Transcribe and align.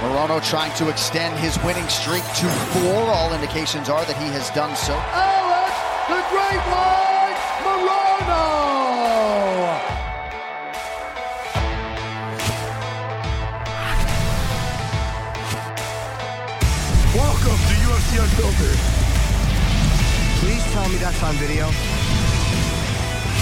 Morono 0.00 0.44
trying 0.44 0.72
to 0.74 0.90
extend 0.90 1.38
his 1.38 1.56
winning 1.64 1.88
streak 1.88 2.22
to 2.36 2.46
four. 2.76 3.08
All 3.08 3.32
indications 3.32 3.88
are 3.88 4.04
that 4.04 4.16
he 4.18 4.28
has 4.28 4.50
done 4.50 4.76
so. 4.76 4.92
Alex, 4.92 5.72
the 6.12 6.20
Great 6.28 6.60
One, 6.68 7.32
Morono! 7.64 8.44
Welcome 17.16 17.56
to 17.56 17.74
UFC 17.88 18.20
Unfiltered. 18.20 18.80
Please 20.44 20.64
tell 20.74 20.86
me 20.90 20.96
that's 20.96 21.22
on 21.22 21.34
video. 21.36 21.68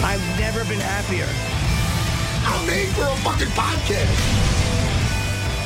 I've 0.06 0.22
never 0.38 0.64
been 0.66 0.78
happier. 0.78 1.26
I'm 2.46 2.64
made 2.64 2.90
for 2.94 3.02
a 3.02 3.16
fucking 3.26 3.48
podcast. 3.48 4.73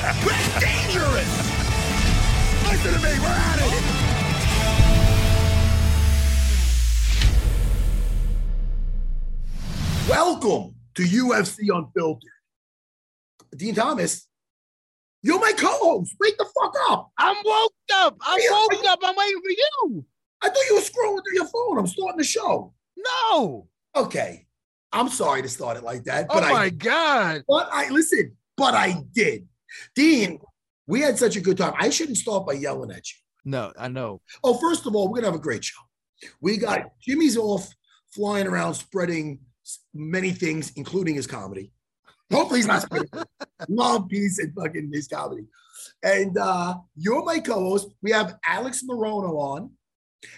That's 0.09 0.61
dangerous. 0.61 1.33
Listen 2.65 2.93
to 2.95 2.99
me. 3.01 3.19
We're 3.21 3.27
at 3.27 3.59
it. 3.61 4.89
Welcome 10.09 10.75
to 10.95 11.03
UFC 11.03 11.69
Unfiltered. 11.75 12.23
Dean 13.57 13.75
Thomas, 13.75 14.27
you're 15.23 15.41
my 15.41 15.53
co-host. 15.53 16.15
Wake 16.21 16.37
the 16.39 16.45
fuck 16.45 16.75
up. 16.91 17.11
I'm 17.19 17.37
woke 17.45 17.73
up. 17.95 18.17
I'm 18.23 18.39
Yeah, 18.41 18.51
woke 18.53 18.85
up. 18.87 18.99
I'm 19.03 19.17
waiting 19.17 19.41
for 19.43 19.51
you. 19.51 20.05
I 20.43 20.49
thought 20.49 20.57
you 20.69 20.75
were 20.77 20.81
scrolling 20.81 21.23
through 21.25 21.35
your 21.35 21.47
phone. 21.47 21.79
I'm 21.79 21.87
starting 21.87 22.19
the 22.19 22.25
show. 22.25 22.73
No. 22.97 23.69
Okay. 23.97 24.47
I'm 24.93 25.09
sorry 25.09 25.43
to 25.43 25.49
start 25.49 25.77
it 25.77 25.83
like 25.85 26.05
that, 26.05 26.27
Oh 26.31 26.35
but 26.35 26.45
my 26.45 26.65
I 26.65 26.71
God. 26.71 27.45
but 27.47 27.69
I 27.71 27.91
listen, 27.91 28.35
but 28.57 28.75
I 28.75 29.03
did. 29.13 29.47
Dean, 29.95 30.41
we 30.87 31.01
had 31.01 31.19
such 31.19 31.37
a 31.37 31.41
good 31.41 31.59
time. 31.59 31.75
I 31.79 31.91
shouldn't 31.91 32.17
start 32.17 32.47
by 32.47 32.55
yelling 32.55 32.91
at 32.91 33.11
you. 33.11 33.17
No, 33.45 33.73
I 33.79 33.89
know. 33.89 34.21
Oh, 34.43 34.55
first 34.55 34.87
of 34.87 34.95
all, 34.95 35.09
we're 35.09 35.17
gonna 35.17 35.29
have 35.29 35.35
a 35.35 35.43
great 35.43 35.65
show. 35.65 35.81
We 36.41 36.57
got 36.57 36.83
Jimmy's 37.01 37.37
off 37.37 37.69
flying 38.13 38.47
around 38.47 38.75
spreading 38.75 39.41
many 39.95 40.31
things, 40.31 40.73
including 40.77 41.15
his 41.15 41.27
comedy. 41.27 41.73
Hopefully 42.33 42.61
he's 42.61 42.67
not 42.67 42.83
spreading 42.83 43.09
love, 43.69 44.09
peace, 44.09 44.39
and 44.39 44.53
fucking 44.55 44.91
his 44.93 45.09
comedy. 45.09 45.47
And 46.03 46.37
uh, 46.37 46.77
you're 46.97 47.25
my 47.25 47.39
co-host. 47.39 47.89
We 48.03 48.11
have 48.13 48.39
Alex 48.47 48.83
Morono 48.89 49.35
on, 49.37 49.71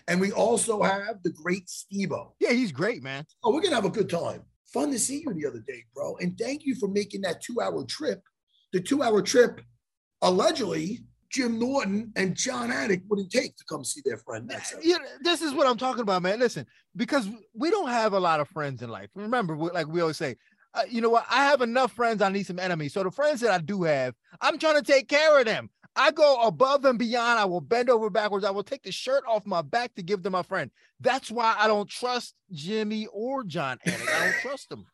and 0.07 0.21
we 0.21 0.33
also 0.33 0.83
have 0.83 1.23
the 1.23 1.31
great 1.31 1.67
Stevo. 1.67 2.33
Yeah, 2.39 2.53
he's 2.53 2.73
great, 2.73 3.03
man. 3.03 3.25
Oh, 3.43 3.53
we're 3.53 3.63
gonna 3.63 3.75
have 3.75 3.85
a 3.85 3.91
good 3.91 4.11
time. 4.11 4.43
Fun 4.67 4.93
to 4.93 4.99
see 4.99 5.23
you 5.27 5.35
the 5.35 5.47
other 5.47 5.65
day, 5.67 5.85
bro. 5.95 6.17
And 6.19 6.39
thank 6.39 6.65
you 6.65 6.77
for 6.77 6.89
making 6.89 7.23
that 7.23 7.43
two-hour 7.43 7.85
trip. 7.87 8.23
The 8.73 8.81
two-hour 8.81 9.23
trip, 9.23 9.61
allegedly, 10.23 11.01
Jim 11.31 11.59
Norton 11.59 12.13
and 12.17 12.35
Jon 12.35 12.71
Anik 12.71 13.03
wouldn't 13.09 13.31
take 13.31 13.57
to 13.57 13.65
come 13.69 13.85
see 13.85 14.03
their 14.05 14.19
friend 14.19 14.47
next. 14.47 14.75
Yeah, 14.83 14.99
this 15.23 15.43
is 15.43 15.55
what 15.55 15.67
I'm 15.67 15.77
talking 15.77 16.03
about, 16.03 16.23
man. 16.23 16.41
Listen, 16.41 16.67
because 16.97 17.29
we 17.55 17.71
don't 17.71 17.89
have 17.89 18.13
a 18.13 18.21
lot 18.21 18.41
of 18.41 18.49
friends 18.49 18.83
in 18.83 18.91
life. 18.91 19.11
Remember, 19.15 19.57
like 19.57 19.87
we 19.87 20.01
always 20.01 20.17
say, 20.17 20.37
uh, 20.75 20.83
you 20.89 21.01
know 21.01 21.11
what? 21.11 21.27
I 21.31 21.45
have 21.45 21.63
enough 21.63 21.93
friends. 21.93 22.23
I 22.23 22.31
need 22.31 22.47
some 22.47 22.59
enemies. 22.59 22.95
So 22.95 23.03
the 23.03 23.11
friends 23.11 23.41
that 23.41 23.51
I 23.53 23.59
do 23.59 23.85
have, 23.85 24.15
I'm 24.41 24.59
trying 24.59 24.77
to 24.77 24.83
take 24.83 25.09
care 25.09 25.39
of 25.39 25.45
them. 25.45 25.71
I 25.97 26.13
go 26.13 26.43
above 26.43 26.85
and 26.85 26.99
beyond. 26.99 27.39
I 27.41 27.45
will 27.45 27.61
bend 27.61 27.91
over 27.91 28.11
backwards. 28.11 28.45
I 28.45 28.51
will 28.51 28.63
take 28.63 28.83
the 28.83 28.93
shirt 28.93 29.25
off 29.29 29.45
my 29.47 29.63
back 29.63 29.95
to 29.97 30.03
give 30.03 30.23
to 30.23 30.31
my 30.31 30.43
friend. 30.43 30.71
That's 31.01 31.31
why 31.31 31.57
I 31.59 31.67
don't 31.67 31.89
trust 31.89 32.35
Jimmy 32.53 33.07
or 33.13 33.43
Jon 33.45 33.79
Anik. 33.87 34.09
I 34.09 34.25
don't 34.27 34.41
trust 34.41 34.69
them. 34.69 34.87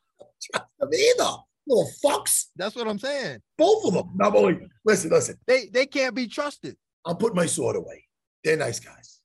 Them 0.53 0.91
either. 0.93 1.33
Little 1.67 1.91
fucks. 2.05 2.47
That's 2.57 2.77
what 2.77 2.87
I'm 2.89 2.99
saying. 2.99 3.41
Both 3.59 3.87
of 3.87 3.95
them. 3.95 4.11
Not 4.15 4.35
only 4.37 4.59
listen, 4.85 5.11
listen. 5.11 5.37
They 5.47 5.67
they 5.67 5.87
can't 5.87 6.15
be 6.15 6.29
trusted. 6.29 6.77
I'll 7.05 7.17
put 7.17 7.35
my 7.35 7.47
sword 7.47 7.77
away. 7.77 8.05
They're 8.45 8.57
nice 8.57 8.79
guys. 8.81 9.21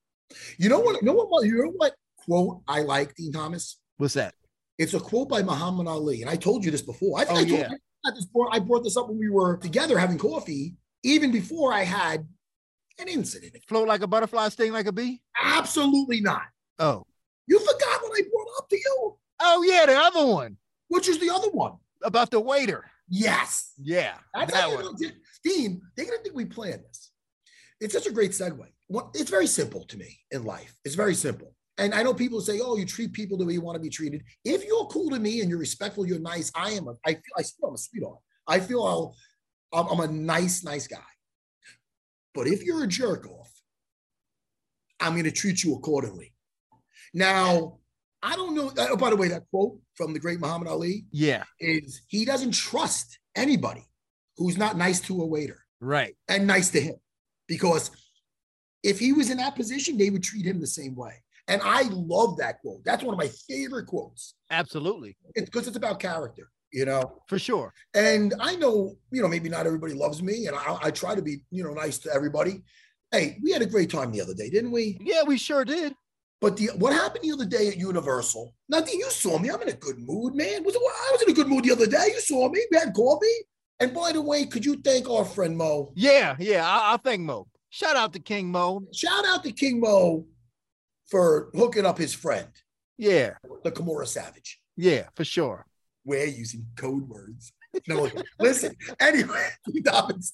You 0.57 0.69
know 0.69 0.79
what? 0.79 1.02
You 1.02 1.06
know 1.06 1.13
what? 1.13 1.46
You 1.46 1.57
know 1.66 1.72
what 1.75 1.94
quote 2.18 2.62
I 2.68 2.81
like, 2.81 3.13
Dean 3.16 3.31
Thomas? 3.31 3.79
What's 3.97 4.13
that? 4.16 4.34
It's 4.78 4.94
a 4.94 5.00
quote 5.00 5.29
by 5.29 5.44
Muhammad 5.44 5.88
Ali, 5.88 6.22
and 6.22 6.29
I 6.29 6.35
told 6.35 6.66
you 6.66 6.72
this 6.72 6.81
before. 6.81 7.19
I 7.19 7.25
think 7.25 7.38
Oh, 7.38 7.41
I, 7.41 7.46
told, 7.46 7.59
yeah. 7.59 7.69
I, 8.06 8.12
brought, 8.34 8.56
I 8.56 8.59
brought 8.59 8.84
this 8.84 8.97
up 8.97 9.09
when 9.09 9.19
we 9.19 9.29
were 9.29 9.58
together 9.58 9.97
having 10.00 10.18
coffee, 10.18 10.75
even 11.03 11.31
before 11.31 11.72
I 11.73 11.84
had 11.84 12.28
an 13.00 13.08
incident. 13.08 13.56
Float 13.68 13.88
like 13.88 14.02
a 14.02 14.08
butterfly, 14.08 14.50
sting 14.50 14.72
like 14.72 14.88
a 14.88 14.91
bee. 14.91 15.22
Absolutely 15.44 16.22
not. 16.22 16.44
Oh, 16.79 17.03
You 17.47 17.59
forgot 17.59 18.02
what 18.02 18.18
I 18.18 18.22
brought 18.31 18.47
up 18.58 18.69
to 18.69 18.75
you. 18.78 19.18
oh 19.41 19.63
yeah, 19.68 19.85
the 19.85 19.96
other 19.96 20.25
one 20.25 20.58
Which 20.88 21.08
is 21.09 21.19
the 21.19 21.29
other 21.29 21.50
one? 21.52 21.73
About 22.03 22.31
the 22.31 22.39
waiter. 22.39 22.85
Yes. 23.09 23.73
Yeah, 23.78 24.13
That's 24.34 24.53
that 24.53 24.69
one. 24.69 24.95
Dean, 25.44 25.81
they're 25.95 26.06
gonna 26.06 26.17
think 26.23 26.35
we 26.35 26.45
planned 26.45 26.84
this. 26.88 27.12
It's 27.79 27.94
such 27.94 28.07
a 28.07 28.12
great 28.12 28.31
segue. 28.31 28.66
It's 29.16 29.29
very 29.29 29.47
simple 29.47 29.84
to 29.85 29.97
me 29.97 30.19
in 30.31 30.44
life. 30.44 30.75
It's 30.85 30.95
very 30.95 31.16
simple. 31.16 31.56
And 31.78 31.94
I 31.95 32.03
know 32.03 32.13
people 32.13 32.41
say, 32.41 32.59
"Oh, 32.61 32.78
you 32.78 32.85
treat 32.85 33.11
people 33.11 33.38
the 33.38 33.45
way 33.45 33.53
you 33.53 33.61
want 33.61 33.75
to 33.75 33.81
be 33.81 33.90
treated." 33.90 34.23
If 34.45 34.66
you're 34.66 34.85
cool 34.85 35.09
to 35.09 35.19
me 35.19 35.41
and 35.41 35.50
you're 35.50 35.59
respectful, 35.59 36.06
you're 36.06 36.19
nice. 36.19 36.51
I 36.53 36.72
am. 36.72 36.88
A, 36.88 36.94
I 37.06 37.13
feel. 37.13 37.22
I 37.38 37.44
feel 37.44 37.69
I'm 37.69 37.73
a 37.73 37.78
sweetheart. 37.78 38.19
I 38.47 38.59
feel 38.59 38.84
I'll, 38.84 39.16
I'm, 39.73 39.88
I'm 39.88 40.09
a 40.09 40.11
nice, 40.11 40.63
nice 40.63 40.88
guy. 40.88 41.00
But 42.34 42.47
if 42.47 42.63
you're 42.63 42.84
a 42.84 42.88
jerk 42.88 43.28
off, 43.28 43.51
I'm 45.00 45.13
going 45.13 45.25
to 45.25 45.31
treat 45.31 45.63
you 45.63 45.75
accordingly. 45.75 46.34
Now, 47.13 47.79
I 48.23 48.35
don't 48.35 48.55
know. 48.55 48.67
Uh, 48.69 48.87
oh, 48.91 48.97
by 48.97 49.09
the 49.09 49.15
way, 49.15 49.27
that 49.29 49.43
quote 49.49 49.79
from 49.95 50.13
the 50.13 50.19
great 50.19 50.39
Muhammad 50.39 50.67
Ali 50.67 51.05
Yeah, 51.11 51.43
is 51.59 52.01
he 52.07 52.25
doesn't 52.25 52.51
trust 52.51 53.19
anybody 53.35 53.85
who's 54.37 54.57
not 54.57 54.77
nice 54.77 54.99
to 55.01 55.21
a 55.21 55.25
waiter 55.25 55.59
right. 55.79 56.15
and 56.27 56.47
nice 56.47 56.69
to 56.71 56.81
him 56.81 56.95
because 57.47 57.91
if 58.83 58.99
he 58.99 59.13
was 59.13 59.29
in 59.29 59.37
that 59.37 59.55
position, 59.55 59.97
they 59.97 60.09
would 60.09 60.23
treat 60.23 60.45
him 60.45 60.59
the 60.59 60.67
same 60.67 60.95
way. 60.95 61.13
And 61.47 61.61
I 61.63 61.83
love 61.91 62.37
that 62.37 62.59
quote. 62.61 62.83
That's 62.85 63.03
one 63.03 63.13
of 63.13 63.19
my 63.19 63.29
favorite 63.49 63.87
quotes 63.87 64.35
Absolutely, 64.49 65.17
because 65.35 65.61
it's, 65.61 65.67
it's 65.69 65.77
about 65.77 65.99
character, 65.99 66.49
you 66.71 66.85
know. 66.85 67.21
for 67.27 67.39
sure. 67.39 67.73
And 67.93 68.33
I 68.39 68.55
know, 68.55 68.95
you 69.11 69.22
know, 69.22 69.28
maybe 69.28 69.49
not 69.49 69.66
everybody 69.66 69.93
loves 69.93 70.22
me, 70.23 70.47
and 70.47 70.55
I, 70.55 70.78
I 70.84 70.91
try 70.91 71.16
to 71.16 71.22
be, 71.22 71.43
you 71.51 71.63
know, 71.63 71.73
nice 71.73 71.97
to 71.99 72.13
everybody. 72.13 72.61
Hey, 73.11 73.37
we 73.43 73.51
had 73.51 73.61
a 73.61 73.66
great 73.66 73.90
time 73.90 74.11
the 74.11 74.22
other 74.22 74.34
day, 74.34 74.49
didn't 74.49 74.72
we? 74.72 74.97
Yeah, 75.01 75.23
we 75.28 75.37
sure 75.37 75.66
did. 75.66 75.93
But 76.41 76.58
the 76.58 76.72
what 76.76 76.91
happened 76.93 77.23
the 77.23 77.32
other 77.32 77.46
day 77.46 77.67
at 77.67 77.78
Universal? 77.78 78.53
Nothing. 78.67 78.99
You 78.99 79.09
saw 79.11 79.38
me. 79.38 79.49
I'm 79.52 79.61
in 79.61 79.70
a 79.70 79.73
good 79.73 79.99
mood, 79.99 80.34
man. 80.35 80.64
Was 80.64 80.76
I 80.76 81.09
was 81.11 81.22
in 81.22 81.29
a 81.29 81.34
good 81.34 81.47
mood 81.47 81.64
the 81.64 81.72
other 81.72 81.85
day? 81.85 82.08
You 82.14 82.20
saw 82.20 82.49
me. 82.49 82.66
We 82.72 82.78
had 82.78 82.93
coffee. 82.93 83.28
And 83.79 83.93
by 83.93 84.11
the 84.11 84.22
way, 84.22 84.46
could 84.46 84.66
you 84.66 84.76
thank 84.82 85.09
our 85.09 85.26
friend 85.26 85.55
Mo? 85.58 85.91
Yeah, 85.96 86.35
yeah. 86.40 86.67
I, 86.67 86.93
I 86.93 86.97
thank 86.97 87.22
Mo. 87.22 87.47
Shout 87.70 87.96
out 87.96 88.11
to 88.14 88.20
King 88.20 88.52
Mo. 88.52 88.84
Shout 88.91 89.26
out 89.28 89.43
to 89.43 89.52
King 89.52 89.79
Mo 89.79 90.26
for 91.09 91.49
hooking 91.55 91.85
up 91.85 91.97
his 91.97 92.14
friend, 92.14 92.47
Yeah, 92.97 93.32
the 93.64 93.72
Kimura 93.72 94.08
Savage. 94.08 94.61
yeah, 94.78 95.08
for 95.16 95.23
sure. 95.26 95.66
We're 96.05 96.26
using 96.26 96.66
code 96.76 97.08
words. 97.08 97.53
No, 97.87 98.09
listen. 98.40 98.76
Anyway, 98.99 99.47
Dobbins, 99.84 100.34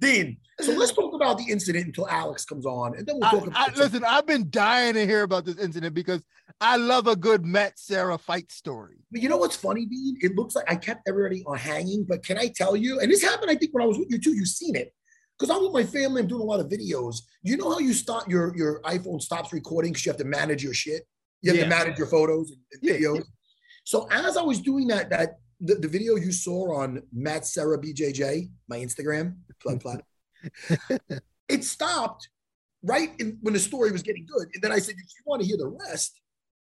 Dean. 0.00 0.36
So 0.60 0.72
let's 0.72 0.92
talk 0.94 1.14
about 1.14 1.38
the 1.38 1.44
incident 1.50 1.86
until 1.86 2.08
Alex 2.08 2.44
comes 2.44 2.66
on, 2.66 2.96
and 2.96 3.06
then 3.06 3.16
we'll 3.16 3.26
I, 3.26 3.30
talk 3.30 3.42
I, 3.54 3.64
about. 3.66 3.76
listen, 3.76 4.04
I've 4.04 4.26
been 4.26 4.50
dying 4.50 4.94
to 4.94 5.06
hear 5.06 5.22
about 5.22 5.44
this 5.44 5.58
incident 5.58 5.94
because 5.94 6.24
I 6.60 6.76
love 6.76 7.06
a 7.06 7.16
good 7.16 7.44
Matt 7.44 7.78
Serra 7.78 8.18
fight 8.18 8.50
story. 8.52 8.96
But 9.10 9.22
you 9.22 9.28
know 9.28 9.36
what's 9.36 9.56
funny, 9.56 9.86
Dean? 9.86 10.16
It 10.20 10.36
looks 10.36 10.54
like 10.54 10.70
I 10.70 10.76
kept 10.76 11.08
everybody 11.08 11.42
on 11.46 11.56
hanging, 11.58 12.04
but 12.08 12.24
can 12.24 12.38
I 12.38 12.48
tell 12.54 12.76
you? 12.76 13.00
And 13.00 13.10
this 13.10 13.22
happened, 13.22 13.50
I 13.50 13.56
think, 13.56 13.74
when 13.74 13.82
I 13.82 13.86
was 13.86 13.98
with 13.98 14.08
you 14.10 14.18
too. 14.18 14.34
You've 14.34 14.48
seen 14.48 14.76
it 14.76 14.92
because 15.38 15.54
I'm 15.54 15.62
with 15.64 15.72
my 15.72 15.84
family. 15.84 16.22
I'm 16.22 16.28
doing 16.28 16.42
a 16.42 16.44
lot 16.44 16.60
of 16.60 16.68
videos. 16.68 17.16
You 17.42 17.56
know 17.56 17.70
how 17.72 17.78
you 17.80 17.92
stop 17.92 18.28
your 18.28 18.56
your 18.56 18.80
iPhone 18.82 19.20
stops 19.20 19.52
recording 19.52 19.92
because 19.92 20.06
you 20.06 20.10
have 20.10 20.18
to 20.18 20.24
manage 20.24 20.62
your 20.62 20.74
shit. 20.74 21.02
You 21.42 21.50
have 21.50 21.58
Yeah. 21.58 21.64
to 21.64 21.70
manage 21.70 21.98
your 21.98 22.06
photos 22.06 22.50
and, 22.50 22.60
and 22.72 22.82
Yeah. 22.82 23.08
videos. 23.08 23.24
So 23.84 24.06
as 24.10 24.36
I 24.36 24.42
was 24.42 24.60
doing 24.60 24.86
that, 24.88 25.10
that 25.10 25.38
the, 25.60 25.74
the 25.76 25.88
video 25.88 26.16
you 26.16 26.32
saw 26.32 26.74
on 26.76 27.02
Matt 27.12 27.46
Serra 27.46 27.78
BJJ, 27.78 28.50
my 28.68 28.78
Instagram, 28.78 29.36
plug 29.60 29.80
plug, 29.80 30.02
it 31.48 31.64
stopped 31.64 32.28
right 32.82 33.10
in, 33.18 33.38
when 33.40 33.54
the 33.54 33.60
story 33.60 33.90
was 33.90 34.02
getting 34.02 34.26
good. 34.26 34.48
And 34.54 34.62
then 34.62 34.72
I 34.72 34.78
said, 34.78 34.94
if 34.94 35.10
you 35.16 35.22
want 35.24 35.42
to 35.42 35.48
hear 35.48 35.56
the 35.56 35.68
rest, 35.68 36.20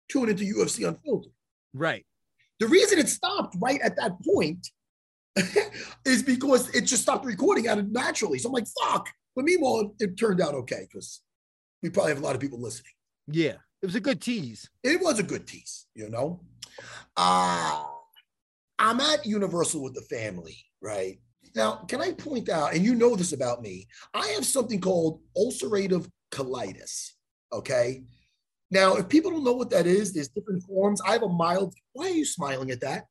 tune 0.10 0.30
into 0.30 0.44
UFC 0.44 0.88
Unfiltered. 0.88 1.34
Right. 1.74 2.06
The 2.60 2.68
reason 2.68 3.00
it 3.00 3.10
stopped 3.10 3.56
right 3.60 3.82
at 3.82 3.96
that 3.98 4.14
point 4.24 4.68
is 6.06 6.24
because 6.24 6.70
it 6.70 6.82
just 6.82 7.02
stopped 7.02 7.26
recording 7.26 7.68
out 7.68 7.78
of 7.78 7.92
naturally. 7.92 8.40
So 8.40 8.50
I'm 8.50 8.54
like, 8.54 8.68
fuck. 8.82 9.10
But 9.36 9.46
meanwhile, 9.46 9.94
it 10.00 10.18
turned 10.18 10.40
out 10.40 10.54
okay 10.54 10.88
because 10.90 11.22
we 11.82 11.90
probably 11.90 12.14
have 12.14 12.22
a 12.22 12.26
lot 12.26 12.36
of 12.36 12.42
people 12.42 12.62
listening. 12.62 12.94
Yeah. 13.28 13.56
It 13.82 13.88
was 13.88 13.96
a 13.96 14.00
good 14.00 14.22
tease. 14.22 14.70
It 14.84 15.02
was 15.02 15.20
a 15.20 15.24
good 15.24 15.46
tease, 15.46 15.88
you 15.96 16.10
know. 16.10 16.42
Uh 17.18 17.84
I'm 18.80 19.00
at 19.00 19.26
Universal 19.26 19.84
with 19.84 19.94
the 19.94 20.02
family, 20.02 20.58
right? 20.82 21.20
Now, 21.56 21.84
can 21.88 22.02
I 22.02 22.14
point 22.14 22.50
out, 22.50 22.74
and 22.74 22.84
you 22.84 22.96
know 22.96 23.16
this 23.16 23.34
about 23.34 23.62
me, 23.62 23.88
I 24.14 24.28
have 24.30 24.46
something 24.46 24.82
called 24.82 25.22
ulcerative 25.38 26.10
colitis. 26.32 27.12
Okay. 27.52 28.04
Now, 28.72 28.96
if 28.96 29.08
people 29.08 29.30
don't 29.30 29.44
know 29.44 29.54
what 29.54 29.70
that 29.70 29.86
is, 29.86 30.14
there's 30.14 30.30
different 30.30 30.64
forms. 30.64 31.00
I 31.06 31.12
have 31.12 31.22
a 31.22 31.30
mild. 31.30 31.76
Why 31.94 32.08
are 32.08 32.10
you 32.10 32.26
smiling 32.26 32.72
at 32.72 32.82
that? 32.82 33.06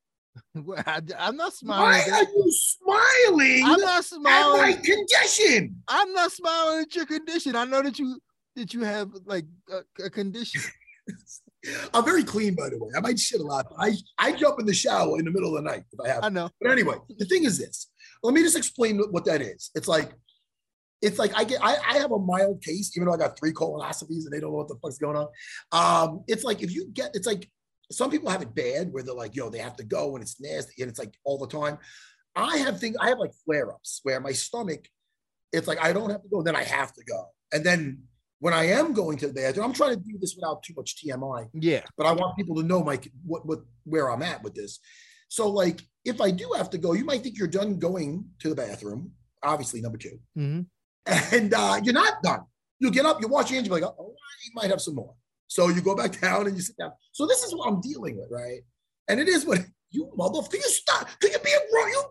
I, 0.86 1.00
am 1.18 1.36
not 1.36 1.52
smiling. 1.52 2.10
Why 2.10 2.10
are 2.10 2.22
you 2.22 2.52
smiling 2.52 3.62
I'm 3.64 3.80
not 3.80 3.98
at 3.98 4.04
smiling. 4.04 4.60
my 4.60 4.72
condition? 4.72 5.82
I'm 5.86 6.12
not 6.12 6.32
smiling 6.32 6.80
at 6.80 6.94
your 6.96 7.06
condition. 7.06 7.54
I 7.54 7.64
know 7.64 7.82
that 7.82 7.98
you 7.98 8.18
that 8.56 8.74
you 8.74 8.82
have 8.82 9.10
like 9.24 9.44
a, 9.70 10.04
a 10.04 10.10
condition. 10.10 10.62
I'm 11.94 12.04
very 12.04 12.24
clean, 12.24 12.54
by 12.54 12.68
the 12.70 12.78
way. 12.78 12.90
I 12.96 13.00
might 13.00 13.18
shit 13.18 13.40
a 13.40 13.44
lot. 13.44 13.66
But 13.68 13.76
I 13.78 13.92
I 14.18 14.32
jump 14.32 14.60
in 14.60 14.66
the 14.66 14.74
shower 14.74 15.18
in 15.18 15.24
the 15.24 15.30
middle 15.30 15.56
of 15.56 15.62
the 15.62 15.70
night 15.70 15.84
if 15.92 16.00
I 16.00 16.08
have. 16.08 16.24
I 16.24 16.28
know. 16.28 16.50
But 16.60 16.72
anyway, 16.72 16.96
the 17.18 17.24
thing 17.24 17.44
is 17.44 17.58
this. 17.58 17.88
Let 18.22 18.34
me 18.34 18.42
just 18.42 18.56
explain 18.56 18.98
what 19.10 19.24
that 19.24 19.40
is. 19.40 19.70
It's 19.74 19.88
like, 19.88 20.12
it's 21.00 21.18
like 21.18 21.32
I 21.36 21.44
get 21.44 21.62
I, 21.62 21.76
I 21.76 21.98
have 21.98 22.12
a 22.12 22.18
mild 22.18 22.62
case, 22.62 22.96
even 22.96 23.08
though 23.08 23.14
I 23.14 23.16
got 23.16 23.36
three 23.38 23.52
colonoscopies 23.52 24.24
and 24.24 24.32
they 24.32 24.38
don't 24.40 24.52
know 24.52 24.58
what 24.58 24.68
the 24.68 24.76
fuck's 24.80 24.98
going 24.98 25.16
on. 25.16 25.28
Um, 25.72 26.22
it's 26.28 26.44
like 26.44 26.62
if 26.62 26.72
you 26.72 26.88
get 26.92 27.10
it's 27.14 27.26
like 27.26 27.50
some 27.90 28.10
people 28.10 28.30
have 28.30 28.42
it 28.42 28.54
bad 28.54 28.92
where 28.92 29.02
they're 29.02 29.14
like, 29.14 29.34
yo, 29.34 29.50
they 29.50 29.58
have 29.58 29.76
to 29.76 29.84
go 29.84 30.14
and 30.14 30.22
it's 30.22 30.40
nasty 30.40 30.80
and 30.82 30.88
it's 30.88 30.98
like 30.98 31.14
all 31.24 31.38
the 31.38 31.48
time. 31.48 31.78
I 32.34 32.56
have 32.58 32.80
things, 32.80 32.96
I 33.00 33.08
have 33.08 33.18
like 33.18 33.32
flare-ups 33.44 34.00
where 34.04 34.18
my 34.20 34.32
stomach, 34.32 34.88
it's 35.52 35.68
like 35.68 35.82
I 35.82 35.92
don't 35.92 36.10
have 36.10 36.22
to 36.22 36.28
go, 36.28 36.42
then 36.42 36.56
I 36.56 36.62
have 36.62 36.92
to 36.94 37.04
go. 37.04 37.26
And 37.52 37.64
then 37.64 38.04
when 38.38 38.54
I 38.54 38.64
am 38.68 38.92
going 38.92 39.18
to 39.18 39.26
the 39.26 39.34
bathroom, 39.34 39.66
I'm 39.66 39.72
trying 39.74 39.96
to 39.96 40.00
do 40.00 40.18
this 40.18 40.34
without 40.34 40.62
too 40.62 40.72
much 40.76 40.96
TMI 41.04 41.48
Yeah. 41.52 41.82
but 41.96 42.06
I 42.06 42.12
want 42.12 42.36
people 42.36 42.56
to 42.56 42.62
know 42.62 42.82
my 42.82 42.98
what 43.24 43.44
what 43.44 43.60
where 43.84 44.10
I'm 44.10 44.22
at 44.22 44.42
with 44.42 44.54
this. 44.54 44.78
So 45.28 45.50
like 45.50 45.80
if 46.04 46.20
I 46.20 46.30
do 46.30 46.52
have 46.56 46.70
to 46.70 46.78
go, 46.78 46.92
you 46.92 47.04
might 47.04 47.22
think 47.22 47.38
you're 47.38 47.46
done 47.48 47.78
going 47.78 48.24
to 48.40 48.48
the 48.48 48.54
bathroom. 48.54 49.12
Obviously, 49.42 49.80
number 49.80 49.98
2 49.98 50.18
Mhm. 50.38 50.66
and 51.06 51.54
uh, 51.54 51.80
you're 51.82 51.94
not 51.94 52.22
done. 52.22 52.40
You 52.78 52.90
get 52.90 53.06
up, 53.06 53.20
you 53.20 53.28
wash 53.28 53.50
your 53.50 53.56
hands, 53.56 53.68
you're 53.68 53.80
like, 53.80 53.88
oh, 53.98 54.14
you 54.44 54.50
might 54.54 54.70
have 54.70 54.80
some 54.80 54.94
more. 54.96 55.14
So 55.48 55.68
you 55.68 55.80
go 55.80 55.94
back 55.96 56.20
down 56.20 56.46
and 56.46 56.56
you 56.56 56.62
sit 56.62 56.76
down. 56.76 56.92
So 57.12 57.26
this 57.26 57.42
is 57.42 57.54
what 57.54 57.68
I'm 57.68 57.80
dealing 57.80 58.16
with, 58.18 58.28
right? 58.30 58.60
And 59.08 59.20
it 59.20 59.28
is 59.28 59.44
what 59.44 59.58
you 59.90 60.10
motherfucker. 60.18 60.50
Can 60.50 60.60
you 60.60 60.68
stop? 60.68 61.08
Can 61.20 61.30
you 61.32 61.38
be 61.38 61.52
a 61.52 61.60
bro? 61.70 61.86
You 61.86 62.02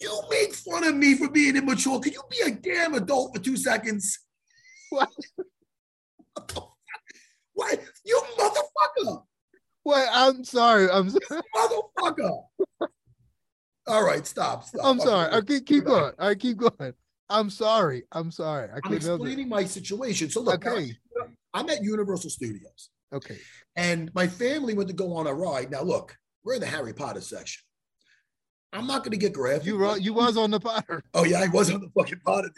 you 0.00 0.22
make 0.30 0.54
fun 0.54 0.84
of 0.84 0.94
me 0.96 1.14
for 1.14 1.28
being 1.30 1.56
immature. 1.56 2.00
Can 2.00 2.14
you 2.14 2.22
be 2.30 2.40
a 2.40 2.50
damn 2.50 2.94
adult 2.94 3.36
for 3.36 3.42
two 3.42 3.56
seconds? 3.56 4.18
What? 4.90 5.10
What? 6.34 6.68
What? 7.52 7.80
You 8.04 8.22
motherfucker. 8.38 9.24
Well, 9.84 10.08
I'm 10.12 10.44
sorry. 10.44 10.88
I'm 10.90 11.10
sorry. 11.10 11.42
motherfucker. 11.54 12.42
All 13.90 14.04
right, 14.04 14.26
stop. 14.26 14.64
stop. 14.64 14.80
I'm 14.84 15.00
sorry. 15.00 15.32
I 15.32 15.40
keep 15.40 15.66
keep 15.66 15.84
going. 15.84 16.12
I 16.18 16.34
keep 16.34 16.58
going. 16.58 16.94
I'm 17.28 17.50
sorry. 17.50 18.04
I'm 18.12 18.30
sorry. 18.30 18.68
I 18.70 18.76
I'm 18.76 18.80
couldn't 18.82 19.02
help 19.02 19.20
it. 19.20 19.24
explaining 19.24 19.48
my 19.48 19.64
situation. 19.64 20.30
So 20.30 20.40
look, 20.40 20.64
Okay. 20.66 20.92
I'm 21.52 21.68
at 21.68 21.82
Universal 21.82 22.30
Studios, 22.30 22.90
Okay. 23.12 23.36
and 23.74 24.10
my 24.14 24.28
family 24.28 24.74
went 24.74 24.88
to 24.88 24.94
go 24.94 25.14
on 25.16 25.26
a 25.26 25.34
ride. 25.34 25.70
Now 25.72 25.82
look, 25.82 26.16
we're 26.44 26.54
in 26.54 26.60
the 26.60 26.66
Harry 26.66 26.92
Potter 26.92 27.20
section. 27.20 27.62
I'm 28.72 28.86
not 28.86 28.98
going 29.02 29.10
to 29.10 29.16
get 29.16 29.32
graphic. 29.32 29.66
You 29.66 29.76
were 29.78 29.96
you 29.98 30.12
was 30.14 30.36
on 30.36 30.52
the 30.52 30.60
Potter. 30.60 31.02
Oh 31.14 31.24
yeah, 31.24 31.40
I 31.40 31.48
was 31.48 31.72
on 31.72 31.80
the 31.80 31.90
fucking 31.98 32.20
Potter 32.24 32.50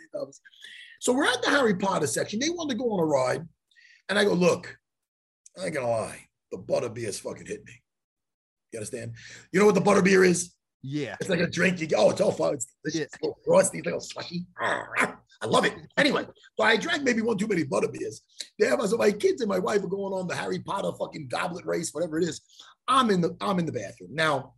So 1.01 1.15
we're 1.15 1.25
at 1.25 1.41
the 1.43 1.49
Harry 1.49 1.75
Potter 1.75 2.07
section. 2.07 2.39
They 2.39 2.51
wanted 2.51 2.75
to 2.75 2.79
go 2.79 2.93
on 2.93 3.01
a 3.01 3.05
ride, 3.07 3.49
and 4.11 4.19
I 4.19 4.25
go, 4.25 4.35
look, 4.35 4.77
I 5.59 5.65
ain't 5.65 5.75
gonna 5.75 5.89
lie, 5.91 6.27
the 6.51 6.59
butterbeer 6.59 7.09
is 7.09 7.19
fucking 7.19 7.47
hit 7.47 7.65
me. 7.65 7.73
You 8.73 8.79
understand? 8.79 9.15
You 9.53 9.61
know 9.61 9.67
what 9.67 9.75
the 9.75 9.81
butterbeer 9.81 10.27
is? 10.27 10.53
Yeah. 10.83 11.17
It's 11.21 11.31
like 11.31 11.41
a 11.41 11.47
drink. 11.47 11.81
You 11.81 11.87
go, 11.87 11.97
oh, 11.99 12.11
it's 12.11 12.21
all 12.21 12.33
fun. 12.33 12.55
It's 12.55 12.67
delicious. 12.85 13.01
Yeah. 13.01 13.19
A 13.23 13.27
little 13.27 13.39
frosty, 13.45 13.79
it's 13.79 13.87
a 13.87 13.91
little 13.91 14.01
slushy. 14.01 14.47
I 14.61 15.47
love 15.47 15.65
it. 15.65 15.75
Anyway, 15.97 16.25
so 16.57 16.65
I 16.65 16.77
drank 16.77 17.03
maybe 17.03 17.21
one 17.21 17.37
too 17.37 17.49
many 17.49 17.65
butter 17.65 17.89
butterbeers. 17.89 18.21
There, 18.59 18.79
so 18.87 18.97
my 18.97 19.11
kids 19.11 19.41
and 19.41 19.49
my 19.49 19.59
wife 19.59 19.83
are 19.83 19.89
going 19.89 20.13
on 20.13 20.29
the 20.29 20.37
Harry 20.37 20.61
Potter 20.61 20.93
fucking 20.99 21.29
goblet 21.29 21.67
race, 21.67 21.93
whatever 21.93 22.19
it 22.19 22.25
is. 22.25 22.41
I'm 22.87 23.11
in 23.11 23.21
the 23.21 23.37
I'm 23.41 23.59
in 23.59 23.67
the 23.67 23.73
bathroom 23.73 24.11
now. 24.13 24.55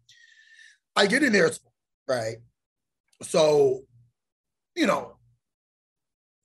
I 0.96 1.06
get 1.06 1.22
in 1.22 1.32
there, 1.32 1.50
right. 2.06 2.36
So, 3.22 3.82
you 4.76 4.86
know, 4.86 5.16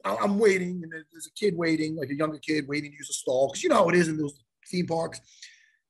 I'm 0.06 0.40
waiting, 0.40 0.82
and 0.84 0.92
there's 0.92 1.28
a 1.28 1.34
kid 1.38 1.56
waiting, 1.58 1.98
like 1.98 2.10
a 2.10 2.16
younger 2.16 2.40
kid 2.40 2.68
waiting 2.68 2.92
to 2.92 2.98
use 2.98 3.10
a 3.10 3.14
stall, 3.14 3.48
because 3.48 3.64
you 3.64 3.70
know 3.70 3.76
how 3.76 3.90
it 3.90 3.96
is 3.96 4.08
in 4.08 4.18
those 4.18 4.42
theme 4.70 4.88
parks. 4.88 5.20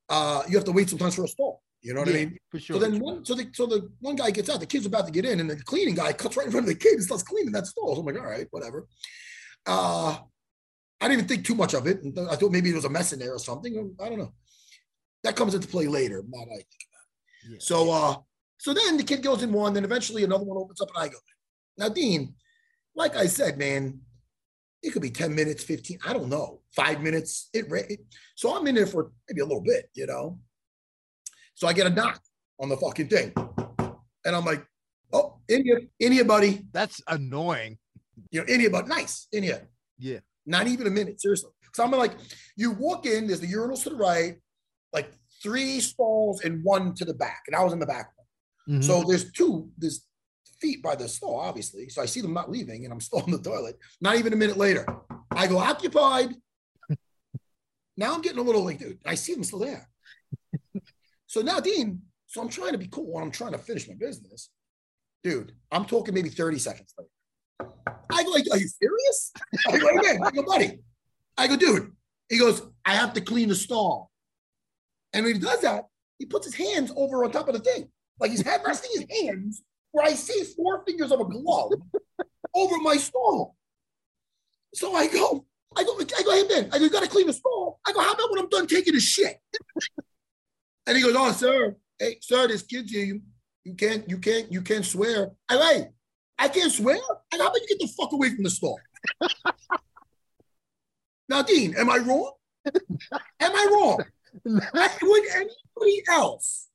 Uh, 0.08 0.42
you 0.48 0.56
have 0.56 0.64
to 0.64 0.72
wait 0.72 0.90
sometimes 0.90 1.14
for 1.14 1.24
a 1.24 1.28
stall. 1.28 1.62
You 1.82 1.94
know 1.94 2.00
what 2.00 2.10
I 2.10 2.12
mean? 2.12 2.38
For 2.50 2.58
sure. 2.58 2.76
So 2.76 2.80
then 2.80 3.00
one, 3.00 3.24
so 3.24 3.34
the 3.34 3.48
so 3.52 3.66
the 3.66 3.90
one 4.00 4.16
guy 4.16 4.30
gets 4.30 4.50
out, 4.50 4.60
the 4.60 4.66
kid's 4.66 4.86
about 4.86 5.06
to 5.06 5.12
get 5.12 5.24
in, 5.24 5.40
and 5.40 5.48
the 5.48 5.56
cleaning 5.56 5.94
guy 5.94 6.12
cuts 6.12 6.36
right 6.36 6.46
in 6.46 6.52
front 6.52 6.64
of 6.64 6.68
the 6.68 6.78
kid 6.78 6.94
and 6.94 7.02
starts 7.02 7.22
cleaning 7.22 7.52
that 7.52 7.66
stall. 7.66 7.94
So 7.94 8.00
I'm 8.00 8.06
like, 8.06 8.16
all 8.16 8.30
right, 8.30 8.46
whatever. 8.50 8.86
Uh 9.66 10.18
I 11.02 11.08
didn't 11.08 11.20
even 11.20 11.28
think 11.28 11.46
too 11.46 11.54
much 11.54 11.72
of 11.72 11.86
it. 11.86 12.02
And 12.02 12.18
I 12.28 12.36
thought 12.36 12.52
maybe 12.52 12.68
there 12.70 12.76
was 12.76 12.84
a 12.84 12.90
mess 12.90 13.14
in 13.14 13.18
there 13.18 13.34
or 13.34 13.38
something. 13.38 13.94
I 13.98 14.10
don't 14.10 14.18
know. 14.18 14.34
That 15.24 15.36
comes 15.36 15.54
into 15.54 15.68
play 15.68 15.86
later. 15.86 16.22
Not 16.28 16.42
I 16.42 16.56
think 16.56 16.66
about. 16.90 17.52
Yeah. 17.52 17.56
So 17.60 17.90
uh 17.90 18.16
so 18.58 18.74
then 18.74 18.98
the 18.98 19.04
kid 19.04 19.22
goes 19.22 19.42
in 19.42 19.50
one, 19.52 19.72
then 19.72 19.84
eventually 19.84 20.22
another 20.22 20.44
one 20.44 20.58
opens 20.58 20.82
up 20.82 20.90
and 20.94 21.04
I 21.04 21.08
go. 21.08 21.16
Now, 21.78 21.88
Dean, 21.88 22.34
like 22.94 23.16
I 23.16 23.26
said, 23.26 23.56
man, 23.56 24.00
it 24.82 24.92
could 24.92 25.00
be 25.00 25.10
10 25.10 25.34
minutes, 25.34 25.64
15, 25.64 26.00
I 26.06 26.12
don't 26.12 26.28
know, 26.28 26.60
five 26.76 27.00
minutes. 27.00 27.48
It, 27.54 27.66
it 27.72 28.00
so 28.34 28.54
I'm 28.54 28.66
in 28.66 28.74
there 28.74 28.86
for 28.86 29.12
maybe 29.28 29.40
a 29.40 29.46
little 29.46 29.62
bit, 29.62 29.88
you 29.94 30.06
know. 30.06 30.38
So 31.60 31.68
I 31.68 31.74
get 31.74 31.86
a 31.86 31.90
knock 31.90 32.22
on 32.58 32.70
the 32.70 32.76
fucking 32.78 33.08
thing. 33.08 33.34
And 34.24 34.34
I'm 34.34 34.46
like, 34.46 34.64
oh, 35.12 35.40
in 35.46 35.62
here, 35.62 35.82
in 35.98 36.10
here, 36.10 36.24
buddy. 36.24 36.62
That's 36.72 37.02
annoying. 37.06 37.76
You 38.30 38.40
know, 38.40 38.46
in 38.46 38.60
here, 38.60 38.70
buddy. 38.70 38.88
Nice, 38.88 39.28
in 39.30 39.42
here. 39.42 39.68
Yeah. 39.98 40.20
Not 40.46 40.68
even 40.68 40.86
a 40.86 40.90
minute, 40.90 41.20
seriously. 41.20 41.50
So 41.74 41.84
I'm 41.84 41.90
like, 41.90 42.12
you 42.56 42.70
walk 42.70 43.04
in, 43.04 43.26
there's 43.26 43.40
the 43.40 43.46
urinals 43.46 43.82
to 43.82 43.90
the 43.90 43.96
right, 43.96 44.36
like 44.94 45.12
three 45.42 45.80
stalls 45.80 46.40
and 46.44 46.64
one 46.64 46.94
to 46.94 47.04
the 47.04 47.12
back. 47.12 47.42
And 47.46 47.54
I 47.54 47.62
was 47.62 47.74
in 47.74 47.78
the 47.78 47.84
back 47.84 48.10
one. 48.16 48.78
Mhm. 48.80 48.84
So 48.84 49.04
there's 49.06 49.30
two, 49.30 49.68
there's 49.76 50.06
feet 50.62 50.82
by 50.82 50.96
the 50.96 51.08
stall, 51.08 51.36
obviously. 51.36 51.90
So 51.90 52.00
I 52.00 52.06
see 52.06 52.22
them 52.22 52.32
not 52.32 52.50
leaving 52.50 52.86
and 52.86 52.92
I'm 52.92 53.00
still 53.06 53.22
in 53.26 53.32
the 53.32 53.38
toilet. 53.38 53.78
Not 54.00 54.16
even 54.16 54.32
a 54.32 54.36
minute 54.36 54.56
later, 54.56 54.86
I 55.30 55.46
go 55.46 55.58
occupied. 55.58 56.34
now 57.98 58.14
I'm 58.14 58.22
getting 58.22 58.38
a 58.38 58.42
little 58.42 58.64
like, 58.64 58.78
dude, 58.78 58.98
I 59.04 59.14
see 59.14 59.34
them 59.34 59.44
still 59.44 59.58
there. 59.58 59.89
So 61.30 61.42
now, 61.42 61.60
Dean, 61.60 62.02
so 62.26 62.42
I'm 62.42 62.48
trying 62.48 62.72
to 62.72 62.78
be 62.78 62.88
cool 62.88 63.14
and 63.14 63.22
I'm 63.22 63.30
trying 63.30 63.52
to 63.52 63.58
finish 63.58 63.86
my 63.86 63.94
business. 63.94 64.50
Dude, 65.22 65.52
I'm 65.70 65.84
talking 65.84 66.12
maybe 66.12 66.28
30 66.28 66.58
seconds 66.58 66.92
later. 66.98 67.70
I 68.10 68.24
go, 68.24 68.30
like, 68.30 68.46
are 68.50 68.58
you 68.58 68.66
serious? 68.66 69.32
I 69.68 69.78
go, 69.78 69.96
again, 69.96 70.20
I 70.24 70.32
go, 70.32 70.42
buddy. 70.42 70.80
I 71.38 71.46
go, 71.46 71.56
dude. 71.56 71.92
He 72.28 72.36
goes, 72.36 72.62
I 72.84 72.94
have 72.94 73.12
to 73.12 73.20
clean 73.20 73.48
the 73.48 73.54
stall. 73.54 74.10
And 75.12 75.24
when 75.24 75.34
he 75.34 75.40
does 75.40 75.60
that, 75.60 75.84
he 76.18 76.26
puts 76.26 76.46
his 76.46 76.56
hands 76.56 76.90
over 76.96 77.24
on 77.24 77.30
top 77.30 77.46
of 77.46 77.54
the 77.54 77.60
thing. 77.60 77.88
Like 78.18 78.32
he's 78.32 78.42
had 78.42 78.62
resting 78.66 78.90
his 78.92 79.22
hands 79.22 79.62
where 79.92 80.04
I 80.04 80.14
see 80.14 80.42
four 80.56 80.82
fingers 80.84 81.12
of 81.12 81.20
a 81.20 81.24
glove 81.24 81.74
over 82.56 82.76
my 82.78 82.96
stall. 82.96 83.54
So 84.74 84.96
I 84.96 85.06
go, 85.06 85.46
I 85.76 85.84
go, 85.84 85.96
I 85.96 86.22
go, 86.24 86.32
hey 86.32 86.48
man, 86.48 86.70
I 86.72 86.78
go, 86.78 86.84
you 86.86 86.90
gotta 86.90 87.06
clean 87.06 87.28
the 87.28 87.32
stall. 87.32 87.78
I 87.86 87.92
go, 87.92 88.00
how 88.00 88.14
about 88.14 88.32
when 88.32 88.40
I'm 88.40 88.48
done 88.48 88.66
taking 88.66 88.96
a 88.96 89.00
shit? 89.00 89.36
And 90.90 90.96
he 90.96 91.04
goes, 91.04 91.14
Oh, 91.16 91.30
sir, 91.30 91.76
hey, 92.00 92.18
sir, 92.20 92.48
there's 92.48 92.64
kids 92.64 92.90
here. 92.90 93.04
You, 93.04 93.20
you 93.62 93.74
can't, 93.74 94.10
you 94.10 94.18
can't, 94.18 94.52
you 94.52 94.60
can't 94.60 94.84
swear. 94.84 95.30
I 95.48 95.54
like, 95.54 95.92
I 96.36 96.48
can't 96.48 96.72
swear. 96.72 96.98
And 97.32 97.40
how 97.40 97.46
about 97.46 97.60
you 97.60 97.68
get 97.68 97.78
the 97.78 97.86
fuck 97.96 98.12
away 98.12 98.34
from 98.34 98.42
the 98.42 98.50
store? 98.50 98.82
now, 101.28 101.42
Dean, 101.42 101.76
am 101.78 101.88
I 101.90 101.98
wrong? 101.98 102.32
Am 102.66 102.72
I 103.40 103.68
wrong? 103.70 104.02
Would 104.44 105.24
anybody 105.32 106.02
else 106.08 106.66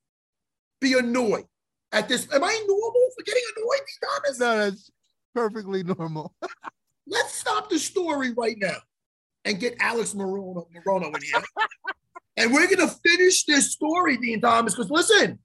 be 0.80 0.98
annoyed 0.98 1.46
at 1.92 2.08
this? 2.08 2.26
Am 2.34 2.44
I 2.44 2.64
normal 2.68 3.10
for 3.18 3.24
getting 3.26 3.44
annoyed, 3.58 3.80
Dean 3.80 4.10
Thomas? 4.10 4.40
No, 4.40 4.58
that's 4.58 4.92
perfectly 5.34 5.84
normal. 5.84 6.34
Let's 7.08 7.34
stop 7.34 7.70
the 7.70 7.80
story 7.80 8.32
right 8.32 8.58
now 8.58 8.78
and 9.44 9.60
get 9.60 9.76
Alex 9.82 10.14
Morono, 10.14 10.68
Morono 10.88 11.08
in 11.08 11.22
here. 11.22 11.44
And 12.38 12.54
we're 12.54 12.68
gonna 12.74 12.92
finish 13.06 13.44
this 13.46 13.72
story, 13.72 14.18
Dean 14.18 14.42
Thomas. 14.42 14.76
Because 14.76 14.92
listen, 14.92 15.40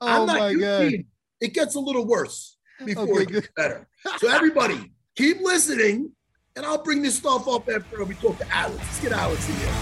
Oh 0.00 0.06
I'm 0.22 0.26
not 0.26 0.38
my 0.38 0.50
you, 0.50 0.60
god. 0.60 0.88
Dean. 0.90 1.06
It 1.40 1.54
gets 1.54 1.74
a 1.74 1.80
little 1.80 2.06
worse 2.06 2.56
before 2.84 3.04
Okay, 3.04 3.22
it 3.22 3.28
gets 3.28 3.46
good. 3.48 3.54
better. 3.56 3.88
So 4.18 4.28
everybody, 4.28 4.92
keep 5.16 5.40
listening, 5.40 6.12
and 6.56 6.64
I'll 6.66 6.82
bring 6.82 7.02
this 7.02 7.16
stuff 7.16 7.46
up 7.48 7.68
after 7.68 8.04
we 8.04 8.14
talk 8.14 8.38
to 8.38 8.48
Alex. 8.54 8.78
Let's 8.78 9.00
get 9.00 9.12
Alex 9.12 9.48
in 9.48 9.54
here. 9.56 9.74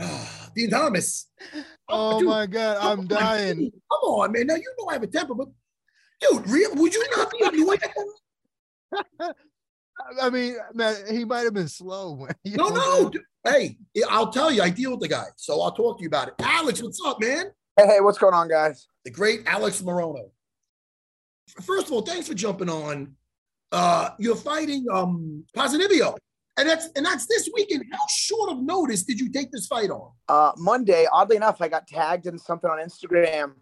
Ah, 0.00 0.50
Dean 0.54 0.70
Thomas. 0.70 1.26
Oh 1.90 2.18
dude, 2.18 2.28
my 2.28 2.44
god, 2.46 2.76
I'm 2.82 3.06
dying. 3.06 3.56
dude. 3.60 3.72
Come 3.72 4.10
on, 4.10 4.32
man. 4.32 4.46
Now 4.46 4.56
you 4.56 4.74
know 4.78 4.88
I 4.90 4.92
have 4.92 5.02
a 5.02 5.06
temper, 5.06 5.32
but 5.34 5.48
dude, 6.20 6.46
real, 6.46 6.74
would 6.74 6.92
you 6.92 7.02
not 7.16 7.30
be 7.30 7.38
annoyed 7.46 7.82
at 7.82 7.94
that? 9.20 9.34
I 10.20 10.30
mean, 10.30 10.56
man, 10.74 10.96
he 11.10 11.24
might 11.24 11.44
have 11.44 11.54
been 11.54 11.68
slow. 11.68 12.28
No, 12.44 12.68
know 12.68 12.68
no. 12.68 12.74
what 12.74 13.04
I'm 13.06 13.10
dude. 13.10 13.22
Hey, 13.44 13.78
I'll 14.08 14.30
tell 14.30 14.50
you, 14.50 14.62
I 14.62 14.70
deal 14.70 14.90
with 14.92 15.00
the 15.00 15.08
guy, 15.08 15.26
so 15.36 15.60
I'll 15.60 15.72
talk 15.72 15.98
to 15.98 16.02
you 16.02 16.08
about 16.08 16.28
it. 16.28 16.34
Alex, 16.40 16.82
what's 16.82 17.00
up, 17.04 17.20
man? 17.20 17.46
Hey, 17.76 17.86
hey, 17.86 18.00
what's 18.00 18.18
going 18.18 18.34
on, 18.34 18.48
guys? 18.48 18.88
The 19.04 19.10
great 19.10 19.42
Alex 19.46 19.80
Morono. 19.82 20.30
First 21.62 21.86
of 21.86 21.92
all, 21.92 22.02
thanks 22.02 22.28
for 22.28 22.34
jumping 22.34 22.68
on. 22.68 23.14
Uh, 23.70 24.10
you're 24.18 24.36
fighting 24.36 24.86
um 24.92 25.44
Ponzinibbio, 25.56 26.16
and 26.58 26.68
that's 26.68 26.88
and 26.96 27.04
that's 27.04 27.26
this 27.26 27.48
weekend. 27.54 27.84
How 27.90 27.98
short 28.10 28.50
of 28.50 28.58
notice 28.58 29.04
did 29.04 29.20
you 29.20 29.30
take 29.30 29.50
this 29.52 29.66
fight 29.66 29.90
on? 29.90 30.10
Uh, 30.28 30.52
Monday, 30.56 31.06
oddly 31.12 31.36
enough, 31.36 31.60
I 31.60 31.68
got 31.68 31.86
tagged 31.86 32.26
in 32.26 32.38
something 32.38 32.68
on 32.68 32.78
Instagram, 32.78 33.52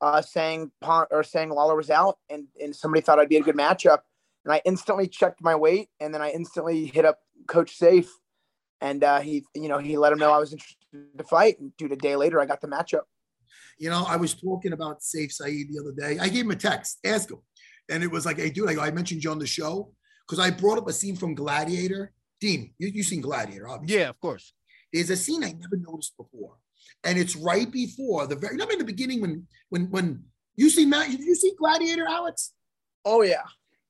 uh, 0.00 0.22
saying 0.22 0.70
Pon- 0.80 1.06
or 1.10 1.22
saying 1.22 1.50
Lawler 1.50 1.76
was 1.76 1.90
out, 1.90 2.18
and 2.30 2.46
and 2.60 2.74
somebody 2.74 3.02
thought 3.02 3.18
I'd 3.18 3.28
be 3.28 3.36
a 3.36 3.42
good 3.42 3.56
matchup, 3.56 3.98
and 4.46 4.54
I 4.54 4.62
instantly 4.64 5.08
checked 5.08 5.42
my 5.42 5.56
weight, 5.56 5.88
and 6.00 6.14
then 6.14 6.22
I 6.22 6.30
instantly 6.30 6.86
hit 6.86 7.04
up 7.04 7.18
Coach 7.48 7.78
Sayif, 7.78 8.06
and 8.80 9.02
uh, 9.02 9.18
he, 9.18 9.44
you 9.54 9.68
know, 9.68 9.78
he 9.78 9.96
let 9.96 10.12
him 10.12 10.18
know 10.18 10.30
I 10.30 10.38
was 10.38 10.52
interested 10.52 10.78
to 11.18 11.24
fight, 11.24 11.58
and 11.58 11.76
dude, 11.76 11.90
a 11.90 11.96
day 11.96 12.14
later, 12.14 12.40
I 12.40 12.46
got 12.46 12.60
the 12.60 12.68
matchup. 12.68 13.02
You 13.76 13.90
know, 13.90 14.04
I 14.08 14.16
was 14.16 14.34
talking 14.34 14.72
about 14.72 15.00
Sayif 15.00 15.32
Saeed 15.32 15.68
the 15.68 15.80
other 15.80 15.92
day. 15.92 16.18
I 16.20 16.28
gave 16.28 16.44
him 16.44 16.52
a 16.52 16.56
text, 16.56 16.98
ask 17.04 17.28
him. 17.28 17.40
And 17.88 18.04
it 18.04 18.10
was 18.10 18.24
like, 18.24 18.38
hey, 18.38 18.50
dude, 18.50 18.70
I, 18.70 18.74
go, 18.74 18.82
I 18.82 18.90
mentioned 18.92 19.24
you 19.24 19.30
on 19.32 19.38
the 19.40 19.46
show 19.46 19.92
because 20.26 20.44
I 20.44 20.50
brought 20.50 20.78
up 20.78 20.88
a 20.88 20.92
scene 20.92 21.16
from 21.16 21.34
Gladiator. 21.34 22.12
Dean, 22.40 22.72
you, 22.78 22.88
you've 22.88 23.06
seen 23.06 23.20
Gladiator, 23.20 23.68
obviously. 23.68 23.98
Yeah, 23.98 24.08
of 24.08 24.20
course. 24.20 24.52
There's 24.92 25.10
a 25.10 25.16
scene 25.16 25.44
I 25.44 25.52
never 25.52 25.76
noticed 25.76 26.16
before. 26.16 26.54
And 27.04 27.18
it's 27.18 27.36
right 27.36 27.70
before 27.70 28.26
the 28.26 28.36
very, 28.36 28.52
remember 28.52 28.74
in 28.74 28.78
the 28.78 28.84
beginning 28.84 29.20
when, 29.20 29.46
when, 29.68 29.90
when 29.90 30.24
you 30.54 30.70
see 30.70 30.86
Matt, 30.86 31.10
you, 31.10 31.18
you 31.18 31.34
see 31.34 31.52
Gladiator, 31.58 32.06
Alex? 32.08 32.52
Oh 33.04 33.22
yeah, 33.22 33.42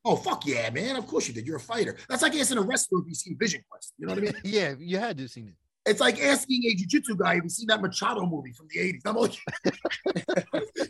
Oh, 0.09 0.15
fuck 0.15 0.47
yeah, 0.47 0.71
man. 0.71 0.95
Of 0.95 1.09
course 1.09 1.27
you 1.27 1.35
did. 1.35 1.49
You're 1.49 1.57
a 1.57 1.61
fighter. 1.61 1.97
That's 2.09 2.23
like 2.23 2.33
asking 2.37 2.59
a 2.59 2.63
wrestler 2.63 3.01
if 3.01 3.09
you've 3.09 3.17
seen 3.17 3.37
Vision 3.37 3.61
Quest. 3.69 3.93
You 3.99 4.07
know 4.07 4.15
what 4.15 4.23
I 4.23 4.27
mean? 4.27 4.35
Yeah, 4.45 4.75
you 4.79 4.99
had 4.99 5.19
to 5.19 5.29
seen 5.29 5.49
it. 5.49 5.55
It's 5.91 6.01
like 6.01 6.21
asking 6.21 6.65
a 6.65 6.75
jiu-jitsu 6.75 7.17
guy 7.17 7.35
if 7.35 7.43
you've 7.43 7.51
seen 7.51 7.67
that 7.67 7.83
Machado 7.83 8.25
movie 8.25 8.53
from 8.53 8.69
the 8.73 8.79
80s. 8.79 9.01
I'm 9.05 9.17
like, 9.17 9.37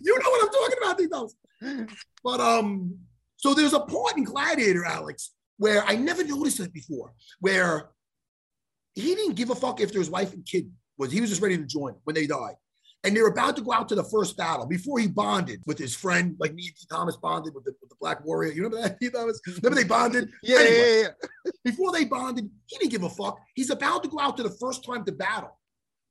you 0.02 0.18
know 0.18 0.30
what 0.30 0.44
I'm 0.44 0.50
talking 0.50 0.78
about, 0.82 0.98
these. 0.98 1.86
But 2.22 2.40
um, 2.40 2.98
so 3.36 3.54
there's 3.54 3.72
a 3.72 3.80
part 3.80 4.18
in 4.18 4.24
Gladiator, 4.24 4.84
Alex, 4.84 5.32
where 5.56 5.82
I 5.84 5.96
never 5.96 6.22
noticed 6.22 6.60
it 6.60 6.72
before, 6.74 7.14
where 7.40 7.88
he 8.94 9.14
didn't 9.14 9.34
give 9.34 9.48
a 9.48 9.54
fuck 9.54 9.80
if 9.80 9.92
their 9.92 10.02
wife 10.10 10.34
and 10.34 10.44
kid 10.44 10.70
was 10.98 11.10
he 11.10 11.22
was 11.22 11.30
just 11.30 11.42
ready 11.42 11.56
to 11.56 11.64
join 11.64 11.94
when 12.04 12.14
they 12.14 12.26
died. 12.26 12.56
And 13.04 13.14
they're 13.16 13.28
about 13.28 13.54
to 13.56 13.62
go 13.62 13.72
out 13.72 13.88
to 13.90 13.94
the 13.94 14.02
first 14.02 14.36
battle 14.36 14.66
before 14.66 14.98
he 14.98 15.06
bonded 15.06 15.62
with 15.66 15.78
his 15.78 15.94
friend, 15.94 16.34
like 16.40 16.54
me 16.54 16.66
and 16.66 16.76
T. 16.76 16.86
Thomas 16.90 17.16
bonded 17.16 17.54
with 17.54 17.64
the, 17.64 17.72
with 17.80 17.88
the 17.90 17.96
Black 18.00 18.24
Warrior. 18.24 18.52
You 18.52 18.64
remember 18.64 18.88
that? 18.88 18.98
T. 18.98 19.10
Thomas? 19.10 19.40
Remember 19.46 19.76
they 19.80 19.84
bonded? 19.84 20.28
Yeah, 20.42 20.58
Anyway. 20.58 21.02
yeah, 21.02 21.08
yeah. 21.44 21.50
before 21.64 21.92
they 21.92 22.04
bonded, 22.04 22.50
he 22.66 22.78
didn't 22.78 22.90
give 22.90 23.04
a 23.04 23.08
fuck. 23.08 23.38
He's 23.54 23.70
about 23.70 24.02
to 24.02 24.08
go 24.08 24.18
out 24.18 24.36
to 24.38 24.42
the 24.42 24.50
first 24.60 24.84
time 24.84 25.04
to 25.04 25.12
battle. 25.12 25.56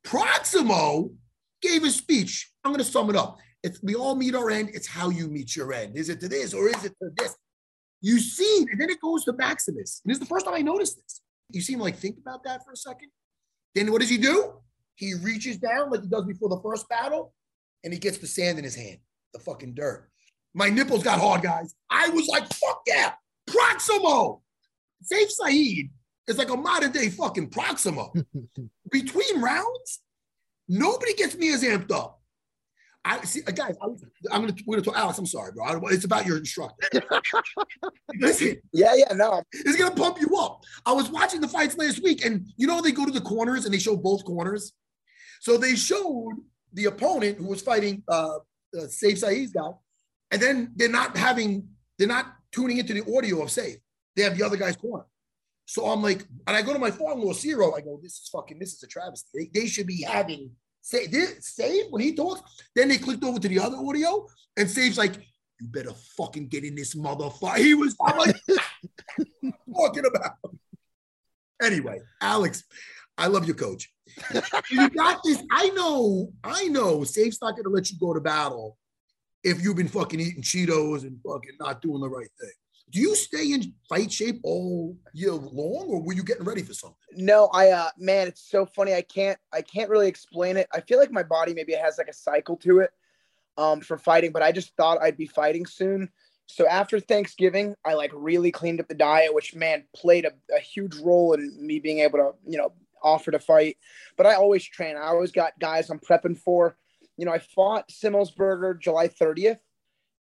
Proximo 0.04 1.10
gave 1.60 1.84
a 1.84 1.90
speech. 1.90 2.50
I'm 2.64 2.72
going 2.72 2.82
to 2.82 2.90
sum 2.90 3.10
it 3.10 3.16
up. 3.16 3.36
It's, 3.62 3.82
we 3.82 3.94
all 3.94 4.14
meet 4.14 4.34
our 4.34 4.50
end. 4.50 4.70
It's 4.72 4.86
how 4.86 5.10
you 5.10 5.28
meet 5.28 5.54
your 5.54 5.72
end. 5.72 5.96
Is 5.96 6.08
it 6.08 6.20
to 6.20 6.28
this 6.28 6.54
or 6.54 6.68
is 6.68 6.84
it 6.84 6.94
to 7.02 7.10
this? 7.16 7.34
You 8.00 8.20
see, 8.20 8.66
and 8.70 8.80
then 8.80 8.88
it 8.88 9.00
goes 9.00 9.24
to 9.24 9.32
Maximus. 9.32 10.00
And 10.04 10.10
this 10.10 10.16
is 10.16 10.20
the 10.20 10.26
first 10.32 10.46
time 10.46 10.54
I 10.54 10.62
noticed 10.62 10.96
this. 11.02 11.20
You 11.50 11.60
seem 11.60 11.78
like 11.80 11.96
think 11.96 12.16
about 12.18 12.44
that 12.44 12.64
for 12.64 12.72
a 12.72 12.76
second. 12.76 13.08
Then 13.74 13.90
what 13.92 14.00
does 14.00 14.10
he 14.10 14.18
do? 14.18 14.54
He 14.96 15.14
reaches 15.14 15.58
down 15.58 15.90
like 15.90 16.02
he 16.02 16.08
does 16.08 16.24
before 16.24 16.48
the 16.48 16.60
first 16.62 16.88
battle, 16.88 17.32
and 17.84 17.92
he 17.92 17.98
gets 17.98 18.18
the 18.18 18.26
sand 18.26 18.58
in 18.58 18.64
his 18.64 18.74
hand, 18.74 18.98
the 19.32 19.40
fucking 19.40 19.74
dirt. 19.74 20.10
My 20.54 20.70
nipples 20.70 21.02
got 21.02 21.20
hard, 21.20 21.42
guys. 21.42 21.74
I 21.90 22.08
was 22.08 22.26
like, 22.28 22.44
fuck 22.52 22.80
yeah, 22.86 23.12
Proximo. 23.46 24.42
Sayif 25.04 25.30
Saeed 25.30 25.90
is 26.26 26.38
like 26.38 26.50
a 26.50 26.56
modern 26.56 26.92
day 26.92 27.10
fucking 27.10 27.50
Proximo. 27.50 28.12
Between 28.90 29.40
rounds, 29.40 30.00
nobody 30.68 31.14
gets 31.14 31.36
me 31.36 31.52
as 31.52 31.62
amped 31.62 31.92
up. 31.92 32.20
I 33.06 33.24
see, 33.24 33.42
uh, 33.46 33.52
guys. 33.52 33.76
I, 33.80 33.86
am 34.34 34.42
gonna 34.42 34.54
we're 34.66 34.76
gonna 34.76 34.84
talk. 34.84 34.96
Alex, 34.96 35.18
I'm 35.18 35.26
sorry, 35.26 35.52
bro. 35.52 35.64
I, 35.64 35.78
it's 35.92 36.04
about 36.04 36.26
your 36.26 36.38
instructor. 36.38 36.88
Listen, 38.18 38.56
yeah, 38.72 38.94
yeah. 38.96 39.12
No, 39.14 39.42
it's 39.52 39.76
gonna 39.76 39.94
pump 39.94 40.18
you 40.20 40.36
up. 40.36 40.64
I 40.84 40.92
was 40.92 41.08
watching 41.08 41.40
the 41.40 41.46
fights 41.46 41.78
last 41.78 42.02
week, 42.02 42.24
and 42.24 42.46
you 42.56 42.66
know 42.66 42.80
they 42.82 42.90
go 42.90 43.06
to 43.06 43.12
the 43.12 43.20
corners 43.20 43.64
and 43.64 43.72
they 43.72 43.78
show 43.78 43.96
both 43.96 44.24
corners. 44.24 44.72
So 45.40 45.56
they 45.56 45.74
showed 45.74 46.34
the 46.72 46.86
opponent 46.86 47.38
who 47.38 47.46
was 47.46 47.62
fighting 47.62 48.02
uh, 48.08 48.38
uh 48.76 48.86
Sayif 48.86 49.18
Saeed's 49.18 49.52
guy, 49.52 49.70
and 50.30 50.40
then 50.40 50.72
they're 50.76 50.88
not 50.88 51.16
having 51.16 51.68
they're 51.98 52.08
not 52.08 52.34
tuning 52.52 52.78
into 52.78 52.94
the 52.94 53.16
audio 53.16 53.42
of 53.42 53.48
Sayif. 53.48 53.76
They 54.14 54.22
have 54.22 54.36
the 54.36 54.44
other 54.44 54.56
guy's 54.56 54.76
corner. 54.76 55.04
So 55.66 55.86
I'm 55.86 56.02
like, 56.02 56.24
and 56.46 56.56
I 56.56 56.62
go 56.62 56.72
to 56.72 56.78
my 56.78 56.90
father-in-law 56.90 57.32
Ciro. 57.32 57.74
I 57.74 57.80
go, 57.80 57.98
this 58.00 58.12
is 58.12 58.28
fucking, 58.32 58.58
this 58.58 58.74
is 58.74 58.82
a 58.84 58.86
travesty. 58.86 59.50
They, 59.52 59.60
they 59.60 59.66
should 59.66 59.86
be 59.86 60.02
having 60.02 60.52
this 60.90 61.48
Save 61.54 61.86
when 61.90 62.02
he 62.02 62.14
talks. 62.14 62.40
Then 62.74 62.88
they 62.88 62.98
clicked 62.98 63.24
over 63.24 63.40
to 63.40 63.48
the 63.48 63.58
other 63.58 63.76
audio, 63.76 64.26
and 64.56 64.70
Save's 64.70 64.96
like, 64.96 65.16
you 65.60 65.68
better 65.68 65.92
fucking 66.16 66.48
get 66.48 66.64
in 66.64 66.74
this 66.74 66.94
motherfucker. 66.94 67.58
He 67.58 67.74
was 67.74 67.96
I'm 68.00 68.18
like 68.18 68.36
talking 69.74 70.04
about. 70.06 70.34
Anyway, 71.62 71.98
Alex, 72.20 72.64
I 73.16 73.26
love 73.28 73.46
your 73.46 73.56
coach. 73.56 73.90
you 74.70 74.88
got 74.90 75.20
this. 75.24 75.42
I 75.50 75.68
know, 75.70 76.32
I 76.44 76.68
know 76.68 77.04
Sayif's 77.04 77.40
not 77.40 77.56
gonna 77.56 77.68
let 77.68 77.90
you 77.90 77.98
go 77.98 78.14
to 78.14 78.20
battle 78.20 78.78
if 79.42 79.62
you've 79.62 79.76
been 79.76 79.88
fucking 79.88 80.20
eating 80.20 80.42
Cheetos 80.42 81.02
and 81.02 81.18
fucking 81.26 81.56
not 81.60 81.82
doing 81.82 82.00
the 82.00 82.08
right 82.08 82.28
thing. 82.40 82.50
Do 82.90 83.00
you 83.00 83.16
stay 83.16 83.52
in 83.52 83.74
fight 83.88 84.12
shape 84.12 84.40
all 84.44 84.96
year 85.12 85.32
long, 85.32 85.86
or 85.88 86.02
were 86.02 86.12
you 86.12 86.22
getting 86.22 86.44
ready 86.44 86.62
for 86.62 86.72
something? 86.72 86.96
no. 87.16 87.48
I, 87.52 87.70
uh, 87.70 87.90
man, 87.98 88.28
it's 88.28 88.48
so 88.48 88.64
funny. 88.64 88.94
I 88.94 89.02
can't, 89.02 89.38
I 89.52 89.62
can't 89.62 89.90
really 89.90 90.06
explain 90.06 90.56
it. 90.56 90.68
I 90.72 90.80
feel 90.80 90.98
like 90.98 91.10
my 91.10 91.24
body 91.24 91.52
maybe 91.52 91.72
has 91.72 91.98
like 91.98 92.08
a 92.08 92.12
cycle 92.12 92.56
to 92.58 92.80
it, 92.80 92.90
um, 93.58 93.80
for 93.80 93.98
fighting. 93.98 94.30
But 94.30 94.42
I 94.42 94.52
just 94.52 94.76
thought 94.76 95.02
I'd 95.02 95.16
be 95.16 95.26
fighting 95.26 95.66
soon. 95.66 96.10
So 96.46 96.66
after 96.68 97.00
Thanksgiving, 97.00 97.74
I 97.84 97.94
like 97.94 98.12
really 98.14 98.52
cleaned 98.52 98.80
up 98.80 98.86
the 98.86 98.94
diet, 98.94 99.34
which 99.34 99.54
man 99.54 99.84
played 99.94 100.24
a, 100.24 100.32
a 100.54 100.60
huge 100.60 100.94
role 100.96 101.32
in 101.32 101.56
me 101.60 101.80
being 101.80 101.98
able 101.98 102.18
to, 102.18 102.32
you 102.48 102.56
know, 102.56 102.72
offer 103.02 103.30
to 103.30 103.38
fight. 103.38 103.76
But 104.16 104.26
I 104.26 104.34
always 104.34 104.64
train. 104.64 104.96
I 104.96 105.06
always 105.06 105.32
got 105.32 105.58
guys 105.58 105.90
I'm 105.90 105.98
prepping 105.98 106.38
for. 106.38 106.76
You 107.16 107.26
know, 107.26 107.32
I 107.32 107.38
fought 107.38 107.88
Semelsberger 107.88 108.78
July 108.78 109.08
30th, 109.08 109.58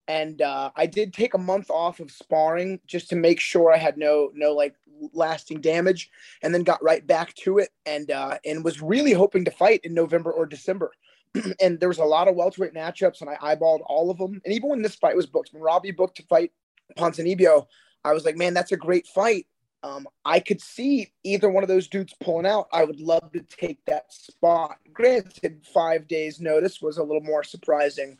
and 0.07 0.41
uh, 0.41 0.71
I 0.75 0.85
did 0.85 1.13
take 1.13 1.33
a 1.33 1.39
month 1.39 1.69
off 1.69 1.99
of 1.99 2.11
sparring 2.11 2.79
just 2.87 3.09
to 3.09 3.15
make 3.15 3.39
sure 3.39 3.73
I 3.73 3.77
had 3.77 3.97
no 3.97 4.31
no 4.33 4.53
like 4.53 4.75
lasting 5.13 5.61
damage, 5.61 6.09
and 6.41 6.53
then 6.53 6.63
got 6.63 6.83
right 6.83 7.05
back 7.05 7.33
to 7.35 7.57
it, 7.57 7.69
and 7.85 8.11
uh, 8.11 8.37
and 8.45 8.63
was 8.63 8.81
really 8.81 9.13
hoping 9.13 9.45
to 9.45 9.51
fight 9.51 9.81
in 9.83 9.93
November 9.93 10.31
or 10.31 10.45
December. 10.45 10.91
and 11.61 11.79
there 11.79 11.89
was 11.89 11.97
a 11.97 12.05
lot 12.05 12.27
of 12.27 12.35
welterweight 12.35 12.73
matchups, 12.73 13.21
and 13.21 13.29
I 13.29 13.35
eyeballed 13.55 13.81
all 13.87 14.09
of 14.09 14.17
them. 14.17 14.41
And 14.45 14.53
even 14.53 14.69
when 14.69 14.81
this 14.81 14.95
fight 14.95 15.15
was 15.15 15.25
booked, 15.25 15.53
when 15.53 15.61
Robbie 15.61 15.91
booked 15.91 16.17
to 16.17 16.23
fight 16.23 16.51
Ponzinibbio, 16.97 17.65
I 18.03 18.13
was 18.13 18.25
like, 18.25 18.37
man, 18.37 18.53
that's 18.53 18.71
a 18.71 18.77
great 18.77 19.07
fight. 19.07 19.47
Um, 19.83 20.07
I 20.23 20.39
could 20.39 20.61
see 20.61 21.11
either 21.23 21.49
one 21.49 21.63
of 21.63 21.67
those 21.67 21.87
dudes 21.87 22.13
pulling 22.19 22.47
out. 22.47 22.67
I 22.73 22.83
would 22.83 22.99
love 22.99 23.31
to 23.33 23.41
take 23.41 23.83
that 23.85 24.11
spot. 24.11 24.77
Granted, 24.91 25.61
five 25.71 26.07
days 26.07 26.39
notice 26.39 26.81
was 26.81 26.97
a 26.97 27.03
little 27.03 27.21
more 27.21 27.43
surprising, 27.43 28.17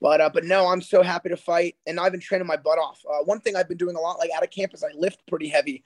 but 0.00 0.20
uh, 0.20 0.30
but 0.32 0.44
no, 0.44 0.68
I'm 0.68 0.82
so 0.82 1.02
happy 1.02 1.28
to 1.30 1.36
fight, 1.36 1.76
and 1.86 1.98
I've 1.98 2.12
been 2.12 2.20
training 2.20 2.46
my 2.46 2.56
butt 2.56 2.78
off. 2.78 3.00
Uh, 3.08 3.24
one 3.24 3.40
thing 3.40 3.56
I've 3.56 3.68
been 3.68 3.78
doing 3.78 3.96
a 3.96 4.00
lot, 4.00 4.18
like 4.18 4.30
out 4.36 4.44
of 4.44 4.50
camp, 4.50 4.74
is 4.74 4.84
I 4.84 4.90
lift 4.94 5.26
pretty 5.26 5.48
heavy, 5.48 5.82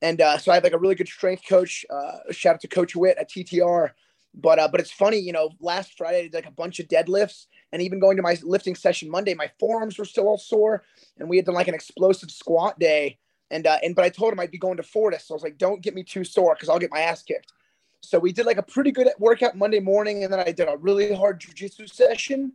and 0.00 0.20
uh, 0.20 0.38
so 0.38 0.52
I 0.52 0.54
have 0.54 0.64
like 0.64 0.72
a 0.72 0.78
really 0.78 0.94
good 0.94 1.08
strength 1.08 1.42
coach. 1.46 1.84
Uh, 1.90 2.32
shout 2.32 2.54
out 2.54 2.60
to 2.62 2.68
Coach 2.68 2.96
Witt 2.96 3.18
at 3.18 3.30
TTR. 3.30 3.90
But 4.36 4.58
uh, 4.58 4.68
but 4.68 4.80
it's 4.80 4.92
funny, 4.92 5.18
you 5.18 5.32
know. 5.32 5.50
Last 5.60 5.96
Friday 5.96 6.18
I 6.18 6.22
did 6.24 6.34
like 6.34 6.46
a 6.46 6.50
bunch 6.50 6.78
of 6.78 6.88
deadlifts, 6.88 7.46
And 7.72 7.80
even 7.80 7.98
going 7.98 8.18
to 8.18 8.22
my 8.22 8.36
lifting 8.42 8.74
session 8.74 9.10
Monday, 9.10 9.32
my 9.32 9.50
forearms 9.58 9.98
were 9.98 10.04
still 10.04 10.28
all 10.28 10.38
sore. 10.38 10.84
And 11.18 11.28
we 11.28 11.36
had 11.36 11.46
done 11.46 11.54
like 11.54 11.68
an 11.68 11.74
explosive 11.74 12.30
squat 12.30 12.78
day. 12.78 13.18
And 13.50 13.66
uh, 13.66 13.78
and 13.82 13.94
but 13.94 14.04
I 14.04 14.08
told 14.08 14.32
him 14.32 14.40
I'd 14.40 14.50
be 14.50 14.58
going 14.58 14.76
to 14.76 14.82
Fortis. 14.82 15.26
So 15.26 15.34
I 15.34 15.36
was 15.36 15.42
like, 15.42 15.58
don't 15.58 15.82
get 15.82 15.94
me 15.94 16.02
too 16.02 16.24
sore 16.24 16.54
because 16.54 16.68
I'll 16.68 16.78
get 16.78 16.90
my 16.90 17.00
ass 17.00 17.22
kicked. 17.22 17.52
So 18.00 18.18
we 18.18 18.32
did 18.32 18.46
like 18.46 18.58
a 18.58 18.62
pretty 18.62 18.92
good 18.92 19.08
workout 19.18 19.56
Monday 19.56 19.80
morning, 19.80 20.24
and 20.24 20.32
then 20.32 20.40
I 20.40 20.52
did 20.52 20.68
a 20.68 20.76
really 20.76 21.14
hard 21.14 21.40
jujitsu 21.40 21.92
session. 21.92 22.52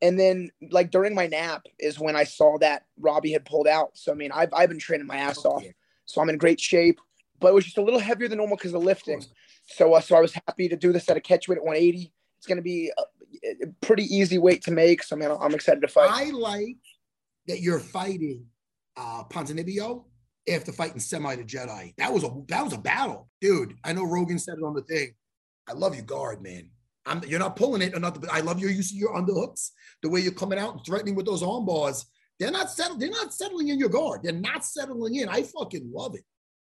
And 0.00 0.18
then 0.18 0.50
like 0.70 0.90
during 0.90 1.14
my 1.14 1.28
nap 1.28 1.66
is 1.78 1.98
when 1.98 2.16
I 2.16 2.24
saw 2.24 2.58
that 2.58 2.86
Robbie 2.98 3.32
had 3.32 3.44
pulled 3.44 3.68
out. 3.68 3.90
So 3.94 4.10
I 4.12 4.14
mean, 4.16 4.32
I've 4.32 4.52
I've 4.52 4.68
been 4.68 4.78
training 4.78 5.06
my 5.06 5.16
ass 5.16 5.44
off. 5.44 5.64
So 6.06 6.20
I'm 6.20 6.28
in 6.28 6.38
great 6.38 6.60
shape, 6.60 7.00
but 7.40 7.48
it 7.48 7.54
was 7.54 7.64
just 7.64 7.78
a 7.78 7.82
little 7.82 8.00
heavier 8.00 8.28
than 8.28 8.38
normal 8.38 8.56
because 8.56 8.74
of 8.74 8.82
lifting. 8.82 9.24
So 9.66 9.94
uh, 9.94 10.00
so 10.00 10.16
I 10.16 10.20
was 10.20 10.34
happy 10.34 10.68
to 10.68 10.76
do 10.76 10.92
this 10.92 11.08
at 11.08 11.16
a 11.16 11.20
catch 11.20 11.48
weight 11.48 11.58
at 11.58 11.64
180. 11.64 12.12
It's 12.38 12.46
going 12.48 12.56
to 12.56 12.62
be 12.62 12.90
a, 12.98 13.64
a 13.64 13.66
pretty 13.80 14.04
easy 14.04 14.38
weight 14.38 14.62
to 14.62 14.72
make. 14.72 15.04
So 15.04 15.14
I 15.14 15.18
mean, 15.20 15.30
I'm 15.40 15.54
excited 15.54 15.82
to 15.82 15.88
fight. 15.88 16.10
I 16.10 16.30
like 16.30 16.78
that 17.46 17.60
you're 17.60 17.80
fighting 17.80 18.46
uh 18.96 19.24
Ponzinibbio 19.30 20.04
after 20.48 20.72
fighting 20.72 21.00
Semi 21.00 21.36
the 21.36 21.44
Jedi. 21.44 21.94
That 21.98 22.12
was 22.12 22.24
a 22.24 22.30
that 22.48 22.64
was 22.64 22.72
a 22.72 22.78
battle, 22.78 23.28
dude. 23.40 23.74
I 23.84 23.92
know 23.92 24.04
Rogan 24.04 24.38
said 24.38 24.58
it 24.58 24.64
on 24.64 24.74
the 24.74 24.82
thing. 24.82 25.14
I 25.68 25.72
love 25.72 25.94
your 25.94 26.04
guard, 26.04 26.42
man. 26.42 26.70
I'm, 27.04 27.22
you're 27.24 27.40
not 27.40 27.56
pulling 27.56 27.82
it 27.82 27.94
or 27.94 28.00
nothing, 28.00 28.20
but 28.20 28.32
I 28.32 28.40
love 28.40 28.60
your 28.60 28.70
use 28.70 28.92
of 28.92 28.96
your 28.96 29.14
underhooks, 29.14 29.70
the 30.02 30.08
way 30.08 30.20
you're 30.20 30.32
coming 30.32 30.58
out 30.58 30.74
and 30.74 30.84
threatening 30.84 31.14
with 31.14 31.26
those 31.26 31.42
arm 31.42 31.66
bars. 31.66 32.06
They're 32.38 32.50
not 32.50 32.70
settled. 32.70 33.00
They're 33.00 33.10
not 33.10 33.34
settling 33.34 33.68
in 33.68 33.78
your 33.78 33.88
guard. 33.88 34.22
They're 34.22 34.32
not 34.32 34.64
settling 34.64 35.16
in. 35.16 35.28
I 35.28 35.42
fucking 35.42 35.90
love 35.92 36.14
it. 36.14 36.24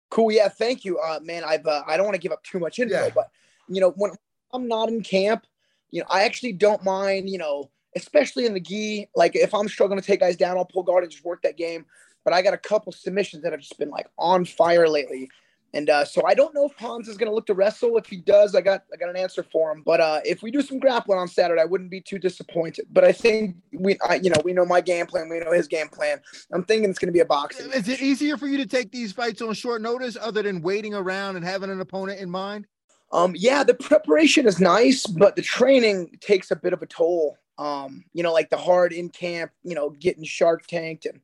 Cool. 0.10 0.32
Yeah. 0.32 0.48
Thank 0.48 0.86
you, 0.86 0.98
uh, 1.00 1.20
man. 1.22 1.44
I've 1.44 1.66
uh, 1.66 1.84
I 1.86 1.98
don't 1.98 2.06
want 2.06 2.16
to 2.16 2.22
give 2.22 2.32
up 2.32 2.44
too 2.44 2.60
much 2.60 2.80
info, 2.80 2.96
yeah. 2.96 3.10
but 3.14 3.30
you 3.68 3.82
know 3.82 3.92
when 3.92 4.12
I'm 4.54 4.68
not 4.68 4.90
in 4.90 5.02
camp, 5.02 5.46
you 5.90 6.02
know 6.02 6.08
I 6.10 6.24
actually 6.24 6.54
don't 6.54 6.84
mind. 6.84 7.30
You 7.30 7.40
know, 7.40 7.70
especially 7.96 8.46
in 8.46 8.54
the 8.54 8.60
gi. 8.60 9.10
Like 9.16 9.36
if 9.36 9.54
I'm 9.54 9.68
struggling 9.68 10.00
to 10.00 10.06
take 10.06 10.22
guys 10.22 10.38
down, 10.38 10.58
I'll 10.58 10.66
pull 10.66 10.84
guard 10.84 11.04
and 11.04 11.12
just 11.12 11.26
work 11.26 11.42
that 11.42 11.58
game. 11.58 11.86
But 12.28 12.34
I 12.34 12.42
got 12.42 12.54
a 12.54 12.58
couple 12.58 12.92
submissions 12.92 13.44
that 13.44 13.54
have 13.54 13.62
just 13.62 13.80
been 13.80 13.90
like 13.90 14.10
on 14.20 14.44
fire 14.44 14.90
lately. 14.90 15.30
And 15.74 15.90
uh, 15.90 16.04
so 16.04 16.22
I 16.26 16.34
don't 16.34 16.54
know 16.54 16.66
if 16.66 16.76
Pons 16.76 17.08
is 17.08 17.16
going 17.16 17.32
to 17.32 17.34
look 17.34 17.46
to 17.46 17.54
wrestle. 17.54 17.96
If 17.96 18.08
he 18.08 18.18
does, 18.18 18.54
I 18.54 18.60
got 18.60 18.84
I 18.94 18.98
got 18.98 19.10
an 19.10 19.16
answer 19.16 19.44
for 19.44 19.72
him. 19.72 19.82
But 19.86 20.02
uh, 20.02 20.20
if 20.26 20.44
we 20.44 20.52
do 20.52 20.62
some 20.62 20.78
grappling 20.78 21.20
on 21.20 21.30
Saturday, 21.30 21.62
I 21.62 21.64
wouldn't 21.64 21.90
be 21.90 22.02
too 22.02 22.20
disappointed. 22.20 22.88
But 22.92 23.06
I 23.06 23.14
think 23.14 23.56
we, 23.72 23.98
I, 24.06 24.16
you 24.16 24.30
know, 24.30 24.42
we 24.44 24.52
know 24.52 24.66
my 24.66 24.82
game 24.82 25.06
plan. 25.06 25.30
We 25.30 25.40
know 25.40 25.54
his 25.54 25.70
game 25.70 25.88
plan. 25.88 26.20
I'm 26.52 26.66
thinking 26.66 26.90
it's 26.90 27.00
going 27.00 27.08
to 27.08 27.14
be 27.14 27.22
a 27.22 27.26
boxing. 27.26 27.72
Is 27.72 27.88
it 27.88 28.02
easier 28.02 28.36
for 28.36 28.48
you 28.48 28.58
to 28.58 28.66
take 28.66 28.92
these 28.92 29.14
fights 29.14 29.42
on 29.42 29.54
short 29.54 29.82
notice, 29.82 30.18
other 30.20 30.44
than 30.44 30.62
waiting 30.62 30.94
around 30.94 31.38
and 31.38 31.46
having 31.46 31.70
an 31.70 31.80
opponent 31.80 32.20
in 32.20 32.30
mind? 32.30 32.68
Um, 33.14 33.36
yeah, 33.38 33.64
the 33.64 33.74
preparation 33.74 34.48
is 34.48 34.60
nice, 34.60 35.08
but 35.08 35.38
the 35.38 35.42
training 35.42 36.18
takes 36.20 36.52
a 36.52 36.58
bit 36.58 36.74
of 36.74 36.82
a 36.82 36.88
toll. 36.88 37.38
Um, 37.58 38.04
you 38.12 38.22
know, 38.22 38.34
like 38.34 38.50
the 38.50 38.58
hard 38.58 38.92
in 38.92 39.08
camp, 39.08 39.52
you 39.64 39.76
know, 39.76 39.92
getting 39.92 40.26
shark 40.26 40.68
tanked 40.68 41.06
and 41.06 41.22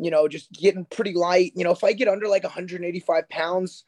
you 0.00 0.10
know, 0.10 0.28
just 0.28 0.52
getting 0.52 0.84
pretty 0.84 1.14
light. 1.14 1.52
You 1.54 1.64
know, 1.64 1.72
if 1.72 1.84
I 1.84 1.92
get 1.92 2.08
under 2.08 2.28
like 2.28 2.44
185 2.44 3.28
pounds, 3.28 3.84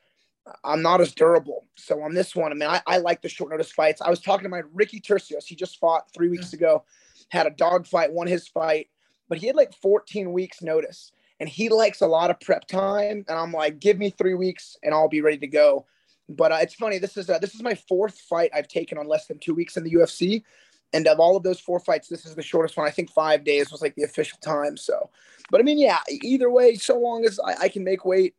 I'm 0.65 0.83
not 0.83 1.01
as 1.01 1.15
durable. 1.15 1.67
So 1.77 2.03
on 2.03 2.15
this 2.15 2.35
one, 2.35 2.53
I 2.53 2.55
mean, 2.55 2.69
I, 2.69 2.83
I 2.87 2.99
like 2.99 3.23
the 3.23 3.29
short 3.29 3.51
notice 3.51 3.71
fights. 3.71 4.01
I 4.01 4.11
was 4.11 4.21
talking 4.21 4.45
to 4.45 4.49
my 4.49 4.63
Ricky 4.73 5.01
Turcios. 5.01 5.45
He 5.45 5.55
just 5.55 5.79
fought 5.79 6.13
three 6.13 6.29
weeks 6.29 6.53
ago, 6.53 6.85
had 7.29 7.47
a 7.47 7.51
dog 7.51 7.87
fight, 7.87 8.13
won 8.13 8.27
his 8.27 8.49
fight, 8.49 8.89
but 9.29 9.39
he 9.39 9.47
had 9.47 9.57
like 9.57 9.75
14 9.75 10.33
weeks 10.33 10.63
notice. 10.63 11.13
And 11.39 11.49
he 11.49 11.69
likes 11.71 12.03
a 12.03 12.07
lot 12.07 12.31
of 12.31 12.39
prep 12.41 12.67
time. 12.67 13.25
And 13.29 13.39
I'm 13.39 13.53
like, 13.53 13.79
give 13.79 13.99
me 13.99 14.11
three 14.11 14.35
weeks 14.35 14.77
and 14.83 14.93
I'll 14.93 15.09
be 15.09 15.23
ready 15.23 15.39
to 15.39 15.47
go. 15.47 15.87
But 16.29 16.53
uh, 16.53 16.59
it's 16.61 16.75
funny. 16.75 16.99
This 16.99 17.17
is 17.17 17.29
uh, 17.29 17.39
this 17.39 17.55
is 17.55 17.63
my 17.63 17.75
fourth 17.75 18.19
fight 18.21 18.51
I've 18.55 18.69
taken 18.69 18.99
on 18.99 19.09
less 19.09 19.27
than 19.27 19.39
two 19.39 19.55
weeks 19.55 19.77
in 19.77 19.85
the 19.85 19.93
UFC. 19.93 20.45
And 20.93 21.07
of 21.07 21.21
all 21.21 21.37
of 21.37 21.43
those 21.43 21.61
four 21.61 21.79
fights, 21.79 22.09
this 22.09 22.27
is 22.27 22.35
the 22.35 22.43
shortest 22.43 22.77
one. 22.77 22.87
I 22.87 22.91
think 22.91 23.11
five 23.11 23.45
days 23.45 23.71
was 23.71 23.81
like 23.81 23.95
the 23.95 24.03
official 24.03 24.39
time. 24.43 24.77
So, 24.77 25.11
but 25.51 25.61
I 25.61 25.65
mean, 25.65 25.79
yeah, 25.79 26.01
either 26.09 26.51
way, 26.51 26.75
so 26.75 26.99
long 26.99 27.25
as 27.25 27.39
I, 27.39 27.55
I 27.63 27.69
can 27.69 27.85
make 27.85 28.05
weight 28.05 28.35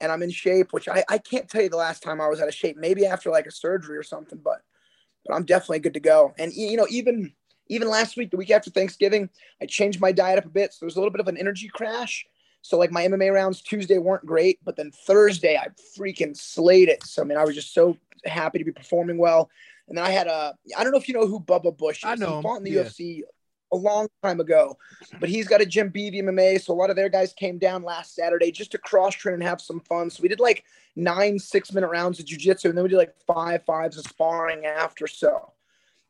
and 0.00 0.12
I'm 0.12 0.22
in 0.22 0.30
shape, 0.30 0.72
which 0.72 0.88
I, 0.88 1.04
I 1.08 1.18
can't 1.18 1.48
tell 1.48 1.62
you 1.62 1.68
the 1.68 1.76
last 1.76 2.02
time 2.02 2.20
I 2.20 2.28
was 2.28 2.40
out 2.40 2.48
of 2.48 2.54
shape, 2.54 2.76
maybe 2.76 3.04
after 3.04 3.30
like 3.30 3.46
a 3.46 3.50
surgery 3.50 3.96
or 3.96 4.04
something, 4.04 4.38
but, 4.42 4.62
but 5.26 5.34
I'm 5.34 5.44
definitely 5.44 5.80
good 5.80 5.94
to 5.94 6.00
go. 6.00 6.34
And, 6.38 6.52
you 6.52 6.76
know, 6.76 6.86
even, 6.88 7.32
even 7.66 7.88
last 7.88 8.16
week, 8.16 8.30
the 8.30 8.36
week 8.36 8.52
after 8.52 8.70
Thanksgiving, 8.70 9.28
I 9.60 9.66
changed 9.66 10.00
my 10.00 10.12
diet 10.12 10.38
up 10.38 10.46
a 10.46 10.50
bit. 10.50 10.72
So 10.72 10.78
there 10.80 10.86
was 10.86 10.96
a 10.96 11.00
little 11.00 11.12
bit 11.12 11.20
of 11.20 11.28
an 11.28 11.36
energy 11.36 11.68
crash. 11.68 12.24
So 12.62 12.78
like 12.78 12.90
my 12.90 13.06
MMA 13.06 13.32
rounds 13.32 13.60
Tuesday 13.60 13.98
weren't 13.98 14.26
great, 14.26 14.58
but 14.64 14.76
then 14.76 14.90
Thursday 14.90 15.56
I 15.56 15.68
freaking 15.98 16.36
slayed 16.36 16.88
it. 16.88 17.04
So 17.04 17.22
I 17.22 17.24
mean, 17.24 17.38
I 17.38 17.44
was 17.44 17.54
just 17.54 17.72
so 17.72 17.96
happy 18.24 18.58
to 18.58 18.64
be 18.64 18.72
performing 18.72 19.18
well. 19.18 19.50
And 19.88 19.96
then 19.96 20.04
I 20.04 20.10
had 20.10 20.26
a, 20.26 20.54
I 20.76 20.82
don't 20.82 20.92
know 20.92 20.98
if 20.98 21.08
you 21.08 21.14
know 21.14 21.26
who 21.26 21.40
Bubba 21.40 21.76
Bush 21.76 21.98
is. 21.98 22.04
I 22.04 22.14
know. 22.14 22.36
He 22.36 22.42
fought 22.42 22.58
in 22.58 22.64
the 22.64 22.72
yeah. 22.72 22.82
UFC 22.82 23.22
a 23.72 23.76
long 23.76 24.08
time 24.22 24.40
ago, 24.40 24.76
but 25.20 25.28
he's 25.28 25.48
got 25.48 25.60
a 25.60 25.66
Jim 25.66 25.88
Beebe 25.90 26.20
MMA. 26.20 26.60
So 26.60 26.72
a 26.72 26.76
lot 26.76 26.90
of 26.90 26.96
their 26.96 27.08
guys 27.08 27.32
came 27.32 27.58
down 27.58 27.82
last 27.82 28.14
Saturday 28.14 28.50
just 28.50 28.70
to 28.72 28.78
cross 28.78 29.14
train 29.14 29.34
and 29.34 29.42
have 29.42 29.60
some 29.60 29.80
fun. 29.80 30.10
So 30.10 30.22
we 30.22 30.28
did 30.28 30.40
like 30.40 30.64
nine 30.96 31.38
six 31.38 31.72
minute 31.72 31.88
rounds 31.88 32.20
of 32.20 32.26
jujitsu, 32.26 32.66
and 32.66 32.76
then 32.76 32.82
we 32.82 32.90
did 32.90 32.96
like 32.96 33.14
five 33.26 33.64
fives 33.64 33.98
of 33.98 34.04
sparring 34.04 34.66
after. 34.66 35.06
So, 35.06 35.52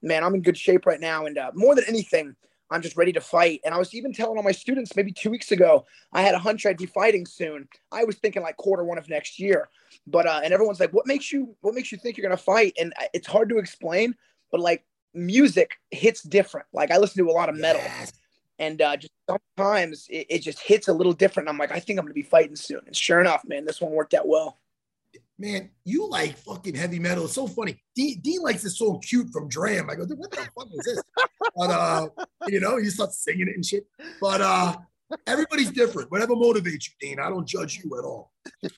man, 0.03 0.25
I'm 0.25 0.35
in 0.35 0.43
good 0.43 0.59
shape 0.59 0.87
right 0.87 1.01
now, 1.01 1.27
and 1.27 1.39
uh, 1.39 1.51
more 1.55 1.75
than 1.75 1.85
anything, 1.89 2.37
I'm 2.71 2.83
just 2.83 2.97
ready 2.97 3.13
to 3.13 3.21
fight. 3.21 3.61
And 3.65 3.75
I 3.75 3.79
was 3.79 3.95
even 3.95 4.13
telling 4.13 4.37
all 4.37 4.43
my 4.43 4.53
students 4.53 4.95
maybe 4.95 5.13
two 5.13 5.31
weeks 5.31 5.53
ago, 5.53 5.87
I 6.13 6.23
had 6.23 6.35
a 6.35 6.39
hunch 6.39 6.67
I'd 6.67 6.77
be 6.77 6.87
fighting 6.87 7.27
soon. 7.27 7.69
I 7.93 8.05
was 8.05 8.17
thinking 8.17 8.43
like 8.43 8.57
quarter 8.57 8.85
one 8.85 8.99
of 8.99 9.09
next 9.09 9.39
year, 9.39 9.69
but 10.07 10.27
uh, 10.27 10.41
and 10.43 10.53
everyone's 10.53 10.81
like, 10.81 10.93
"What 10.93 11.07
makes 11.07 11.33
you? 11.33 11.57
What 11.61 11.75
makes 11.75 11.93
you 11.93 11.99
think 11.99 12.17
you're 12.17 12.29
gonna 12.29 12.37
fight?" 12.37 12.75
And 12.79 12.93
it's 13.15 13.27
hard 13.27 13.49
to 13.51 13.59
explain, 13.59 14.15
but 14.51 14.61
like 14.61 14.85
music 15.15 15.73
hits 15.91 16.23
different. 16.23 16.67
Like 16.73 16.91
I 16.91 16.99
listen 16.99 17.25
to 17.25 17.31
a 17.31 17.33
lot 17.33 17.49
of 17.49 17.57
metal. 17.57 17.83
Yes. 17.83 18.13
And 18.61 18.83
uh, 18.83 18.97
just 18.97 19.13
sometimes 19.29 20.07
it, 20.11 20.27
it, 20.29 20.39
just 20.41 20.59
hits 20.59 20.89
a 20.89 20.93
little 20.93 21.13
different. 21.13 21.49
I'm 21.49 21.59
like, 21.59 21.71
I 21.71 21.79
think 21.79 21.99
I'm 21.99 22.05
gonna 22.05 22.15
be 22.15 22.23
fighting 22.23 22.57
soon. 22.57 22.81
And 22.87 22.97
sure 22.97 23.21
enough, 23.21 23.43
man, 23.47 23.65
this 23.65 23.81
one 23.81 23.93
worked 23.93 24.15
out 24.15 24.27
well. 24.27 24.59
Man, 25.39 25.71
you 25.85 26.09
like 26.09 26.37
fucking 26.37 26.75
heavy 26.75 26.99
metal. 26.99 27.25
It's 27.25 27.35
so 27.35 27.47
funny. 27.47 27.81
Dean, 27.95 28.21
Dean 28.21 28.41
likes 28.41 28.63
this 28.63 28.79
song 28.79 29.01
cute 29.01 29.31
from 29.31 29.49
Dram. 29.49 29.89
I 29.89 29.95
go, 29.95 30.05
what 30.17 30.31
the 30.33 30.37
fuck 30.59 30.69
is 30.73 30.85
this? 30.85 31.03
but 31.55 31.71
uh, 31.71 32.09
you 32.49 32.59
know, 32.61 32.77
you 32.77 32.91
start 32.91 33.13
singing 33.13 33.49
it 33.49 33.55
and 33.55 33.65
shit. 33.65 33.87
But 34.21 34.41
uh 34.41 34.77
everybody's 35.27 35.71
different. 35.71 36.11
Whatever 36.11 36.35
motivates 36.35 36.89
you, 36.89 36.95
Dean. 37.01 37.21
I 37.21 37.29
don't 37.29 37.47
judge 37.47 37.81
you 37.83 37.99
at 37.99 38.05
all. 38.05 38.33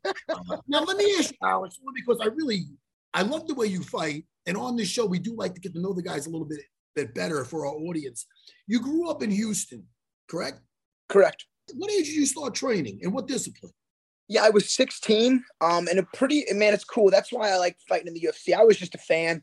Uh, 0.04 0.56
now 0.68 0.82
let 0.84 0.96
me 0.96 1.14
ask 1.18 1.30
you, 1.30 1.36
Alex, 1.42 1.78
because 1.94 2.20
I 2.20 2.26
really 2.26 2.66
I 3.14 3.22
love 3.22 3.46
the 3.46 3.54
way 3.54 3.66
you 3.66 3.82
fight. 3.82 4.24
And 4.46 4.56
on 4.56 4.76
this 4.76 4.88
show, 4.88 5.06
we 5.06 5.18
do 5.18 5.34
like 5.34 5.54
to 5.54 5.60
get 5.60 5.74
to 5.74 5.80
know 5.80 5.92
the 5.92 6.02
guys 6.02 6.26
a 6.26 6.30
little 6.30 6.46
bit, 6.46 6.60
bit 6.94 7.14
better 7.14 7.44
for 7.44 7.66
our 7.66 7.72
audience. 7.72 8.26
You 8.66 8.80
grew 8.80 9.08
up 9.10 9.22
in 9.22 9.30
Houston, 9.30 9.84
correct? 10.28 10.60
Correct. 11.08 11.44
What 11.74 11.90
age 11.90 12.06
did 12.06 12.16
you 12.16 12.26
start 12.26 12.54
training 12.54 13.00
and 13.02 13.12
what 13.12 13.26
discipline? 13.26 13.72
Yeah, 14.30 14.44
I 14.44 14.50
was 14.50 14.70
16. 14.70 15.44
Um, 15.60 15.88
and 15.88 15.98
a 15.98 16.04
pretty 16.04 16.44
man, 16.52 16.72
it's 16.72 16.84
cool. 16.84 17.10
That's 17.10 17.32
why 17.32 17.50
I 17.50 17.56
like 17.56 17.76
fighting 17.88 18.06
in 18.06 18.14
the 18.14 18.20
UFC. 18.20 18.54
I 18.54 18.62
was 18.62 18.76
just 18.76 18.94
a 18.94 18.98
fan. 18.98 19.42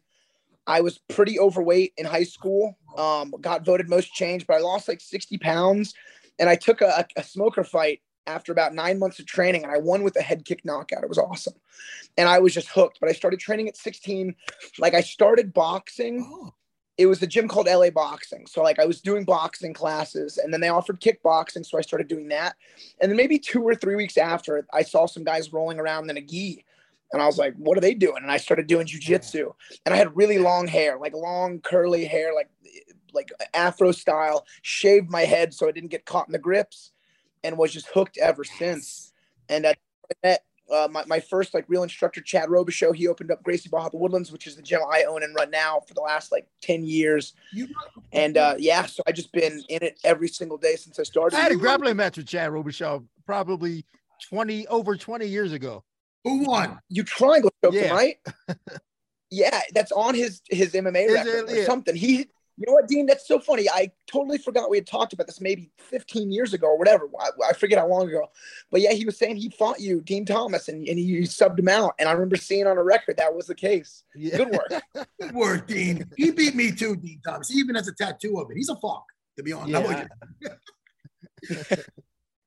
I 0.65 0.79
was 0.79 0.97
pretty 1.09 1.37
overweight 1.37 1.91
in 1.97 2.05
high 2.05 2.23
school. 2.23 2.77
Um, 2.97 3.33
got 3.41 3.65
voted 3.65 3.89
most 3.89 4.13
changed, 4.13 4.47
but 4.47 4.55
I 4.55 4.59
lost 4.59 4.87
like 4.87 5.01
60 5.01 5.39
pounds. 5.39 5.93
And 6.39 6.49
I 6.49 6.55
took 6.55 6.79
a, 6.79 7.05
a 7.17 7.23
smoker 7.23 7.65
fight 7.65 7.99
after 8.27 8.53
about 8.53 8.73
nine 8.73 8.97
months 8.97 9.19
of 9.19 9.25
training 9.25 9.63
and 9.63 9.73
I 9.73 9.77
won 9.77 10.03
with 10.03 10.15
a 10.15 10.21
head 10.21 10.45
kick 10.45 10.63
knockout. 10.63 11.03
It 11.03 11.09
was 11.09 11.17
awesome. 11.17 11.55
And 12.17 12.29
I 12.29 12.39
was 12.39 12.53
just 12.53 12.69
hooked. 12.69 12.99
But 13.01 13.09
I 13.09 13.13
started 13.13 13.41
training 13.41 13.67
at 13.67 13.75
16. 13.75 14.35
Like 14.79 14.93
I 14.93 15.01
started 15.01 15.53
boxing. 15.53 16.25
Oh. 16.25 16.53
It 16.97 17.05
was 17.05 17.21
a 17.21 17.27
gym 17.27 17.47
called 17.47 17.67
LA 17.67 17.89
Boxing. 17.89 18.47
So 18.47 18.63
like 18.63 18.79
I 18.79 18.85
was 18.85 19.01
doing 19.01 19.23
boxing 19.23 19.73
classes 19.73 20.37
and 20.37 20.51
then 20.51 20.61
they 20.61 20.69
offered 20.69 20.99
kickboxing. 20.99 21.65
So 21.65 21.77
I 21.77 21.81
started 21.81 22.07
doing 22.07 22.27
that. 22.29 22.55
And 22.99 23.11
then 23.11 23.17
maybe 23.17 23.37
two 23.37 23.61
or 23.61 23.75
three 23.75 23.95
weeks 23.95 24.17
after, 24.17 24.65
I 24.73 24.81
saw 24.81 25.05
some 25.05 25.23
guys 25.23 25.53
rolling 25.53 25.79
around 25.79 26.09
in 26.09 26.17
a 26.17 26.21
gi. 26.21 26.65
And 27.13 27.21
I 27.21 27.25
was 27.25 27.37
like, 27.37 27.53
what 27.55 27.77
are 27.77 27.81
they 27.81 27.93
doing? 27.93 28.23
And 28.23 28.31
I 28.31 28.37
started 28.37 28.67
doing 28.67 28.87
jujitsu. 28.87 29.53
And 29.85 29.93
I 29.93 29.97
had 29.97 30.15
really 30.17 30.39
long 30.39 30.67
hair, 30.67 30.97
like 30.97 31.13
long 31.13 31.61
curly 31.61 32.05
hair, 32.05 32.33
like 32.33 32.49
like 33.13 33.31
afro 33.53 33.91
style, 33.91 34.45
shaved 34.61 35.09
my 35.09 35.21
head 35.21 35.53
so 35.53 35.67
I 35.67 35.71
didn't 35.71 35.89
get 35.89 36.05
caught 36.05 36.27
in 36.27 36.33
the 36.33 36.39
grips 36.39 36.91
and 37.43 37.57
was 37.57 37.73
just 37.73 37.87
hooked 37.87 38.17
ever 38.17 38.43
since. 38.43 39.13
And 39.49 39.65
I 39.65 39.75
met 40.23 40.43
uh, 40.71 40.87
my, 40.91 41.03
my 41.07 41.19
first 41.19 41.53
like 41.53 41.65
real 41.67 41.83
instructor, 41.83 42.21
Chad 42.21 42.49
Robichaux. 42.49 42.95
He 42.95 43.07
opened 43.07 43.31
up 43.31 43.41
Gracie 43.43 43.69
Barra 43.69 43.89
Woodlands, 43.93 44.31
which 44.31 44.47
is 44.47 44.55
the 44.55 44.61
gym 44.61 44.81
I 44.91 45.03
own 45.03 45.23
and 45.23 45.33
run 45.35 45.49
now 45.51 45.81
for 45.87 45.93
the 45.93 46.01
last 46.01 46.31
like 46.31 46.47
10 46.61 46.83
years. 46.83 47.33
And 48.11 48.37
uh, 48.37 48.55
yeah, 48.57 48.85
so 48.85 49.03
I 49.07 49.11
just 49.11 49.31
been 49.31 49.63
in 49.69 49.83
it 49.83 49.99
every 50.03 50.27
single 50.27 50.57
day 50.57 50.75
since 50.75 50.99
I 50.99 51.03
started. 51.03 51.37
I 51.37 51.41
had 51.41 51.51
a 51.51 51.55
grappling 51.55 51.95
match 51.95 52.17
with 52.17 52.27
Chad 52.27 52.51
Robichaux 52.51 53.05
probably 53.25 53.85
20 54.29 54.67
over 54.67 54.95
20 54.97 55.25
years 55.25 55.51
ago. 55.53 55.83
Who 56.23 56.45
won? 56.45 56.79
You 56.89 57.03
triangle 57.03 57.51
choked 57.63 57.75
Yeah. 57.75 57.83
him, 57.83 57.95
right? 57.95 58.15
yeah, 59.29 59.61
that's 59.73 59.91
on 59.91 60.15
his 60.15 60.41
his 60.49 60.73
MMA 60.73 61.05
Is 61.07 61.13
record 61.13 61.49
it- 61.49 61.51
or 61.53 61.55
yeah. 61.59 61.65
something. 61.65 61.95
He 61.95 62.27
You 62.57 62.65
know 62.65 62.73
what, 62.73 62.87
Dean? 62.87 63.05
That's 63.05 63.27
so 63.27 63.39
funny. 63.39 63.69
I 63.69 63.91
totally 64.07 64.39
forgot 64.39 64.69
we 64.69 64.77
had 64.77 64.87
talked 64.87 65.13
about 65.13 65.27
this 65.27 65.39
maybe 65.39 65.69
15 65.77 66.31
years 66.31 66.55
ago 66.55 66.67
or 66.67 66.77
whatever. 66.77 67.07
I, 67.19 67.49
I 67.49 67.53
forget 67.53 67.77
how 67.77 67.87
long 67.87 68.09
ago. 68.09 68.31
But 68.71 68.81
yeah, 68.81 68.93
he 68.93 69.05
was 69.05 69.15
saying 69.17 69.35
he 69.35 69.49
fought 69.49 69.79
you, 69.79 70.01
Dean 70.01 70.25
Thomas, 70.25 70.67
and, 70.67 70.87
and 70.87 70.97
he 70.97 71.19
subbed 71.21 71.59
him 71.59 71.67
out. 71.67 71.93
And 71.99 72.09
I 72.09 72.13
remember 72.13 72.35
seeing 72.35 72.65
on 72.65 72.77
a 72.77 72.83
record 72.83 73.17
that 73.17 73.35
was 73.35 73.45
the 73.45 73.53
case. 73.53 74.03
Yeah. 74.15 74.37
Good 74.37 74.49
work. 74.49 75.07
Good 75.21 75.35
work, 75.35 75.67
Dean. 75.67 76.09
He 76.17 76.31
beat 76.31 76.55
me 76.55 76.71
too, 76.71 76.95
Dean 76.95 77.21
Thomas. 77.23 77.49
He 77.49 77.59
even 77.59 77.75
has 77.75 77.87
a 77.87 77.93
tattoo 77.93 78.39
of 78.39 78.49
it. 78.49 78.57
He's 78.57 78.69
a 78.69 78.75
fuck, 78.75 79.05
to 79.37 79.43
be 79.43 79.53
honest. 79.53 80.07
Yeah. 80.41 81.75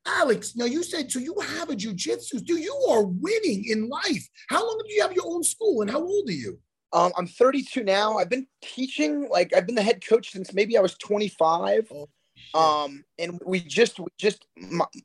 Alex, 0.06 0.56
now 0.56 0.64
you 0.64 0.82
said 0.82 1.12
so 1.12 1.20
you 1.20 1.36
have 1.40 1.70
a 1.70 1.76
jujitsu. 1.76 2.44
Do 2.44 2.56
you 2.56 2.74
are 2.90 3.04
winning 3.04 3.64
in 3.68 3.88
life. 3.88 4.28
How 4.48 4.66
long 4.66 4.82
do 4.84 4.92
you 4.92 5.02
have 5.02 5.12
your 5.12 5.26
own 5.26 5.44
school 5.44 5.82
and 5.82 5.90
how 5.90 6.00
old 6.00 6.28
are 6.28 6.32
you? 6.32 6.58
Um, 6.92 7.12
I'm 7.16 7.26
32 7.26 7.84
now. 7.84 8.18
I've 8.18 8.28
been 8.28 8.46
teaching, 8.62 9.28
like 9.30 9.54
I've 9.54 9.66
been 9.66 9.76
the 9.76 9.82
head 9.82 10.04
coach 10.04 10.32
since 10.32 10.52
maybe 10.52 10.76
I 10.76 10.80
was 10.80 10.94
25. 10.96 11.92
Oh, 11.94 12.08
um, 12.52 13.04
and 13.18 13.40
we 13.44 13.60
just 13.60 14.00
we 14.00 14.08
just 14.18 14.46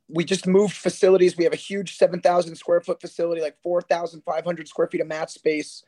we 0.10 0.24
just 0.24 0.48
moved 0.48 0.74
facilities. 0.74 1.38
We 1.38 1.44
have 1.44 1.54
a 1.54 1.58
huge 1.58 1.96
7,000 1.96 2.56
square 2.56 2.82
foot 2.82 3.00
facility, 3.00 3.42
like 3.42 3.58
4,500 3.62 4.68
square 4.68 4.88
feet 4.88 5.02
of 5.02 5.08
mat 5.08 5.30
space. 5.30 5.84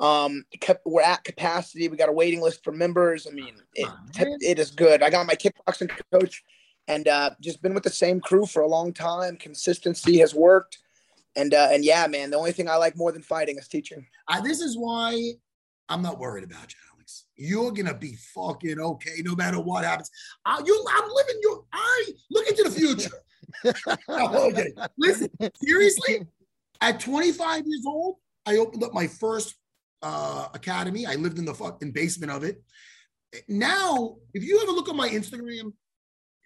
Um, 0.00 0.44
we're 0.84 1.02
at 1.02 1.24
capacity. 1.24 1.88
We 1.88 1.96
got 1.96 2.08
a 2.08 2.12
waiting 2.12 2.42
list 2.42 2.62
for 2.62 2.72
members. 2.72 3.26
I 3.26 3.30
mean, 3.30 3.54
it, 3.74 3.88
it 4.18 4.58
is 4.58 4.70
good. 4.70 5.02
I 5.02 5.08
got 5.08 5.26
my 5.26 5.36
kickboxing 5.36 5.90
coach, 6.12 6.42
and 6.88 7.08
uh, 7.08 7.30
just 7.40 7.62
been 7.62 7.74
with 7.74 7.84
the 7.84 7.90
same 7.90 8.20
crew 8.20 8.44
for 8.44 8.60
a 8.60 8.68
long 8.68 8.92
time. 8.92 9.36
Consistency 9.36 10.18
has 10.18 10.34
worked. 10.34 10.78
And 11.36 11.52
uh, 11.52 11.68
and 11.70 11.84
yeah, 11.84 12.06
man, 12.06 12.30
the 12.30 12.36
only 12.36 12.52
thing 12.52 12.68
I 12.68 12.76
like 12.76 12.96
more 12.96 13.12
than 13.12 13.22
fighting 13.22 13.58
is 13.58 13.68
teaching. 13.68 14.06
Uh, 14.28 14.40
this 14.40 14.60
is 14.60 14.76
why 14.78 15.32
I'm 15.88 16.02
not 16.02 16.18
worried 16.18 16.44
about 16.44 16.72
you, 16.72 16.78
Alex. 16.94 17.24
You're 17.36 17.72
gonna 17.72 17.94
be 17.94 18.16
fucking 18.34 18.78
okay 18.78 19.22
no 19.22 19.34
matter 19.34 19.60
what 19.60 19.84
happens. 19.84 20.10
Uh, 20.46 20.62
you, 20.64 20.84
I'm 20.88 21.08
living 21.08 21.40
your. 21.42 21.64
I 21.72 22.04
look 22.30 22.48
into 22.48 22.62
the 22.64 22.70
future. 22.70 23.10
okay, 24.08 24.72
listen. 24.96 25.28
Seriously, 25.56 26.26
at 26.80 27.00
25 27.00 27.62
years 27.66 27.84
old, 27.86 28.16
I 28.46 28.56
opened 28.58 28.84
up 28.84 28.94
my 28.94 29.06
first 29.06 29.54
uh, 30.02 30.48
academy. 30.54 31.06
I 31.06 31.14
lived 31.14 31.38
in 31.38 31.44
the 31.44 31.54
fucking 31.54 31.92
basement 31.92 32.30
of 32.30 32.44
it. 32.44 32.62
Now, 33.48 34.16
if 34.34 34.44
you 34.44 34.60
ever 34.62 34.70
look 34.70 34.88
at 34.88 34.94
my 34.94 35.08
Instagram, 35.08 35.72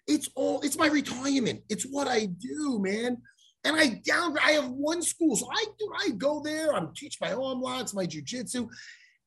it's 0.07 0.29
all 0.33 0.61
it's 0.61 0.77
my 0.77 0.87
retirement. 0.87 1.61
It's 1.69 1.83
what 1.83 2.07
I 2.07 2.25
do, 2.25 2.79
man 2.81 3.17
and 3.63 3.75
I 3.75 4.01
down 4.05 4.37
I 4.39 4.51
have 4.51 4.69
one 4.69 5.01
school. 5.01 5.35
So 5.35 5.47
I 5.51 5.65
do 5.77 5.91
I 5.97 6.09
go 6.11 6.41
there, 6.41 6.73
I'm 6.73 6.93
teach 6.93 7.17
my 7.21 7.33
arm 7.33 7.61
locks, 7.61 7.93
my 7.93 8.05
jujitsu. 8.05 8.69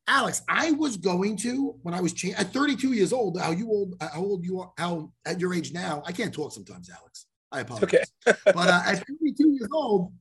Alex, 0.08 0.42
I 0.48 0.72
was 0.72 0.96
going 0.96 1.36
to 1.38 1.76
when 1.82 1.94
I 1.94 2.00
was 2.00 2.12
cha- 2.12 2.36
at 2.36 2.52
32 2.52 2.92
years 2.92 3.12
old. 3.12 3.40
How 3.40 3.52
you 3.52 3.68
old? 3.68 3.94
How 4.00 4.20
old 4.20 4.44
you 4.44 4.60
are? 4.60 4.72
How 4.76 5.12
at 5.24 5.38
your 5.38 5.54
age 5.54 5.72
now? 5.72 6.02
I 6.04 6.12
can't 6.12 6.34
talk 6.34 6.52
sometimes, 6.52 6.90
Alex. 6.90 7.26
I 7.52 7.60
apologize. 7.60 8.10
Okay. 8.26 8.38
but 8.52 8.68
uh, 8.68 8.82
at 8.84 8.98
32 9.06 9.50
years 9.50 9.68
old, 9.72 10.12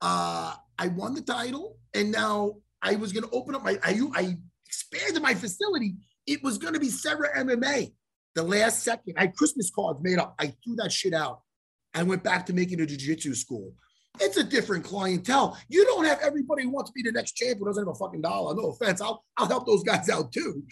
uh, 0.00 0.54
I 0.78 0.88
won 0.88 1.14
the 1.14 1.20
title, 1.20 1.76
and 1.92 2.10
now 2.10 2.54
I 2.80 2.96
was 2.96 3.12
going 3.12 3.24
to 3.24 3.30
open 3.30 3.54
up 3.54 3.62
my. 3.62 3.78
I 3.82 4.00
I 4.14 4.36
expanded 4.66 5.22
my 5.22 5.34
facility. 5.34 5.96
It 6.26 6.42
was 6.42 6.56
going 6.56 6.74
to 6.74 6.80
be 6.80 6.88
Serra 6.88 7.28
MMA. 7.36 7.92
The 8.34 8.42
last 8.42 8.82
second, 8.82 9.14
I 9.16 9.22
had 9.22 9.36
Christmas 9.36 9.70
cards 9.70 10.00
made 10.02 10.18
up. 10.18 10.34
I 10.38 10.48
threw 10.64 10.76
that 10.76 10.92
shit 10.92 11.14
out. 11.14 11.40
I 11.96 12.02
went 12.02 12.22
back 12.22 12.46
to 12.46 12.52
making 12.52 12.80
a 12.80 12.86
jiu-jitsu 12.86 13.34
school. 13.34 13.72
It's 14.20 14.36
a 14.36 14.44
different 14.44 14.84
clientele. 14.84 15.58
You 15.68 15.84
don't 15.84 16.04
have 16.04 16.20
everybody 16.20 16.62
who 16.62 16.70
wants 16.70 16.90
to 16.90 16.94
be 16.94 17.02
the 17.02 17.12
next 17.12 17.32
champion 17.32 17.66
doesn't 17.66 17.86
have 17.86 17.94
a 17.94 17.98
fucking 17.98 18.22
dollar. 18.22 18.54
No 18.54 18.70
offense. 18.70 19.00
I'll 19.00 19.24
I'll 19.36 19.46
help 19.46 19.66
those 19.66 19.82
guys 19.82 20.08
out 20.08 20.32
too. 20.32 20.62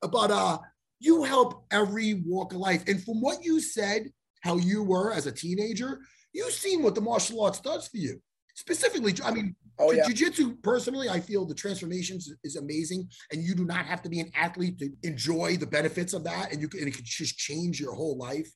But 0.00 0.30
uh 0.30 0.58
you 1.00 1.22
help 1.24 1.66
every 1.70 2.22
walk 2.26 2.52
of 2.52 2.60
life. 2.60 2.84
And 2.86 3.02
from 3.02 3.20
what 3.20 3.44
you 3.44 3.60
said, 3.60 4.10
how 4.42 4.56
you 4.56 4.82
were 4.82 5.12
as 5.12 5.26
a 5.26 5.32
teenager, 5.32 6.00
you've 6.32 6.52
seen 6.52 6.82
what 6.82 6.94
the 6.94 7.00
martial 7.00 7.44
arts 7.44 7.60
does 7.60 7.88
for 7.88 7.98
you. 7.98 8.22
Specifically, 8.54 9.14
I 9.22 9.32
mean, 9.32 9.56
oh, 9.78 9.90
yeah. 9.90 10.06
jiu-jitsu 10.06 10.56
personally, 10.62 11.08
I 11.08 11.20
feel 11.20 11.44
the 11.44 11.54
transformations 11.54 12.32
is 12.44 12.56
amazing. 12.56 13.08
And 13.32 13.42
you 13.42 13.54
do 13.54 13.64
not 13.64 13.84
have 13.84 14.00
to 14.02 14.08
be 14.08 14.20
an 14.20 14.30
athlete 14.34 14.78
to 14.78 14.90
enjoy 15.02 15.56
the 15.56 15.66
benefits 15.66 16.14
of 16.14 16.24
that. 16.24 16.52
And 16.52 16.62
you 16.62 16.68
can 16.68 16.80
and 16.80 16.88
it 16.88 16.94
can 16.94 17.04
just 17.04 17.36
change 17.36 17.80
your 17.80 17.94
whole 17.94 18.16
life. 18.16 18.50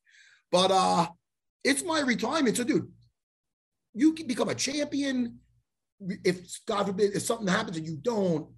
But 0.50 0.70
uh 0.70 1.08
it's 1.64 1.84
my 1.84 2.00
retirement. 2.00 2.56
So, 2.56 2.64
dude, 2.64 2.90
you 3.94 4.12
can 4.12 4.26
become 4.26 4.48
a 4.48 4.54
champion. 4.54 5.38
If 6.00 6.64
God 6.66 6.86
forbid, 6.86 7.14
if 7.14 7.22
something 7.22 7.48
happens 7.48 7.76
and 7.76 7.86
you 7.86 7.96
don't, 7.96 8.48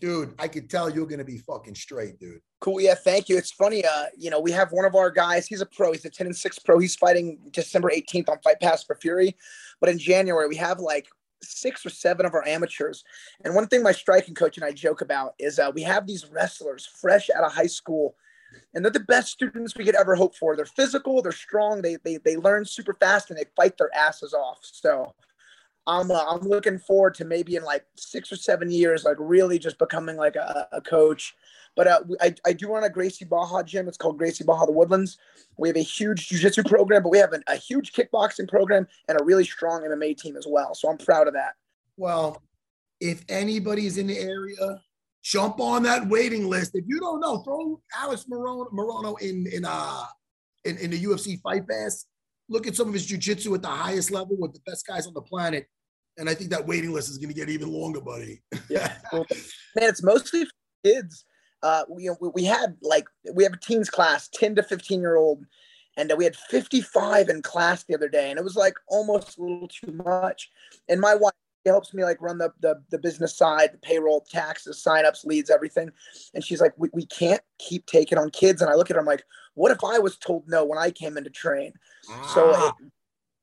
dude, 0.00 0.34
I 0.38 0.48
could 0.48 0.70
tell 0.70 0.88
you're 0.88 1.06
gonna 1.06 1.24
be 1.24 1.38
fucking 1.38 1.74
straight, 1.74 2.18
dude. 2.18 2.40
Cool. 2.60 2.80
Yeah, 2.80 2.94
thank 2.94 3.28
you. 3.28 3.38
It's 3.38 3.50
funny. 3.50 3.84
Uh, 3.84 4.06
you 4.16 4.30
know, 4.30 4.38
we 4.38 4.52
have 4.52 4.70
one 4.70 4.84
of 4.84 4.94
our 4.94 5.10
guys. 5.10 5.46
He's 5.46 5.62
a 5.62 5.66
pro. 5.66 5.92
He's 5.92 6.04
a 6.04 6.10
10 6.10 6.26
and 6.26 6.36
6 6.36 6.58
pro. 6.60 6.78
He's 6.78 6.94
fighting 6.94 7.38
December 7.52 7.90
18th 7.90 8.28
on 8.28 8.38
Fight 8.44 8.60
Pass 8.60 8.84
for 8.84 8.96
Fury. 8.96 9.34
But 9.80 9.88
in 9.88 9.98
January, 9.98 10.46
we 10.46 10.56
have 10.56 10.78
like 10.78 11.08
six 11.42 11.84
or 11.86 11.90
seven 11.90 12.26
of 12.26 12.34
our 12.34 12.46
amateurs. 12.46 13.02
And 13.44 13.54
one 13.54 13.66
thing 13.66 13.82
my 13.82 13.92
striking 13.92 14.34
coach 14.34 14.58
and 14.58 14.64
I 14.64 14.72
joke 14.72 15.00
about 15.00 15.34
is 15.38 15.58
uh, 15.58 15.70
we 15.74 15.82
have 15.82 16.06
these 16.06 16.26
wrestlers 16.30 16.86
fresh 16.86 17.30
out 17.30 17.44
of 17.44 17.52
high 17.52 17.66
school 17.66 18.14
and 18.74 18.84
they're 18.84 18.92
the 18.92 19.00
best 19.00 19.28
students 19.28 19.76
we 19.76 19.84
could 19.84 19.94
ever 19.94 20.14
hope 20.14 20.34
for. 20.34 20.56
They're 20.56 20.64
physical, 20.64 21.22
they're 21.22 21.32
strong, 21.32 21.82
they 21.82 21.96
they, 22.04 22.18
they 22.18 22.36
learn 22.36 22.64
super 22.64 22.94
fast, 22.94 23.30
and 23.30 23.38
they 23.38 23.46
fight 23.56 23.78
their 23.78 23.94
asses 23.94 24.34
off. 24.34 24.58
So 24.62 25.14
I'm 25.86 26.10
uh, 26.10 26.24
I'm 26.28 26.40
looking 26.40 26.78
forward 26.78 27.14
to 27.14 27.24
maybe 27.24 27.56
in 27.56 27.64
like 27.64 27.84
six 27.96 28.30
or 28.30 28.36
seven 28.36 28.70
years, 28.70 29.04
like 29.04 29.16
really 29.18 29.58
just 29.58 29.78
becoming 29.78 30.16
like 30.16 30.36
a, 30.36 30.68
a 30.72 30.80
coach. 30.80 31.34
But 31.76 31.86
uh, 31.86 32.00
I, 32.20 32.34
I 32.44 32.52
do 32.52 32.68
run 32.72 32.84
a 32.84 32.90
Gracie 32.90 33.24
Barra 33.24 33.62
gym. 33.64 33.86
It's 33.88 33.96
called 33.96 34.18
Gracie 34.18 34.44
Barra 34.44 34.66
The 34.66 34.72
Woodlands. 34.72 35.18
We 35.56 35.68
have 35.68 35.76
a 35.76 35.82
huge 35.82 36.28
jiu-jitsu 36.28 36.64
program, 36.64 37.02
but 37.02 37.10
we 37.10 37.18
have 37.18 37.32
an, 37.32 37.44
a 37.46 37.56
huge 37.56 37.92
kickboxing 37.92 38.48
program 38.48 38.88
and 39.08 39.20
a 39.20 39.24
really 39.24 39.44
strong 39.44 39.82
MMA 39.82 40.16
team 40.18 40.36
as 40.36 40.46
well. 40.48 40.74
So 40.74 40.90
I'm 40.90 40.98
proud 40.98 41.28
of 41.28 41.34
that. 41.34 41.54
Well, 41.96 42.42
if 43.00 43.24
anybody's 43.28 43.98
in 43.98 44.08
the 44.08 44.18
area 44.18 44.82
jump 45.22 45.60
on 45.60 45.82
that 45.84 46.06
waiting 46.08 46.48
list. 46.48 46.72
If 46.74 46.84
you 46.86 47.00
don't 47.00 47.20
know, 47.20 47.38
throw 47.38 47.80
Alex 47.98 48.26
Morono, 48.30 48.72
Morono 48.72 49.20
in 49.20 49.46
in 49.52 49.64
uh 49.64 50.04
in, 50.64 50.76
in 50.78 50.90
the 50.90 51.02
UFC 51.02 51.40
Fight 51.40 51.66
Pass. 51.68 52.06
Look 52.48 52.66
at 52.66 52.74
some 52.74 52.88
of 52.88 52.94
his 52.94 53.06
jujitsu 53.06 53.54
at 53.54 53.62
the 53.62 53.68
highest 53.68 54.10
level 54.10 54.36
with 54.36 54.52
the 54.52 54.60
best 54.66 54.86
guys 54.86 55.06
on 55.06 55.14
the 55.14 55.22
planet. 55.22 55.66
And 56.18 56.28
I 56.28 56.34
think 56.34 56.50
that 56.50 56.66
waiting 56.66 56.92
list 56.92 57.08
is 57.08 57.18
going 57.18 57.28
to 57.28 57.34
get 57.34 57.48
even 57.48 57.70
longer, 57.70 58.00
buddy. 58.00 58.42
yeah, 58.68 58.94
man, 59.12 59.24
it's 59.76 60.02
mostly 60.02 60.46
kids. 60.84 61.24
Uh, 61.62 61.84
we, 61.88 62.10
we 62.34 62.44
had 62.44 62.76
like 62.82 63.04
we 63.34 63.44
have 63.44 63.52
a 63.52 63.58
teens 63.58 63.88
class, 63.88 64.28
ten 64.28 64.54
to 64.56 64.62
fifteen 64.62 65.00
year 65.00 65.16
old, 65.16 65.44
and 65.96 66.12
we 66.16 66.24
had 66.24 66.34
fifty 66.34 66.80
five 66.80 67.28
in 67.28 67.42
class 67.42 67.84
the 67.84 67.94
other 67.94 68.08
day, 68.08 68.30
and 68.30 68.38
it 68.38 68.42
was 68.42 68.56
like 68.56 68.74
almost 68.88 69.38
a 69.38 69.42
little 69.42 69.68
too 69.68 69.92
much. 69.92 70.50
And 70.88 71.00
my 71.00 71.14
wife 71.14 71.32
helps 71.68 71.92
me 71.92 72.04
like 72.04 72.20
run 72.20 72.38
the, 72.38 72.52
the, 72.60 72.82
the 72.90 72.98
business 72.98 73.36
side, 73.36 73.70
the 73.72 73.78
payroll, 73.78 74.20
taxes, 74.22 74.82
signups, 74.84 75.26
leads, 75.26 75.50
everything. 75.50 75.90
And 76.34 76.44
she's 76.44 76.60
like, 76.60 76.72
we, 76.76 76.88
we 76.92 77.06
can't 77.06 77.42
keep 77.58 77.86
taking 77.86 78.18
on 78.18 78.30
kids. 78.30 78.62
And 78.62 78.70
I 78.70 78.74
look 78.74 78.90
at 78.90 78.96
her, 78.96 79.00
I'm 79.00 79.06
like, 79.06 79.24
what 79.54 79.72
if 79.72 79.84
I 79.84 79.98
was 79.98 80.16
told 80.16 80.48
no 80.48 80.64
when 80.64 80.78
I 80.78 80.90
came 80.90 81.16
in 81.16 81.24
to 81.24 81.30
train? 81.30 81.72
Ah. 82.08 82.32
So 82.34 82.66
it, 82.66 82.90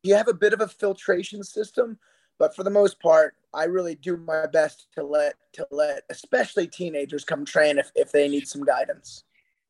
you 0.03 0.15
have 0.15 0.27
a 0.27 0.33
bit 0.33 0.53
of 0.53 0.61
a 0.61 0.67
filtration 0.67 1.43
system, 1.43 1.99
but 2.39 2.55
for 2.55 2.63
the 2.63 2.69
most 2.69 2.99
part, 2.99 3.35
I 3.53 3.65
really 3.65 3.95
do 3.95 4.17
my 4.17 4.45
best 4.47 4.87
to 4.95 5.03
let 5.03 5.35
to 5.53 5.67
let 5.71 6.03
especially 6.09 6.67
teenagers 6.67 7.23
come 7.23 7.45
train 7.45 7.77
if, 7.77 7.91
if 7.95 8.11
they 8.11 8.27
need 8.27 8.47
some 8.47 8.63
guidance. 8.63 9.23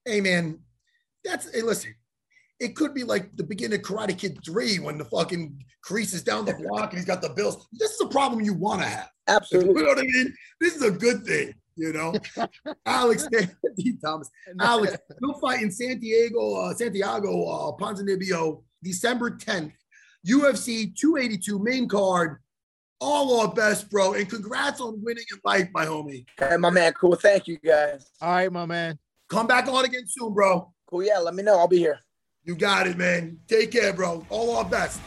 Hey 0.06 0.20
man, 0.22 0.60
that's 1.24 1.54
hey, 1.54 1.62
listen, 1.62 1.96
it 2.60 2.76
could 2.76 2.93
be 2.93 3.04
like 3.04 3.36
the 3.36 3.43
beginning 3.43 3.80
of 3.80 3.86
Karate 3.86 4.17
Kid 4.17 4.39
3 4.43 4.80
when 4.80 4.98
the 4.98 5.06
fucking 5.06 5.63
creases 5.82 6.24
down 6.24 6.46
the 6.46 6.54
block 6.67 6.91
and 6.91 6.98
he's 6.98 7.06
got 7.06 7.22
the 7.22 7.30
bills. 7.30 7.67
This 7.74 7.91
is 7.91 8.02
a 8.02 8.08
problem 8.08 8.41
you 8.41 8.54
want 8.54 8.82
to 8.82 8.88
have. 8.88 9.10
Absolutely. 9.28 9.67
You 9.76 9.84
know 9.84 9.89
what 9.89 10.00
I 10.00 10.04
mean? 10.04 10.34
This 10.60 10.76
is 10.76 10.82
a 10.82 10.91
good 10.91 11.26
thing, 11.26 11.54
you 11.76 11.93
know? 11.93 12.15
Alex 12.86 13.28
D. 13.32 13.93
Thomas. 14.04 14.30
Alex, 14.60 14.98
you'll 15.22 15.39
fight 15.39 15.62
in 15.62 15.72
Santiago, 15.72 16.56
uh, 16.56 16.74
Santiago, 16.74 17.46
uh, 17.46 17.72
Ponzinibbio, 17.78 18.63
December 18.84 19.32
10th. 19.32 19.74
UFC 20.28 20.93
282 20.96 21.60
main 21.60 21.88
card. 21.88 22.38
All 23.00 23.39
our 23.39 23.54
best, 23.54 23.89
bro. 23.91 24.13
And 24.13 24.28
congrats 24.28 24.82
on 24.82 25.02
winning 25.04 25.24
in 25.32 25.39
life, 25.46 25.70
my 25.72 25.86
homie. 25.86 26.26
Hey, 26.39 26.58
my 26.58 26.72
man. 26.72 26.93
Cool. 26.93 27.15
Thank 27.15 27.48
you, 27.48 27.58
guys. 27.60 28.10
All 28.20 28.32
right, 28.32 28.52
my 28.52 28.65
man. 28.65 28.98
Come 29.30 29.46
back 29.46 29.67
on 29.67 29.86
again 29.86 30.06
soon, 30.08 30.34
bro. 30.34 30.74
Cool. 30.88 31.04
Yeah, 31.04 31.20
let 31.20 31.36
me 31.36 31.43
know. 31.43 31.60
I'll 31.60 31.67
be 31.67 31.78
here. 31.78 32.00
You 32.48 32.56
got 32.56 32.88
it, 32.88 32.98
man. 32.98 33.38
Take 33.50 33.72
care, 33.72 33.92
bro. 33.92 34.26
All 34.30 34.56
our 34.56 34.64
best. 34.64 35.02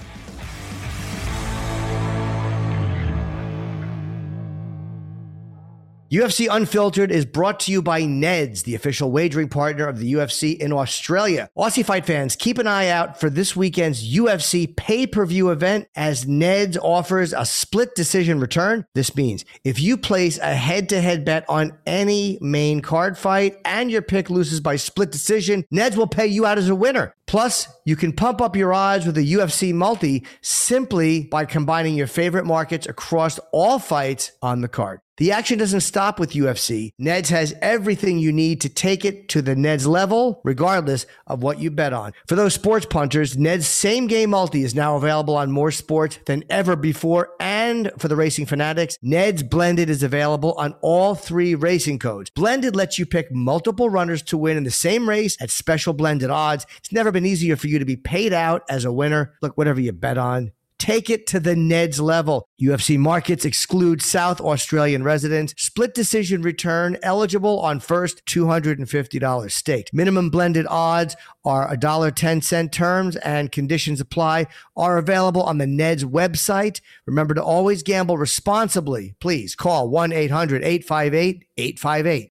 UFC 6.10 6.48
Unfiltered 6.50 7.12
is 7.12 7.24
brought 7.24 7.60
to 7.60 7.70
you 7.70 7.80
by 7.80 8.02
Neds, 8.02 8.64
the 8.64 8.74
official 8.74 9.12
wagering 9.12 9.48
partner 9.48 9.86
of 9.86 10.00
the 10.00 10.14
UFC 10.14 10.58
in 10.58 10.72
Australia. 10.72 11.48
Aussie 11.56 11.84
fight 11.84 12.04
fans, 12.04 12.34
keep 12.34 12.58
an 12.58 12.66
eye 12.66 12.88
out 12.88 13.20
for 13.20 13.30
this 13.30 13.54
weekend's 13.54 14.12
UFC 14.12 14.76
pay 14.76 15.06
per 15.06 15.24
view 15.24 15.50
event 15.50 15.86
as 15.94 16.24
Neds 16.24 16.76
offers 16.82 17.32
a 17.32 17.46
split 17.46 17.94
decision 17.94 18.40
return. 18.40 18.84
This 18.92 19.14
means 19.14 19.44
if 19.62 19.78
you 19.78 19.96
place 19.96 20.36
a 20.38 20.52
head 20.52 20.88
to 20.88 21.00
head 21.00 21.24
bet 21.24 21.44
on 21.48 21.78
any 21.86 22.38
main 22.40 22.80
card 22.80 23.16
fight 23.16 23.58
and 23.64 23.88
your 23.88 24.02
pick 24.02 24.30
loses 24.30 24.58
by 24.58 24.74
split 24.74 25.12
decision, 25.12 25.64
Neds 25.72 25.94
will 25.94 26.08
pay 26.08 26.26
you 26.26 26.44
out 26.44 26.58
as 26.58 26.68
a 26.68 26.74
winner. 26.74 27.14
Plus, 27.28 27.68
you 27.84 27.94
can 27.94 28.12
pump 28.12 28.40
up 28.40 28.56
your 28.56 28.72
odds 28.72 29.06
with 29.06 29.16
a 29.16 29.20
UFC 29.22 29.72
multi 29.72 30.26
simply 30.40 31.22
by 31.26 31.44
combining 31.44 31.94
your 31.94 32.08
favorite 32.08 32.46
markets 32.46 32.88
across 32.88 33.38
all 33.52 33.78
fights 33.78 34.32
on 34.42 34.60
the 34.60 34.68
card. 34.68 34.98
The 35.20 35.32
action 35.32 35.58
doesn't 35.58 35.82
stop 35.82 36.18
with 36.18 36.32
UFC. 36.32 36.92
Neds 36.98 37.28
has 37.28 37.54
everything 37.60 38.18
you 38.18 38.32
need 38.32 38.62
to 38.62 38.70
take 38.70 39.04
it 39.04 39.28
to 39.28 39.42
the 39.42 39.54
Neds 39.54 39.86
level, 39.86 40.40
regardless 40.44 41.04
of 41.26 41.42
what 41.42 41.58
you 41.58 41.70
bet 41.70 41.92
on. 41.92 42.12
For 42.26 42.36
those 42.36 42.54
sports 42.54 42.86
punters, 42.86 43.36
Ned's 43.36 43.66
same 43.66 44.06
game 44.06 44.30
multi 44.30 44.62
is 44.62 44.74
now 44.74 44.96
available 44.96 45.36
on 45.36 45.50
more 45.50 45.72
sports 45.72 46.18
than 46.24 46.42
ever 46.48 46.74
before. 46.74 47.34
And 47.38 47.92
for 47.98 48.08
the 48.08 48.16
racing 48.16 48.46
fanatics, 48.46 48.96
Ned's 49.02 49.42
Blended 49.42 49.90
is 49.90 50.02
available 50.02 50.54
on 50.54 50.74
all 50.80 51.14
three 51.14 51.54
racing 51.54 51.98
codes. 51.98 52.30
Blended 52.30 52.74
lets 52.74 52.98
you 52.98 53.04
pick 53.04 53.30
multiple 53.30 53.90
runners 53.90 54.22
to 54.22 54.38
win 54.38 54.56
in 54.56 54.64
the 54.64 54.70
same 54.70 55.06
race 55.06 55.36
at 55.38 55.50
special 55.50 55.92
blended 55.92 56.30
odds. 56.30 56.64
It's 56.78 56.92
never 56.92 57.12
been 57.12 57.26
easier 57.26 57.56
for 57.56 57.66
you 57.66 57.78
to 57.78 57.84
be 57.84 57.96
paid 57.96 58.32
out 58.32 58.62
as 58.70 58.86
a 58.86 58.92
winner. 58.92 59.34
Look, 59.42 59.58
whatever 59.58 59.82
you 59.82 59.92
bet 59.92 60.16
on, 60.16 60.52
Take 60.80 61.10
it 61.10 61.26
to 61.26 61.38
the 61.38 61.54
Neds 61.54 62.00
level. 62.00 62.48
UFC 62.60 62.96
markets 62.96 63.44
exclude 63.44 64.00
South 64.00 64.40
Australian 64.40 65.04
residents. 65.04 65.52
Split 65.58 65.92
decision 65.92 66.40
return 66.40 66.96
eligible 67.02 67.60
on 67.60 67.80
first 67.80 68.24
$250 68.24 69.50
stake. 69.50 69.90
Minimum 69.92 70.30
blended 70.30 70.66
odds 70.70 71.16
are 71.44 71.70
$1.10 71.76 72.72
terms 72.72 73.16
and 73.16 73.52
conditions 73.52 74.00
apply 74.00 74.46
are 74.74 74.96
available 74.96 75.42
on 75.42 75.58
the 75.58 75.66
Neds 75.66 76.02
website. 76.02 76.80
Remember 77.04 77.34
to 77.34 77.44
always 77.44 77.82
gamble 77.82 78.16
responsibly. 78.16 79.14
Please 79.20 79.54
call 79.54 79.90
1 79.90 80.12
800 80.12 80.64
858 80.64 81.44
858. 81.58 82.32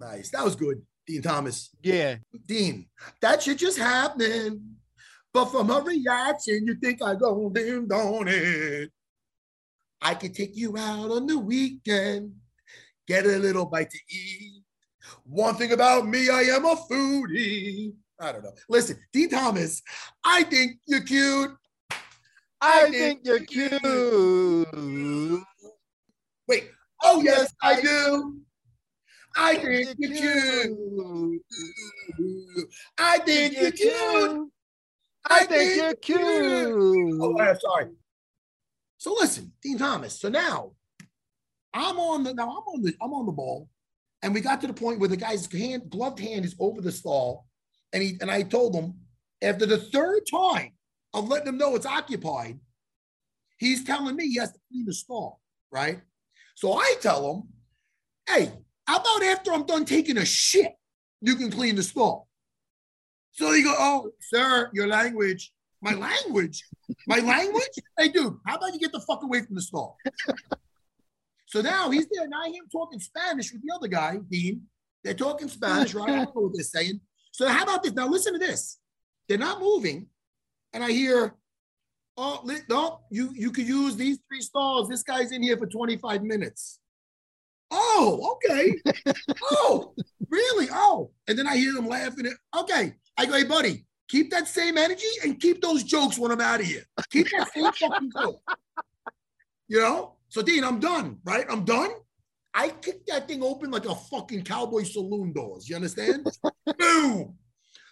Nice. 0.00 0.30
That 0.30 0.44
was 0.44 0.54
good, 0.54 0.82
Dean 1.08 1.22
Thomas. 1.22 1.70
Yeah. 1.82 2.16
Dean, 2.44 2.86
that 3.22 3.42
shit 3.42 3.58
just 3.58 3.78
happening. 3.78 4.76
But 5.32 5.46
from 5.46 5.68
her 5.68 5.82
reaction, 5.82 6.66
you 6.66 6.74
think 6.74 7.02
I 7.02 7.14
go 7.14 7.48
dim 7.48 7.90
on 7.90 8.28
it. 8.28 8.90
I 10.02 10.14
could 10.14 10.34
take 10.34 10.54
you 10.54 10.76
out 10.76 11.10
on 11.10 11.26
the 11.26 11.38
weekend, 11.38 12.34
get 13.06 13.24
a 13.24 13.38
little 13.38 13.64
bite 13.64 13.90
to 13.90 13.98
eat. 14.10 14.62
One 15.24 15.54
thing 15.54 15.72
about 15.72 16.06
me, 16.06 16.28
I 16.28 16.42
am 16.42 16.66
a 16.66 16.76
foodie. 16.76 17.94
I 18.20 18.32
don't 18.32 18.44
know. 18.44 18.52
Listen, 18.68 18.98
Dean 19.12 19.30
Thomas, 19.30 19.82
I 20.22 20.42
think 20.44 20.78
you're 20.86 21.00
cute. 21.00 21.56
I, 22.60 22.90
think, 22.90 23.20
you're 23.24 23.40
cute. 23.40 23.80
Wait. 26.46 26.70
Oh, 27.02 27.22
yes, 27.22 27.52
I 27.62 27.80
do. 27.80 28.40
I 29.36 29.56
think 29.56 29.96
you're 29.98 30.64
cute. 30.64 31.42
I 32.98 33.18
think 33.18 33.56
you're 33.56 33.70
cute. 33.70 34.50
I 35.30 35.44
think 35.44 35.76
you're 35.76 35.94
cute. 35.94 37.20
Oh, 37.20 37.38
I'm 37.38 37.58
sorry. 37.58 37.90
So 38.96 39.14
listen, 39.14 39.52
Dean 39.62 39.78
Thomas. 39.78 40.18
So 40.18 40.28
now 40.28 40.72
I'm 41.72 41.98
on 41.98 42.24
the 42.24 42.34
now 42.34 42.48
I'm 42.48 42.74
on 42.74 42.82
the 42.82 42.94
I'm 43.00 43.12
on 43.12 43.26
the 43.26 43.32
ball, 43.32 43.68
and 44.22 44.34
we 44.34 44.40
got 44.40 44.60
to 44.62 44.66
the 44.66 44.72
point 44.72 44.98
where 44.98 45.08
the 45.08 45.16
guy's 45.16 45.50
hand 45.52 45.90
gloved 45.90 46.18
hand 46.18 46.44
is 46.44 46.56
over 46.58 46.80
the 46.80 46.92
stall, 46.92 47.46
and 47.92 48.02
he 48.02 48.18
and 48.20 48.30
I 48.30 48.42
told 48.42 48.74
him 48.74 48.94
after 49.42 49.66
the 49.66 49.78
third 49.78 50.22
time 50.30 50.72
of 51.14 51.28
letting 51.28 51.48
him 51.48 51.58
know 51.58 51.76
it's 51.76 51.86
occupied, 51.86 52.58
he's 53.58 53.84
telling 53.84 54.16
me 54.16 54.28
he 54.28 54.38
has 54.38 54.52
to 54.52 54.58
clean 54.70 54.86
the 54.86 54.92
stall, 54.92 55.40
right? 55.70 56.00
So 56.54 56.74
I 56.74 56.94
tell 57.00 57.32
him, 57.32 57.42
hey, 58.26 58.52
how 58.88 58.96
about 58.96 59.22
after 59.22 59.52
I'm 59.52 59.66
done 59.66 59.84
taking 59.84 60.16
a 60.16 60.24
shit, 60.24 60.72
you 61.20 61.36
can 61.36 61.50
clean 61.50 61.76
the 61.76 61.82
stall? 61.82 62.26
So 63.32 63.52
he 63.52 63.62
go, 63.62 63.74
oh, 63.78 64.10
sir, 64.18 64.70
your 64.72 64.86
language. 64.86 65.52
My 65.82 65.92
language? 65.92 66.64
My 67.06 67.18
language? 67.18 67.68
Hey, 67.98 68.08
dude, 68.08 68.38
how 68.46 68.56
about 68.56 68.72
you 68.72 68.80
get 68.80 68.92
the 68.92 69.00
fuck 69.00 69.22
away 69.22 69.42
from 69.42 69.56
the 69.56 69.60
stall? 69.60 69.98
so 71.48 71.60
now 71.60 71.90
he's 71.90 72.06
there. 72.10 72.26
Now 72.28 72.44
I 72.44 72.48
hear 72.48 72.62
him 72.62 72.68
talking 72.72 72.98
Spanish 72.98 73.52
with 73.52 73.60
the 73.60 73.74
other 73.74 73.88
guy, 73.88 74.20
Dean. 74.30 74.62
They're 75.04 75.12
talking 75.12 75.48
Spanish, 75.48 75.92
right? 75.92 76.08
I 76.08 76.16
don't 76.24 76.34
know 76.34 76.40
what 76.40 76.52
they're 76.54 76.64
saying. 76.64 76.98
So 77.32 77.46
how 77.46 77.64
about 77.64 77.82
this? 77.82 77.92
Now 77.92 78.08
listen 78.08 78.32
to 78.32 78.38
this. 78.38 78.78
They're 79.28 79.36
not 79.36 79.60
moving. 79.60 80.06
And 80.72 80.82
I 80.82 80.92
hear, 80.92 81.34
oh, 82.16 82.42
no, 82.70 83.00
you, 83.10 83.32
you 83.34 83.50
could 83.50 83.68
use 83.68 83.96
these 83.96 84.18
three 84.30 84.40
stalls. 84.40 84.88
This 84.88 85.02
guy's 85.02 85.30
in 85.30 85.42
here 85.42 85.58
for 85.58 85.66
25 85.66 86.22
minutes. 86.22 86.80
Oh, 87.70 88.36
okay. 88.36 88.74
oh, 89.50 89.94
really? 90.28 90.68
Oh. 90.70 91.10
And 91.26 91.38
then 91.38 91.46
I 91.46 91.56
hear 91.56 91.72
them 91.72 91.86
laughing. 91.88 92.26
At, 92.26 92.60
okay. 92.60 92.94
I 93.16 93.26
go, 93.26 93.34
hey, 93.34 93.44
buddy, 93.44 93.86
keep 94.08 94.30
that 94.30 94.48
same 94.48 94.78
energy 94.78 95.06
and 95.24 95.40
keep 95.40 95.60
those 95.60 95.82
jokes 95.82 96.18
when 96.18 96.30
I'm 96.30 96.40
out 96.40 96.60
of 96.60 96.66
here. 96.66 96.82
Keep 97.10 97.28
that 97.30 97.52
same 97.52 97.72
fucking 97.72 98.12
joke. 98.16 98.40
You 99.68 99.80
know? 99.80 100.16
So, 100.28 100.42
Dean, 100.42 100.64
I'm 100.64 100.80
done, 100.80 101.18
right? 101.24 101.46
I'm 101.48 101.64
done. 101.64 101.90
I 102.54 102.70
kicked 102.70 103.08
that 103.08 103.28
thing 103.28 103.42
open 103.42 103.70
like 103.70 103.86
a 103.86 103.94
fucking 103.94 104.42
cowboy 104.44 104.84
saloon 104.84 105.32
doors. 105.32 105.68
You 105.68 105.76
understand? 105.76 106.26
Boom. 106.78 107.36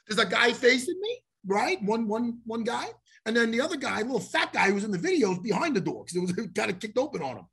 There's 0.09 0.19
a 0.19 0.27
guy 0.27 0.53
facing 0.53 0.99
me, 1.01 1.19
right? 1.47 1.83
One, 1.83 2.09
one, 2.09 2.41
one 2.45 2.65
guy. 2.65 2.87
And 3.27 3.37
then 3.37 3.51
the 3.51 3.61
other 3.61 3.77
guy, 3.77 4.03
little 4.03 4.21
fat 4.21 4.53
guy 4.53 4.69
who 4.69 4.75
was 4.75 4.85
in 4.85 4.93
the 4.93 4.99
videos 4.99 5.43
behind 5.43 5.75
the 5.75 5.81
door 5.81 6.05
because 6.05 6.17
it 6.17 6.39
was 6.39 6.49
kind 6.55 6.71
of 6.71 6.79
kicked 6.79 6.99
open 6.99 7.23
on 7.23 7.39
him. 7.39 7.47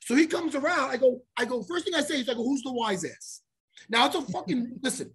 So 0.00 0.14
he 0.14 0.26
comes 0.26 0.54
around. 0.54 0.90
I 0.90 0.96
go, 0.96 1.22
I 1.36 1.44
go, 1.44 1.62
first 1.62 1.84
thing 1.84 1.94
I 1.94 2.00
say 2.00 2.20
is 2.20 2.28
I 2.28 2.34
go, 2.34 2.44
who's 2.44 2.62
the 2.62 2.72
wise 2.72 3.04
ass? 3.04 3.42
Now 3.88 4.06
it's 4.06 4.16
a 4.16 4.22
fucking 4.22 4.78
listen, 4.82 5.12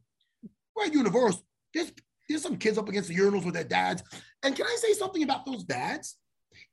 we're 0.75 0.85
at 0.85 0.93
Universal. 0.93 1.45
There's 1.73 1.91
there's 2.27 2.41
some 2.41 2.57
kids 2.57 2.77
up 2.77 2.89
against 2.89 3.09
the 3.09 3.15
urinals 3.15 3.45
with 3.45 3.53
their 3.53 3.63
dads. 3.63 4.03
And 4.43 4.55
can 4.55 4.65
I 4.65 4.75
say 4.79 4.93
something 4.93 5.23
about 5.23 5.45
those 5.45 5.63
dads? 5.63 6.17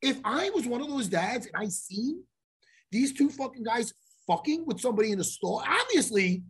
If 0.00 0.18
I 0.24 0.50
was 0.50 0.66
one 0.66 0.80
of 0.80 0.88
those 0.88 1.08
dads 1.08 1.46
and 1.46 1.56
I 1.56 1.68
seen 1.68 2.22
these 2.90 3.12
two 3.12 3.28
fucking 3.28 3.64
guys 3.64 3.92
fucking 4.26 4.64
with 4.66 4.80
somebody 4.80 5.12
in 5.12 5.18
the 5.18 5.24
store, 5.24 5.62
obviously 5.66 6.42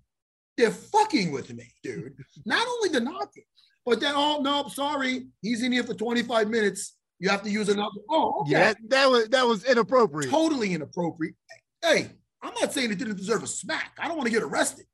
they're 0.56 0.70
fucking 0.70 1.32
with 1.32 1.52
me, 1.52 1.72
dude. 1.82 2.14
Not 2.46 2.66
only 2.66 2.90
the 2.90 3.00
knocking, 3.00 3.44
but 3.84 4.00
then, 4.00 4.14
oh 4.14 4.40
no, 4.40 4.68
sorry, 4.68 5.26
he's 5.40 5.62
in 5.62 5.72
here 5.72 5.82
for 5.82 5.94
25 5.94 6.48
minutes. 6.48 6.96
You 7.22 7.28
have 7.28 7.44
to 7.44 7.50
use 7.50 7.68
another. 7.68 8.00
Oh, 8.10 8.40
okay. 8.40 8.50
Yeah, 8.50 8.74
that 8.88 9.08
was 9.08 9.28
that 9.28 9.46
was 9.46 9.64
inappropriate. 9.64 10.28
Totally 10.28 10.74
inappropriate. 10.74 11.36
Hey, 11.80 12.10
I'm 12.42 12.52
not 12.60 12.72
saying 12.72 12.90
it 12.90 12.98
didn't 12.98 13.16
deserve 13.16 13.44
a 13.44 13.46
smack. 13.46 13.92
I 13.96 14.08
don't 14.08 14.16
want 14.16 14.26
to 14.26 14.32
get 14.32 14.42
arrested. 14.42 14.86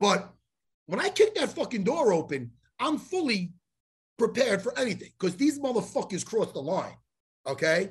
But 0.00 0.32
when 0.86 1.00
I 1.00 1.10
kick 1.10 1.34
that 1.34 1.50
fucking 1.50 1.84
door 1.84 2.14
open, 2.14 2.52
I'm 2.80 2.96
fully 2.96 3.52
prepared 4.18 4.62
for 4.62 4.76
anything 4.78 5.10
because 5.20 5.36
these 5.36 5.58
motherfuckers 5.58 6.24
crossed 6.24 6.54
the 6.54 6.62
line. 6.62 6.96
Okay. 7.46 7.90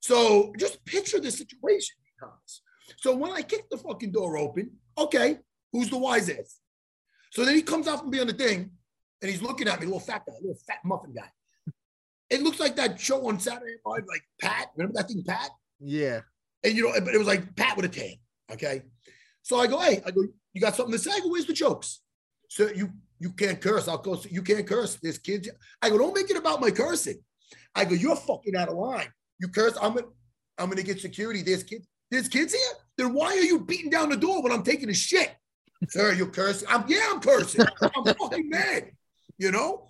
So 0.00 0.54
just 0.58 0.82
picture 0.86 1.20
the 1.20 1.30
situation, 1.30 1.96
Thomas. 2.18 2.62
So 2.96 3.14
when 3.14 3.32
I 3.32 3.42
kick 3.42 3.68
the 3.68 3.76
fucking 3.76 4.12
door 4.12 4.38
open, 4.38 4.70
okay, 4.96 5.38
who's 5.70 5.90
the 5.90 5.98
wise 5.98 6.30
ass? 6.30 6.60
So 7.30 7.44
then 7.44 7.56
he 7.56 7.62
comes 7.62 7.86
out 7.86 8.00
from 8.00 8.10
behind 8.10 8.30
the 8.30 8.34
thing 8.34 8.70
and 9.20 9.30
he's 9.30 9.42
looking 9.42 9.68
at 9.68 9.80
me, 9.80 9.84
little 9.84 10.00
fat 10.00 10.22
guy, 10.26 10.32
little 10.40 10.58
fat 10.66 10.78
muffin 10.82 11.12
guy. 11.12 11.28
It 12.32 12.42
looks 12.42 12.58
like 12.58 12.76
that 12.76 12.98
show 12.98 13.28
on 13.28 13.38
Saturday 13.38 13.74
Night, 13.86 14.04
like 14.08 14.22
Pat. 14.40 14.70
Remember 14.74 14.96
that 14.96 15.08
thing, 15.08 15.22
Pat? 15.22 15.50
Yeah. 15.78 16.20
And 16.64 16.74
you 16.74 16.84
know, 16.84 16.98
but 17.04 17.14
it 17.14 17.18
was 17.18 17.26
like 17.26 17.54
Pat 17.56 17.76
with 17.76 17.84
a 17.84 17.88
tan. 17.90 18.14
Okay. 18.50 18.82
So 19.42 19.60
I 19.60 19.66
go, 19.66 19.78
hey, 19.78 20.00
I 20.06 20.10
go, 20.10 20.22
you 20.54 20.60
got 20.60 20.74
something 20.74 20.94
to 20.94 20.98
say? 20.98 21.10
I 21.12 21.20
go, 21.20 21.28
where's 21.28 21.44
the 21.44 21.52
jokes? 21.52 22.00
So 22.48 22.70
you 22.74 22.90
you 23.18 23.32
can't 23.32 23.60
curse. 23.60 23.86
I'll 23.86 23.98
go, 23.98 24.18
you 24.30 24.40
can't 24.40 24.66
curse. 24.66 24.96
There's 25.02 25.18
kids. 25.18 25.50
I 25.82 25.90
go, 25.90 25.98
don't 25.98 26.14
make 26.14 26.30
it 26.30 26.38
about 26.38 26.62
my 26.62 26.70
cursing. 26.70 27.22
I 27.74 27.84
go, 27.84 27.94
you're 27.94 28.16
fucking 28.16 28.56
out 28.56 28.70
of 28.70 28.76
line. 28.76 29.08
You 29.38 29.48
curse, 29.48 29.76
I'm 29.80 29.94
gonna, 29.94 30.06
I'm 30.56 30.70
gonna 30.70 30.82
get 30.82 31.00
security. 31.00 31.42
There's 31.42 31.64
kids, 31.64 31.86
there's 32.10 32.28
kids 32.28 32.54
here. 32.54 32.72
Then 32.96 33.12
why 33.12 33.26
are 33.26 33.42
you 33.42 33.60
beating 33.60 33.90
down 33.90 34.08
the 34.08 34.16
door 34.16 34.42
when 34.42 34.52
I'm 34.52 34.62
taking 34.62 34.88
a 34.88 34.94
shit? 34.94 35.34
Sir, 35.88 36.14
you're 36.14 36.28
cursing? 36.28 36.68
I'm 36.70 36.84
yeah, 36.88 37.10
I'm 37.10 37.20
cursing. 37.20 37.66
I'm 37.82 38.04
fucking 38.04 38.48
mad. 38.48 38.90
You 39.36 39.50
know? 39.50 39.88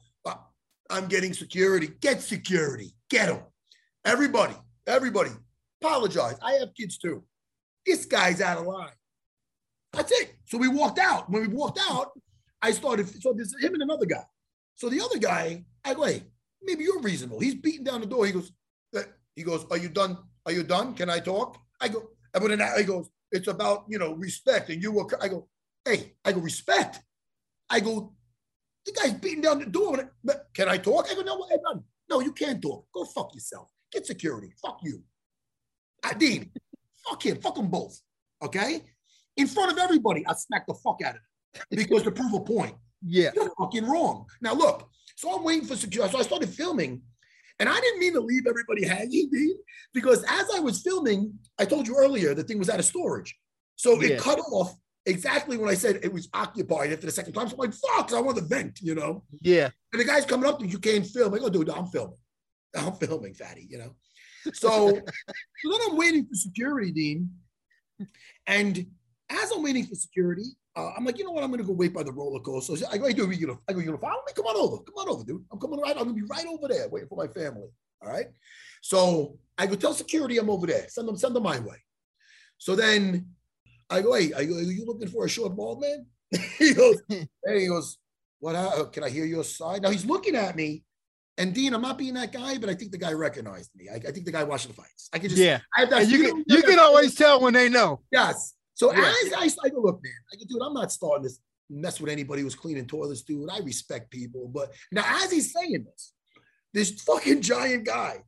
I'm 0.93 1.07
getting 1.07 1.33
security. 1.33 1.89
Get 2.01 2.21
security. 2.21 2.95
Get 3.09 3.29
them. 3.29 3.41
Everybody, 4.05 4.55
everybody, 4.87 5.31
apologize. 5.81 6.37
I 6.43 6.53
have 6.55 6.75
kids 6.77 6.99
too. 6.99 7.25
This 7.87 8.05
guy's 8.05 8.41
out 8.41 8.59
of 8.59 8.67
line. 8.67 8.93
That's 9.93 10.13
it. 10.13 10.35
So 10.47 10.59
we 10.59 10.69
walked 10.69 10.99
out. 10.99 11.31
When 11.31 11.43
we 11.43 11.49
walked 11.49 11.81
out, 11.91 12.11
I 12.61 12.73
started. 12.73 13.09
So 13.23 13.33
there's 13.33 13.55
him 13.61 13.75
and 13.75 13.83
another 13.83 14.07
guy. 14.07 14.25
So 14.75 14.89
the 14.89 15.01
other 15.01 15.19
guy, 15.19 15.65
I 15.85 15.95
go, 15.95 16.05
hey, 16.05 16.23
maybe 16.63 16.85
you're 16.85 17.01
reasonable. 17.01 17.41
He's 17.41 17.55
beating 17.55 17.85
down 17.85 18.01
the 18.01 18.07
door. 18.07 18.27
He 18.27 18.33
goes, 18.33 18.53
eh, 18.95 19.03
he 19.35 19.43
goes, 19.43 19.67
are 19.71 19.79
you 19.79 19.89
done? 19.89 20.19
Are 20.47 20.53
you 20.53 20.63
done? 20.63 20.95
Can 20.95 21.09
I 21.11 21.21
talk? 21.21 21.59
I 21.81 21.89
go, 21.89 22.11
and 22.35 22.51
then 22.51 22.61
I 22.61 22.83
goes, 22.83 23.09
it's 23.31 23.49
about 23.49 23.85
you 23.89 23.99
know 23.99 24.15
respect, 24.15 24.71
and 24.71 24.83
you 24.83 24.93
will. 24.93 25.11
I 25.21 25.29
go, 25.29 25.49
hey, 25.85 26.15
I 26.25 26.33
go 26.33 26.41
respect. 26.41 27.01
I 27.71 27.81
go, 27.81 28.13
the 28.87 28.93
guy's 28.93 29.15
beating 29.15 29.43
down 29.43 29.59
the 29.61 29.67
door. 29.67 30.13
But 30.25 30.47
can 30.55 30.69
I 30.69 30.79
talk? 30.79 31.07
I 31.11 31.15
go, 31.15 31.23
no, 31.23 31.47
I'm 31.51 31.63
done. 31.63 31.85
No, 32.11 32.21
you 32.21 32.33
can't 32.33 32.61
talk. 32.61 32.87
Go 32.95 33.05
fuck 33.05 33.35
yourself. 33.35 33.69
Get 33.93 34.07
security. 34.07 34.53
Fuck 34.61 34.81
you. 34.83 35.03
I, 36.05 36.15
Dean, 36.15 36.51
fuck 37.09 37.25
him. 37.25 37.41
Fuck 37.41 37.55
them 37.57 37.69
both. 37.69 38.01
Okay? 38.43 38.83
In 39.37 39.47
front 39.47 39.73
of 39.73 39.79
everybody, 39.79 40.25
I 40.27 40.35
smack 40.35 40.67
the 40.67 40.75
fuck 40.75 41.01
out 41.05 41.15
of 41.15 41.21
him 41.55 41.63
because 41.71 42.03
to 42.03 42.11
prove 42.11 42.35
a 42.35 42.41
point. 42.41 42.75
Yeah. 43.05 43.31
You're 43.35 43.53
fucking 43.59 43.85
wrong. 43.87 44.27
Now 44.41 44.55
look, 44.55 44.89
so 45.17 45.37
I'm 45.37 45.45
waiting 45.45 45.67
for 45.67 45.77
security. 45.77 46.13
So 46.13 46.19
I 46.19 46.23
started 46.23 46.49
filming. 46.49 47.03
And 47.59 47.69
I 47.69 47.79
didn't 47.79 48.01
mean 48.01 48.15
to 48.15 48.21
leave 48.21 48.47
everybody 48.49 48.85
hanging, 48.85 49.31
Dean, 49.31 49.57
because 49.95 50.25
as 50.29 50.47
I 50.55 50.59
was 50.59 50.83
filming, 50.83 51.33
I 51.59 51.65
told 51.65 51.87
you 51.87 51.97
earlier 51.97 52.35
the 52.35 52.43
thing 52.43 52.59
was 52.59 52.69
out 52.69 52.81
of 52.81 52.85
storage. 52.85 53.37
So 53.77 54.01
Yeah. 54.01 54.15
it 54.15 54.21
cut 54.21 54.41
off 54.41 54.75
exactly 55.07 55.57
when 55.57 55.69
I 55.69 55.75
said 55.75 56.01
it 56.03 56.13
was 56.13 56.29
occupied 56.33 56.93
after 56.93 57.07
the 57.07 57.13
second 57.13 57.33
time. 57.33 57.49
So 57.49 57.55
I'm 57.55 57.59
like, 57.59 57.75
fuck, 57.75 58.13
I 58.13 58.21
want 58.21 58.39
to 58.39 58.45
vent, 58.45 58.81
you 58.81 58.95
know? 58.95 59.25
Yeah. 59.41 59.71
And 59.93 60.01
the 60.01 60.05
guy's 60.05 60.27
coming 60.27 60.49
up 60.49 60.59
to 60.59 60.65
me, 60.65 60.71
you 60.71 60.79
can't 60.79 61.07
film. 61.07 61.35
I 61.35 61.39
go, 61.39 61.49
dude, 61.49 61.71
I'm 61.71 61.87
filming. 61.87 62.17
I'm 62.77 62.93
filming, 63.01 63.35
fatty, 63.35 63.67
you 63.69 63.79
know? 63.79 63.95
So, 64.55 64.89
so 64.89 65.71
then 65.71 65.81
I'm 65.89 65.97
waiting 65.97 66.27
for 66.27 66.35
security, 66.35 66.93
Dean. 66.93 67.31
And 68.47 68.87
as 69.31 69.53
I'm 69.53 69.63
waiting 69.63 69.87
for 69.87 69.95
security, 69.95 70.45
uh, 70.75 70.91
I'm 70.97 71.05
like, 71.05 71.19
you 71.19 71.25
know 71.25 71.33
what? 71.33 71.45
I'm 71.45 71.51
gonna 71.51 71.63
go 71.63 71.73
wait 71.73 71.93
by 71.93 72.03
the 72.03 72.13
roller 72.13 72.41
coaster. 72.41 72.77
So 72.77 72.87
I 72.91 72.99
go, 72.99 73.07
hey, 73.07 73.13
dude, 73.13 73.39
you 73.39 73.47
know, 73.47 73.61
I 73.69 73.73
go, 73.73 73.81
you 73.81 73.91
know, 73.91 73.99
follow 73.99 74.23
me. 74.27 74.33
Come 74.35 74.47
on 74.47 74.57
over. 74.57 74.83
Come 74.83 74.95
on 74.97 75.09
over, 75.09 75.25
dude. 75.25 75.45
I'm 75.53 75.61
coming 75.61 75.79
right. 75.81 75.97
I'm 75.97 76.05
gonna 76.05 76.15
be 76.15 76.23
right 76.23 76.47
over 76.47 76.67
there, 76.67 76.89
waiting 76.89 77.09
for 77.09 77.17
my 77.17 77.29
family. 77.29 77.69
All 78.03 78.11
right. 78.11 78.27
So 78.81 79.39
I 79.59 79.67
go 79.67 79.75
tell 79.75 79.93
security 79.93 80.39
I'm 80.39 80.51
over 80.51 80.67
there. 80.67 80.89
Send 80.89 81.07
them, 81.07 81.17
send 81.17 81.37
them 81.37 81.43
my 81.43 81.61
way. 81.61 81.77
So 82.59 82.75
then 82.75 83.27
I 83.93 84.01
go, 84.03 84.15
hey, 84.15 84.33
I 84.37 84.45
go, 84.45 84.57
are 84.57 84.63
you 84.63 84.85
looking 84.87 85.09
for 85.09 85.25
a 85.25 85.29
short 85.29 85.55
bald 85.55 85.81
man? 85.81 86.07
he 86.59 86.73
goes, 86.75 87.01
hey, 87.09 87.27
he 87.61 87.67
goes, 87.67 87.99
what? 88.41 88.55
uh, 88.55 88.85
Can 88.87 89.05
I 89.05 89.11
hear 89.11 89.25
your 89.25 89.45
side? 89.45 89.83
Now 89.83 89.91
he's 89.91 90.05
looking 90.07 90.35
at 90.35 90.57
me. 90.57 90.83
And 91.39 91.55
Dean, 91.55 91.73
I'm 91.75 91.81
not 91.83 91.97
being 91.97 92.15
that 92.15 92.33
guy, 92.33 92.59
but 92.59 92.69
I 92.69 92.75
think 92.75 92.93
the 92.93 92.99
guy 92.99 93.13
recognized 93.13 93.71
me. 93.75 93.89
I, 93.91 93.97
I 93.97 94.13
think 94.13 94.27
the 94.27 94.33
guy 94.33 94.45
watching 94.45 94.71
the 94.71 94.77
fights. 94.77 95.09
I 95.15 95.19
can 95.19 95.31
just, 95.31 95.41
Yeah. 95.41 95.61
I 95.77 95.81
have 95.81 95.91
that 95.91 96.03
And 96.03 96.11
you 96.11 96.25
can 96.25 96.45
you 96.47 96.63
can 96.63 96.79
always 96.79 97.15
tell 97.15 97.41
when 97.41 97.55
they 97.55 97.69
know. 97.69 98.01
Yes. 98.11 98.55
So 98.75 98.93
Yeah. 98.93 99.13
as 99.25 99.33
I, 99.33 99.49
I 99.65 99.69
go, 99.71 99.81
look, 99.81 100.01
man, 100.03 100.13
I 100.33 100.37
go, 100.37 100.45
dude, 100.49 100.63
I'm 100.63 100.75
not 100.75 100.93
starting 100.93 101.29
to 101.29 101.35
mess 101.71 102.01
with 102.01 102.11
anybody 102.11 102.43
who's 102.43 102.55
cleaning 102.55 102.87
toilets, 102.87 103.23
dude. 103.23 103.49
I 103.51 103.61
respect 103.61 104.11
people. 104.11 104.49
But 104.49 104.73
now, 104.91 105.05
as 105.23 105.31
he's 105.31 105.53
saying 105.55 105.85
this, 105.85 106.13
this 106.75 107.03
fucking 107.03 107.41
giant 107.41 107.87
guy 107.87 108.23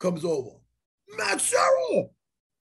comes 0.00 0.24
over. 0.24 0.50
Matt 1.16 1.40
Serra! 1.40 2.04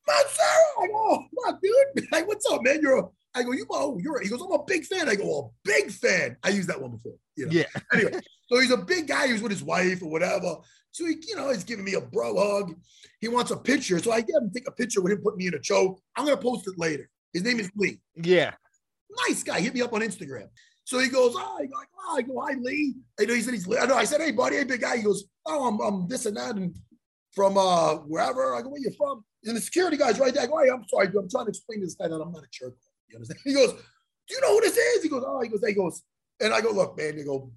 Matt 0.08 0.30
Serra! 0.30 0.84
I 0.84 0.88
go, 0.88 0.94
oh, 0.96 1.26
what, 1.32 1.58
dude? 1.62 2.08
Like, 2.12 2.28
what's 2.28 2.50
up, 2.52 2.64
man? 2.64 2.80
You're 2.82 3.00
a, 3.00 3.04
I 3.36 3.44
go, 3.44 3.52
you, 3.52 3.66
oh, 3.70 4.00
you're, 4.02 4.18
a-" 4.18 4.24
he 4.24 4.30
goes, 4.30 4.42
I'm 4.42 4.52
a 4.52 4.64
big 4.64 4.86
fan. 4.86 5.10
I 5.10 5.16
go, 5.16 5.24
oh, 5.26 5.54
big 5.64 5.92
fan. 5.92 6.38
I 6.44 6.50
used 6.50 6.70
that 6.70 6.82
one 6.82 6.92
before. 6.92 7.16
You 7.36 7.46
know? 7.48 7.52
Yeah. 7.52 7.66
Anyway, 7.94 8.20
so 8.50 8.60
he's 8.60 8.72
a 8.72 8.78
big 8.78 9.08
guy. 9.08 9.28
He's 9.28 9.42
with 9.42 9.52
his 9.52 9.64
wife 9.64 10.02
or 10.02 10.10
whatever. 10.10 10.58
So 10.92 11.06
he, 11.06 11.16
you 11.28 11.36
know, 11.36 11.50
he's 11.52 11.64
giving 11.64 11.86
me 11.86 11.94
a 11.94 12.02
bro 12.02 12.36
hug. 12.36 12.74
He 13.20 13.28
wants 13.28 13.52
a 13.52 13.58
picture. 13.58 14.00
So 14.00 14.12
I 14.12 14.22
get 14.22 14.36
him 14.36 14.50
to 14.50 14.54
take 14.54 14.68
a 14.68 14.72
picture 14.72 15.02
with 15.02 15.12
him 15.12 15.20
putting 15.20 15.38
me 15.38 15.48
in 15.48 15.54
a 15.54 15.60
choke. 15.60 16.00
I'm 16.16 16.26
gonna 16.26 16.38
post 16.38 16.68
it 16.68 16.78
later. 16.78 17.10
His 17.34 17.44
name 17.44 17.60
is 17.60 17.70
Lee. 17.76 18.00
Yeah. 18.16 18.54
Nice 19.28 19.44
guy. 19.44 19.60
Hit 19.60 19.74
me 19.74 19.82
up 19.82 19.94
on 19.94 20.02
Instagram. 20.02 20.48
So 20.86 21.00
he 21.00 21.10
goes, 21.10 21.34
oh, 21.36 21.58
I 21.60 21.66
go, 21.66 21.74
oh, 22.00 22.18
I 22.18 22.22
go, 22.22 22.40
hi 22.40 22.56
Lee. 22.60 22.96
I 23.20 23.26
know 23.26 23.34
he 23.34 23.42
said 23.42 23.54
he's 23.54 23.68
I 23.68 23.86
know. 23.86 23.96
I 23.96 24.06
said, 24.06 24.22
hey 24.22 24.32
buddy, 24.32 24.56
hey 24.56 24.64
big 24.64 24.82
guy. 24.82 24.98
He 24.98 25.04
goes, 25.04 25.26
oh, 25.46 25.68
I'm, 25.68 25.80
I'm 25.82 26.08
this 26.08 26.26
and 26.26 26.38
that 26.38 26.56
and 26.56 26.76
from 27.38 27.56
uh 27.56 27.98
wherever. 27.98 28.56
I 28.56 28.64
go, 28.64 28.70
where 28.70 28.82
you 28.82 28.92
from? 28.98 29.24
And 29.44 29.56
the 29.56 29.62
security 29.62 29.96
guy's 29.96 30.18
right 30.20 30.34
there. 30.34 30.44
I 30.44 30.48
go, 30.48 30.58
hey, 30.58 30.72
I'm 30.72 30.84
sorry, 30.90 31.08
dude. 31.08 31.18
I'm 31.18 31.30
trying 31.30 31.46
to 31.46 31.50
explain 31.50 31.82
to 31.82 31.86
this 31.86 31.94
guy 31.94 32.08
that 32.08 32.16
I'm 32.16 32.32
not 32.32 32.44
a 32.44 32.48
jerk. 32.52 32.74
You 33.08 33.18
understand? 33.18 33.40
He 33.46 33.54
goes, 33.54 33.74
do 33.74 34.36
you 34.36 34.42
know 34.42 34.56
who 34.56 34.62
this 34.62 34.76
is? 34.76 35.04
He 35.04 35.10
goes, 35.10 35.24
oh, 35.26 35.40
he 35.42 35.48
goes, 35.48 35.62
he 35.66 35.74
goes, 35.74 36.02
and 36.42 36.52
I 36.52 36.62
go, 36.62 36.72
look, 36.72 36.98
man. 36.98 37.16
He 37.16 37.24
go, 37.24 37.52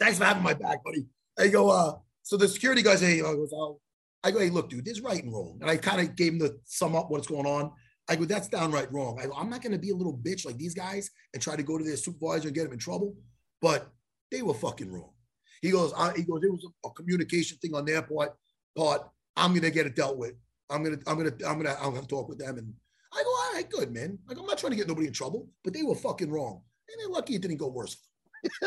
thanks 0.00 0.16
for 0.16 0.24
having 0.24 0.42
my 0.42 0.54
back, 0.54 0.82
buddy. 0.82 1.06
I 1.38 1.48
go, 1.48 1.68
uh, 1.68 1.96
so 2.22 2.38
the 2.38 2.48
security 2.48 2.82
guy 2.82 2.96
say, 2.96 3.20
I 3.20 3.34
goes, 3.34 3.52
oh, 3.54 3.80
I 4.24 4.30
go, 4.30 4.40
hey, 4.40 4.48
look, 4.48 4.70
dude, 4.70 4.86
there's 4.86 5.02
right 5.02 5.22
and 5.22 5.30
wrong. 5.30 5.58
And 5.60 5.70
I 5.70 5.76
kind 5.76 6.00
of 6.00 6.16
gave 6.16 6.32
him 6.32 6.38
the 6.38 6.58
sum 6.64 6.96
up 6.96 7.10
what's 7.10 7.28
going 7.28 7.46
on. 7.46 7.72
I 8.08 8.16
go, 8.16 8.24
that's 8.24 8.48
downright 8.48 8.90
wrong. 8.92 9.20
I 9.20 9.26
go, 9.26 9.34
I'm 9.36 9.50
not 9.50 9.62
going 9.62 9.72
to 9.72 9.78
be 9.78 9.90
a 9.90 9.94
little 9.94 10.16
bitch 10.16 10.46
like 10.46 10.56
these 10.56 10.74
guys 10.74 11.10
and 11.34 11.42
try 11.42 11.54
to 11.54 11.62
go 11.62 11.76
to 11.76 11.84
their 11.84 11.96
supervisor 11.96 12.48
and 12.48 12.54
get 12.54 12.64
them 12.64 12.72
in 12.72 12.78
trouble, 12.78 13.14
but 13.60 13.88
they 14.32 14.40
were 14.40 14.54
fucking 14.54 14.90
wrong. 14.90 15.12
He 15.60 15.70
goes, 15.70 15.92
I, 15.96 16.14
he 16.16 16.22
goes, 16.22 16.42
it 16.42 16.50
was 16.50 16.64
a, 16.64 16.88
a 16.88 16.92
communication 16.92 17.58
thing 17.58 17.74
on 17.74 17.84
their 17.84 18.02
part, 18.02 18.32
part. 18.76 19.02
I'm 19.36 19.54
to 19.54 19.70
get 19.70 19.86
it 19.86 19.96
dealt 19.96 20.16
with. 20.18 20.34
I'm 20.70 20.84
to, 20.84 20.98
I'm 21.06 21.18
to, 21.18 21.48
I'm 21.48 21.62
to, 21.62 21.82
I'm 21.82 21.94
to 21.94 22.06
talk 22.06 22.28
with 22.28 22.38
them. 22.38 22.58
And 22.58 22.72
I 23.12 23.22
go, 23.22 23.28
all 23.28 23.52
right, 23.54 23.70
good, 23.70 23.92
man. 23.92 24.18
Like, 24.28 24.38
I'm 24.38 24.46
not 24.46 24.58
trying 24.58 24.72
to 24.72 24.76
get 24.76 24.88
nobody 24.88 25.06
in 25.06 25.12
trouble, 25.12 25.48
but 25.64 25.72
they 25.72 25.82
were 25.82 25.94
fucking 25.94 26.30
wrong. 26.30 26.62
And 26.88 27.00
they're 27.00 27.12
lucky 27.12 27.34
it 27.34 27.42
didn't 27.42 27.56
go 27.58 27.68
worse. 27.68 27.96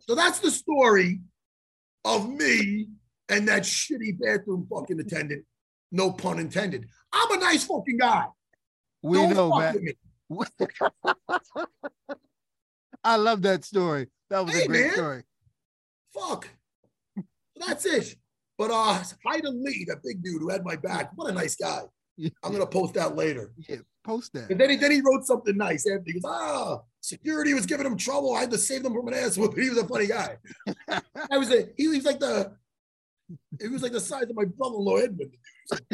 so 0.00 0.14
that's 0.14 0.40
the 0.40 0.50
story 0.50 1.20
of 2.04 2.28
me 2.28 2.88
and 3.28 3.48
that 3.48 3.62
shitty 3.62 4.18
bathroom 4.20 4.66
fucking 4.70 5.00
attendant. 5.00 5.44
No 5.90 6.12
pun 6.12 6.38
intended. 6.38 6.88
I'm 7.12 7.32
a 7.32 7.40
nice 7.40 7.64
fucking 7.64 7.98
guy. 7.98 8.24
We 9.02 9.18
Don't 9.18 9.34
know, 9.34 9.58
man. 9.58 9.86
I 13.04 13.16
love 13.16 13.42
that 13.42 13.64
story. 13.64 14.08
That 14.30 14.44
was 14.44 14.54
Hey, 14.54 14.64
a 14.64 14.68
great 14.68 14.86
man. 14.86 14.92
story. 14.94 15.22
Fuck. 16.14 16.48
That's 17.56 17.84
it. 17.84 18.16
But 18.62 18.70
uh, 18.70 19.02
to 19.02 19.50
Lee, 19.50 19.84
that 19.88 20.04
big 20.04 20.22
dude 20.22 20.40
who 20.40 20.48
had 20.48 20.64
my 20.64 20.76
back. 20.76 21.10
What 21.16 21.28
a 21.28 21.34
nice 21.34 21.56
guy. 21.56 21.80
I'm 22.44 22.52
gonna 22.52 22.64
post 22.64 22.94
that 22.94 23.16
later. 23.16 23.52
Yeah, 23.68 23.78
post 24.04 24.32
that. 24.34 24.50
And 24.52 24.60
then 24.60 24.70
he 24.70 24.76
then 24.76 24.92
he 24.92 25.00
wrote 25.00 25.26
something 25.26 25.56
nice. 25.56 25.82
He 25.82 26.12
goes, 26.12 26.22
ah, 26.24 26.78
security 27.00 27.54
was 27.54 27.66
giving 27.66 27.84
him 27.86 27.96
trouble. 27.96 28.36
I 28.36 28.40
had 28.42 28.52
to 28.52 28.58
save 28.58 28.84
them 28.84 28.94
from 28.94 29.08
an 29.08 29.14
ass 29.14 29.36
whooping. 29.36 29.60
He 29.64 29.68
was 29.68 29.78
a 29.78 29.88
funny 29.88 30.06
guy. 30.06 30.36
I 31.28 31.38
was 31.38 31.50
a 31.52 31.70
he 31.76 31.88
was 31.88 32.04
like 32.04 32.20
the 32.20 32.52
he 33.60 33.66
was 33.66 33.82
like 33.82 33.90
the 33.90 33.98
size 34.00 34.30
of 34.30 34.36
my 34.36 34.44
brother-in-law 34.44 34.96
Edmund. 34.98 35.34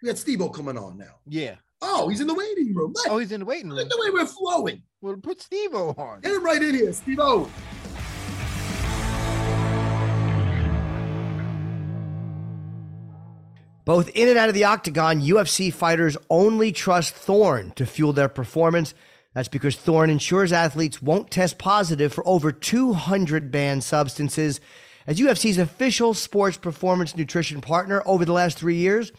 we 0.00 0.06
got 0.06 0.16
Steve-O 0.16 0.48
coming 0.48 0.78
on 0.78 0.96
now. 0.96 1.16
Yeah. 1.26 1.56
Oh, 1.82 2.08
he's 2.08 2.22
in 2.22 2.26
the 2.26 2.32
waiting 2.32 2.74
room. 2.74 2.94
Look, 2.94 3.06
Oh, 3.10 3.18
he's 3.18 3.32
in 3.32 3.40
the 3.40 3.46
waiting 3.46 3.68
room. 3.68 3.80
at 3.80 3.90
the 3.90 3.98
way 4.00 4.08
we're 4.10 4.24
flowing. 4.24 4.82
Well, 5.02 5.16
put 5.18 5.42
Steve 5.42 5.74
on. 5.74 6.20
Get 6.22 6.32
him 6.32 6.42
right 6.42 6.62
in 6.62 6.74
here, 6.74 6.92
Steve-O. 6.94 7.50
Both 13.88 14.10
in 14.10 14.28
and 14.28 14.36
out 14.36 14.50
of 14.50 14.54
the 14.54 14.64
octagon, 14.64 15.22
UFC 15.22 15.72
fighters 15.72 16.14
only 16.28 16.72
trust 16.72 17.14
Thorne 17.14 17.70
to 17.76 17.86
fuel 17.86 18.12
their 18.12 18.28
performance. 18.28 18.92
That's 19.32 19.48
because 19.48 19.76
Thorne 19.76 20.10
ensures 20.10 20.52
athletes 20.52 21.00
won't 21.00 21.30
test 21.30 21.56
positive 21.56 22.12
for 22.12 22.22
over 22.28 22.52
200 22.52 23.50
banned 23.50 23.82
substances. 23.82 24.60
As 25.06 25.18
UFC's 25.18 25.56
official 25.56 26.12
sports 26.12 26.58
performance 26.58 27.16
nutrition 27.16 27.62
partner 27.62 28.02
over 28.04 28.26
the 28.26 28.34
last 28.34 28.58
three 28.58 28.76
years, 28.76 29.10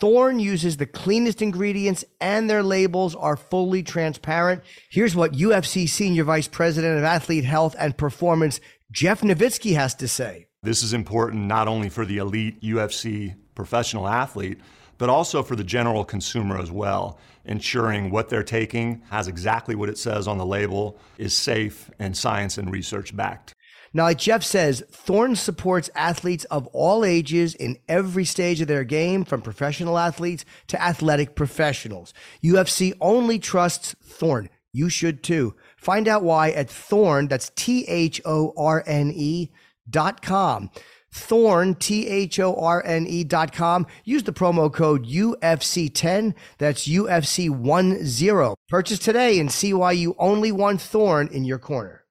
Thorne 0.00 0.38
uses 0.38 0.78
the 0.78 0.86
cleanest 0.86 1.42
ingredients 1.42 2.02
and 2.18 2.48
their 2.48 2.62
labels 2.62 3.14
are 3.14 3.36
fully 3.36 3.82
transparent. 3.82 4.62
Here's 4.88 5.14
what 5.14 5.34
UFC 5.34 5.86
Senior 5.86 6.24
Vice 6.24 6.48
President 6.48 6.96
of 6.96 7.04
Athlete 7.04 7.44
Health 7.44 7.76
and 7.78 7.94
Performance, 7.94 8.58
Jeff 8.90 9.20
Novitzky, 9.20 9.74
has 9.74 9.94
to 9.96 10.08
say. 10.08 10.46
This 10.62 10.82
is 10.82 10.94
important 10.94 11.42
not 11.44 11.68
only 11.68 11.90
for 11.90 12.06
the 12.06 12.16
elite 12.16 12.62
UFC 12.62 13.34
professional 13.54 14.08
athlete, 14.08 14.58
but 14.98 15.08
also 15.08 15.42
for 15.42 15.56
the 15.56 15.64
general 15.64 16.04
consumer 16.04 16.58
as 16.58 16.70
well, 16.70 17.18
ensuring 17.44 18.10
what 18.10 18.28
they're 18.28 18.42
taking 18.42 19.02
has 19.10 19.28
exactly 19.28 19.74
what 19.74 19.88
it 19.88 19.98
says 19.98 20.28
on 20.28 20.38
the 20.38 20.46
label, 20.46 20.98
is 21.18 21.36
safe 21.36 21.90
and 21.98 22.16
science 22.16 22.58
and 22.58 22.70
research 22.72 23.14
backed. 23.16 23.54
Now, 23.96 24.04
like 24.04 24.18
Jeff 24.18 24.42
says, 24.42 24.82
Thorne 24.90 25.36
supports 25.36 25.88
athletes 25.94 26.44
of 26.46 26.66
all 26.68 27.04
ages 27.04 27.54
in 27.54 27.76
every 27.88 28.24
stage 28.24 28.60
of 28.60 28.66
their 28.66 28.82
game, 28.82 29.24
from 29.24 29.40
professional 29.40 29.98
athletes 29.98 30.44
to 30.66 30.82
athletic 30.82 31.36
professionals. 31.36 32.12
UFC 32.42 32.92
only 33.00 33.38
trusts 33.38 33.94
Thorne. 34.02 34.50
You 34.72 34.88
should 34.88 35.22
too. 35.22 35.54
Find 35.76 36.08
out 36.08 36.24
why 36.24 36.50
at 36.50 36.68
Thorne, 36.68 37.28
that's 37.28 37.52
T 37.54 37.84
H 37.86 38.20
O 38.24 38.52
R 38.56 38.82
N 38.84 39.12
E 39.14 39.52
dot 39.88 40.22
com. 40.22 40.70
Thorne, 41.14 41.76
T 41.76 42.08
H 42.08 42.40
O 42.40 42.54
R 42.56 42.82
N 42.84 43.06
E 43.06 43.22
dot 43.22 43.52
com. 43.52 43.86
Use 44.04 44.24
the 44.24 44.32
promo 44.32 44.70
code 44.72 45.06
UFC10. 45.06 46.34
That's 46.58 46.88
UFC10. 46.88 48.56
Purchase 48.68 48.98
today 48.98 49.38
and 49.38 49.50
see 49.50 49.72
why 49.72 49.92
you 49.92 50.16
only 50.18 50.50
want 50.50 50.80
Thorne 50.80 51.28
in 51.28 51.44
your 51.44 51.58
corner. 51.58 52.04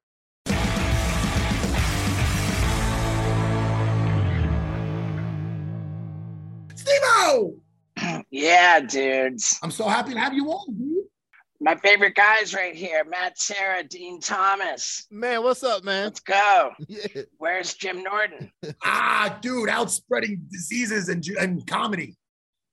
Steve-O! 6.76 7.56
Yeah, 8.32 8.80
dudes. 8.80 9.60
I'm 9.62 9.70
so 9.70 9.88
happy 9.88 10.14
to 10.14 10.20
have 10.20 10.34
you 10.34 10.48
on, 10.48 10.76
dude. 10.76 11.06
My 11.64 11.78
favorite 11.78 12.14
guys 12.16 12.54
right 12.54 12.76
here 12.76 13.06
Matt 13.06 13.40
Serra, 13.40 13.84
Dean 13.84 14.20
Thomas. 14.20 15.08
Man, 15.10 15.44
what's 15.44 15.64
up, 15.64 15.86
man? 15.86 16.04
Let's 16.04 16.20
go. 16.20 16.72
Yeah. 16.90 17.22
Where's 17.38 17.74
Jim 17.74 18.04
Norton? 18.04 18.52
ah, 18.84 19.40
dude, 19.42 19.70
out 19.70 19.90
spreading 19.90 20.46
diseases 20.52 21.08
and, 21.08 21.26
and 21.40 21.66
comedy. 21.66 22.18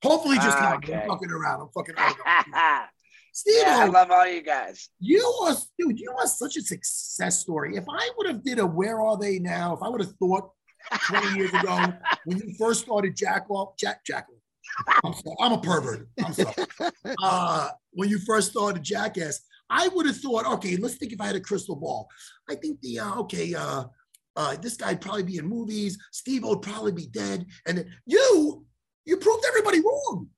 Hopefully, 0.02 0.36
just 0.38 0.58
Ah, 0.58 0.74
okay. 0.76 0.94
I'm 0.94 1.08
fucking 1.08 1.30
around. 1.30 1.60
I'm 1.60 1.68
fucking 1.68 1.94
around. 1.98 2.16
yeah, 2.52 2.86
Steve, 3.32 3.62
I 3.64 3.84
love 3.86 4.10
all 4.10 4.26
you 4.26 4.42
guys. 4.42 4.88
you 4.98 5.24
are, 5.44 5.54
dude, 5.78 6.00
you 6.00 6.12
are 6.18 6.26
such 6.26 6.56
a 6.56 6.60
success 6.62 7.38
story. 7.38 7.76
If 7.76 7.84
I 7.88 8.10
would 8.18 8.26
have 8.26 8.42
did 8.42 8.58
a 8.58 8.66
Where 8.66 9.00
Are 9.00 9.16
They 9.16 9.38
Now, 9.38 9.76
if 9.76 9.82
I 9.84 9.88
would 9.88 10.00
have 10.00 10.14
thought 10.16 10.50
20 11.06 11.36
years 11.36 11.50
ago 11.54 11.92
when 12.24 12.38
you 12.38 12.54
first 12.58 12.80
started 12.86 13.14
Jack 13.14 13.48
off, 13.50 13.76
Jack, 13.78 14.04
Jack, 14.04 14.26
I'm, 15.04 15.12
sorry, 15.14 15.36
I'm 15.40 15.52
a 15.52 15.60
pervert. 15.60 16.08
I'm 16.24 16.32
sorry. 16.32 16.54
Uh, 17.22 17.68
when 17.92 18.08
you 18.08 18.18
first 18.18 18.50
started 18.50 18.82
Jackass, 18.82 19.40
I 19.68 19.88
would 19.88 20.06
have 20.06 20.16
thought, 20.16 20.46
okay, 20.54 20.76
let's 20.76 20.96
think 20.96 21.12
if 21.12 21.20
I 21.20 21.26
had 21.26 21.36
a 21.36 21.40
crystal 21.40 21.76
ball. 21.76 22.08
I 22.48 22.54
think 22.54 22.80
the, 22.80 23.00
uh, 23.00 23.14
okay, 23.20 23.54
uh, 23.54 23.84
uh, 24.36 24.56
this 24.56 24.76
guy'd 24.76 25.00
probably 25.00 25.22
be 25.22 25.38
in 25.38 25.48
movies. 25.48 25.98
Steve 26.12 26.44
would 26.44 26.62
probably 26.62 26.92
be 26.92 27.06
dead. 27.06 27.46
And 27.66 27.78
then 27.78 27.92
you, 28.06 28.64
you 29.04 29.16
proved 29.16 29.44
everybody 29.46 29.80
wrong. 29.80 30.28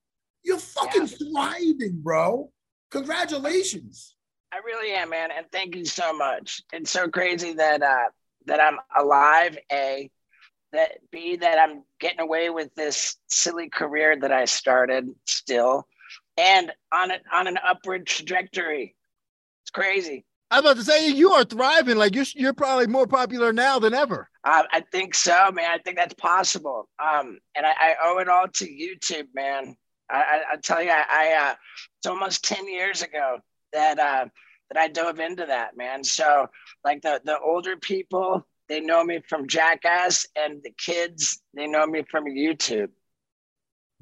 You're 0.44 0.58
fucking 0.58 1.06
thriving, 1.06 2.00
bro. 2.02 2.50
Congratulations. 2.90 4.16
I 4.52 4.58
really 4.58 4.92
am, 4.92 5.10
man, 5.10 5.30
and 5.34 5.46
thank 5.50 5.74
you 5.74 5.84
so 5.86 6.12
much. 6.12 6.60
It's 6.72 6.90
so 6.90 7.08
crazy 7.08 7.54
that 7.54 7.82
uh 7.82 8.08
that 8.46 8.60
I'm 8.60 8.78
alive. 8.96 9.56
A 9.70 10.10
that 10.72 10.98
B 11.10 11.36
that 11.36 11.58
I'm 11.58 11.84
getting 12.00 12.20
away 12.20 12.50
with 12.50 12.74
this 12.74 13.16
silly 13.28 13.70
career 13.70 14.18
that 14.20 14.32
I 14.32 14.44
started 14.44 15.08
still, 15.26 15.86
and 16.36 16.72
on 16.92 17.10
it 17.10 17.22
on 17.32 17.46
an 17.46 17.58
upward 17.66 18.06
trajectory. 18.06 18.94
It's 19.64 19.70
crazy. 19.70 20.24
I 20.50 20.60
was 20.60 20.64
about 20.64 20.76
to 20.76 20.84
say 20.84 21.08
you 21.08 21.32
are 21.32 21.44
thriving. 21.44 21.96
Like 21.96 22.14
you're 22.14 22.26
you're 22.34 22.52
probably 22.52 22.86
more 22.86 23.06
popular 23.06 23.52
now 23.52 23.78
than 23.78 23.94
ever. 23.94 24.28
Uh, 24.44 24.64
I 24.70 24.82
think 24.92 25.14
so, 25.14 25.50
man. 25.52 25.70
I 25.70 25.78
think 25.78 25.96
that's 25.96 26.14
possible. 26.14 26.88
Um, 27.02 27.38
and 27.54 27.64
I, 27.64 27.70
I 27.70 27.94
owe 28.02 28.18
it 28.18 28.28
all 28.28 28.48
to 28.48 28.66
YouTube, 28.66 29.28
man. 29.34 29.76
I, 30.10 30.16
I, 30.16 30.42
I 30.52 30.56
tell 30.56 30.82
you, 30.82 30.90
I, 30.90 31.04
I 31.08 31.50
uh, 31.50 31.54
it's 31.98 32.06
almost 32.06 32.44
ten 32.44 32.68
years 32.68 33.02
ago 33.02 33.38
that 33.72 33.98
uh, 33.98 34.26
that 34.70 34.80
I 34.80 34.88
dove 34.88 35.20
into 35.20 35.46
that, 35.46 35.76
man. 35.76 36.04
So 36.04 36.48
like 36.84 37.02
the 37.02 37.20
the 37.24 37.38
older 37.38 37.76
people, 37.76 38.46
they 38.68 38.80
know 38.80 39.02
me 39.04 39.20
from 39.28 39.48
Jackass, 39.48 40.26
and 40.36 40.60
the 40.62 40.72
kids, 40.76 41.40
they 41.54 41.66
know 41.66 41.86
me 41.86 42.04
from 42.10 42.24
YouTube. 42.24 42.90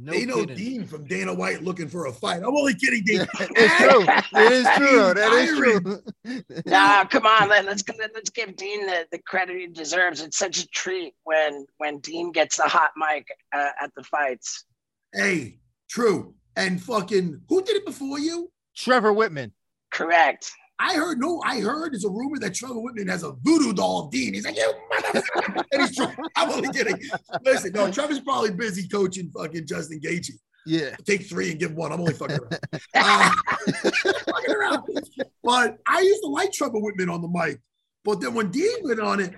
No 0.02 0.12
they 0.12 0.24
know 0.24 0.46
kidding. 0.46 0.56
Dean 0.56 0.86
from 0.86 1.04
Dana 1.04 1.34
White 1.34 1.62
looking 1.62 1.86
for 1.86 2.06
a 2.06 2.12
fight. 2.12 2.38
I'm 2.38 2.56
only 2.56 2.74
kidding, 2.74 3.02
Dean. 3.04 3.20
It's 3.38 3.76
true. 3.76 4.04
It 4.40 4.52
is 4.52 4.66
true. 4.76 5.14
That 5.14 5.32
is 5.32 5.58
true. 5.58 6.62
No, 6.64 7.04
come 7.10 7.26
on, 7.26 7.50
let, 7.50 7.66
let's 7.66 7.84
let's 7.98 8.30
give 8.30 8.56
Dean 8.56 8.86
the, 8.86 9.06
the 9.12 9.18
credit 9.18 9.58
he 9.58 9.66
deserves. 9.66 10.22
It's 10.22 10.38
such 10.38 10.58
a 10.58 10.66
treat 10.68 11.14
when 11.24 11.66
when 11.76 11.98
Dean 11.98 12.32
gets 12.32 12.56
the 12.56 12.62
hot 12.62 12.92
mic 12.96 13.26
uh, 13.52 13.70
at 13.80 13.94
the 13.94 14.02
fights. 14.02 14.64
Hey, 15.12 15.58
true. 15.90 16.34
And 16.56 16.82
fucking 16.82 17.42
who 17.48 17.62
did 17.62 17.76
it 17.76 17.84
before 17.84 18.18
you? 18.18 18.50
Trevor 18.74 19.12
Wittman. 19.12 19.52
Correct. 19.90 20.50
I 20.80 20.94
heard 20.94 21.20
no, 21.20 21.42
I 21.44 21.60
heard 21.60 21.92
there's 21.92 22.06
a 22.06 22.10
rumor 22.10 22.38
that 22.38 22.54
Trevor 22.54 22.76
Wittman 22.76 23.10
has 23.10 23.22
a 23.22 23.32
voodoo 23.42 23.74
doll 23.74 24.06
of 24.06 24.10
Dean. 24.10 24.32
He's 24.32 24.46
like, 24.46 24.56
you 24.56 24.72
motherfucker. 24.90 25.64
and 25.72 25.82
he's 25.82 25.94
trying, 25.94 26.16
I'm 26.36 26.50
only 26.50 26.72
kidding. 26.72 26.98
Listen, 27.44 27.72
no, 27.72 27.92
Trevor's 27.92 28.20
probably 28.20 28.52
busy 28.52 28.88
coaching 28.88 29.30
fucking 29.36 29.66
Justin 29.66 30.00
Gaethje. 30.00 30.32
Yeah. 30.64 30.96
Take 31.04 31.26
three 31.26 31.50
and 31.50 31.60
give 31.60 31.74
one. 31.74 31.92
I'm 31.92 32.00
only 32.00 32.14
fucking 32.14 32.38
around. 32.38 32.58
Uh, 32.94 33.30
fucking 34.02 34.54
around. 34.54 34.82
But 35.44 35.76
I 35.86 36.00
used 36.00 36.22
to 36.22 36.28
like 36.28 36.50
Trevor 36.52 36.78
Wittman 36.78 37.12
on 37.12 37.20
the 37.20 37.28
mic. 37.28 37.60
But 38.02 38.22
then 38.22 38.32
when 38.32 38.50
Dean 38.50 38.78
went 38.82 39.00
on 39.00 39.20
it, 39.20 39.32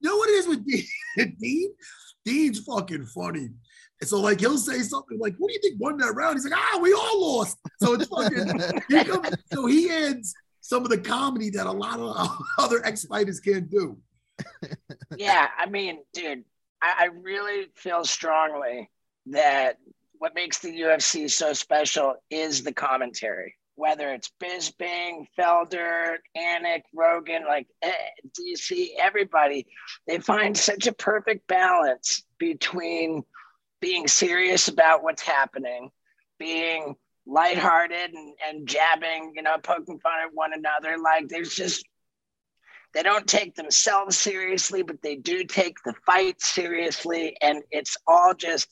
you 0.00 0.10
know 0.10 0.16
what 0.16 0.30
it 0.30 0.32
is 0.32 0.48
with 0.48 0.66
Dean? 0.66 1.36
Dean? 1.40 1.72
Dean's 2.24 2.58
fucking 2.64 3.06
funny. 3.06 3.50
And 4.00 4.08
so 4.08 4.20
like 4.20 4.40
he'll 4.40 4.58
say 4.58 4.80
something 4.80 5.18
like, 5.18 5.34
"What 5.38 5.48
do 5.48 5.54
you 5.54 5.60
think 5.60 5.80
won 5.80 5.96
that 5.98 6.14
round?" 6.14 6.36
He's 6.36 6.44
like, 6.44 6.60
"Ah, 6.60 6.78
we 6.80 6.92
all 6.92 7.36
lost." 7.38 7.56
So 7.82 7.94
it's 7.94 8.06
fucking. 8.06 8.82
he 8.88 9.04
comes, 9.04 9.28
so 9.52 9.66
he 9.66 9.90
adds 9.90 10.34
some 10.68 10.82
of 10.82 10.90
the 10.90 10.98
comedy 10.98 11.48
that 11.48 11.66
a 11.66 11.72
lot 11.72 11.98
of 11.98 12.38
other 12.58 12.84
ex 12.84 13.06
fighters 13.06 13.40
can't 13.40 13.70
do. 13.70 13.96
yeah, 15.16 15.48
I 15.56 15.66
mean, 15.66 16.00
dude, 16.12 16.44
I, 16.82 16.94
I 16.98 17.04
really 17.06 17.68
feel 17.74 18.04
strongly 18.04 18.90
that 19.30 19.78
what 20.18 20.34
makes 20.34 20.58
the 20.58 20.68
UFC 20.68 21.30
so 21.30 21.54
special 21.54 22.16
is 22.28 22.62
the 22.62 22.74
commentary. 22.74 23.54
Whether 23.76 24.12
it's 24.12 24.30
Bisping, 24.42 25.26
Felder, 25.38 26.16
Anik, 26.36 26.82
Rogan, 26.94 27.44
like 27.48 27.68
eh, 27.80 27.90
DC, 28.38 28.88
everybody, 29.00 29.66
they 30.06 30.18
find 30.18 30.54
such 30.54 30.86
a 30.86 30.92
perfect 30.92 31.46
balance 31.46 32.24
between 32.38 33.22
being 33.80 34.06
serious 34.06 34.68
about 34.68 35.02
what's 35.02 35.22
happening, 35.22 35.90
being 36.38 36.94
lighthearted 37.28 38.12
and, 38.14 38.34
and 38.48 38.66
jabbing, 38.66 39.32
you 39.36 39.42
know, 39.42 39.56
poking 39.62 40.00
fun 40.00 40.20
at 40.24 40.34
one 40.34 40.52
another. 40.52 40.96
Like 40.98 41.28
there's 41.28 41.54
just 41.54 41.84
they 42.94 43.02
don't 43.02 43.26
take 43.26 43.54
themselves 43.54 44.16
seriously, 44.16 44.82
but 44.82 45.02
they 45.02 45.16
do 45.16 45.44
take 45.44 45.76
the 45.84 45.94
fight 46.06 46.40
seriously. 46.40 47.36
And 47.42 47.62
it's 47.70 47.96
all 48.06 48.34
just 48.34 48.68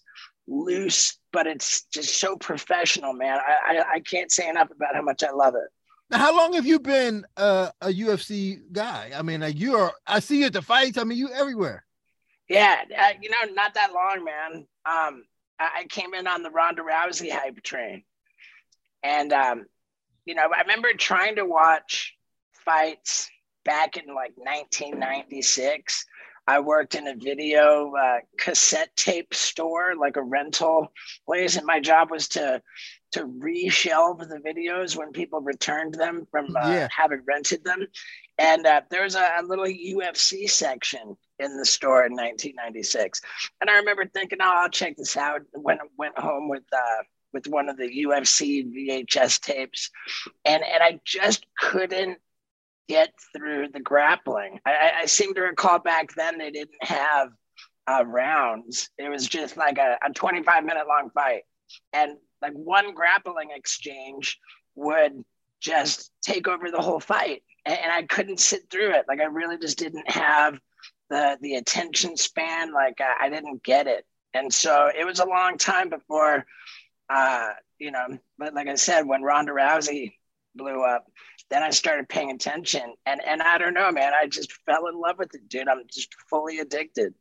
loose, 0.49 1.19
but 1.33 1.47
it's 1.47 1.85
just 1.93 2.19
so 2.19 2.37
professional, 2.37 3.13
man. 3.13 3.39
I, 3.39 3.77
I, 3.79 3.85
I 3.95 4.01
can't 4.01 4.33
say 4.33 4.49
enough 4.49 4.71
about 4.71 4.95
how 4.95 5.03
much 5.03 5.23
I 5.23 5.31
love 5.31 5.55
it. 5.55 5.69
Now, 6.09 6.19
how 6.19 6.37
long 6.37 6.53
have 6.53 6.67
you 6.67 6.79
been 6.79 7.27
uh, 7.37 7.71
a 7.81 7.89
UFC 7.89 8.61
guy? 8.73 9.11
I 9.15 9.23
mean, 9.23 9.41
like 9.41 9.59
you 9.59 9.77
are. 9.77 9.93
I 10.07 10.21
see 10.21 10.41
you 10.41 10.47
at 10.47 10.53
the 10.53 10.63
fights. 10.63 10.99
I 10.99 11.05
mean, 11.05 11.19
you 11.19 11.31
everywhere. 11.31 11.85
Yeah, 12.49 12.77
uh, 12.97 13.13
you 13.21 13.29
know, 13.29 13.53
not 13.55 13.75
that 13.75 13.93
long, 13.93 14.25
man. 14.25 14.67
Um, 14.87 15.25
I, 15.59 15.81
I 15.81 15.85
came 15.89 16.15
in 16.15 16.29
on 16.29 16.45
the 16.45 16.51
Ronda 16.51 16.83
Rousey 16.83 17.31
hype 17.31 17.61
train, 17.63 18.05
and 19.07 19.33
um, 19.33 19.67
you 20.25 20.35
know, 20.35 20.49
I 20.55 20.63
remember 20.63 20.93
trying 20.93 21.37
to 21.37 21.45
watch 21.45 22.15
fights 22.65 23.29
back 23.65 23.97
in 23.97 24.15
like 24.15 24.33
1996. 24.37 26.05
I 26.49 26.61
worked 26.61 26.95
in 26.95 27.09
a 27.09 27.15
video 27.17 27.93
uh, 27.95 28.19
cassette 28.39 28.95
tape 28.97 29.35
store, 29.35 29.95
like 29.97 30.17
a 30.17 30.23
rental 30.23 30.93
place, 31.27 31.57
and 31.57 31.67
my 31.67 31.81
job 31.81 32.11
was 32.11 32.29
to 32.31 32.63
to 33.13 33.21
reshelve 33.25 34.19
the 34.29 34.41
videos 34.47 34.97
when 34.97 35.13
people 35.13 35.41
returned 35.41 35.95
them 35.95 36.27
from 36.31 36.47
uh, 36.57 36.69
Yeah. 36.69 36.89
having 36.97 37.23
rented 37.27 37.65
them. 37.65 37.87
And 38.39 38.67
uh, 38.67 38.83
there 38.91 39.03
was 39.05 39.15
a, 39.17 39.31
a 39.39 39.43
little 39.43 39.65
UFC 39.67 40.49
section 40.49 41.17
in 41.39 41.57
the 41.59 41.65
store 41.65 42.05
in 42.07 42.13
1996, 42.13 43.21
and 43.61 43.71
I 43.71 43.77
remember 43.79 44.07
thinking, 44.07 44.39
"Oh, 44.43 44.53
I'll 44.63 44.69
check 44.71 44.97
this 44.97 45.17
out." 45.17 45.43
When 45.53 45.79
I 45.81 45.85
went 45.99 46.19
home 46.19 46.49
with 46.49 46.65
uh, 46.73 47.03
with 47.37 47.47
one 47.49 47.69
of 47.69 47.77
the 47.77 48.05
UFC 48.05 48.65
VHS 48.65 49.41
tapes, 49.41 49.91
and 50.47 50.65
and 50.65 50.83
I 50.83 51.01
just 51.05 51.45
couldn't 51.59 52.19
get 52.89 53.13
through 53.35 53.69
the 53.75 53.81
grappling. 53.81 54.59
I, 54.65 54.93
I, 55.03 55.07
seem 55.07 55.35
to 55.35 55.41
recall 55.43 55.81
back 55.81 56.15
then 56.15 56.39
they 56.39 56.51
didn't 56.51 56.83
have 56.83 57.31
uh, 57.91 58.05
rounds. 58.07 58.89
It 58.97 59.09
was 59.09 59.27
just 59.27 59.57
like 59.57 59.79
a, 59.79 59.99
a 60.09 60.13
25 60.13 60.65
minute 60.65 60.87
long 60.89 61.11
fight. 61.11 61.43
And 61.93 62.17
like 62.41 62.53
one 62.53 62.95
grappling 62.95 63.51
exchange 63.51 64.39
would 64.77 65.25
just 65.61 66.13
take 66.23 66.47
over 66.47 66.71
the 66.71 66.81
whole 66.81 67.01
fight. 67.01 67.43
And, 67.65 67.77
and 67.77 67.93
I 67.93 68.03
couldn't 68.05 68.39
sit 68.39 68.71
through 68.71 68.93
it. 68.93 69.07
Like 69.09 69.21
I 69.21 69.25
really 69.25 69.59
just 69.59 69.79
didn't 69.79 70.09
have 70.09 70.57
the, 71.11 71.39
the 71.41 71.57
attention 71.57 72.17
span. 72.17 72.73
Like 72.73 73.01
I, 73.01 73.27
I 73.27 73.31
didn't 73.31 73.65
get 73.65 73.89
it. 73.89 74.05
And 74.33 74.53
so 74.53 74.91
it 74.97 75.05
was 75.05 75.19
a 75.19 75.27
long 75.27 75.59
time 75.59 75.89
before, 75.89 76.45
uh, 77.09 77.51
you 77.79 77.91
know, 77.91 78.19
but 78.39 78.55
like 78.55 78.69
I 78.69 78.75
said, 78.75 79.07
when 79.07 79.23
Ronda 79.23 79.53
Rousey 79.53 80.15
blew 80.55 80.83
up, 80.83 81.07
then 81.51 81.63
I 81.63 81.71
started 81.71 82.09
paying 82.09 82.31
attention. 82.31 82.95
And 83.05 83.21
and 83.25 83.43
I 83.43 83.59
don't 83.59 83.75
know, 83.75 83.91
man, 83.93 84.13
I 84.15 84.27
just 84.27 84.53
fell 84.65 84.87
in 84.87 84.99
love 84.99 85.19
with 85.19 85.35
it, 85.35 85.49
dude. 85.49 85.69
I'm 85.69 85.83
just 85.93 86.15
fully 86.29 86.59
addicted. 86.59 87.15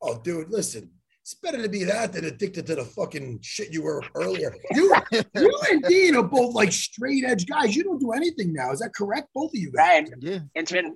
Oh, 0.00 0.18
dude, 0.18 0.50
listen. 0.50 0.90
It's 1.22 1.34
better 1.34 1.60
to 1.60 1.68
be 1.68 1.82
that 1.82 2.12
than 2.12 2.24
addicted 2.24 2.68
to 2.68 2.76
the 2.76 2.84
fucking 2.84 3.40
shit 3.42 3.72
you 3.72 3.82
were 3.82 4.00
earlier. 4.14 4.54
You, 4.70 4.94
you 5.34 5.60
and 5.72 5.82
Dean 5.82 6.14
are 6.14 6.22
both 6.22 6.54
like 6.54 6.70
straight 6.70 7.24
edge 7.24 7.46
guys. 7.46 7.74
You 7.74 7.82
don't 7.82 7.98
do 7.98 8.12
anything 8.12 8.52
now. 8.52 8.70
Is 8.70 8.78
that 8.78 8.94
correct? 8.94 9.30
Both 9.34 9.50
of 9.50 9.58
you 9.58 9.72
guys. 9.72 10.02
Right. 10.02 10.12
Yeah. 10.20 10.38
It's 10.54 10.70
been 10.70 10.94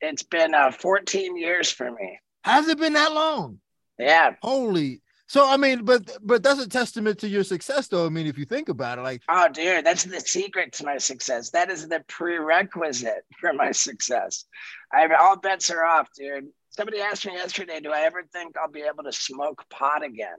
it's 0.00 0.22
been 0.22 0.54
uh, 0.54 0.70
14 0.70 1.36
years 1.36 1.70
for 1.70 1.90
me. 1.90 2.18
Has 2.44 2.66
it 2.68 2.78
been 2.78 2.94
that 2.94 3.12
long? 3.12 3.58
Yeah. 3.98 4.36
Holy. 4.40 5.02
So 5.32 5.48
I 5.48 5.56
mean, 5.56 5.86
but 5.86 6.18
but 6.20 6.42
that's 6.42 6.60
a 6.60 6.68
testament 6.68 7.18
to 7.20 7.26
your 7.26 7.42
success, 7.42 7.88
though. 7.88 8.04
I 8.04 8.10
mean, 8.10 8.26
if 8.26 8.36
you 8.36 8.44
think 8.44 8.68
about 8.68 8.98
it, 8.98 9.00
like 9.00 9.22
Oh, 9.30 9.48
dude, 9.48 9.82
that's 9.82 10.04
the 10.04 10.20
secret 10.20 10.74
to 10.74 10.84
my 10.84 10.98
success. 10.98 11.48
That 11.48 11.70
is 11.70 11.88
the 11.88 12.04
prerequisite 12.06 13.24
for 13.40 13.54
my 13.54 13.72
success. 13.72 14.44
I 14.92 15.08
all 15.18 15.38
bets 15.38 15.70
are 15.70 15.86
off, 15.86 16.10
dude. 16.14 16.48
Somebody 16.68 17.00
asked 17.00 17.24
me 17.24 17.32
yesterday, 17.32 17.80
do 17.80 17.92
I 17.92 18.02
ever 18.02 18.24
think 18.30 18.58
I'll 18.58 18.70
be 18.70 18.82
able 18.82 19.04
to 19.04 19.12
smoke 19.12 19.64
pot 19.70 20.04
again? 20.04 20.36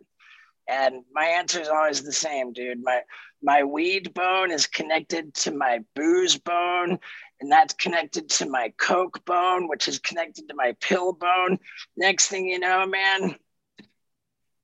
And 0.70 1.04
my 1.12 1.26
answer 1.26 1.60
is 1.60 1.70
always 1.70 2.04
the 2.04 2.14
same, 2.14 2.54
dude. 2.54 2.84
My 2.84 3.02
my 3.42 3.64
weed 3.64 4.14
bone 4.14 4.52
is 4.52 4.68
connected 4.68 5.34
to 5.34 5.56
my 5.56 5.80
booze 5.96 6.38
bone, 6.38 7.00
and 7.42 7.52
that's 7.52 7.74
connected 7.74 8.30
to 8.30 8.48
my 8.48 8.72
coke 8.78 9.26
bone, 9.26 9.68
which 9.68 9.88
is 9.88 9.98
connected 9.98 10.48
to 10.50 10.56
my 10.56 10.76
pill 10.82 11.14
bone. 11.14 11.58
Next 11.98 12.28
thing 12.28 12.46
you 12.46 12.60
know, 12.60 12.86
man, 12.86 13.38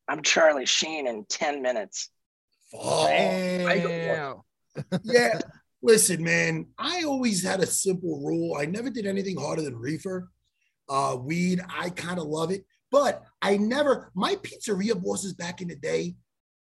I'm 0.09 0.23
Charlie 0.23 0.65
Sheen 0.65 1.05
in 1.05 1.23
10 1.29 1.61
minutes. 1.61 2.09
Oh, 2.73 3.05
yeah. 5.03 5.39
Listen, 5.83 6.23
man, 6.23 6.65
I 6.77 7.03
always 7.03 7.43
had 7.43 7.59
a 7.59 7.67
simple 7.67 8.19
rule. 8.25 8.57
I 8.59 8.65
never 8.65 8.89
did 8.89 9.05
anything 9.05 9.37
harder 9.37 9.61
than 9.61 9.77
reefer. 9.77 10.31
Uh, 10.89 11.15
weed, 11.19 11.61
I 11.69 11.91
kind 11.91 12.17
of 12.17 12.25
love 12.25 12.51
it. 12.51 12.65
But 12.91 13.23
I 13.41 13.57
never, 13.57 14.11
my 14.15 14.35
pizzeria 14.35 14.99
bosses 15.01 15.33
back 15.33 15.61
in 15.61 15.67
the 15.67 15.75
day, 15.75 16.15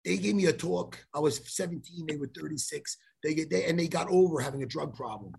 they 0.04 0.18
gave 0.18 0.36
me 0.36 0.48
a 0.48 0.54
talk. 0.54 0.98
I 1.16 1.20
was 1.20 1.42
17, 1.56 2.06
they 2.06 2.18
were 2.18 2.30
36. 2.38 2.98
They 3.24 3.34
get 3.34 3.50
they 3.50 3.66
and 3.66 3.80
they 3.80 3.88
got 3.88 4.10
over 4.10 4.42
having 4.42 4.62
a 4.64 4.68
drug 4.68 4.94
problem. 4.94 5.34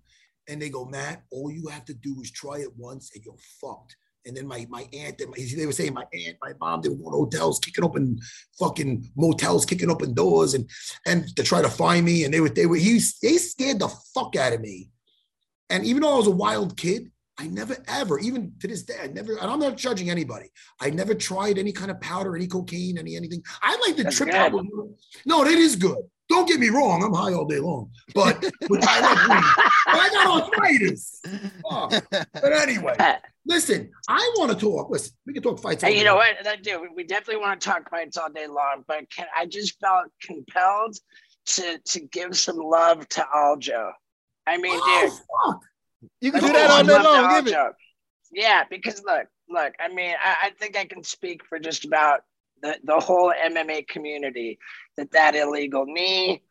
And 0.49 0.61
they 0.61 0.71
go, 0.71 0.87
Matt, 0.87 1.23
all 1.31 1.51
you 1.51 1.69
have 1.69 1.85
to 1.85 1.95
do 1.95 2.21
is 2.23 2.31
try 2.31 2.59
it 2.59 2.75
once 2.77 3.11
and 3.15 3.23
you're 3.23 3.37
fucked. 3.61 3.97
And 4.29 4.37
then 4.37 4.47
my 4.47 4.66
my 4.68 4.87
aunt, 4.93 5.20
and 5.20 5.31
my, 5.31 5.37
they 5.57 5.66
were 5.66 5.72
saying 5.72 5.95
my 5.95 6.05
aunt, 6.12 6.37
my 6.41 6.53
mom, 6.61 6.83
they 6.83 6.91
were 6.91 6.97
going 6.97 7.12
to 7.12 7.18
hotels, 7.18 7.59
kicking 7.59 7.85
open 7.85 8.18
fucking 8.59 9.11
motels, 9.16 9.64
kicking 9.64 9.91
open 9.91 10.14
doors, 10.14 10.55
and 10.55 10.68
and 11.07 11.35
to 11.37 11.43
try 11.43 11.62
to 11.62 11.68
find 11.68 12.05
me. 12.05 12.24
And 12.24 12.33
they 12.33 12.41
were 12.41 12.49
they 12.49 12.66
were 12.66 12.76
he 12.76 13.01
they 13.22 13.39
scared 13.39 13.81
the 13.81 13.89
fuck 14.14 14.37
out 14.37 14.53
of 14.53 14.61
me. 14.61 14.91
And 15.70 15.85
even 15.85 16.03
though 16.03 16.14
I 16.14 16.18
was 16.18 16.26
a 16.26 16.31
wild 16.31 16.76
kid, 16.76 17.11
I 17.39 17.47
never 17.47 17.76
ever, 17.86 18.18
even 18.18 18.53
to 18.61 18.66
this 18.66 18.82
day, 18.82 18.97
I 19.01 19.07
never, 19.07 19.36
and 19.36 19.49
I'm 19.49 19.61
not 19.61 19.76
judging 19.76 20.11
anybody. 20.11 20.51
I 20.80 20.91
never 20.91 21.14
tried 21.14 21.57
any 21.57 21.70
kind 21.70 21.91
of 21.91 22.01
powder, 22.01 22.34
any 22.34 22.49
cocaine, 22.49 22.99
any 22.99 23.14
anything. 23.14 23.43
I 23.62 23.76
like 23.86 23.97
the 23.97 24.05
That's 24.05 24.16
trip 24.16 24.34
out. 24.34 24.53
No, 25.24 25.45
it 25.45 25.59
is 25.59 25.76
good. 25.76 25.99
Don't 26.28 26.47
get 26.47 26.61
me 26.61 26.68
wrong, 26.68 27.03
I'm 27.03 27.12
high 27.14 27.32
all 27.32 27.47
day 27.47 27.59
long, 27.59 27.91
but, 28.14 28.45
but 28.68 28.84
I 28.86 29.01
weed. 29.28 29.64
But 29.86 29.95
I 29.95 30.09
got 30.12 30.43
arthritis. 30.43 31.22
Oh. 31.64 31.89
But 32.11 32.53
anyway, 32.53 32.97
listen, 33.47 33.91
I 34.09 34.34
want 34.36 34.53
to 34.53 34.59
talk. 34.59 34.91
Listen, 34.91 35.14
we 35.26 35.32
can 35.32 35.43
talk 35.43 35.61
fights. 35.61 35.82
Hey, 35.82 35.97
you 35.97 36.05
know 36.05 36.16
what? 36.16 36.36
That 36.45 36.62
do. 36.62 36.86
We 36.95 37.05
definitely 37.05 37.41
want 37.41 37.61
to 37.61 37.68
talk 37.68 37.89
fights 37.89 38.18
all 38.18 38.30
day 38.30 38.47
long, 38.47 38.84
but 38.86 39.11
can, 39.11 39.26
I 39.34 39.47
just 39.47 39.78
felt 39.80 40.09
compelled 40.22 40.97
to 41.47 41.78
to 41.78 42.01
give 42.01 42.36
some 42.36 42.59
love 42.59 43.09
to 43.11 43.26
Aljo. 43.34 43.93
I 44.47 44.59
mean, 44.59 44.78
oh, 44.82 45.01
dude. 45.03 45.12
Fuck. 45.12 45.62
You 46.21 46.33
can 46.33 46.41
do 46.41 46.49
oh, 46.49 46.53
that 46.53 46.71
all 46.71 46.85
day 46.85 47.03
long. 47.03 47.45
Give 47.45 47.53
it. 47.53 47.75
Yeah, 48.33 48.65
because 48.69 49.03
look, 49.05 49.27
look. 49.49 49.73
I 49.81 49.89
mean, 49.89 50.15
I, 50.23 50.49
I 50.49 50.51
think 50.51 50.77
I 50.77 50.85
can 50.85 51.03
speak 51.03 51.45
for 51.47 51.59
just 51.59 51.85
about 51.85 52.21
the, 52.63 52.77
the 52.85 53.01
whole 53.01 53.33
MMA 53.33 53.89
community 53.89 54.59
that 54.97 55.13
that 55.13 55.35
illegal 55.35 55.87
knee 55.87 56.43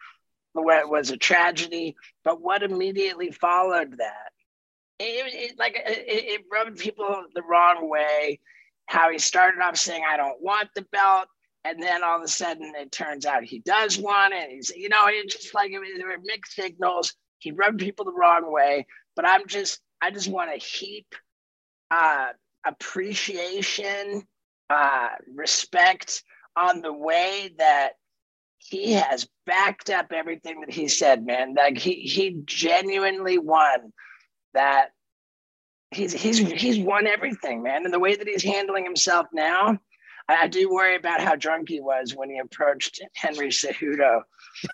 was 0.53 1.11
a 1.11 1.17
tragedy. 1.17 1.95
But 2.23 2.41
what 2.41 2.63
immediately 2.63 3.31
followed 3.31 3.97
that? 3.97 4.31
It, 4.99 5.51
it 5.51 5.59
like 5.59 5.75
it, 5.75 6.05
it 6.07 6.41
rubbed 6.51 6.79
people 6.79 7.25
the 7.33 7.43
wrong 7.43 7.89
way. 7.89 8.39
How 8.87 9.11
he 9.11 9.19
started 9.19 9.61
off 9.61 9.77
saying, 9.77 10.03
"I 10.07 10.17
don't 10.17 10.41
want 10.41 10.69
the 10.73 10.85
belt," 10.91 11.27
and 11.63 11.81
then 11.81 12.03
all 12.03 12.17
of 12.17 12.23
a 12.23 12.27
sudden 12.27 12.73
it 12.75 12.91
turns 12.91 13.25
out 13.25 13.43
he 13.43 13.59
does 13.59 13.97
want 13.97 14.33
it. 14.33 14.49
He's, 14.49 14.71
you 14.71 14.89
know, 14.89 15.05
it's 15.07 15.35
just 15.35 15.53
like 15.53 15.71
there 15.71 16.07
were 16.07 16.23
mixed 16.23 16.53
signals. 16.53 17.13
He 17.39 17.51
rubbed 17.51 17.79
people 17.79 18.05
the 18.05 18.13
wrong 18.13 18.51
way 18.51 18.85
but 19.17 19.27
I'm 19.27 19.47
just 19.47 19.81
I 20.01 20.11
just 20.11 20.29
want 20.29 20.51
to 20.53 20.65
heap 20.65 21.13
uh, 21.91 22.27
appreciation, 22.65 24.23
uh, 24.69 25.09
respect 25.35 26.23
on 26.55 26.81
the 26.81 26.93
way 26.93 27.49
that 27.57 27.93
he 28.59 28.93
has 28.93 29.27
backed 29.45 29.89
up 29.89 30.11
everything 30.13 30.61
that 30.61 30.71
he 30.71 30.87
said, 30.87 31.25
man. 31.25 31.55
Like 31.55 31.77
he 31.77 31.95
he 31.95 32.41
genuinely 32.45 33.37
won 33.39 33.91
that. 34.53 34.91
He's 35.91 36.13
he's 36.13 36.37
he's 36.37 36.79
won 36.79 37.07
everything, 37.07 37.63
man. 37.63 37.85
And 37.85 37.93
the 37.93 37.99
way 37.99 38.15
that 38.15 38.27
he's 38.27 38.43
handling 38.43 38.83
himself 38.83 39.25
now, 39.33 39.79
I, 40.27 40.43
I 40.43 40.47
do 40.47 40.69
worry 40.69 40.95
about 40.95 41.21
how 41.21 41.35
drunk 41.35 41.69
he 41.69 41.79
was 41.79 42.15
when 42.15 42.29
he 42.29 42.39
approached 42.39 43.01
Henry 43.15 43.49
Cejudo 43.49 44.21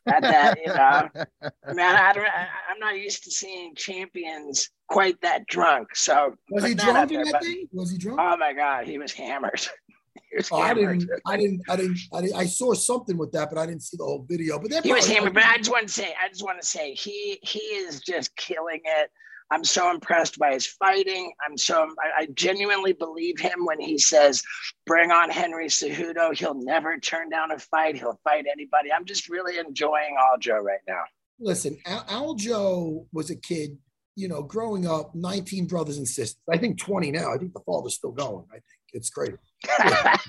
at 0.08 0.22
that, 0.22 0.60
you 0.60 0.68
know. 0.68 1.10
Man, 1.74 1.96
I 1.96 2.14
don't, 2.14 2.26
I, 2.26 2.72
am 2.72 2.80
not 2.80 2.98
used 2.98 3.24
to 3.24 3.32
seeing 3.32 3.76
champions 3.76 4.70
quite 4.88 5.20
that 5.22 5.48
drunk. 5.48 5.96
So 5.96 6.36
was 6.50 6.64
he 6.66 6.76
drunk 6.76 7.12
that 7.12 7.44
thing? 7.44 7.68
Was 7.72 7.92
he 7.92 7.98
drunk? 7.98 8.20
Oh 8.22 8.38
my 8.38 8.54
god, 8.54 8.88
he 8.88 8.98
was 8.98 9.12
hammered. 9.12 9.62
he 10.32 10.38
was 10.38 10.50
oh, 10.52 10.62
hammered. 10.62 10.88
I 10.88 10.98
didn't, 10.98 11.22
I 11.26 11.38
didn't, 11.38 11.62
I 11.70 11.76
didn't, 11.76 12.00
I 12.14 12.22
didn't, 12.22 12.36
I 12.36 12.46
saw 12.46 12.74
something 12.74 13.18
with 13.18 13.32
that, 13.34 13.50
but 13.50 13.60
I 13.60 13.66
didn't 13.66 13.84
see 13.84 13.98
the 13.98 14.06
whole 14.06 14.26
video. 14.28 14.60
But 14.60 14.84
he 14.84 14.94
was 14.94 15.08
hammered. 15.08 15.34
But 15.34 15.44
I 15.44 15.58
just 15.58 15.72
want 15.72 15.88
to 15.88 15.94
say, 15.94 16.14
I 16.24 16.30
just 16.30 16.44
want 16.44 16.62
to 16.62 16.68
say, 16.68 16.94
he 16.94 17.40
he 17.42 17.60
is 17.60 18.02
just 18.02 18.36
killing 18.36 18.82
it. 18.84 19.10
I'm 19.52 19.64
so 19.64 19.92
impressed 19.92 20.40
by 20.40 20.54
his 20.54 20.66
fighting. 20.66 21.32
I'm 21.46 21.58
so 21.58 21.88
I, 22.00 22.24
I, 22.24 22.26
genuinely 22.34 22.94
believe 22.94 23.40
him 23.40 23.66
when 23.66 23.80
he 23.80 23.98
says, 23.98 24.42
"Bring 24.86 25.12
on 25.12 25.30
Henry 25.30 25.68
Cejudo. 25.68 26.36
He'll 26.36 26.54
never 26.54 26.98
turn 26.98 27.30
down 27.30 27.52
a 27.52 27.60
fight. 27.60 27.96
He'll 27.96 28.20
fight 28.24 28.46
anybody." 28.52 28.92
I'm 28.92 29.06
just 29.06 29.30
really 29.30 29.58
enjoying 29.60 30.16
Aljo 30.20 30.62
right 30.62 30.80
now. 30.88 31.04
Listen, 31.40 31.78
Al- 31.86 32.36
Aljo 32.36 33.06
was 33.12 33.30
a 33.30 33.36
kid, 33.36 33.78
you 34.16 34.28
know, 34.28 34.44
growing 34.44 34.88
up, 34.88 35.14
19 35.14 35.68
brothers 35.68 35.98
and 35.98 36.08
sisters. 36.08 36.40
I 36.52 36.58
think 36.58 36.80
20 36.80 37.12
now. 37.12 37.34
I 37.34 37.38
think 37.38 37.54
the 37.54 37.62
father's 37.66 37.96
still 37.96 38.12
going. 38.12 38.46
I 38.50 38.56
think 38.56 38.64
it's 38.94 39.10
crazy. 39.10 39.34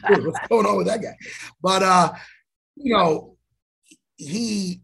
What's 0.08 0.48
going 0.48 0.66
on 0.66 0.76
with 0.76 0.86
that 0.86 1.02
guy? 1.02 1.16
But 1.62 1.82
uh, 1.82 2.12
you 2.76 2.94
know, 2.94 3.36
he 4.16 4.82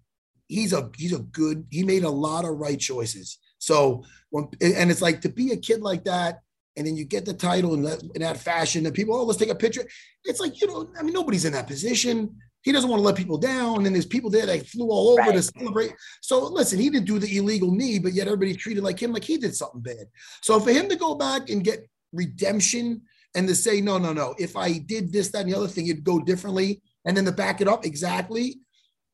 he's 0.48 0.72
a 0.72 0.90
he's 0.96 1.12
a 1.12 1.18
good. 1.18 1.66
He 1.70 1.84
made 1.84 2.04
a 2.04 2.10
lot 2.10 2.44
of 2.44 2.56
right 2.56 2.78
choices 2.78 3.38
so 3.60 4.04
when 4.30 4.48
and 4.60 4.90
it's 4.90 5.02
like 5.02 5.20
to 5.20 5.28
be 5.28 5.52
a 5.52 5.56
kid 5.56 5.82
like 5.82 6.04
that, 6.04 6.40
and 6.76 6.86
then 6.86 6.96
you 6.96 7.04
get 7.04 7.24
the 7.24 7.34
title 7.34 7.74
in 7.74 7.82
that, 7.82 8.02
in 8.14 8.22
that 8.22 8.38
fashion, 8.38 8.86
and 8.86 8.94
people, 8.94 9.14
oh, 9.14 9.24
let's 9.24 9.38
take 9.38 9.50
a 9.50 9.54
picture. 9.54 9.86
It's 10.24 10.40
like 10.40 10.60
you 10.60 10.66
know, 10.66 10.90
I 10.98 11.02
mean, 11.02 11.12
nobody's 11.12 11.44
in 11.44 11.52
that 11.52 11.68
position. 11.68 12.36
He 12.62 12.72
doesn't 12.72 12.90
want 12.90 13.00
to 13.00 13.04
let 13.04 13.16
people 13.16 13.38
down, 13.38 13.76
and 13.76 13.86
then 13.86 13.92
there's 13.92 14.06
people 14.06 14.30
there 14.30 14.46
that 14.46 14.66
flew 14.66 14.90
all 14.90 15.10
over 15.10 15.20
right. 15.20 15.34
to 15.34 15.42
celebrate. 15.42 15.92
So 16.22 16.46
listen, 16.46 16.78
he 16.78 16.90
didn't 16.90 17.06
do 17.06 17.18
the 17.18 17.36
illegal 17.36 17.70
knee, 17.70 17.98
but 17.98 18.12
yet 18.12 18.26
everybody 18.26 18.54
treated 18.54 18.82
like 18.82 19.00
him 19.00 19.12
like 19.12 19.24
he 19.24 19.36
did 19.36 19.54
something 19.54 19.80
bad. 19.80 20.06
So 20.42 20.58
for 20.58 20.70
him 20.70 20.88
to 20.88 20.96
go 20.96 21.14
back 21.14 21.48
and 21.48 21.64
get 21.64 21.88
redemption 22.12 23.02
and 23.34 23.46
to 23.48 23.54
say, 23.54 23.80
no, 23.80 23.96
no, 23.96 24.12
no, 24.12 24.34
if 24.38 24.56
I 24.56 24.78
did 24.78 25.12
this, 25.12 25.30
that, 25.30 25.42
and 25.42 25.52
the 25.52 25.56
other 25.56 25.68
thing, 25.68 25.86
it'd 25.86 26.04
go 26.04 26.18
differently, 26.20 26.82
and 27.06 27.16
then 27.16 27.24
to 27.24 27.32
back 27.32 27.60
it 27.60 27.68
up 27.68 27.86
exactly, 27.86 28.60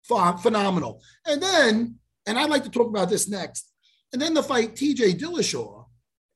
phenomenal. 0.05 1.03
And 1.25 1.41
then, 1.43 1.97
and 2.27 2.39
I'd 2.39 2.51
like 2.51 2.65
to 2.65 2.71
talk 2.71 2.89
about 2.89 3.11
this 3.11 3.29
next 3.29 3.71
and 4.17 4.23
then 4.23 4.35
to 4.35 4.43
fight 4.43 4.75
TJ 4.75 5.19
Dillashaw 5.19 5.85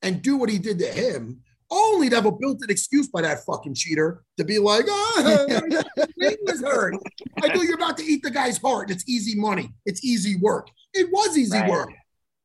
and 0.02 0.20
do 0.20 0.36
what 0.36 0.50
he 0.50 0.58
did 0.58 0.78
to 0.80 0.86
him, 0.86 1.40
only 1.70 2.10
to 2.10 2.16
have 2.16 2.26
a 2.26 2.30
built-in 2.30 2.68
excuse 2.68 3.08
by 3.08 3.22
that 3.22 3.42
fucking 3.46 3.72
cheater 3.72 4.22
to 4.36 4.44
be 4.44 4.58
like, 4.58 4.84
oh, 4.86 5.46
my 6.18 6.36
was 6.42 6.60
hurt. 6.60 6.94
I 7.42 7.46
know 7.48 7.62
you're 7.62 7.76
about 7.76 7.96
to 7.96 8.04
eat 8.04 8.22
the 8.22 8.30
guy's 8.30 8.58
heart. 8.58 8.90
It's 8.90 9.08
easy 9.08 9.34
money. 9.34 9.72
It's 9.86 10.04
easy 10.04 10.36
work. 10.36 10.68
It 10.92 11.08
was 11.10 11.38
easy 11.38 11.56
right. 11.56 11.70
work. 11.70 11.90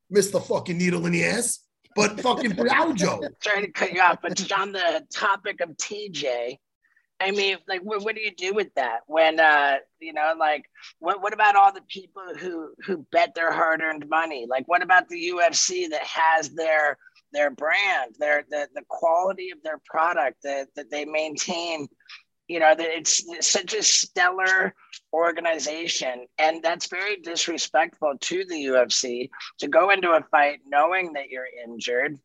Miss 0.10 0.32
the 0.32 0.40
fucking 0.40 0.78
needle 0.78 1.06
in 1.06 1.12
the 1.12 1.26
ass. 1.26 1.60
But 1.98 2.22
fucking 2.22 2.52
Aljo. 2.52 3.28
Trying 3.44 3.62
to 3.66 3.72
cut 3.74 3.92
you 3.92 4.00
off, 4.00 4.20
but 4.22 4.40
on 4.54 4.72
the 4.72 5.06
topic 5.14 5.60
of 5.60 5.72
TJ, 5.72 6.60
I 7.20 7.32
mean, 7.32 7.58
like, 7.68 7.82
what, 7.82 8.04
what 8.04 8.16
do 8.16 8.22
you 8.22 8.32
do 8.36 8.54
with 8.54 8.74
that 8.76 9.02
when, 9.08 9.40
uh, 9.40 9.78
you 10.00 10.12
know, 10.12 10.34
like, 10.38 10.66
what, 11.00 11.22
what 11.22 11.34
about 11.34 11.56
all 11.56 11.72
the 11.72 11.82
people 11.88 12.24
who 12.38 12.74
who 12.86 13.06
bet 13.12 13.34
their 13.34 13.54
hard-earned 13.54 14.10
money? 14.10 14.46
Like, 14.50 14.68
what 14.68 14.84
about 14.84 15.08
the 15.08 15.32
UFC 15.34 15.90
that 15.92 16.04
has 16.04 16.50
their 16.50 16.98
their 17.32 17.50
brand, 17.50 18.16
their 18.20 18.44
the, 18.50 18.68
the 18.76 18.84
quality 18.90 19.52
of 19.52 19.62
their 19.64 19.80
product 19.86 20.44
that, 20.44 20.68
that 20.76 20.92
they 20.92 21.06
maintain? 21.06 21.88
You 22.48 22.60
know, 22.60 22.76
that 22.76 22.98
it's, 22.98 23.24
it's 23.28 23.48
such 23.48 23.74
a 23.74 23.82
stellar 23.82 24.76
organization, 25.12 26.28
and 26.38 26.62
that's 26.62 26.88
very 26.88 27.16
disrespectful 27.16 28.16
to 28.20 28.46
the 28.46 28.66
UFC 28.66 29.30
to 29.60 29.68
go 29.68 29.90
into 29.90 30.12
a 30.12 30.22
fight 30.30 30.60
knowing 30.68 31.14
that 31.14 31.30
you're 31.30 31.48
injured. 31.66 32.18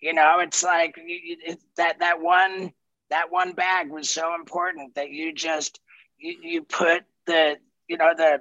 You 0.00 0.12
know, 0.12 0.36
it's 0.40 0.62
like 0.62 0.94
it, 0.98 1.58
that 1.76 1.98
that 2.00 2.20
one 2.20 2.72
that 3.10 3.30
one 3.30 3.52
bag 3.52 3.90
was 3.90 4.08
so 4.08 4.34
important 4.34 4.94
that 4.94 5.10
you 5.10 5.32
just 5.32 5.80
you, 6.18 6.36
you 6.42 6.62
put 6.62 7.02
the 7.26 7.56
you 7.88 7.96
know 7.96 8.12
the 8.16 8.40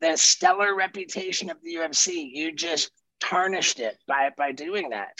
the 0.00 0.16
stellar 0.16 0.74
reputation 0.74 1.50
of 1.50 1.56
the 1.62 1.76
UFC 1.76 2.28
you 2.32 2.52
just 2.52 2.90
tarnished 3.20 3.80
it 3.80 3.98
by 4.06 4.30
by 4.36 4.52
doing 4.52 4.90
that. 4.90 5.12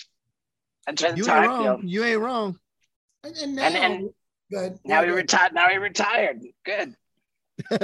That's 0.86 1.02
you 1.02 1.28
ain't 1.28 1.48
wrong. 1.48 1.82
You 1.84 2.04
ain't 2.04 2.20
wrong. 2.20 2.58
And, 3.24 3.36
and 3.36 3.56
now, 3.56 3.66
and, 3.66 3.76
and 3.76 4.10
good. 4.50 4.78
now 4.84 5.02
he 5.02 5.10
retired. 5.10 5.52
Now 5.52 5.68
he 5.68 5.78
retired. 5.78 6.42
Good. 6.64 6.94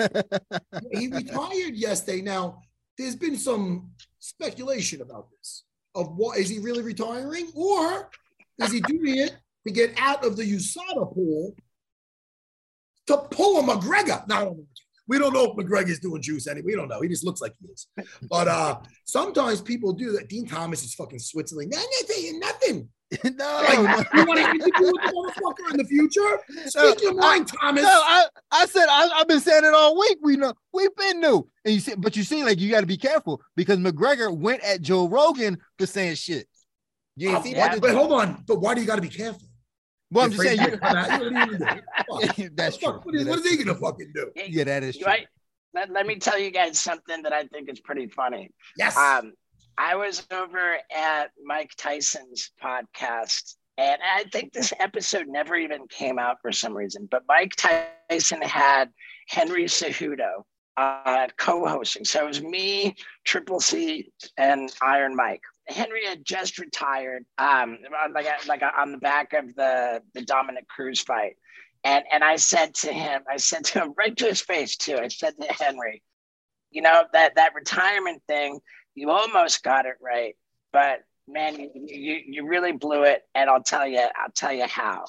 he 0.92 1.08
retired 1.08 1.74
yesterday. 1.74 2.20
Now 2.20 2.62
there's 2.96 3.16
been 3.16 3.36
some 3.36 3.90
speculation 4.18 5.02
about 5.02 5.28
this 5.30 5.64
of 5.94 6.16
what 6.16 6.38
is 6.38 6.48
he 6.48 6.58
really 6.58 6.82
retiring 6.82 7.50
or 7.54 8.10
is 8.58 8.72
he 8.72 8.80
doing 8.80 9.18
it 9.18 9.36
to 9.66 9.72
get 9.72 9.94
out 9.98 10.24
of 10.24 10.36
the 10.36 10.42
USADA 10.44 11.12
pool 11.14 11.54
to 13.06 13.16
pull 13.30 13.58
a 13.58 13.62
McGregor. 13.62 14.26
No, 14.28 14.64
we 15.08 15.18
don't 15.18 15.32
know 15.32 15.44
if 15.52 15.56
McGregor's 15.56 15.98
doing 16.00 16.22
juice 16.22 16.46
anyway. 16.46 16.66
We 16.66 16.74
don't 16.74 16.88
know. 16.88 17.00
He 17.00 17.08
just 17.08 17.24
looks 17.24 17.40
like 17.40 17.52
he 17.60 17.68
is. 17.68 17.86
But 18.28 18.48
uh 18.48 18.80
sometimes 19.04 19.60
people 19.60 19.92
do 19.92 20.12
that. 20.12 20.28
Dean 20.28 20.46
Thomas 20.46 20.82
is 20.84 20.94
fucking 20.94 21.18
Switzerland. 21.18 21.72
Not 21.74 21.84
saying 22.06 22.38
nothing. 22.38 22.88
no, 23.24 23.62
Like, 23.68 24.06
you 24.14 24.24
want 24.24 24.38
to 24.38 24.48
interview 24.48 24.86
with 24.86 25.02
the 25.02 25.12
motherfucker 25.12 25.70
in 25.72 25.76
the 25.76 25.84
future? 25.84 26.38
Speak 26.66 27.02
your 27.02 27.12
mind, 27.14 27.46
Thomas. 27.46 27.82
No, 27.82 27.90
I, 27.90 28.24
I 28.50 28.64
said 28.64 28.86
I, 28.88 29.10
I've 29.16 29.28
been 29.28 29.40
saying 29.40 29.66
it 29.66 29.74
all 29.74 29.98
week. 29.98 30.16
We 30.22 30.38
know 30.38 30.54
we've 30.72 30.96
been 30.96 31.20
new, 31.20 31.46
and 31.66 31.74
you 31.74 31.80
see, 31.80 31.94
but 31.94 32.16
you 32.16 32.22
see, 32.22 32.42
like 32.42 32.58
you 32.58 32.70
got 32.70 32.80
to 32.80 32.86
be 32.86 32.96
careful 32.96 33.42
because 33.54 33.76
McGregor 33.76 34.34
went 34.34 34.62
at 34.62 34.80
Joe 34.80 35.08
Rogan 35.08 35.58
for 35.78 35.84
saying 35.84 36.14
shit. 36.14 36.46
You 37.16 37.28
ain't 37.28 37.38
Uh, 37.38 37.42
see 37.42 37.52
that? 37.52 37.82
but 37.82 37.90
hold 37.94 38.12
on. 38.12 38.42
But 38.46 38.62
why 38.62 38.72
do 38.74 38.80
you 38.80 38.86
got 38.86 38.96
to 38.96 39.02
be 39.02 39.10
careful? 39.10 39.42
Well, 40.12 40.24
I'm 40.26 40.30
just 40.30 40.42
saying. 40.42 40.60
You, 40.60 40.70
to. 40.76 40.78
You 41.22 41.30
don't 41.30 41.48
even 41.48 41.58
do. 41.58 41.66
Fuck. 42.44 42.50
that's 42.54 42.76
true. 42.76 42.92
Fuck, 42.92 43.06
What 43.06 43.14
is, 43.14 43.24
Yeah, 43.24 43.30
what 43.30 43.38
is 43.40 43.50
he 43.50 43.56
gonna 43.64 43.78
fucking 43.78 44.12
do? 44.14 44.30
Yeah, 44.36 44.64
that 44.64 44.82
is 44.82 44.96
You 44.96 45.04
true. 45.04 45.12
right? 45.12 45.26
Let, 45.74 45.90
let 45.90 46.06
me 46.06 46.16
tell 46.16 46.38
you 46.38 46.50
guys 46.50 46.78
something 46.78 47.22
that 47.22 47.32
I 47.32 47.44
think 47.44 47.70
is 47.70 47.80
pretty 47.80 48.06
funny. 48.08 48.50
Yes. 48.76 48.96
Um, 48.96 49.32
I 49.78 49.96
was 49.96 50.26
over 50.30 50.76
at 50.94 51.30
Mike 51.42 51.70
Tyson's 51.78 52.50
podcast, 52.62 53.54
and 53.78 53.96
I 54.02 54.24
think 54.24 54.52
this 54.52 54.72
episode 54.78 55.28
never 55.28 55.56
even 55.56 55.88
came 55.88 56.18
out 56.18 56.36
for 56.42 56.52
some 56.52 56.76
reason. 56.76 57.08
But 57.10 57.22
Mike 57.26 57.54
Tyson 57.56 58.42
had 58.42 58.90
Henry 59.28 59.64
Cejudo 59.64 60.42
uh, 60.76 61.28
co-hosting, 61.38 62.04
so 62.04 62.24
it 62.24 62.26
was 62.28 62.42
me, 62.42 62.94
Triple 63.24 63.60
C, 63.60 64.10
and 64.36 64.70
Iron 64.82 65.16
Mike. 65.16 65.42
Henry 65.68 66.04
had 66.06 66.24
just 66.24 66.58
retired, 66.58 67.24
um, 67.38 67.78
like 68.12 68.26
like 68.46 68.62
on 68.76 68.92
the 68.92 68.98
back 68.98 69.32
of 69.32 69.54
the 69.54 70.02
the 70.14 70.22
Dominick 70.22 70.68
Cruz 70.68 71.00
fight, 71.00 71.36
and 71.84 72.04
and 72.12 72.24
I 72.24 72.36
said 72.36 72.74
to 72.76 72.92
him, 72.92 73.22
I 73.30 73.36
said 73.36 73.64
to 73.66 73.80
him 73.80 73.94
right 73.98 74.16
to 74.16 74.26
his 74.26 74.40
face 74.40 74.76
too. 74.76 74.96
I 74.96 75.08
said 75.08 75.34
to 75.40 75.52
Henry, 75.52 76.02
you 76.72 76.82
know 76.82 77.04
that 77.12 77.36
that 77.36 77.54
retirement 77.54 78.22
thing 78.26 78.60
you 78.94 79.10
almost 79.10 79.62
got 79.62 79.86
it 79.86 79.96
right 80.00 80.36
but 80.72 81.00
man 81.28 81.58
you, 81.58 81.70
you, 81.74 82.20
you 82.26 82.46
really 82.46 82.72
blew 82.72 83.04
it 83.04 83.22
and 83.34 83.48
i'll 83.48 83.62
tell 83.62 83.86
you 83.86 84.00
i'll 84.00 84.32
tell 84.34 84.52
you 84.52 84.66
how. 84.66 85.04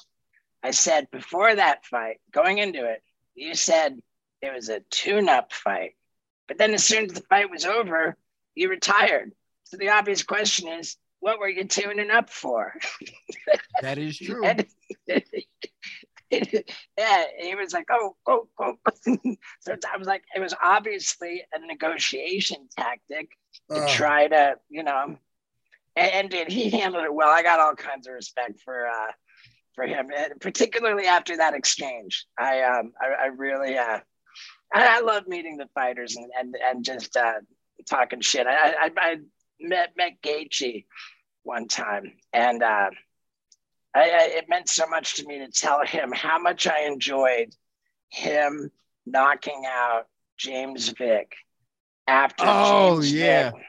I 0.62 0.70
said 0.70 1.10
before 1.10 1.54
that 1.54 1.84
fight 1.84 2.20
going 2.30 2.58
into 2.58 2.84
it 2.84 3.02
you 3.34 3.54
said 3.54 3.98
it 4.40 4.54
was 4.54 4.68
a 4.68 4.80
tune-up 4.90 5.52
fight 5.52 5.92
but 6.46 6.58
then 6.58 6.74
as 6.74 6.84
soon 6.84 7.06
as 7.06 7.12
the 7.12 7.22
fight 7.22 7.50
was 7.50 7.64
over 7.64 8.16
you 8.54 8.68
retired 8.68 9.32
so 9.64 9.76
the 9.76 9.88
obvious 9.90 10.22
question 10.22 10.68
is 10.68 10.96
what 11.20 11.38
were 11.38 11.48
you 11.48 11.64
tuning 11.64 12.10
up 12.10 12.30
for 12.30 12.74
That 13.82 13.98
is 13.98 14.18
true. 14.18 14.44
and 14.44 14.66
yeah, 16.30 17.24
he 17.38 17.54
was 17.54 17.72
like, 17.72 17.86
"Oh, 17.90 18.16
go, 18.26 18.48
go." 18.58 18.76
so 19.60 19.76
I 19.92 19.96
was 19.96 20.06
like, 20.06 20.24
it 20.34 20.40
was 20.40 20.54
obviously 20.62 21.42
a 21.54 21.66
negotiation 21.66 22.68
tactic 22.76 23.30
to 23.70 23.82
Uh, 23.82 23.94
try 23.94 24.26
to, 24.28 24.54
you 24.68 24.82
know, 24.82 25.16
and, 25.96 26.12
and 26.12 26.30
dude, 26.30 26.48
he 26.50 26.70
handled 26.70 27.04
it 27.04 27.14
well. 27.14 27.28
I 27.28 27.42
got 27.42 27.60
all 27.60 27.74
kinds 27.74 28.06
of 28.06 28.14
respect 28.14 28.60
for 28.64 28.86
uh 28.88 29.12
for 29.74 29.86
him, 29.86 30.10
and 30.16 30.40
particularly 30.40 31.06
after 31.06 31.36
that 31.36 31.54
exchange. 31.54 32.26
I 32.38 32.62
um 32.62 32.92
I, 33.00 33.24
I 33.24 33.26
really 33.26 33.76
uh 33.78 34.00
I, 34.72 34.98
I 34.98 35.00
love 35.00 35.26
meeting 35.28 35.56
the 35.56 35.68
fighters 35.74 36.16
and 36.16 36.30
and, 36.38 36.56
and 36.64 36.84
just 36.84 37.16
uh 37.16 37.40
talking 37.88 38.20
shit. 38.20 38.46
I 38.46 38.70
I, 38.86 38.90
I 38.96 39.16
met 39.68 39.90
met 39.96 40.20
Gaethje 40.22 40.84
one 41.42 41.68
time 41.68 42.12
and 42.32 42.62
uh 42.62 42.90
I, 43.96 44.10
I, 44.10 44.22
it 44.38 44.48
meant 44.48 44.68
so 44.68 44.86
much 44.88 45.16
to 45.16 45.26
me 45.26 45.38
to 45.38 45.48
tell 45.48 45.84
him 45.84 46.10
how 46.12 46.38
much 46.38 46.66
I 46.66 46.86
enjoyed 46.86 47.54
him 48.08 48.70
knocking 49.06 49.62
out 49.68 50.06
James 50.36 50.88
Vick 50.88 51.34
after. 52.06 52.44
Oh, 52.46 52.96
James 52.96 53.12
yeah. 53.12 53.50
Vick. 53.50 53.62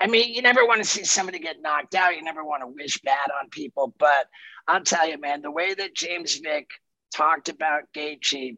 I 0.00 0.06
mean, 0.06 0.32
you 0.32 0.42
never 0.42 0.64
want 0.66 0.82
to 0.82 0.88
see 0.88 1.04
somebody 1.04 1.38
get 1.38 1.60
knocked 1.60 1.94
out. 1.94 2.16
You 2.16 2.22
never 2.22 2.44
want 2.44 2.62
to 2.62 2.68
wish 2.68 3.00
bad 3.02 3.30
on 3.40 3.50
people. 3.50 3.94
But 3.98 4.28
I'll 4.68 4.82
tell 4.82 5.08
you, 5.08 5.18
man, 5.18 5.42
the 5.42 5.50
way 5.50 5.74
that 5.74 5.94
James 5.94 6.38
Vick 6.38 6.70
talked 7.14 7.48
about 7.48 7.92
Gaethje 7.94 8.56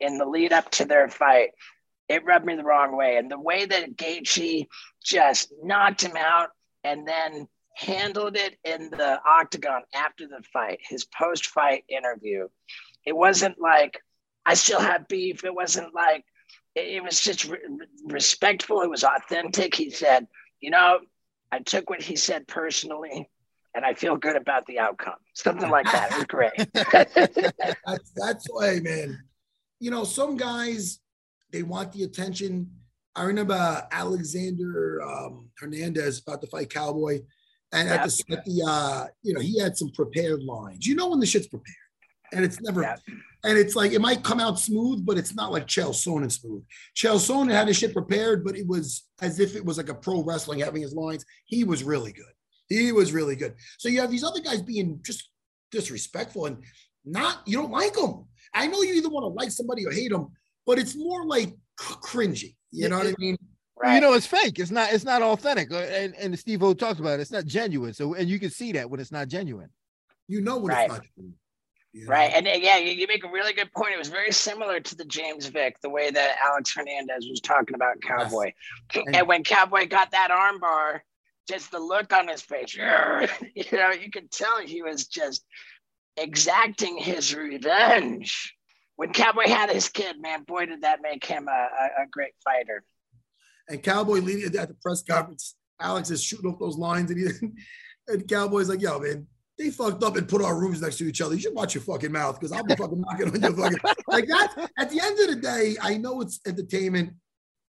in 0.00 0.18
the 0.18 0.24
lead 0.24 0.52
up 0.52 0.70
to 0.72 0.84
their 0.84 1.08
fight, 1.08 1.50
it 2.08 2.24
rubbed 2.24 2.46
me 2.46 2.56
the 2.56 2.64
wrong 2.64 2.96
way. 2.96 3.16
And 3.16 3.30
the 3.30 3.38
way 3.38 3.66
that 3.66 3.96
Gaethje 3.96 4.66
just 5.04 5.52
knocked 5.62 6.02
him 6.02 6.16
out 6.16 6.50
and 6.84 7.06
then 7.06 7.48
handled 7.76 8.36
it 8.36 8.56
in 8.64 8.90
the 8.90 9.20
octagon 9.24 9.82
after 9.94 10.26
the 10.26 10.42
fight, 10.52 10.80
his 10.82 11.04
post 11.04 11.46
fight 11.46 11.84
interview. 11.88 12.48
It 13.04 13.16
wasn't 13.16 13.60
like, 13.60 14.00
I 14.44 14.54
still 14.54 14.80
have 14.80 15.06
beef. 15.06 15.44
It 15.44 15.54
wasn't 15.54 15.94
like, 15.94 16.24
it, 16.74 16.88
it 16.88 17.02
was 17.02 17.20
just 17.20 17.44
re- 17.44 17.58
respectful. 18.06 18.80
It 18.80 18.90
was 18.90 19.04
authentic. 19.04 19.74
He 19.74 19.90
said, 19.90 20.26
you 20.60 20.70
know, 20.70 20.98
I 21.52 21.60
took 21.60 21.88
what 21.88 22.02
he 22.02 22.16
said 22.16 22.48
personally 22.48 23.28
and 23.74 23.84
I 23.84 23.94
feel 23.94 24.16
good 24.16 24.36
about 24.36 24.66
the 24.66 24.78
outcome. 24.78 25.14
Something 25.34 25.70
like 25.70 25.86
that. 25.86 26.10
It 26.10 26.16
was 26.16 26.24
great. 26.24 26.52
that's 27.86 28.12
that's 28.16 28.46
why, 28.50 28.80
man. 28.80 29.22
You 29.78 29.92
know, 29.92 30.02
some 30.04 30.36
guys 30.36 30.98
they 31.52 31.62
want 31.62 31.92
the 31.92 32.04
attention. 32.04 32.70
I 33.14 33.24
remember 33.24 33.86
Alexander 33.90 35.02
um, 35.02 35.50
Hernandez 35.58 36.20
about 36.20 36.40
to 36.42 36.46
fight 36.48 36.70
Cowboy, 36.70 37.20
and 37.72 37.88
at 37.88 38.04
the 38.04 38.24
at 38.30 38.44
the 38.44 38.64
uh, 38.66 39.06
you 39.22 39.34
know 39.34 39.40
he 39.40 39.58
had 39.58 39.76
some 39.76 39.90
prepared 39.90 40.42
lines. 40.42 40.86
You 40.86 40.94
know 40.94 41.08
when 41.08 41.20
the 41.20 41.26
shit's 41.26 41.48
prepared, 41.48 41.76
and 42.32 42.44
it's 42.44 42.60
never. 42.60 42.82
Yeah. 42.82 42.96
And 43.44 43.56
it's 43.56 43.76
like 43.76 43.92
it 43.92 44.00
might 44.00 44.24
come 44.24 44.40
out 44.40 44.58
smooth, 44.58 45.06
but 45.06 45.16
it's 45.16 45.34
not 45.34 45.52
like 45.52 45.66
Chael 45.66 45.90
Sonnen 45.90 46.30
smooth. 46.30 46.64
Chael 46.96 47.16
Sonnen 47.16 47.52
had 47.52 47.68
his 47.68 47.76
shit 47.76 47.92
prepared, 47.92 48.44
but 48.44 48.56
it 48.56 48.66
was 48.66 49.04
as 49.22 49.38
if 49.38 49.54
it 49.54 49.64
was 49.64 49.76
like 49.76 49.88
a 49.88 49.94
pro 49.94 50.24
wrestling 50.24 50.58
having 50.58 50.82
his 50.82 50.92
lines. 50.92 51.24
He 51.46 51.62
was 51.62 51.84
really 51.84 52.12
good. 52.12 52.32
He 52.68 52.90
was 52.90 53.12
really 53.12 53.36
good. 53.36 53.54
So 53.78 53.88
you 53.88 54.00
have 54.00 54.10
these 54.10 54.24
other 54.24 54.40
guys 54.40 54.60
being 54.60 55.00
just 55.04 55.30
disrespectful 55.70 56.46
and 56.46 56.58
not 57.04 57.42
you 57.46 57.58
don't 57.58 57.70
like 57.70 57.94
them. 57.94 58.26
I 58.54 58.66
know 58.66 58.82
you 58.82 58.94
either 58.94 59.08
want 59.08 59.24
to 59.24 59.28
like 59.28 59.50
somebody 59.50 59.86
or 59.86 59.92
hate 59.92 60.10
them, 60.10 60.32
but 60.68 60.78
it's 60.78 60.94
more 60.94 61.24
like 61.24 61.56
cringy. 61.80 62.54
You 62.70 62.90
know 62.90 62.98
what 62.98 63.06
I 63.06 63.14
mean? 63.18 63.38
You 63.84 64.00
know, 64.02 64.12
it's 64.12 64.26
fake. 64.26 64.58
It's 64.58 64.70
not. 64.70 64.92
It's 64.92 65.04
not 65.04 65.22
authentic. 65.22 65.72
Uh, 65.72 65.78
And 65.78 66.14
and 66.16 66.38
Steve 66.38 66.62
O 66.62 66.74
talks 66.74 67.00
about 67.00 67.18
it. 67.18 67.22
It's 67.22 67.32
not 67.32 67.46
genuine. 67.46 67.94
So 67.94 68.12
and 68.14 68.28
you 68.28 68.38
can 68.38 68.50
see 68.50 68.72
that 68.72 68.90
when 68.90 69.00
it's 69.00 69.10
not 69.10 69.28
genuine. 69.28 69.70
You 70.28 70.42
know 70.42 70.58
when 70.58 70.74
Right. 70.74 70.84
it's 70.84 70.94
not. 70.94 71.04
true. 71.14 71.32
You 71.94 72.04
know? 72.04 72.10
Right. 72.10 72.30
And 72.34 72.46
yeah, 72.46 72.76
you, 72.76 72.92
you 72.92 73.06
make 73.06 73.24
a 73.24 73.30
really 73.30 73.54
good 73.54 73.72
point. 73.72 73.94
It 73.94 73.98
was 73.98 74.08
very 74.08 74.30
similar 74.30 74.78
to 74.78 74.94
the 74.94 75.06
James 75.06 75.46
Vick, 75.46 75.80
the 75.80 75.88
way 75.88 76.10
that 76.10 76.36
Alex 76.44 76.74
Hernandez 76.74 77.26
was 77.30 77.40
talking 77.40 77.74
about 77.74 78.02
Cowboy. 78.02 78.52
And, 79.14 79.26
when 79.26 79.42
Cowboy 79.44 79.88
got 79.88 80.10
that 80.10 80.30
armbar, 80.30 81.00
just 81.48 81.70
the 81.70 81.78
look 81.78 82.12
on 82.12 82.28
his 82.28 82.42
face, 82.42 82.74
you 83.54 83.64
know, 83.72 83.90
you 83.92 84.10
could 84.10 84.30
tell 84.30 84.60
he 84.60 84.82
was 84.82 85.06
just 85.06 85.46
exacting 86.18 86.98
his 86.98 87.34
revenge. 87.34 88.54
When 88.98 89.12
Cowboy 89.12 89.46
had 89.46 89.70
his 89.70 89.88
kid, 89.88 90.20
man, 90.20 90.42
boy, 90.42 90.66
did 90.66 90.82
that 90.82 91.02
make 91.02 91.24
him 91.24 91.46
a, 91.46 91.52
a, 91.52 92.02
a 92.02 92.06
great 92.10 92.32
fighter. 92.42 92.82
And 93.68 93.80
Cowboy 93.80 94.18
leading 94.18 94.58
at 94.58 94.66
the 94.66 94.74
press 94.82 95.04
conference, 95.04 95.54
Alex 95.80 96.10
is 96.10 96.20
shooting 96.20 96.50
off 96.50 96.58
those 96.58 96.76
lines, 96.76 97.08
and 97.12 97.20
he 97.20 97.28
and 98.12 98.26
Cowboy's 98.26 98.68
like, 98.68 98.82
"Yo, 98.82 98.98
man, 98.98 99.28
they 99.56 99.70
fucked 99.70 100.02
up 100.02 100.16
and 100.16 100.28
put 100.28 100.42
our 100.42 100.58
rooms 100.58 100.82
next 100.82 100.98
to 100.98 101.04
each 101.04 101.20
other. 101.20 101.36
You 101.36 101.42
should 101.42 101.54
watch 101.54 101.76
your 101.76 101.84
fucking 101.84 102.10
mouth 102.10 102.40
because 102.40 102.50
I'll 102.50 102.64
be 102.64 102.74
fucking 102.74 103.00
knocking 103.00 103.28
on 103.28 103.40
your 103.40 103.52
fucking 103.52 103.78
like 104.08 104.26
that." 104.26 104.68
At 104.76 104.90
the 104.90 105.00
end 105.00 105.20
of 105.20 105.28
the 105.28 105.40
day, 105.40 105.76
I 105.80 105.96
know 105.96 106.20
it's 106.20 106.40
entertainment, 106.44 107.12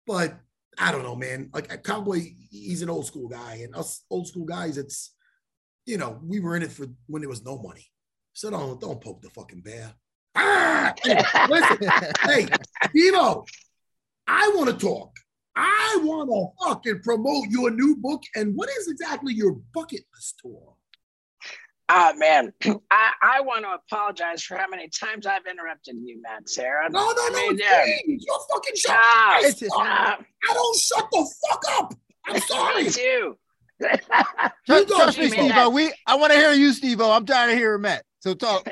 but 0.06 0.34
I 0.78 0.90
don't 0.92 1.02
know, 1.02 1.14
man. 1.14 1.50
Like 1.52 1.84
Cowboy, 1.84 2.20
he's 2.50 2.80
an 2.80 2.88
old 2.88 3.04
school 3.04 3.28
guy, 3.28 3.60
and 3.64 3.76
us 3.76 4.02
old 4.08 4.28
school 4.28 4.46
guys, 4.46 4.78
it's 4.78 5.14
you 5.84 5.98
know, 5.98 6.18
we 6.24 6.40
were 6.40 6.56
in 6.56 6.62
it 6.62 6.72
for 6.72 6.86
when 7.06 7.20
there 7.20 7.28
was 7.28 7.44
no 7.44 7.58
money. 7.58 7.84
So 8.32 8.48
don't 8.48 8.80
don't 8.80 9.02
poke 9.02 9.20
the 9.20 9.28
fucking 9.28 9.60
bear. 9.60 9.92
Ah! 10.38 10.94
Anyway, 11.04 11.22
listen, 11.48 11.78
hey, 12.22 12.46
Devo, 12.94 13.46
I 14.26 14.52
want 14.54 14.68
to 14.70 14.86
talk. 14.86 15.10
I 15.54 15.98
want 16.02 16.30
to 16.30 16.64
fucking 16.68 17.02
promote 17.02 17.48
your 17.48 17.70
new 17.70 17.96
book. 17.96 18.22
And 18.36 18.54
what 18.54 18.68
is 18.68 18.88
exactly 18.88 19.34
your 19.34 19.56
bucket 19.74 20.02
list 20.14 20.40
tour? 20.40 20.74
Ah, 21.88 22.12
man, 22.16 22.52
I, 22.90 23.12
I 23.22 23.40
want 23.40 23.64
to 23.64 23.70
apologize 23.72 24.42
for 24.42 24.56
how 24.56 24.68
many 24.68 24.88
times 24.88 25.26
I've 25.26 25.46
interrupted 25.46 25.96
you, 26.02 26.20
Matt, 26.22 26.48
Serra. 26.48 26.88
No, 26.90 27.00
no, 27.00 27.12
no, 27.12 27.22
I 27.22 27.30
mean, 27.30 27.54
it's 27.54 27.62
yeah. 27.62 27.96
You're 28.06 28.38
fucking 28.52 28.74
shut 28.76 28.94
I, 28.94 29.52
ah. 29.72 30.18
I 30.48 30.54
don't 30.54 30.78
shut 30.78 31.08
the 31.10 31.34
fuck 31.48 31.62
up. 31.72 31.94
I'm 32.26 32.40
sorry. 32.42 32.84
Me 32.84 32.90
too. 32.90 33.38
Trust, 34.66 34.88
go, 34.88 34.96
trust 34.96 35.18
me, 35.18 35.30
Jimmy. 35.30 35.48
Steve 35.48 35.52
O. 35.56 35.70
We 35.70 35.92
I 36.06 36.16
want 36.16 36.32
to 36.32 36.38
hear 36.38 36.52
you, 36.52 36.72
Steve 36.72 37.00
O. 37.00 37.10
I'm 37.10 37.24
tired 37.24 37.52
of 37.52 37.58
hearing 37.58 37.82
Matt. 37.82 38.04
So 38.20 38.34
talk. 38.34 38.68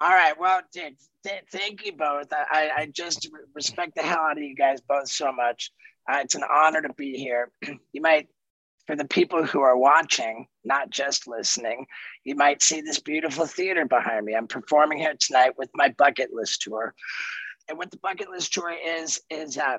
All 0.00 0.10
right. 0.10 0.38
Well, 0.38 0.60
dude, 0.72 0.96
th- 1.26 1.44
thank 1.50 1.84
you 1.84 1.92
both. 1.92 2.32
I, 2.32 2.70
I- 2.76 2.86
just 2.86 3.28
respect 3.54 3.94
the 3.96 4.02
hell 4.02 4.20
out 4.20 4.38
of 4.38 4.42
you 4.44 4.54
guys 4.54 4.80
both 4.80 5.08
so 5.08 5.32
much. 5.32 5.70
Uh, 6.10 6.20
it's 6.22 6.34
an 6.34 6.44
honor 6.50 6.82
to 6.82 6.92
be 6.94 7.16
here. 7.16 7.50
You 7.92 8.00
might 8.02 8.28
for 8.88 8.96
the 8.96 9.04
people 9.04 9.44
who 9.44 9.60
are 9.60 9.76
watching, 9.76 10.46
not 10.64 10.88
just 10.88 11.28
listening, 11.28 11.84
you 12.24 12.34
might 12.34 12.62
see 12.62 12.80
this 12.80 12.98
beautiful 12.98 13.44
theater 13.44 13.84
behind 13.84 14.24
me. 14.24 14.34
I'm 14.34 14.46
performing 14.48 14.96
here 14.98 15.14
tonight 15.20 15.58
with 15.58 15.68
my 15.74 15.88
bucket 15.98 16.30
list 16.32 16.62
tour. 16.62 16.94
And 17.68 17.76
what 17.76 17.90
the 17.90 17.98
bucket 17.98 18.30
list 18.30 18.54
tour 18.54 18.72
is, 18.72 19.20
is 19.28 19.58
uh, 19.58 19.76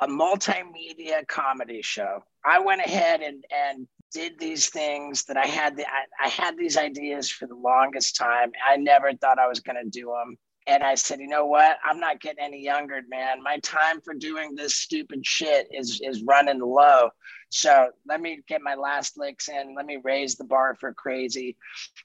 a 0.00 0.08
multimedia 0.08 1.24
comedy 1.28 1.82
show. 1.82 2.24
I 2.44 2.58
went 2.58 2.80
ahead 2.80 3.20
and, 3.20 3.44
and 3.68 3.86
did 4.14 4.38
these 4.38 4.68
things 4.70 5.24
that 5.24 5.36
I 5.36 5.46
had 5.46 5.76
the 5.76 5.84
I, 5.86 6.26
I 6.26 6.28
had 6.28 6.56
these 6.56 6.76
ideas 6.78 7.28
for 7.28 7.46
the 7.46 7.56
longest 7.56 8.16
time. 8.16 8.52
I 8.66 8.76
never 8.76 9.12
thought 9.12 9.38
I 9.38 9.48
was 9.48 9.60
going 9.60 9.82
to 9.82 9.90
do 9.90 10.06
them 10.06 10.38
and 10.66 10.82
I 10.82 10.94
said, 10.94 11.20
you 11.20 11.28
know 11.28 11.44
what? 11.44 11.76
I'm 11.84 12.00
not 12.00 12.20
getting 12.20 12.42
any 12.42 12.62
younger, 12.62 13.00
man. 13.08 13.42
My 13.42 13.58
time 13.58 14.00
for 14.00 14.14
doing 14.14 14.54
this 14.54 14.74
stupid 14.74 15.26
shit 15.26 15.68
is 15.70 16.00
is 16.02 16.22
running 16.22 16.60
low. 16.60 17.10
So 17.50 17.90
let 18.06 18.20
me 18.20 18.40
get 18.48 18.62
my 18.62 18.74
last 18.74 19.18
licks 19.18 19.48
in. 19.48 19.74
Let 19.76 19.86
me 19.86 19.98
raise 20.02 20.36
the 20.36 20.44
bar 20.44 20.74
for 20.80 20.94
crazy. 20.94 21.56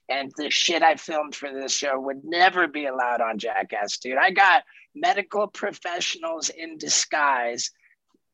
And 0.10 0.32
the 0.38 0.50
shit 0.50 0.84
I 0.84 0.96
filmed 0.96 1.36
for 1.36 1.52
this 1.52 1.72
show 1.72 2.00
would 2.00 2.24
never 2.24 2.68
be 2.68 2.86
allowed 2.86 3.22
on 3.22 3.40
Jackass, 3.40 3.98
dude. 3.98 4.18
I 4.18 4.32
got 4.32 4.64
medical 4.94 5.48
professionals 5.48 6.50
in 6.50 6.78
disguise 6.78 7.72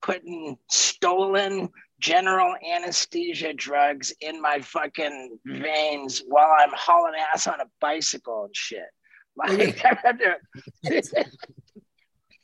putting 0.01 0.57
stolen 0.69 1.69
general 2.05 2.55
anesthesia 2.75 3.51
drugs 3.53 4.13
in 4.21 4.39
my 4.41 4.59
fucking 4.59 5.39
veins 5.45 6.21
while 6.27 6.51
I'm 6.59 6.69
hauling 6.73 7.13
ass 7.33 7.47
on 7.47 7.59
a 7.61 7.65
bicycle 7.81 8.45
and 8.45 8.55
shit. 8.55 8.83
Like, 9.37 9.83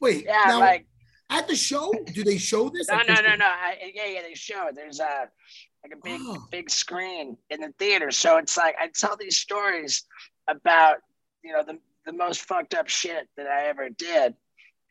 Wait, 0.01 0.25
yeah, 0.27 0.43
now, 0.47 0.59
like 0.59 0.85
at 1.29 1.47
the 1.47 1.55
show, 1.55 1.93
do 2.13 2.23
they 2.23 2.37
show 2.37 2.69
this? 2.69 2.89
no, 2.89 2.97
no, 3.07 3.13
no, 3.13 3.35
no. 3.35 3.45
I, 3.45 3.77
yeah, 3.95 4.05
yeah, 4.07 4.21
they 4.23 4.33
show 4.33 4.67
it. 4.67 4.75
There's 4.75 4.99
a 4.99 5.29
like 5.83 5.93
a 5.93 6.01
big, 6.03 6.19
Oh. 6.21 6.43
big 6.51 6.69
screen 6.69 7.37
in 7.49 7.61
the 7.61 7.71
theater. 7.79 8.11
So 8.11 8.37
it's 8.37 8.57
like 8.57 8.75
I 8.77 8.89
tell 8.93 9.15
these 9.15 9.37
stories 9.37 10.03
about 10.49 10.97
you 11.45 11.53
know 11.53 11.63
the 11.65 11.77
the 12.05 12.11
most 12.11 12.41
fucked 12.41 12.73
up 12.73 12.89
shit 12.89 13.29
that 13.37 13.47
I 13.47 13.67
ever 13.67 13.87
did, 13.89 14.33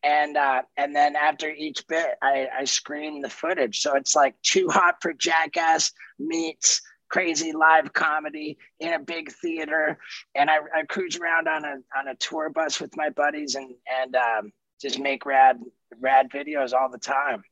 and 0.02 0.36
uh, 0.36 0.62
and 0.76 0.94
then 0.94 1.16
after 1.16 1.50
each 1.50 1.86
bit, 1.88 2.14
I 2.22 2.48
I 2.60 2.64
screen 2.64 3.20
the 3.20 3.30
footage. 3.30 3.80
So 3.80 3.96
it's 3.96 4.14
like 4.14 4.34
too 4.42 4.68
hot 4.68 4.96
for 5.02 5.12
jackass 5.12 5.92
meets 6.18 6.80
crazy 7.10 7.52
live 7.52 7.92
comedy 7.92 8.56
in 8.78 8.92
a 8.92 8.98
big 8.98 9.32
theater 9.32 9.98
and 10.36 10.48
I, 10.48 10.58
I 10.72 10.84
cruise 10.88 11.18
around 11.18 11.48
on 11.48 11.64
a 11.64 11.76
on 11.98 12.06
a 12.08 12.14
tour 12.14 12.50
bus 12.50 12.80
with 12.80 12.96
my 12.96 13.10
buddies 13.10 13.56
and 13.56 13.74
and 14.00 14.14
um, 14.14 14.52
just 14.80 14.98
make 15.00 15.26
rad 15.26 15.58
rad 15.98 16.30
videos 16.30 16.72
all 16.72 16.88
the 16.88 16.98
time 16.98 17.42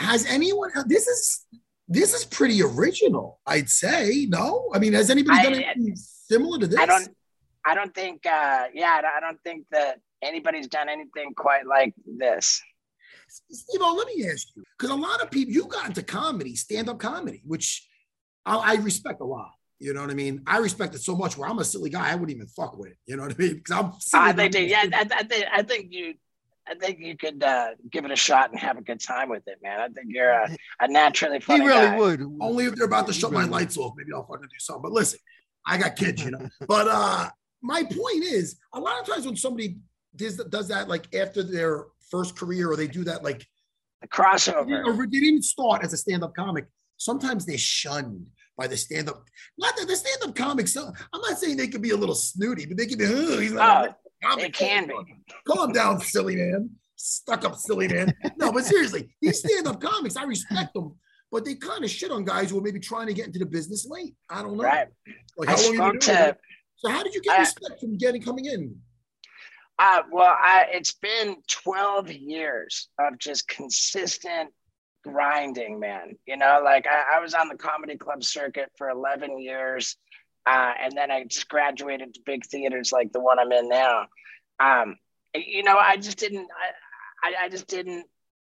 Has 0.00 0.26
anyone? 0.26 0.70
This 0.86 1.06
is 1.06 1.46
this 1.88 2.12
is 2.12 2.24
pretty 2.24 2.60
original, 2.62 3.40
I'd 3.46 3.70
say. 3.70 4.26
No, 4.28 4.68
I 4.74 4.78
mean, 4.80 4.92
has 4.92 5.08
anybody 5.08 5.42
done 5.42 5.54
I- 5.54 5.62
anything 5.62 5.94
similar 5.96 6.58
to 6.58 6.66
this? 6.66 6.78
I 6.78 6.84
don't 6.86 7.08
I 7.64 7.74
don't 7.74 7.94
think 7.94 8.26
uh 8.26 8.64
yeah 8.74 9.00
I 9.16 9.20
don't 9.20 9.40
think 9.42 9.66
that 9.70 10.00
anybody's 10.26 10.68
done 10.68 10.88
anything 10.88 11.32
quite 11.36 11.66
like 11.66 11.94
this 12.18 12.60
Steve, 13.50 13.80
let 13.80 14.06
me 14.06 14.28
ask 14.30 14.46
you, 14.54 14.62
because 14.78 14.90
a 14.90 14.94
lot 14.94 15.20
of 15.20 15.30
people, 15.32 15.52
you 15.52 15.66
got 15.66 15.86
into 15.88 16.02
comedy, 16.02 16.54
stand-up 16.54 16.98
comedy, 17.00 17.42
which 17.44 17.86
I, 18.44 18.56
I 18.56 18.74
respect 18.76 19.20
a 19.20 19.24
lot. 19.24 19.50
You 19.80 19.92
know 19.94 20.00
what 20.02 20.10
I 20.10 20.14
mean? 20.14 20.42
I 20.46 20.58
respect 20.58 20.94
it 20.94 21.02
so 21.02 21.16
much 21.16 21.36
where 21.36 21.48
I'm 21.50 21.58
a 21.58 21.64
silly 21.64 21.90
guy. 21.90 22.08
I 22.10 22.14
wouldn't 22.14 22.30
even 22.36 22.46
fuck 22.46 22.78
with 22.78 22.92
it. 22.92 22.98
You 23.04 23.16
know 23.16 23.24
what 23.24 23.32
I 23.32 23.36
mean? 23.42 23.54
Because 23.56 23.76
I'm 23.76 23.92
silly. 23.98 24.22
I 24.22 24.32
think 24.32 24.52
that- 24.52 24.62
yeah 24.68 24.84
I, 24.94 25.06
I 25.12 25.22
think 25.24 25.44
I 25.52 25.62
think 25.62 25.92
you 25.92 26.14
I 26.68 26.74
think 26.76 26.98
you 27.00 27.16
could 27.16 27.42
uh, 27.42 27.70
give 27.90 28.04
it 28.04 28.10
a 28.12 28.16
shot 28.16 28.50
and 28.50 28.58
have 28.60 28.78
a 28.78 28.82
good 28.82 29.00
time 29.00 29.28
with 29.28 29.42
it, 29.46 29.58
man. 29.62 29.78
I 29.80 29.88
think 29.88 30.06
you're 30.10 30.30
a, 30.30 30.48
a 30.80 30.88
naturally 30.88 31.38
He 31.38 31.40
funny 31.44 31.66
really 31.66 31.80
guy. 31.80 31.96
would. 31.98 32.20
Only 32.40 32.64
if 32.66 32.74
they're 32.76 32.86
about 32.86 33.06
to 33.08 33.12
He 33.12 33.20
shut 33.20 33.32
my 33.32 33.40
really 33.40 33.50
would. 33.50 33.56
lights 33.56 33.76
off, 33.76 33.92
maybe 33.96 34.10
I'll 34.14 34.24
fucking 34.26 34.42
do 34.42 34.58
something. 34.58 34.82
But 34.82 34.92
listen, 34.92 35.18
I 35.66 35.78
got 35.78 35.94
kids, 35.96 36.24
you 36.24 36.30
know. 36.30 36.48
but 36.68 36.86
uh 36.88 37.28
my 37.62 37.82
point 37.82 38.22
is, 38.24 38.56
a 38.72 38.78
lot 38.80 39.00
of 39.00 39.06
times 39.06 39.26
when 39.26 39.34
somebody 39.36 39.78
does, 40.16 40.36
does 40.36 40.68
that, 40.68 40.88
like 40.88 41.14
after 41.14 41.42
their 41.42 41.86
first 42.10 42.36
career, 42.36 42.70
or 42.70 42.76
they 42.76 42.86
do 42.86 43.04
that, 43.04 43.22
like 43.24 43.46
The 44.02 44.08
crossover. 44.08 44.84
or 44.86 44.92
they 45.06 45.20
didn't 45.20 45.42
start 45.44 45.84
as 45.84 45.92
a 45.92 45.96
stand-up 45.96 46.34
comic. 46.34 46.66
Sometimes 46.96 47.44
they're 47.44 47.58
shunned 47.58 48.26
by 48.56 48.66
the 48.66 48.76
stand-up. 48.76 49.24
Not 49.58 49.76
that 49.76 49.86
the 49.88 49.96
stand-up 49.96 50.34
comics. 50.34 50.72
so- 50.72 50.92
I'm 51.12 51.20
not 51.20 51.38
saying 51.38 51.56
they 51.56 51.68
could 51.68 51.82
be 51.82 51.90
a 51.90 51.96
little 51.96 52.14
snooty, 52.14 52.64
but 52.66 52.76
they 52.76 52.86
can 52.86 52.98
be. 52.98 53.04
"Ugh, 53.04 53.40
he's 53.40 53.52
a 53.52 53.56
Oh, 53.56 53.94
comic." 54.24 54.44
it 54.46 54.52
can 54.54 54.86
be. 54.88 54.94
Calm 55.46 55.72
down, 55.72 56.00
silly 56.00 56.36
man. 56.36 56.70
Stuck 56.96 57.44
up, 57.44 57.56
silly 57.56 57.88
man. 57.88 58.14
No, 58.38 58.50
but 58.52 58.64
seriously, 58.64 59.14
these 59.20 59.40
stand-up 59.40 59.80
comics, 59.80 60.16
I 60.16 60.24
respect 60.24 60.72
them, 60.74 60.94
but 61.30 61.44
they 61.44 61.54
kind 61.56 61.84
of 61.84 61.90
shit 61.90 62.10
on 62.10 62.24
guys 62.24 62.50
who 62.50 62.58
are 62.58 62.62
maybe 62.62 62.80
trying 62.80 63.08
to 63.08 63.12
get 63.14 63.26
into 63.26 63.38
the 63.38 63.44
business 63.46 63.86
late. 63.86 64.14
I 64.30 64.40
don't 64.42 64.56
know. 64.56 64.64
Right. 64.64 64.88
Like 65.36 65.48
I 65.50 65.52
how 65.52 65.56
long 65.62 65.72
you 65.74 65.78
been 65.78 65.88
doing 65.90 66.00
to? 66.00 66.36
So 66.78 66.88
how 66.90 67.02
did 67.02 67.14
you 67.14 67.20
get 67.20 67.36
I- 67.36 67.40
respect 67.40 67.80
from 67.80 67.98
getting 67.98 68.22
coming 68.22 68.46
in? 68.46 68.80
Uh, 69.78 70.02
well, 70.10 70.34
I, 70.38 70.66
it's 70.72 70.92
been 70.92 71.36
12 71.48 72.10
years 72.10 72.88
of 72.98 73.18
just 73.18 73.46
consistent 73.46 74.50
grinding, 75.04 75.78
man. 75.78 76.16
You 76.26 76.36
know, 76.36 76.60
like 76.64 76.86
I, 76.86 77.16
I 77.16 77.20
was 77.20 77.34
on 77.34 77.48
the 77.48 77.56
comedy 77.56 77.96
club 77.96 78.24
circuit 78.24 78.70
for 78.76 78.88
11 78.88 79.38
years. 79.38 79.96
Uh, 80.46 80.72
and 80.80 80.96
then 80.96 81.10
I 81.10 81.24
just 81.24 81.48
graduated 81.48 82.14
to 82.14 82.20
big 82.24 82.46
theaters 82.46 82.92
like 82.92 83.12
the 83.12 83.20
one 83.20 83.38
I'm 83.38 83.52
in 83.52 83.68
now. 83.68 84.06
Um, 84.60 84.96
you 85.34 85.62
know, 85.62 85.76
I 85.76 85.96
just 85.96 86.18
didn't, 86.18 86.48
I, 87.22 87.28
I, 87.28 87.44
I 87.44 87.48
just 87.48 87.66
didn't 87.66 88.06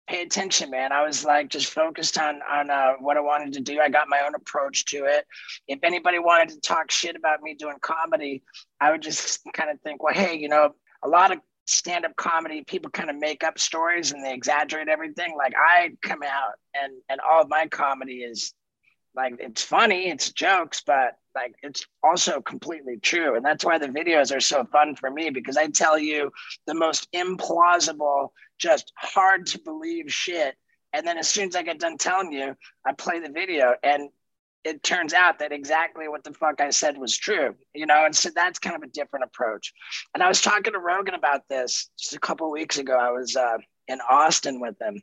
pay 0.09 0.23
attention, 0.23 0.71
man. 0.71 0.91
I 0.91 1.05
was 1.05 1.25
like 1.25 1.49
just 1.49 1.71
focused 1.71 2.19
on 2.19 2.41
on 2.51 2.71
uh, 2.71 2.95
what 2.99 3.17
I 3.17 3.21
wanted 3.21 3.53
to 3.55 3.61
do. 3.61 3.79
I 3.79 3.89
got 3.89 4.09
my 4.09 4.23
own 4.27 4.35
approach 4.35 4.85
to 4.87 5.05
it. 5.05 5.25
If 5.69 5.81
anybody 5.85 6.19
wanted 6.19 6.49
to 6.51 6.61
talk 6.61 6.91
shit 6.91 7.15
about 7.15 7.43
me 7.43 7.55
doing 7.55 7.77
comedy, 7.81 8.43
I 8.81 8.91
would 8.91 9.03
just 9.03 9.41
kind 9.55 9.71
of 9.71 9.81
think, 9.83 10.03
well, 10.03 10.15
hey, 10.15 10.37
you 10.37 10.49
know, 10.49 10.75
a 11.03 11.09
lot 11.09 11.33
of 11.33 11.39
stand-up 11.67 12.15
comedy 12.17 12.65
people 12.65 12.91
kind 12.91 13.09
of 13.09 13.17
make 13.17 13.45
up 13.45 13.59
stories 13.59 14.13
and 14.13 14.25
they 14.25 14.35
exaggerate 14.35 14.89
everything. 14.89 15.35
Like 15.37 15.55
I 15.57 15.91
come 16.03 16.23
out 16.23 16.55
and 16.75 16.93
and 17.09 17.21
all 17.21 17.43
of 17.43 17.49
my 17.49 17.67
comedy 17.69 18.23
is 18.23 18.53
like 19.15 19.35
it's 19.39 19.63
funny, 19.63 20.09
it's 20.09 20.33
jokes, 20.33 20.83
but 20.87 21.17
like 21.35 21.55
it's 21.63 21.87
also 22.03 22.41
completely 22.41 22.99
true. 22.99 23.37
And 23.37 23.45
that's 23.45 23.65
why 23.65 23.79
the 23.79 23.89
videos 23.89 24.35
are 24.35 24.41
so 24.41 24.65
fun 24.65 24.97
for 24.97 25.11
me 25.11 25.31
because 25.31 25.57
I 25.57 25.69
tell 25.69 25.99
you 25.99 26.31
the 26.67 26.75
most 26.75 27.09
implausible, 27.13 28.29
just 28.59 28.93
hard 28.97 29.47
to 29.49 29.59
believe 29.61 30.13
shit. 30.13 30.57
And 30.93 31.07
then 31.07 31.19
as 31.19 31.29
soon 31.29 31.49
as 31.49 31.57
I 31.57 31.63
get 31.63 31.81
done 31.81 31.97
telling 31.97 32.33
you, 32.33 32.55
I 32.87 32.93
play 32.93 33.21
the 33.21 33.31
video 33.31 33.75
and 33.83 34.11
it 34.65 34.83
turns 34.83 35.13
out 35.13 35.39
that 35.41 35.53
exactly 35.53 36.09
what 36.09 36.25
the 36.25 36.33
fuck 36.33 36.61
I 36.61 36.71
said 36.71 36.97
was 36.97 37.17
true, 37.17 37.55
you 37.75 37.87
know, 37.87 38.05
and 38.05 38.15
so 38.15 38.31
that's 38.35 38.59
kind 38.59 38.77
of 38.77 38.83
a 38.83 38.93
different 38.93 39.25
approach. 39.25 39.73
And 40.15 40.23
I 40.23 40.29
was 40.29 40.41
talking 40.41 40.73
to 40.73 40.79
Rogan 40.79 41.15
about 41.15 41.49
this 41.49 41.91
just 41.99 42.15
a 42.15 42.21
couple 42.21 42.47
of 42.47 42.53
weeks 42.53 42.79
ago. 42.79 42.97
I 42.97 43.11
was 43.11 43.37
uh, 43.37 43.59
in 43.89 43.99
Austin 44.09 44.61
with 44.61 44.81
him, 44.81 45.03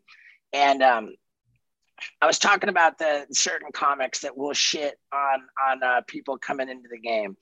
and 0.54 0.82
um, 0.82 1.16
I 2.22 2.28
was 2.28 2.40
talking 2.40 2.70
about 2.70 2.98
the 2.98 3.26
certain 3.32 3.72
comics 3.74 4.20
that 4.20 4.38
will 4.38 4.54
shit 4.54 4.98
on 5.14 5.42
on 5.70 5.84
uh, 5.84 6.02
people 6.08 6.38
coming 6.38 6.70
into 6.70 6.88
the 6.90 7.00
game, 7.00 7.36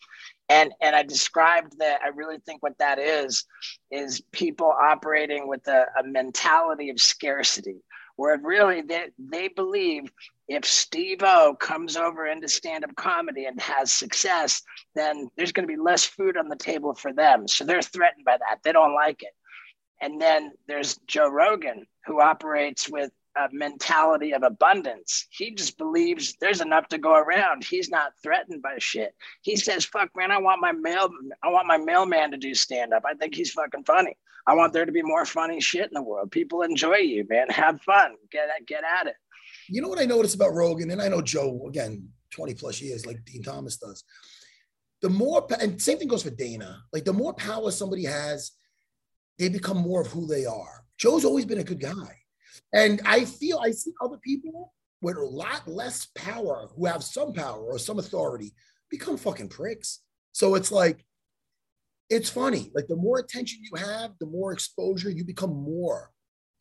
and 0.50 0.74
and 0.82 0.96
I 0.96 1.04
described 1.04 1.78
that 1.80 2.00
I 2.04 2.10
really 2.10 2.40
think 2.40 2.64
what 2.64 2.78
that 2.80 3.00
is 3.00 3.46
is 3.92 4.22
people 4.32 4.72
operating 4.72 5.48
with 5.48 5.68
a, 5.68 5.86
a 6.00 6.04
mentality 6.04 6.90
of 6.90 7.00
scarcity, 7.00 7.84
where 8.16 8.40
really 8.42 8.82
they 8.82 9.10
they 9.20 9.48
believe 9.50 10.12
if 10.48 10.66
Steve 10.66 11.20
O 11.24 11.56
comes 11.60 11.98
over 11.98 12.26
into 12.26 12.48
stand 12.48 12.84
up 12.84 12.96
comedy 12.96 13.46
and 13.46 13.60
has 13.60 13.92
success, 13.92 14.62
then 14.96 15.30
there's 15.36 15.52
going 15.52 15.68
to 15.68 15.74
be 15.74 15.80
less 15.80 16.06
food 16.06 16.38
on 16.38 16.48
the 16.48 16.56
table 16.56 16.94
for 16.94 17.12
them, 17.12 17.48
so 17.48 17.66
they're 17.66 17.82
threatened 17.82 18.26
by 18.26 18.38
that. 18.38 18.60
They 18.64 18.72
don't 18.72 18.96
like 18.96 19.24
it. 19.24 19.34
And 20.02 20.22
then 20.22 20.52
there's 20.68 20.98
Joe 21.08 21.30
Rogan, 21.30 21.86
who 22.06 22.22
operates 22.22 22.88
with 22.88 23.12
a 23.36 23.50
mentality 23.52 24.34
of 24.34 24.44
abundance. 24.44 25.28
He 25.30 25.52
just 25.52 25.78
believes 25.78 26.36
there's 26.40 26.62
enough 26.62 26.88
to 26.90 26.98
go 26.98 27.14
around. 27.14 27.64
He's 27.64 27.90
not 27.90 28.14
threatened 28.24 28.62
by 28.62 28.76
shit. 28.80 29.14
He 29.42 29.56
says, 29.56 29.86
"Fuck, 29.86 30.16
man, 30.16 30.32
I 30.32 30.38
want 30.40 30.62
my 30.62 30.72
mail, 30.72 31.10
I 31.44 31.50
want 31.50 31.68
my 31.68 31.78
mailman 31.78 32.32
to 32.32 32.38
do 32.38 32.54
stand 32.56 32.94
up. 32.94 33.04
I 33.06 33.14
think 33.14 33.36
he's 33.36 33.52
fucking 33.52 33.84
funny. 33.84 34.18
I 34.48 34.54
want 34.54 34.72
there 34.74 34.86
to 34.86 34.92
be 34.92 35.02
more 35.04 35.26
funny 35.26 35.60
shit 35.60 35.88
in 35.88 35.94
the 35.94 36.02
world. 36.02 36.32
People 36.32 36.62
enjoy 36.62 36.98
you, 36.98 37.26
man. 37.30 37.50
Have 37.50 37.82
fun. 37.82 38.16
Get 38.32 38.50
get 38.66 38.84
at 38.84 39.08
it." 39.08 39.16
You 39.70 39.82
know 39.82 39.88
what 39.88 40.00
I 40.00 40.06
notice 40.06 40.34
about 40.34 40.54
Rogan, 40.54 40.92
and 40.92 41.02
I 41.02 41.08
know 41.08 41.22
Joe 41.22 41.66
again, 41.68 42.10
20 42.32 42.54
plus 42.56 42.82
years, 42.82 43.06
like 43.06 43.24
Dean 43.26 43.44
Thomas 43.44 43.78
does. 43.78 44.04
The 45.02 45.10
more, 45.10 45.46
and 45.60 45.82
same 45.82 45.98
thing 45.98 46.08
goes 46.08 46.24
for 46.24 46.30
Dana. 46.30 46.82
Like 46.92 47.06
the 47.06 47.14
more 47.14 47.34
power 47.34 47.72
somebody 47.72 48.06
has, 48.06 48.52
they 49.38 49.50
become 49.50 49.78
more 49.78 50.02
of 50.02 50.08
who 50.08 50.26
they 50.26 50.46
are. 50.46 50.84
Joe's 50.98 51.26
always 51.26 51.46
been 51.46 51.60
a 51.60 51.64
good 51.64 51.80
guy, 51.80 52.18
and 52.74 53.02
I 53.06 53.26
feel 53.26 53.60
I 53.60 53.72
see 53.72 53.92
other 54.02 54.18
people 54.18 54.74
with 55.02 55.18
a 55.18 55.24
lot 55.24 55.68
less 55.68 56.08
power, 56.16 56.70
who 56.76 56.86
have 56.86 57.04
some 57.04 57.34
power 57.34 57.62
or 57.62 57.78
some 57.78 58.00
authority, 58.00 58.54
become 58.90 59.18
fucking 59.18 59.50
pricks. 59.50 60.00
So 60.32 60.56
it's 60.56 60.72
like, 60.72 61.06
it's 62.10 62.30
funny. 62.30 62.72
Like 62.74 62.88
the 62.88 62.96
more 62.96 63.20
attention 63.20 63.60
you 63.62 63.78
have, 63.78 64.12
the 64.20 64.26
more 64.26 64.54
exposure 64.54 65.10
you 65.10 65.24
become 65.24 65.54
more 65.54 66.12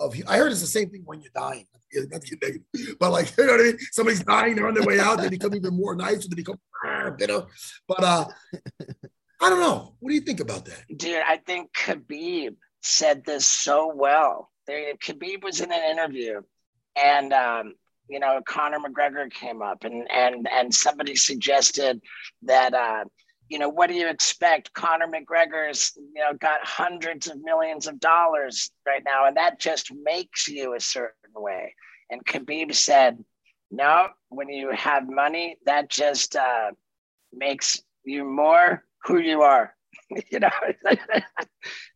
of 0.01 0.15
I 0.29 0.37
heard 0.37 0.53
it's 0.53 0.61
the 0.61 0.67
same 0.67 0.91
thing 0.91 1.03
when 1.05 1.21
you're 1.21 1.31
dying. 1.35 1.67
Not 2.11 2.23
to 2.23 2.37
get 2.37 2.43
negative, 2.43 2.97
but 2.99 3.13
like 3.13 3.33
you 3.39 3.47
know 3.47 3.53
what 3.53 3.61
I 3.61 3.65
mean. 3.65 3.79
Somebody's 3.93 4.25
dying, 4.25 4.55
they're 4.55 4.69
on 4.69 4.75
their 4.75 4.85
way 4.85 5.01
out, 5.01 5.19
they 5.19 5.29
become 5.29 5.55
even 5.55 5.75
more 5.75 5.95
nice, 5.95 6.25
or 6.25 6.29
they 6.29 6.37
become 6.37 6.59
bitter. 7.19 7.43
But 7.89 8.05
uh, 8.05 8.27
I 9.41 9.51
don't 9.51 9.61
know. 9.61 9.95
What 10.01 10.11
do 10.11 10.15
you 10.15 10.21
think 10.21 10.41
about 10.41 10.65
that, 10.67 10.85
dude? 10.95 11.23
I 11.27 11.39
think 11.39 11.73
Khabib 11.73 12.57
said 12.83 13.25
this 13.25 13.47
so 13.47 13.93
well. 13.95 14.51
There, 14.67 14.95
Khabib 14.95 15.43
was 15.43 15.61
in 15.61 15.73
an 15.73 15.91
interview, 15.91 16.41
and 16.97 17.33
um, 17.33 17.75
you 18.09 18.21
know 18.21 18.41
Conor 18.47 18.79
McGregor 18.79 19.31
came 19.31 19.63
up, 19.63 19.85
and 19.85 20.11
and 20.11 20.47
and 20.51 20.75
somebody 20.75 21.17
suggested 21.17 22.01
that. 22.43 22.75
Uh, 22.75 23.05
you 23.49 23.59
know, 23.59 23.69
what 23.69 23.89
do 23.89 23.95
you 23.95 24.09
expect? 24.09 24.73
Conor 24.75 25.07
McGregor's, 25.07 25.93
you 25.97 26.21
know, 26.21 26.35
got 26.35 26.65
hundreds 26.65 27.29
of 27.29 27.43
millions 27.43 27.87
of 27.87 28.01
dollars 28.01 28.71
right 28.87 29.03
now, 29.05 29.27
and 29.27 29.37
that 29.37 29.61
just 29.61 29.93
makes 29.95 30.49
you 30.49 30.75
a 30.75 30.81
certain 30.81 31.13
way. 31.35 31.75
And 32.11 32.25
Khabib 32.25 32.75
said, 32.75 33.23
no, 33.71 34.09
when 34.29 34.49
you 34.49 34.71
have 34.73 35.09
money, 35.09 35.57
that 35.67 35.89
just 35.89 36.37
uh, 36.37 36.71
makes 37.33 37.81
you 38.05 38.25
more 38.25 38.85
who 39.05 39.19
you 39.19 39.43
are. 39.43 39.75
you 40.31 40.41
know, 40.41 40.51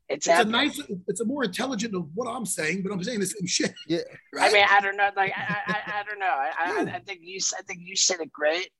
it's, 0.08 0.26
it's 0.26 0.28
a 0.28 0.44
nice, 0.44 0.80
it's 1.08 1.20
a 1.20 1.24
more 1.24 1.44
intelligent 1.44 1.94
of 1.94 2.08
what 2.14 2.28
I'm 2.28 2.46
saying, 2.46 2.82
but 2.82 2.92
I'm 2.92 3.02
saying 3.02 3.20
the 3.20 3.26
same 3.26 3.46
shit. 3.46 3.74
Yeah. 3.86 3.98
Right? 4.32 4.50
I 4.50 4.52
mean, 4.52 4.66
I 4.68 4.80
don't 4.80 4.96
know. 4.96 5.10
Like, 5.16 5.32
I, 5.36 5.56
I, 5.66 6.00
I 6.00 6.02
don't 6.04 6.20
know. 6.20 6.26
I, 6.26 6.52
I, 6.58 6.96
I 6.96 7.00
think 7.00 7.20
you, 7.22 7.40
I 7.58 7.62
think 7.62 7.80
you 7.82 7.96
said 7.96 8.20
it 8.20 8.32
great 8.32 8.70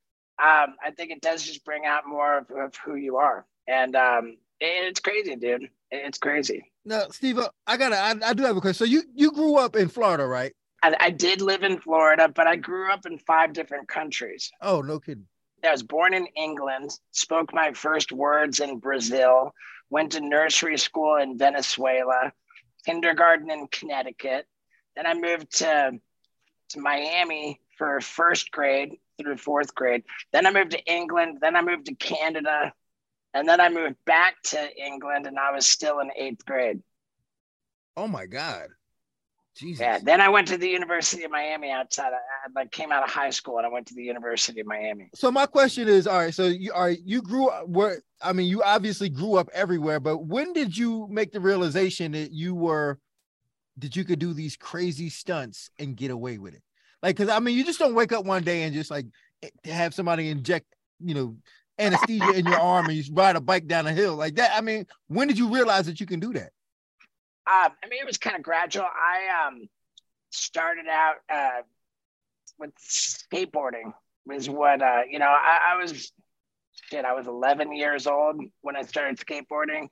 um, 0.41 0.75
I 0.83 0.89
think 0.95 1.11
it 1.11 1.21
does 1.21 1.43
just 1.43 1.63
bring 1.63 1.85
out 1.85 2.07
more 2.07 2.39
of, 2.39 2.49
of 2.49 2.75
who 2.77 2.95
you 2.95 3.17
are. 3.17 3.45
And 3.67 3.95
um, 3.95 4.37
it, 4.59 4.87
it's 4.87 4.99
crazy, 4.99 5.35
dude. 5.35 5.69
It's 5.91 6.17
crazy. 6.17 6.71
Now, 6.83 7.03
Steve, 7.11 7.37
uh, 7.37 7.49
I 7.67 7.77
gotta, 7.77 7.97
I, 7.97 8.15
I, 8.29 8.33
do 8.33 8.43
have 8.43 8.57
a 8.57 8.61
question. 8.61 8.87
So 8.87 8.91
you 8.91 9.03
you 9.13 9.31
grew 9.31 9.57
up 9.57 9.75
in 9.75 9.87
Florida, 9.87 10.25
right? 10.25 10.53
I, 10.81 10.95
I, 10.99 11.09
did 11.11 11.41
live 11.41 11.61
in 11.61 11.79
Florida, 11.79 12.27
but 12.27 12.47
I 12.47 12.55
grew 12.55 12.91
up 12.91 13.05
in 13.05 13.19
five 13.19 13.53
different 13.53 13.87
countries. 13.87 14.51
Oh, 14.61 14.81
no 14.81 14.99
kidding. 14.99 15.27
I 15.63 15.71
was 15.71 15.83
born 15.83 16.15
in 16.15 16.25
England, 16.35 16.89
spoke 17.11 17.53
my 17.53 17.73
first 17.73 18.11
words 18.11 18.59
in 18.59 18.79
Brazil, 18.79 19.53
went 19.91 20.13
to 20.13 20.21
nursery 20.21 20.77
school 20.77 21.17
in 21.17 21.37
Venezuela, 21.37 22.33
kindergarten 22.83 23.51
in 23.51 23.67
Connecticut. 23.67 24.47
Then 24.95 25.05
I 25.05 25.13
moved 25.13 25.57
to 25.59 25.99
to 26.69 26.79
Miami 26.79 27.59
for 27.77 27.99
first 28.01 28.49
grade 28.49 28.97
through 29.21 29.37
fourth 29.37 29.73
grade. 29.75 30.03
Then 30.31 30.45
I 30.45 30.51
moved 30.51 30.71
to 30.71 30.83
England. 30.85 31.39
Then 31.41 31.55
I 31.55 31.61
moved 31.61 31.85
to 31.87 31.95
Canada. 31.95 32.73
And 33.33 33.47
then 33.47 33.61
I 33.61 33.69
moved 33.69 33.95
back 34.05 34.41
to 34.43 34.77
England 34.77 35.25
and 35.25 35.39
I 35.39 35.51
was 35.51 35.65
still 35.65 35.99
in 35.99 36.11
eighth 36.15 36.45
grade. 36.45 36.81
Oh 37.95 38.07
my 38.07 38.25
God. 38.25 38.67
Jesus. 39.55 39.81
Yeah. 39.81 39.99
Then 40.01 40.21
I 40.21 40.29
went 40.29 40.47
to 40.47 40.57
the 40.57 40.67
University 40.67 41.23
of 41.23 41.31
Miami 41.31 41.71
outside. 41.71 42.13
I, 42.13 42.49
like 42.55 42.71
came 42.71 42.91
out 42.91 43.03
of 43.03 43.09
high 43.09 43.29
school 43.29 43.57
and 43.57 43.65
I 43.65 43.69
went 43.69 43.87
to 43.87 43.93
the 43.93 44.03
University 44.03 44.61
of 44.61 44.67
Miami. 44.67 45.09
So 45.13 45.29
my 45.29 45.45
question 45.45 45.87
is, 45.87 46.07
all 46.07 46.17
right, 46.17 46.33
so 46.33 46.45
you 46.47 46.71
are 46.73 46.91
you 46.91 47.21
grew 47.21 47.49
up 47.49 47.67
where 47.67 48.01
I 48.21 48.33
mean 48.33 48.47
you 48.47 48.63
obviously 48.63 49.09
grew 49.09 49.35
up 49.35 49.49
everywhere, 49.53 49.99
but 49.99 50.19
when 50.19 50.53
did 50.53 50.77
you 50.77 51.07
make 51.09 51.31
the 51.31 51.41
realization 51.41 52.13
that 52.13 52.31
you 52.31 52.55
were 52.55 52.99
that 53.77 53.95
you 53.95 54.05
could 54.05 54.19
do 54.19 54.33
these 54.33 54.55
crazy 54.55 55.09
stunts 55.09 55.69
and 55.77 55.97
get 55.97 56.11
away 56.11 56.37
with 56.37 56.53
it? 56.53 56.63
Like, 57.01 57.17
cause 57.17 57.29
I 57.29 57.39
mean, 57.39 57.57
you 57.57 57.65
just 57.65 57.79
don't 57.79 57.95
wake 57.95 58.11
up 58.11 58.25
one 58.25 58.43
day 58.43 58.63
and 58.63 58.73
just 58.73 58.91
like 58.91 59.05
eh, 59.43 59.49
have 59.65 59.93
somebody 59.93 60.29
inject, 60.29 60.67
you 60.99 61.13
know, 61.13 61.35
anesthesia 61.79 62.31
in 62.33 62.45
your 62.45 62.59
arm 62.59 62.87
and 62.87 62.95
you 62.95 63.13
ride 63.13 63.35
a 63.35 63.41
bike 63.41 63.67
down 63.67 63.87
a 63.87 63.91
hill 63.91 64.15
like 64.15 64.35
that. 64.35 64.51
I 64.55 64.61
mean, 64.61 64.85
when 65.07 65.27
did 65.27 65.37
you 65.37 65.53
realize 65.53 65.87
that 65.87 65.99
you 65.99 66.05
can 66.05 66.19
do 66.19 66.33
that? 66.33 66.51
Um, 67.47 67.71
I 67.83 67.87
mean, 67.89 67.99
it 67.99 68.05
was 68.05 68.17
kind 68.17 68.35
of 68.35 68.43
gradual. 68.43 68.85
I 68.85 69.47
um 69.47 69.67
started 70.29 70.85
out 70.87 71.15
uh 71.29 71.61
with 72.59 72.71
skateboarding 72.77 73.93
was 74.25 74.49
what 74.49 74.81
uh 74.81 75.01
you 75.09 75.19
know 75.19 75.27
I, 75.27 75.73
I 75.73 75.81
was 75.81 76.11
shit 76.89 77.03
I 77.03 77.13
was 77.13 77.27
11 77.27 77.75
years 77.75 78.07
old 78.07 78.41
when 78.61 78.75
I 78.75 78.83
started 78.83 79.17
skateboarding 79.17 79.89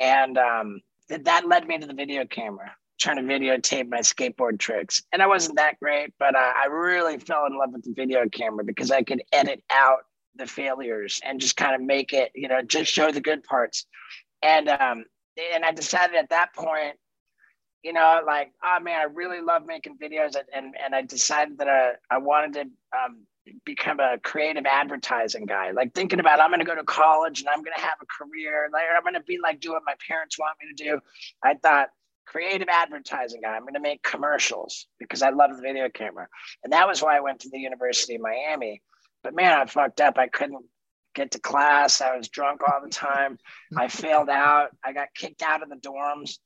and 0.00 0.38
um 0.38 0.80
that, 1.08 1.24
that 1.24 1.46
led 1.46 1.66
me 1.66 1.78
to 1.78 1.86
the 1.86 1.94
video 1.94 2.24
camera 2.24 2.72
trying 2.98 3.16
to 3.16 3.22
videotape 3.22 3.88
my 3.88 4.00
skateboard 4.00 4.58
tricks. 4.58 5.02
And 5.12 5.22
I 5.22 5.26
wasn't 5.26 5.56
that 5.56 5.78
great, 5.80 6.12
but 6.18 6.34
uh, 6.34 6.52
I 6.56 6.66
really 6.66 7.18
fell 7.18 7.46
in 7.46 7.58
love 7.58 7.70
with 7.72 7.82
the 7.82 7.92
video 7.92 8.28
camera 8.28 8.64
because 8.64 8.90
I 8.90 9.02
could 9.02 9.22
edit 9.32 9.62
out 9.70 10.00
the 10.36 10.46
failures 10.46 11.20
and 11.24 11.40
just 11.40 11.56
kind 11.56 11.74
of 11.74 11.80
make 11.80 12.12
it, 12.12 12.30
you 12.34 12.48
know, 12.48 12.62
just 12.62 12.92
show 12.92 13.10
the 13.10 13.20
good 13.20 13.42
parts. 13.44 13.86
And 14.42 14.68
um, 14.68 15.04
and 15.54 15.64
I 15.64 15.72
decided 15.72 16.16
at 16.16 16.30
that 16.30 16.54
point, 16.54 16.96
you 17.82 17.92
know, 17.92 18.22
like, 18.26 18.52
oh 18.62 18.78
man, 18.80 19.00
I 19.00 19.04
really 19.04 19.40
love 19.40 19.66
making 19.66 19.98
videos, 19.98 20.36
and 20.36 20.46
and, 20.54 20.74
and 20.82 20.94
I 20.94 21.02
decided 21.02 21.58
that 21.58 21.68
I, 21.68 21.92
I 22.10 22.18
wanted 22.18 22.54
to 22.54 22.60
um, 22.98 23.26
become 23.64 24.00
a 24.00 24.18
creative 24.22 24.66
advertising 24.66 25.46
guy. 25.46 25.70
Like 25.72 25.94
thinking 25.94 26.20
about 26.20 26.40
I'm 26.40 26.50
going 26.50 26.60
to 26.60 26.66
go 26.66 26.74
to 26.74 26.84
college 26.84 27.40
and 27.40 27.48
I'm 27.48 27.62
going 27.62 27.74
to 27.76 27.82
have 27.82 27.98
a 28.02 28.06
career. 28.06 28.68
Like 28.72 28.84
I'm 28.94 29.02
going 29.02 29.14
to 29.14 29.20
be 29.20 29.38
like 29.42 29.60
do 29.60 29.72
what 29.72 29.82
my 29.86 29.94
parents 30.06 30.38
want 30.38 30.56
me 30.60 30.74
to 30.74 30.84
do. 30.84 31.00
I 31.42 31.54
thought 31.54 31.88
creative 32.26 32.68
advertising 32.68 33.40
guy. 33.42 33.54
I'm 33.54 33.62
going 33.62 33.74
to 33.74 33.80
make 33.80 34.02
commercials 34.02 34.86
because 34.98 35.22
I 35.22 35.30
love 35.30 35.50
the 35.54 35.62
video 35.62 35.88
camera. 35.88 36.28
And 36.64 36.72
that 36.72 36.88
was 36.88 37.02
why 37.02 37.16
I 37.16 37.20
went 37.20 37.40
to 37.40 37.50
the 37.50 37.58
University 37.58 38.16
of 38.16 38.22
Miami. 38.22 38.82
But 39.22 39.34
man, 39.34 39.52
I 39.52 39.66
fucked 39.66 40.00
up. 40.00 40.18
I 40.18 40.28
couldn't 40.28 40.64
get 41.14 41.32
to 41.32 41.40
class. 41.40 42.00
I 42.00 42.16
was 42.16 42.28
drunk 42.28 42.60
all 42.62 42.80
the 42.82 42.90
time. 42.90 43.38
I 43.76 43.88
failed 43.88 44.28
out. 44.28 44.68
I 44.84 44.92
got 44.92 45.08
kicked 45.14 45.42
out 45.42 45.62
of 45.62 45.68
the 45.68 45.76
dorms. 45.76 46.38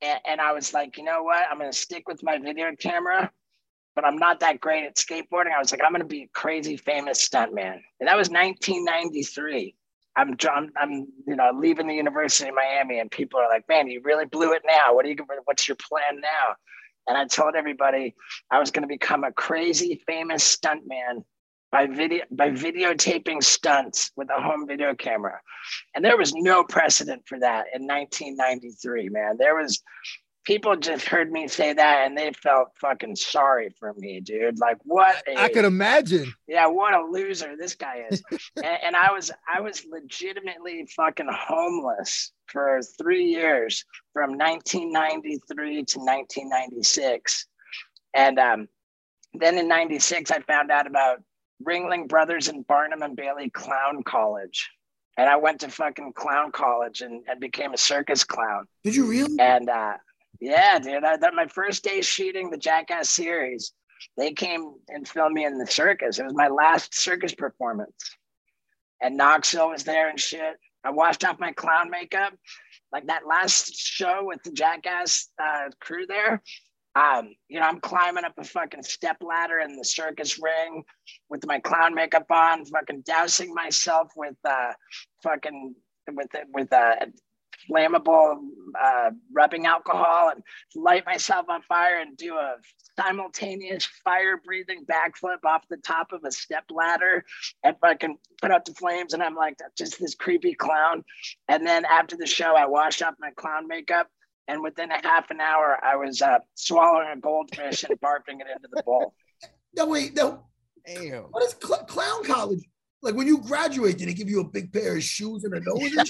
And, 0.00 0.20
and 0.26 0.40
I 0.40 0.52
was 0.52 0.72
like, 0.72 0.96
you 0.96 1.04
know 1.04 1.22
what? 1.22 1.46
I'm 1.50 1.58
going 1.58 1.70
to 1.70 1.76
stick 1.76 2.08
with 2.08 2.22
my 2.22 2.38
video 2.38 2.74
camera, 2.78 3.30
but 3.94 4.04
I'm 4.04 4.16
not 4.16 4.40
that 4.40 4.60
great 4.60 4.84
at 4.84 4.96
skateboarding. 4.96 5.52
I 5.54 5.58
was 5.58 5.70
like, 5.70 5.80
I'm 5.84 5.92
going 5.92 6.02
to 6.02 6.08
be 6.08 6.24
a 6.24 6.28
crazy 6.32 6.76
famous 6.76 7.26
stuntman. 7.26 7.80
And 8.00 8.08
that 8.08 8.16
was 8.16 8.30
1993. 8.30 9.76
I'm, 10.16 10.36
I'm, 10.52 10.70
I'm, 10.76 10.92
you 11.26 11.36
know, 11.36 11.50
leaving 11.54 11.86
the 11.86 11.94
University 11.94 12.48
of 12.48 12.54
Miami, 12.54 12.98
and 12.98 13.10
people 13.10 13.40
are 13.40 13.48
like, 13.48 13.64
"Man, 13.68 13.88
you 13.88 14.00
really 14.04 14.26
blew 14.26 14.52
it 14.52 14.62
now. 14.66 14.94
What 14.94 15.06
are 15.06 15.08
you? 15.08 15.16
What's 15.44 15.68
your 15.68 15.76
plan 15.76 16.20
now?" 16.20 16.54
And 17.08 17.16
I 17.16 17.26
told 17.26 17.54
everybody 17.56 18.14
I 18.50 18.58
was 18.58 18.70
going 18.70 18.82
to 18.82 18.88
become 18.88 19.24
a 19.24 19.32
crazy 19.32 20.02
famous 20.06 20.56
stuntman 20.56 21.24
by 21.70 21.86
video 21.86 22.24
by 22.30 22.50
videotaping 22.50 23.42
stunts 23.42 24.10
with 24.16 24.28
a 24.30 24.40
home 24.40 24.66
video 24.66 24.94
camera, 24.94 25.40
and 25.94 26.04
there 26.04 26.18
was 26.18 26.34
no 26.34 26.62
precedent 26.62 27.22
for 27.26 27.38
that 27.40 27.66
in 27.74 27.86
1993. 27.86 29.08
Man, 29.08 29.36
there 29.38 29.56
was 29.56 29.82
people 30.44 30.76
just 30.76 31.06
heard 31.06 31.30
me 31.30 31.46
say 31.48 31.72
that 31.72 32.06
and 32.06 32.16
they 32.16 32.32
felt 32.32 32.68
fucking 32.80 33.16
sorry 33.16 33.74
for 33.78 33.92
me, 33.94 34.20
dude. 34.20 34.58
Like 34.58 34.78
what? 34.84 35.22
A, 35.28 35.38
I 35.38 35.48
could 35.48 35.64
imagine. 35.64 36.32
Yeah, 36.46 36.66
what 36.66 36.94
a 36.94 37.04
loser 37.04 37.56
this 37.56 37.74
guy 37.74 38.06
is. 38.10 38.22
and, 38.56 38.78
and, 38.84 38.96
I 38.96 39.12
was 39.12 39.30
I 39.52 39.60
was 39.60 39.84
legitimately 39.90 40.86
fucking 40.96 41.28
homeless 41.30 42.32
for 42.46 42.80
three 43.00 43.24
years 43.24 43.84
from 44.12 44.36
1993 44.36 45.84
to 45.84 45.98
1996, 45.98 47.46
and 48.14 48.38
um, 48.38 48.68
then 49.34 49.58
in 49.58 49.68
'96 49.68 50.30
I 50.30 50.40
found 50.40 50.70
out 50.70 50.86
about 50.86 51.22
Ringling 51.64 52.08
Brothers 52.08 52.48
and 52.48 52.66
Barnum 52.66 53.02
and 53.02 53.16
Bailey 53.16 53.50
Clown 53.50 54.02
College. 54.02 54.70
And 55.18 55.28
I 55.28 55.36
went 55.36 55.60
to 55.60 55.68
fucking 55.68 56.14
clown 56.14 56.52
college 56.52 57.02
and, 57.02 57.22
and 57.28 57.38
became 57.38 57.74
a 57.74 57.76
circus 57.76 58.24
clown. 58.24 58.66
Did 58.82 58.96
you 58.96 59.04
really? 59.04 59.38
And 59.38 59.68
uh, 59.68 59.98
yeah, 60.42 60.80
dude. 60.80 61.04
I, 61.04 61.16
that 61.16 61.34
my 61.34 61.46
first 61.46 61.84
day 61.84 62.00
shooting 62.00 62.50
the 62.50 62.58
Jackass 62.58 63.08
series, 63.08 63.72
they 64.16 64.32
came 64.32 64.74
and 64.88 65.06
filmed 65.06 65.34
me 65.34 65.44
in 65.44 65.56
the 65.56 65.68
circus. 65.68 66.18
It 66.18 66.24
was 66.24 66.34
my 66.34 66.48
last 66.48 66.98
circus 66.98 67.32
performance, 67.32 68.16
and 69.00 69.16
Knoxville 69.16 69.70
was 69.70 69.84
there 69.84 70.10
and 70.10 70.18
shit. 70.18 70.56
I 70.84 70.90
washed 70.90 71.24
off 71.24 71.38
my 71.38 71.52
clown 71.52 71.90
makeup, 71.90 72.32
like 72.90 73.06
that 73.06 73.24
last 73.24 73.76
show 73.76 74.24
with 74.24 74.42
the 74.42 74.50
Jackass 74.50 75.28
uh, 75.40 75.68
crew 75.80 76.06
there. 76.08 76.42
Um, 76.96 77.28
you 77.48 77.60
know, 77.60 77.66
I'm 77.66 77.78
climbing 77.78 78.24
up 78.24 78.34
a 78.36 78.42
fucking 78.42 78.82
step 78.82 79.18
ladder 79.20 79.60
in 79.60 79.76
the 79.76 79.84
circus 79.84 80.40
ring 80.42 80.82
with 81.30 81.46
my 81.46 81.60
clown 81.60 81.94
makeup 81.94 82.26
on, 82.30 82.64
fucking 82.64 83.02
dousing 83.06 83.54
myself 83.54 84.10
with 84.16 84.34
uh, 84.44 84.72
fucking 85.22 85.76
with 86.10 86.30
with 86.52 86.72
uh, 86.72 86.96
flammable 87.70 88.36
uh, 88.80 89.10
rubbing 89.32 89.66
alcohol 89.66 90.30
and 90.34 90.42
light 90.74 91.04
myself 91.06 91.46
on 91.48 91.62
fire 91.62 92.00
and 92.00 92.16
do 92.16 92.34
a 92.34 92.56
simultaneous 92.98 93.84
fire 94.04 94.40
breathing 94.44 94.84
backflip 94.84 95.44
off 95.44 95.62
the 95.68 95.76
top 95.78 96.12
of 96.12 96.24
a 96.24 96.32
step 96.32 96.64
ladder 96.70 97.24
and 97.62 97.76
fucking 97.80 98.16
put 98.40 98.50
out 98.50 98.64
the 98.64 98.74
flames. 98.74 99.14
And 99.14 99.22
I'm 99.22 99.34
like, 99.34 99.56
just 99.76 99.98
this 99.98 100.14
creepy 100.14 100.54
clown. 100.54 101.04
And 101.48 101.66
then 101.66 101.84
after 101.84 102.16
the 102.16 102.26
show, 102.26 102.54
I 102.56 102.66
washed 102.66 103.02
off 103.02 103.14
my 103.18 103.30
clown 103.36 103.68
makeup. 103.68 104.08
And 104.48 104.62
within 104.62 104.90
a 104.90 105.00
half 105.00 105.30
an 105.30 105.40
hour, 105.40 105.78
I 105.82 105.96
was 105.96 106.20
uh, 106.20 106.40
swallowing 106.54 107.08
a 107.12 107.20
goldfish 107.20 107.84
and 107.84 108.00
barfing 108.04 108.40
it 108.40 108.48
into 108.54 108.68
the 108.72 108.82
bowl. 108.82 109.14
No, 109.74 109.86
wait, 109.86 110.14
no. 110.16 110.44
Damn. 110.84 111.22
What 111.24 111.44
is 111.44 111.56
cl- 111.62 111.84
clown 111.84 112.24
college? 112.24 112.64
Like 113.02 113.14
when 113.16 113.26
you 113.26 113.38
graduate, 113.38 113.98
did 113.98 114.08
they 114.08 114.14
give 114.14 114.30
you 114.30 114.40
a 114.40 114.44
big 114.44 114.72
pair 114.72 114.96
of 114.96 115.02
shoes 115.02 115.44
and 115.44 115.54
a 115.54 115.60
nose? 115.60 116.08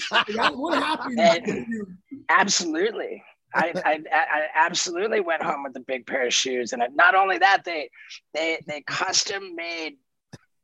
what 0.55 0.81
happened? 0.81 1.19
absolutely. 2.29 3.23
I, 3.55 3.71
I, 3.85 3.99
I 4.11 4.47
absolutely 4.55 5.19
went 5.19 5.43
home 5.43 5.63
with 5.63 5.75
a 5.75 5.79
big 5.79 6.07
pair 6.07 6.25
of 6.25 6.33
shoes, 6.33 6.73
and 6.73 6.83
not 6.95 7.13
only 7.13 7.37
that, 7.37 7.63
they 7.65 7.89
they 8.33 8.59
they 8.67 8.81
custom 8.81 9.55
made 9.55 9.97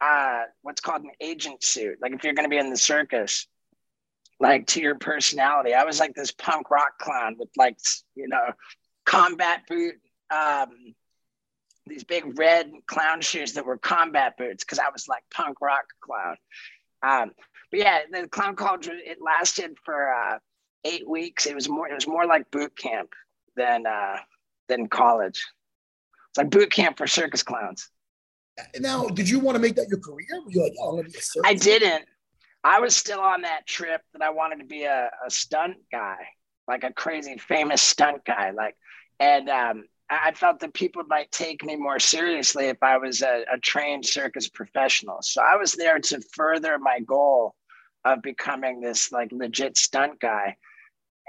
uh, 0.01 0.43
what's 0.61 0.81
called 0.81 1.03
an 1.03 1.11
agent 1.21 1.63
suit. 1.63 1.97
Like 2.01 2.13
if 2.13 2.23
you're 2.23 2.33
going 2.33 2.45
to 2.45 2.49
be 2.49 2.57
in 2.57 2.69
the 2.69 2.77
circus, 2.77 3.47
like 4.39 4.67
to 4.67 4.81
your 4.81 4.95
personality. 4.95 5.73
I 5.73 5.83
was 5.83 5.99
like 5.99 6.15
this 6.15 6.31
punk 6.31 6.71
rock 6.71 6.97
clown 6.99 7.35
with 7.37 7.49
like 7.57 7.77
you 8.15 8.27
know 8.27 8.53
combat 9.05 9.63
boot, 9.67 9.95
um, 10.31 10.69
these 11.89 12.03
big 12.03 12.37
red 12.37 12.71
clown 12.87 13.21
shoes 13.21 13.53
that 13.53 13.65
were 13.65 13.77
combat 13.77 14.37
boots 14.37 14.63
because 14.63 14.79
I 14.79 14.89
was 14.91 15.07
like 15.07 15.23
punk 15.31 15.59
rock 15.61 15.85
clown. 16.01 16.37
Um, 17.01 17.31
but 17.71 17.79
yeah, 17.79 17.99
the 18.11 18.27
clown 18.27 18.55
college 18.55 18.87
it 18.87 19.17
lasted 19.21 19.77
for 19.83 20.13
uh, 20.13 20.39
eight 20.85 21.07
weeks. 21.07 21.45
It 21.45 21.55
was 21.55 21.69
more 21.69 21.87
it 21.87 21.95
was 21.95 22.07
more 22.07 22.25
like 22.25 22.49
boot 22.51 22.77
camp 22.77 23.09
than 23.55 23.85
uh, 23.85 24.17
than 24.67 24.87
college. 24.87 25.45
It's 26.29 26.37
like 26.37 26.49
boot 26.49 26.71
camp 26.71 26.97
for 26.97 27.07
circus 27.07 27.43
clowns. 27.43 27.89
Now, 28.79 29.07
did 29.07 29.29
you 29.29 29.39
want 29.39 29.55
to 29.55 29.61
make 29.61 29.75
that 29.75 29.87
your 29.89 29.99
career? 29.99 30.27
Were 30.43 30.51
you 30.51 30.63
like, 30.63 30.73
oh, 30.81 30.89
I'm 30.89 30.95
gonna 30.97 31.09
be 31.09 31.17
a 31.17 31.21
circus? 31.21 31.49
I 31.49 31.53
didn't. 31.53 32.05
I 32.63 32.79
was 32.79 32.95
still 32.95 33.21
on 33.21 33.41
that 33.43 33.65
trip 33.65 34.01
that 34.13 34.21
I 34.21 34.31
wanted 34.31 34.59
to 34.59 34.65
be 34.65 34.83
a, 34.83 35.09
a 35.25 35.29
stunt 35.29 35.77
guy, 35.91 36.17
like 36.67 36.83
a 36.83 36.91
crazy 36.91 37.37
famous 37.37 37.81
stunt 37.81 38.25
guy. 38.25 38.51
Like, 38.51 38.75
and 39.19 39.49
um, 39.49 39.85
I 40.09 40.31
felt 40.31 40.59
that 40.61 40.73
people 40.73 41.03
might 41.07 41.31
take 41.31 41.63
me 41.63 41.75
more 41.75 41.99
seriously 41.99 42.65
if 42.65 42.81
I 42.81 42.97
was 42.97 43.21
a, 43.21 43.45
a 43.51 43.59
trained 43.59 44.05
circus 44.05 44.49
professional. 44.49 45.19
So 45.21 45.41
I 45.41 45.55
was 45.55 45.73
there 45.73 45.99
to 45.99 46.21
further 46.33 46.79
my 46.79 46.99
goal 47.01 47.55
of 48.05 48.21
becoming 48.21 48.81
this 48.81 49.11
like 49.11 49.31
legit 49.31 49.77
stunt 49.77 50.19
guy. 50.19 50.57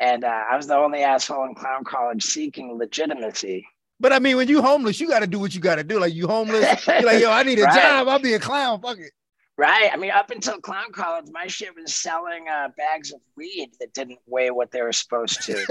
And 0.00 0.24
uh, 0.24 0.44
I 0.50 0.56
was 0.56 0.66
the 0.66 0.76
only 0.76 1.00
asshole 1.00 1.44
in 1.44 1.54
clown 1.54 1.84
college 1.84 2.22
seeking 2.22 2.78
legitimacy. 2.78 3.66
But 3.98 4.14
I 4.14 4.18
mean, 4.18 4.38
when 4.38 4.48
you 4.48 4.62
homeless, 4.62 4.98
you 4.98 5.08
got 5.08 5.20
to 5.20 5.26
do 5.26 5.38
what 5.38 5.54
you 5.54 5.60
got 5.60 5.76
to 5.76 5.84
do. 5.84 6.00
Like 6.00 6.14
you 6.14 6.26
homeless, 6.26 6.86
you're 6.86 7.02
like, 7.02 7.20
yo, 7.20 7.30
I 7.30 7.42
need 7.42 7.58
a 7.58 7.62
right. 7.64 7.82
job. 7.82 8.08
I'll 8.08 8.18
be 8.18 8.32
a 8.32 8.38
clown. 8.38 8.80
Fuck 8.80 8.98
it. 8.98 9.12
Right. 9.60 9.90
I 9.92 9.96
mean, 9.98 10.10
up 10.10 10.30
until 10.30 10.58
clown 10.58 10.90
college, 10.90 11.26
my 11.30 11.46
shit 11.46 11.76
was 11.76 11.94
selling 11.94 12.48
uh, 12.48 12.68
bags 12.78 13.12
of 13.12 13.20
weed 13.36 13.72
that 13.78 13.92
didn't 13.92 14.18
weigh 14.26 14.50
what 14.50 14.70
they 14.70 14.80
were 14.80 14.90
supposed 14.90 15.42
to. 15.42 15.52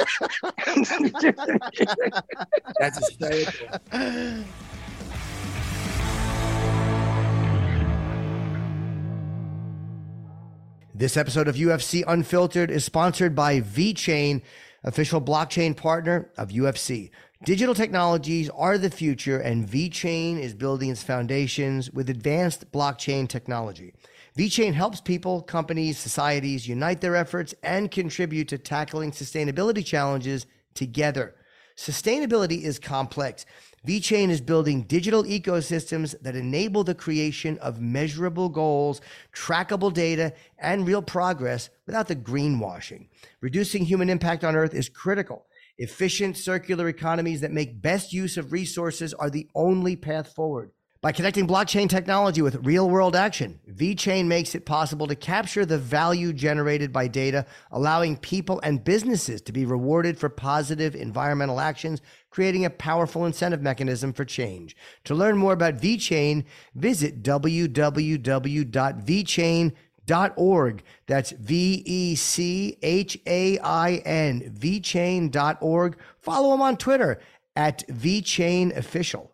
That's 2.79 2.99
hysterical. 2.99 3.79
This 10.93 11.17
episode 11.17 11.47
of 11.47 11.55
UFC 11.55 12.03
Unfiltered 12.05 12.69
is 12.69 12.85
sponsored 12.85 13.33
by 13.33 13.59
VeChain, 13.59 14.43
official 14.83 15.19
blockchain 15.19 15.75
partner 15.75 16.29
of 16.37 16.49
UFC. 16.49 17.09
Digital 17.45 17.73
technologies 17.73 18.49
are 18.49 18.77
the 18.77 18.89
future, 18.89 19.39
and 19.39 19.65
VeChain 19.65 20.37
is 20.37 20.53
building 20.53 20.89
its 20.89 21.03
foundations 21.03 21.89
with 21.89 22.09
advanced 22.09 22.69
blockchain 22.73 23.29
technology. 23.29 23.93
VeChain 24.37 24.73
helps 24.73 24.99
people, 24.99 25.41
companies, 25.41 25.97
societies 25.97 26.67
unite 26.67 26.99
their 26.99 27.15
efforts 27.15 27.55
and 27.63 27.91
contribute 27.91 28.49
to 28.49 28.57
tackling 28.57 29.11
sustainability 29.11 29.85
challenges 29.85 30.47
together. 30.73 31.33
Sustainability 31.77 32.63
is 32.63 32.77
complex. 32.77 33.45
VeChain 33.87 34.29
is 34.29 34.41
building 34.41 34.81
digital 34.81 35.23
ecosystems 35.23 36.19
that 36.21 36.35
enable 36.35 36.83
the 36.83 36.93
creation 36.93 37.57
of 37.59 37.79
measurable 37.79 38.49
goals, 38.49 38.99
trackable 39.33 39.93
data, 39.93 40.33
and 40.57 40.85
real 40.85 41.01
progress 41.01 41.69
without 41.85 42.09
the 42.09 42.17
greenwashing. 42.17 43.07
Reducing 43.39 43.85
human 43.85 44.09
impact 44.09 44.43
on 44.43 44.57
Earth 44.57 44.73
is 44.73 44.89
critical. 44.89 45.45
Efficient 45.81 46.35
circular 46.35 46.89
economies 46.89 47.39
that 47.39 47.53
make 47.53 47.81
best 47.81 48.11
use 48.11 48.35
of 48.35 48.51
resources 48.51 49.13
are 49.13 49.29
the 49.29 49.47
only 49.55 49.95
path 49.95 50.35
forward. 50.35 50.71
By 51.01 51.13
connecting 51.13 51.47
blockchain 51.47 51.87
technology 51.87 52.41
with 52.41 52.65
real 52.65 52.89
world 52.89 53.15
action, 53.15 53.61
VeChain 53.71 54.25
makes 54.25 54.55
it 54.55 54.65
possible 54.65 55.07
to 55.07 55.15
capture 55.15 55.65
the 55.65 55.77
value 55.77 56.33
generated 56.33 56.91
by 56.91 57.07
data, 57.07 57.45
allowing 57.71 58.17
people 58.17 58.59
and 58.61 58.83
businesses 58.83 59.39
to 59.43 59.53
be 59.53 59.65
rewarded 59.65 60.19
for 60.19 60.27
positive 60.27 60.97
environmental 60.97 61.61
actions, 61.61 62.01
creating 62.29 62.65
a 62.65 62.69
powerful 62.69 63.25
incentive 63.25 63.61
mechanism 63.61 64.11
for 64.11 64.25
change. 64.25 64.75
To 65.05 65.15
learn 65.15 65.37
more 65.37 65.53
about 65.53 65.77
VeChain, 65.77 66.43
visit 66.75 67.23
www.vechain.com 67.23 69.73
org. 70.35 70.83
That's 71.07 71.31
V 71.31 71.83
E 71.85 72.15
C 72.15 72.77
H 72.81 73.17
A 73.25 73.59
I 73.59 73.95
N, 74.05 74.53
vechain.org. 74.55 75.97
Follow 76.19 76.53
him 76.53 76.61
on 76.61 76.77
Twitter 76.77 77.19
at 77.55 77.83
vechain 77.89 78.71
official. 78.75 79.31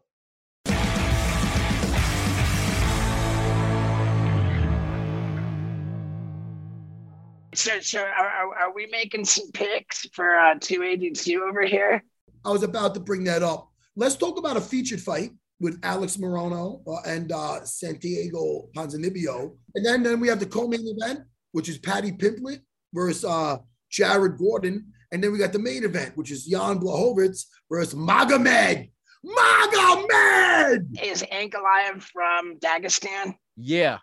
So, 7.54 7.80
so 7.80 8.02
are, 8.02 8.56
are 8.56 8.74
we 8.74 8.88
making 8.88 9.24
some 9.24 9.50
picks 9.54 10.06
for 10.12 10.36
uh, 10.36 10.56
282 10.60 11.46
over 11.48 11.66
here? 11.66 12.04
I 12.44 12.50
was 12.50 12.64
about 12.64 12.94
to 12.96 13.00
bring 13.00 13.24
that 13.24 13.44
up. 13.44 13.72
Let's 13.96 14.16
talk 14.16 14.38
about 14.38 14.58
a 14.58 14.62
featured 14.62 15.00
fight 15.00 15.32
with 15.66 15.80
Alex 15.82 16.16
Morono 16.18 16.82
uh, 16.88 17.02
and 17.10 17.32
uh, 17.32 17.66
Santiago 17.66 18.70
Ponzinibbio. 18.78 19.58
And 19.74 19.84
then, 19.84 20.04
then 20.04 20.20
we 20.20 20.28
have 20.28 20.40
the 20.40 20.46
co-main 20.46 20.86
event, 20.86 21.22
which 21.54 21.68
is 21.68 21.80
Paddy 21.80 22.12
Pimblett 22.12 22.62
versus 22.94 23.26
uh, 23.26 23.58
Jared 23.90 24.38
Gordon. 24.38 24.86
And 25.12 25.24
then 25.24 25.32
we 25.32 25.40
got 25.40 25.54
the 25.54 25.60
main 25.60 25.84
event, 25.84 26.16
which 26.16 26.30
is 26.30 26.46
Jan 26.46 26.80
Blachowicz 26.80 27.46
versus 27.70 27.96
Magomed. 27.96 28.92
Magomed! 29.26 31.02
Is 31.04 31.24
Ankalaev 31.24 32.04
from 32.04 32.60
Dagestan? 32.60 33.36
Yeah. 33.58 33.98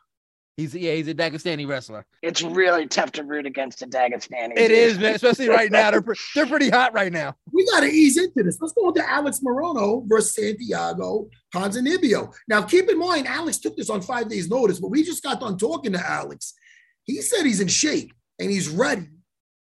He's 0.57 0.75
yeah, 0.75 0.93
he's 0.95 1.09
a 1.09 1.15
Dagestani 1.15 1.67
wrestler. 1.67 2.05
It's 2.21 2.43
really 2.43 2.87
tough 2.87 3.13
to 3.13 3.25
root 3.25 3.47
against 3.47 3.81
a 3.83 3.87
Dagestani. 3.87 4.53
It 4.57 4.71
is, 4.71 4.99
man, 4.99 5.15
especially 5.15 5.49
right 5.49 5.71
now. 5.71 5.93
They're 5.93 6.05
they're 6.35 6.47
pretty 6.47 6.69
hot 6.69 6.93
right 6.93 7.13
now. 7.13 7.37
We 7.53 7.67
got 7.67 7.81
to 7.81 7.87
ease 7.87 8.17
into 8.17 8.43
this. 8.43 8.59
Let's 8.61 8.73
go 8.73 8.89
into 8.89 9.09
Alex 9.09 9.41
Morono 9.41 10.09
versus 10.09 10.35
Santiago 10.35 11.29
Ponzinibbio. 11.55 12.33
Now, 12.49 12.63
keep 12.63 12.89
in 12.89 12.99
mind, 12.99 13.27
Alex 13.27 13.59
took 13.59 13.77
this 13.77 13.91
on 13.91 14.01
five 14.01 14.29
days' 14.29 14.49
notice, 14.49 14.81
but 14.81 14.89
we 14.89 15.03
just 15.03 15.23
got 15.23 15.41
done 15.41 15.59
talking 15.59 15.93
to 15.93 16.01
Alex. 16.01 16.55
He 17.05 17.21
said 17.21 17.45
he's 17.45 17.61
in 17.61 17.69
shape 17.69 18.13
and 18.39 18.51
he's 18.51 18.69
ready, 18.69 19.09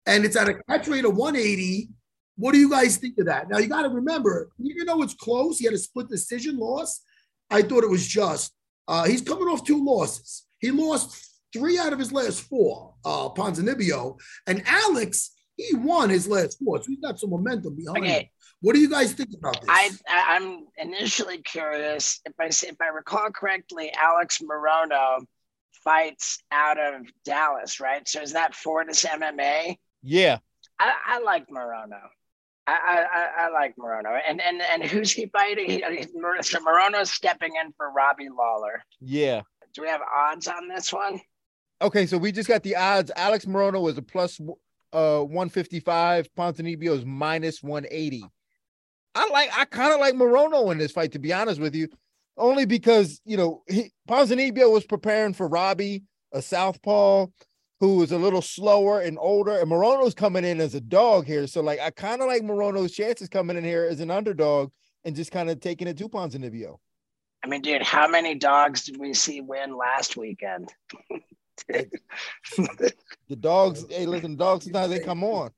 and 0.06 0.24
it's 0.24 0.36
at 0.36 0.48
a 0.48 0.54
catch 0.68 0.88
weight 0.88 1.04
of 1.04 1.16
180. 1.16 1.88
What 2.36 2.52
do 2.52 2.58
you 2.58 2.70
guys 2.70 2.96
think 2.96 3.18
of 3.18 3.26
that? 3.26 3.50
Now, 3.50 3.58
you 3.58 3.66
got 3.66 3.82
to 3.82 3.88
remember, 3.88 4.50
even 4.60 4.86
though 4.86 5.02
it's 5.02 5.14
close, 5.14 5.58
he 5.58 5.64
had 5.64 5.74
a 5.74 5.78
split 5.78 6.08
decision 6.08 6.58
loss. 6.58 7.02
I 7.50 7.62
thought 7.62 7.84
it 7.84 7.90
was 7.90 8.06
just. 8.06 8.52
Uh, 8.86 9.04
he's 9.04 9.22
coming 9.22 9.48
off 9.48 9.64
two 9.64 9.84
losses. 9.84 10.46
He 10.58 10.70
lost 10.70 11.30
three 11.52 11.78
out 11.78 11.92
of 11.92 11.98
his 11.98 12.12
last 12.12 12.42
four, 12.42 12.94
uh, 13.04 13.28
Ponzinibbio. 13.30 14.18
And 14.46 14.62
Alex, 14.66 15.32
he 15.68 15.76
won 15.76 16.10
his 16.10 16.28
last 16.28 16.58
four. 16.58 16.78
So 16.78 16.86
he's 16.88 17.00
got 17.00 17.18
some 17.18 17.30
momentum 17.30 17.76
behind 17.76 18.04
okay. 18.04 18.20
him. 18.20 18.26
What 18.60 18.74
do 18.74 18.80
you 18.80 18.90
guys 18.90 19.12
think 19.12 19.30
about 19.36 19.60
this? 19.60 19.68
I, 19.68 19.90
I'm 20.08 20.66
initially 20.76 21.38
curious. 21.38 22.20
If 22.24 22.34
I 22.38 22.46
if 22.46 22.76
I 22.80 22.88
recall 22.88 23.30
correctly, 23.30 23.92
Alex 23.98 24.38
Morono 24.38 25.24
fights 25.84 26.42
out 26.52 26.78
of 26.78 27.06
Dallas, 27.24 27.80
right? 27.80 28.06
So 28.06 28.20
is 28.20 28.34
that 28.34 28.54
Fortis 28.54 29.04
MMA? 29.04 29.76
Yeah. 30.02 30.38
I, 30.78 30.92
I 31.06 31.20
like 31.20 31.48
Morono. 31.48 32.00
I, 32.66 33.06
I, 33.12 33.46
I 33.46 33.48
like 33.50 33.74
Morono. 33.76 34.18
And 34.28 34.40
and 34.40 34.60
and 34.60 34.84
who's 34.84 35.10
he 35.10 35.26
fighting? 35.26 35.70
He, 35.70 35.82
uh, 35.82 36.42
so 36.42 36.58
Morono's 36.60 37.12
stepping 37.12 37.52
in 37.62 37.72
for 37.72 37.90
Robbie 37.90 38.28
Lawler. 38.28 38.84
Yeah 39.00 39.42
do 39.74 39.82
we 39.82 39.88
have 39.88 40.00
odds 40.02 40.48
on 40.48 40.68
this 40.68 40.92
one? 40.92 41.20
Okay, 41.82 42.06
so 42.06 42.18
we 42.18 42.32
just 42.32 42.48
got 42.48 42.62
the 42.62 42.76
odds. 42.76 43.10
Alex 43.16 43.44
Morono 43.44 43.80
was 43.80 43.96
a 43.96 44.02
plus 44.02 44.40
uh 44.92 45.20
155. 45.20 46.28
Ponzinibbio 46.36 46.96
is 46.96 47.04
minus 47.04 47.62
180. 47.62 48.24
I 49.14 49.28
like 49.28 49.50
I 49.56 49.64
kind 49.64 49.92
of 49.92 50.00
like 50.00 50.14
Morono 50.14 50.70
in 50.72 50.78
this 50.78 50.92
fight, 50.92 51.12
to 51.12 51.18
be 51.18 51.32
honest 51.32 51.60
with 51.60 51.74
you, 51.74 51.88
only 52.36 52.64
because 52.64 53.20
you 53.24 53.36
know 53.36 53.62
he, 53.68 53.92
Ponzinibbio 54.08 54.72
was 54.72 54.84
preparing 54.84 55.34
for 55.34 55.48
Robbie, 55.48 56.04
a 56.32 56.42
southpaw 56.42 57.26
who 57.80 57.96
was 57.96 58.12
a 58.12 58.18
little 58.18 58.42
slower 58.42 59.00
and 59.00 59.18
older, 59.18 59.58
and 59.58 59.70
Morono's 59.70 60.14
coming 60.14 60.44
in 60.44 60.60
as 60.60 60.74
a 60.74 60.80
dog 60.80 61.26
here. 61.26 61.46
So 61.46 61.62
like 61.62 61.80
I 61.80 61.90
kind 61.90 62.20
of 62.20 62.28
like 62.28 62.42
Morono's 62.42 62.92
chances 62.92 63.28
coming 63.28 63.56
in 63.56 63.64
here 63.64 63.88
as 63.90 64.00
an 64.00 64.10
underdog 64.10 64.70
and 65.04 65.16
just 65.16 65.32
kind 65.32 65.50
of 65.50 65.60
taking 65.60 65.88
it 65.88 65.96
to 65.98 66.08
Ponzinibbio. 66.08 66.76
I 67.42 67.48
mean, 67.48 67.62
dude, 67.62 67.82
how 67.82 68.06
many 68.06 68.34
dogs 68.34 68.84
did 68.84 68.98
we 68.98 69.14
see 69.14 69.40
win 69.40 69.76
last 69.76 70.16
weekend? 70.16 70.70
the 71.68 73.36
dogs, 73.38 73.84
hey, 73.88 74.06
listen, 74.06 74.36
dogs 74.36 74.64
sometimes 74.64 74.90
they 74.90 75.00
come 75.00 75.24
on. 75.24 75.50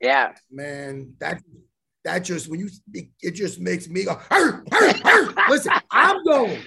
Yeah, 0.00 0.32
man, 0.50 1.14
that 1.18 1.42
that 2.04 2.20
just 2.20 2.48
when 2.48 2.60
you 2.60 2.68
it, 2.92 3.08
it 3.20 3.30
just 3.32 3.60
makes 3.60 3.88
me 3.88 4.04
go. 4.04 4.14
Hur, 4.30 4.64
hur, 4.70 4.92
hur. 5.02 5.34
listen, 5.48 5.72
I'm 5.90 6.22
going. 6.24 6.58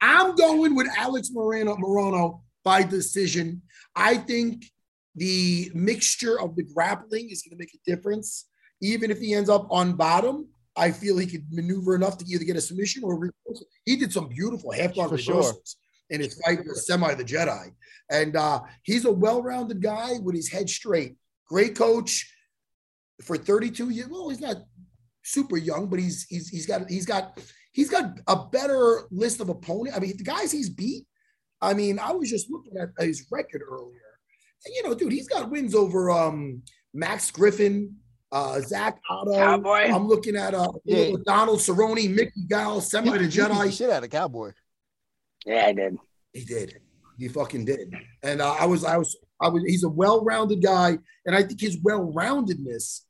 I'm 0.00 0.34
going 0.34 0.74
with 0.74 0.88
Alex 0.96 1.30
Moreno 1.32 1.76
Morono 1.76 2.40
by 2.64 2.82
decision. 2.82 3.62
I 3.94 4.16
think 4.16 4.64
the 5.14 5.70
mixture 5.74 6.40
of 6.40 6.56
the 6.56 6.64
grappling 6.64 7.30
is 7.30 7.42
going 7.42 7.56
to 7.56 7.56
make 7.56 7.72
a 7.74 7.90
difference. 7.90 8.46
even 8.80 9.10
if 9.12 9.20
he 9.20 9.32
ends 9.34 9.48
up 9.48 9.68
on 9.70 9.92
bottom, 9.92 10.48
I 10.76 10.90
feel 10.90 11.18
he 11.18 11.26
could 11.26 11.46
maneuver 11.52 11.94
enough 11.94 12.18
to 12.18 12.24
either 12.26 12.44
get 12.44 12.56
a 12.56 12.60
submission 12.60 13.04
or 13.04 13.14
reversal. 13.14 13.66
He 13.84 13.96
did 13.96 14.12
some 14.12 14.28
beautiful 14.28 14.72
half 14.72 14.94
guard 14.94 15.10
For 15.10 15.16
reversals 15.16 15.76
sure. 15.76 15.81
In 16.12 16.20
his 16.20 16.40
fight 16.44 16.58
with 16.66 16.76
Semi 16.76 17.14
the 17.14 17.24
Jedi. 17.24 17.72
And 18.10 18.36
uh, 18.36 18.60
he's 18.82 19.04
a 19.06 19.12
well 19.12 19.42
rounded 19.42 19.82
guy 19.82 20.12
with 20.22 20.34
his 20.34 20.50
head 20.50 20.68
straight. 20.68 21.16
Great 21.48 21.74
coach 21.76 22.30
for 23.22 23.36
32 23.36 23.90
years. 23.90 24.08
Well, 24.08 24.28
he's 24.28 24.40
not 24.40 24.56
super 25.22 25.56
young, 25.56 25.88
but 25.88 25.98
he's 25.98 26.26
he's 26.28 26.48
he's 26.48 26.66
got 26.66 26.88
he's 26.90 27.06
got 27.06 27.38
he's 27.72 27.88
got 27.90 28.18
a 28.28 28.36
better 28.46 29.02
list 29.10 29.40
of 29.40 29.48
opponents. 29.48 29.96
I 29.96 30.00
mean, 30.00 30.16
the 30.16 30.24
guys 30.24 30.52
he's 30.52 30.68
beat. 30.70 31.06
I 31.60 31.74
mean, 31.74 31.98
I 31.98 32.12
was 32.12 32.28
just 32.28 32.50
looking 32.50 32.74
at 32.76 32.88
his 33.04 33.26
record 33.30 33.62
earlier. 33.68 33.98
And, 34.66 34.74
you 34.74 34.82
know, 34.82 34.94
dude, 34.94 35.12
he's 35.12 35.28
got 35.28 35.50
wins 35.50 35.74
over 35.74 36.10
um, 36.10 36.62
Max 36.92 37.30
Griffin, 37.30 37.96
uh, 38.32 38.60
Zak 38.60 38.98
Ottow. 39.10 39.34
Cowboy. 39.34 39.90
I'm 39.92 40.06
looking 40.08 40.36
at 40.36 40.54
uh, 40.54 40.72
Yeah. 40.84 41.12
Donald 41.24 41.60
Cerrone, 41.60 42.14
Mickey 42.14 42.44
Gall, 42.48 42.80
Semi 42.80 43.10
the 43.10 43.18
He 43.18 43.24
beat 43.26 43.34
the 43.36 43.42
Jedi. 43.42 43.76
shit 43.76 43.90
out 43.90 44.04
of 44.04 44.10
Cowboy. 44.10 44.52
Yeah, 45.44 45.66
I 45.66 45.72
did. 45.72 45.96
He 46.32 46.44
did. 46.44 46.80
He 47.18 47.28
fucking 47.28 47.64
did. 47.64 47.92
And 48.22 48.40
uh, 48.40 48.56
I 48.58 48.66
was, 48.66 48.84
I 48.84 48.96
was, 48.96 49.16
I 49.40 49.48
was. 49.48 49.62
He's 49.66 49.84
a 49.84 49.88
well-rounded 49.88 50.62
guy, 50.62 50.98
and 51.26 51.36
I 51.36 51.42
think 51.42 51.60
his 51.60 51.78
well-roundedness 51.82 53.02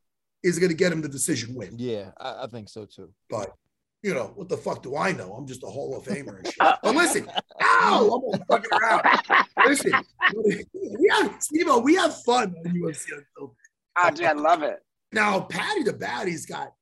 is 0.42 0.58
going 0.58 0.70
to 0.70 0.76
get 0.76 0.92
him 0.92 1.00
the 1.00 1.08
decision 1.08 1.54
win. 1.54 1.74
Yeah, 1.78 2.10
I, 2.18 2.44
I 2.44 2.46
think 2.48 2.68
so 2.68 2.84
too. 2.84 3.10
But 3.30 3.52
you 4.02 4.14
know, 4.14 4.32
what 4.34 4.48
the 4.48 4.56
fuck 4.56 4.82
do 4.82 4.96
I 4.96 5.12
know? 5.12 5.32
I'm 5.32 5.46
just 5.46 5.62
a 5.62 5.66
Hall 5.66 5.96
of 5.96 6.04
Famer 6.04 6.38
and 6.38 6.46
shit. 6.46 6.56
But 6.58 6.94
listen, 6.94 7.30
ow, 7.62 8.04
I'm 8.04 8.10
all 8.10 8.38
fucking 8.48 8.70
around. 8.80 9.02
Listen, 9.66 9.92
we 10.34 11.08
have 11.10 11.36
Steve, 11.40 11.66
we 11.82 11.94
have 11.94 12.22
fun 12.22 12.54
on 12.66 12.72
UFC 12.72 13.06
Unfiltered. 13.12 13.56
Oh, 13.96 14.10
dude, 14.10 14.26
I 14.26 14.32
love 14.32 14.62
it. 14.62 14.80
Now, 15.12 15.40
Paddy 15.40 15.84
the 15.84 15.92
Baddy's 15.92 16.46
got, 16.46 16.72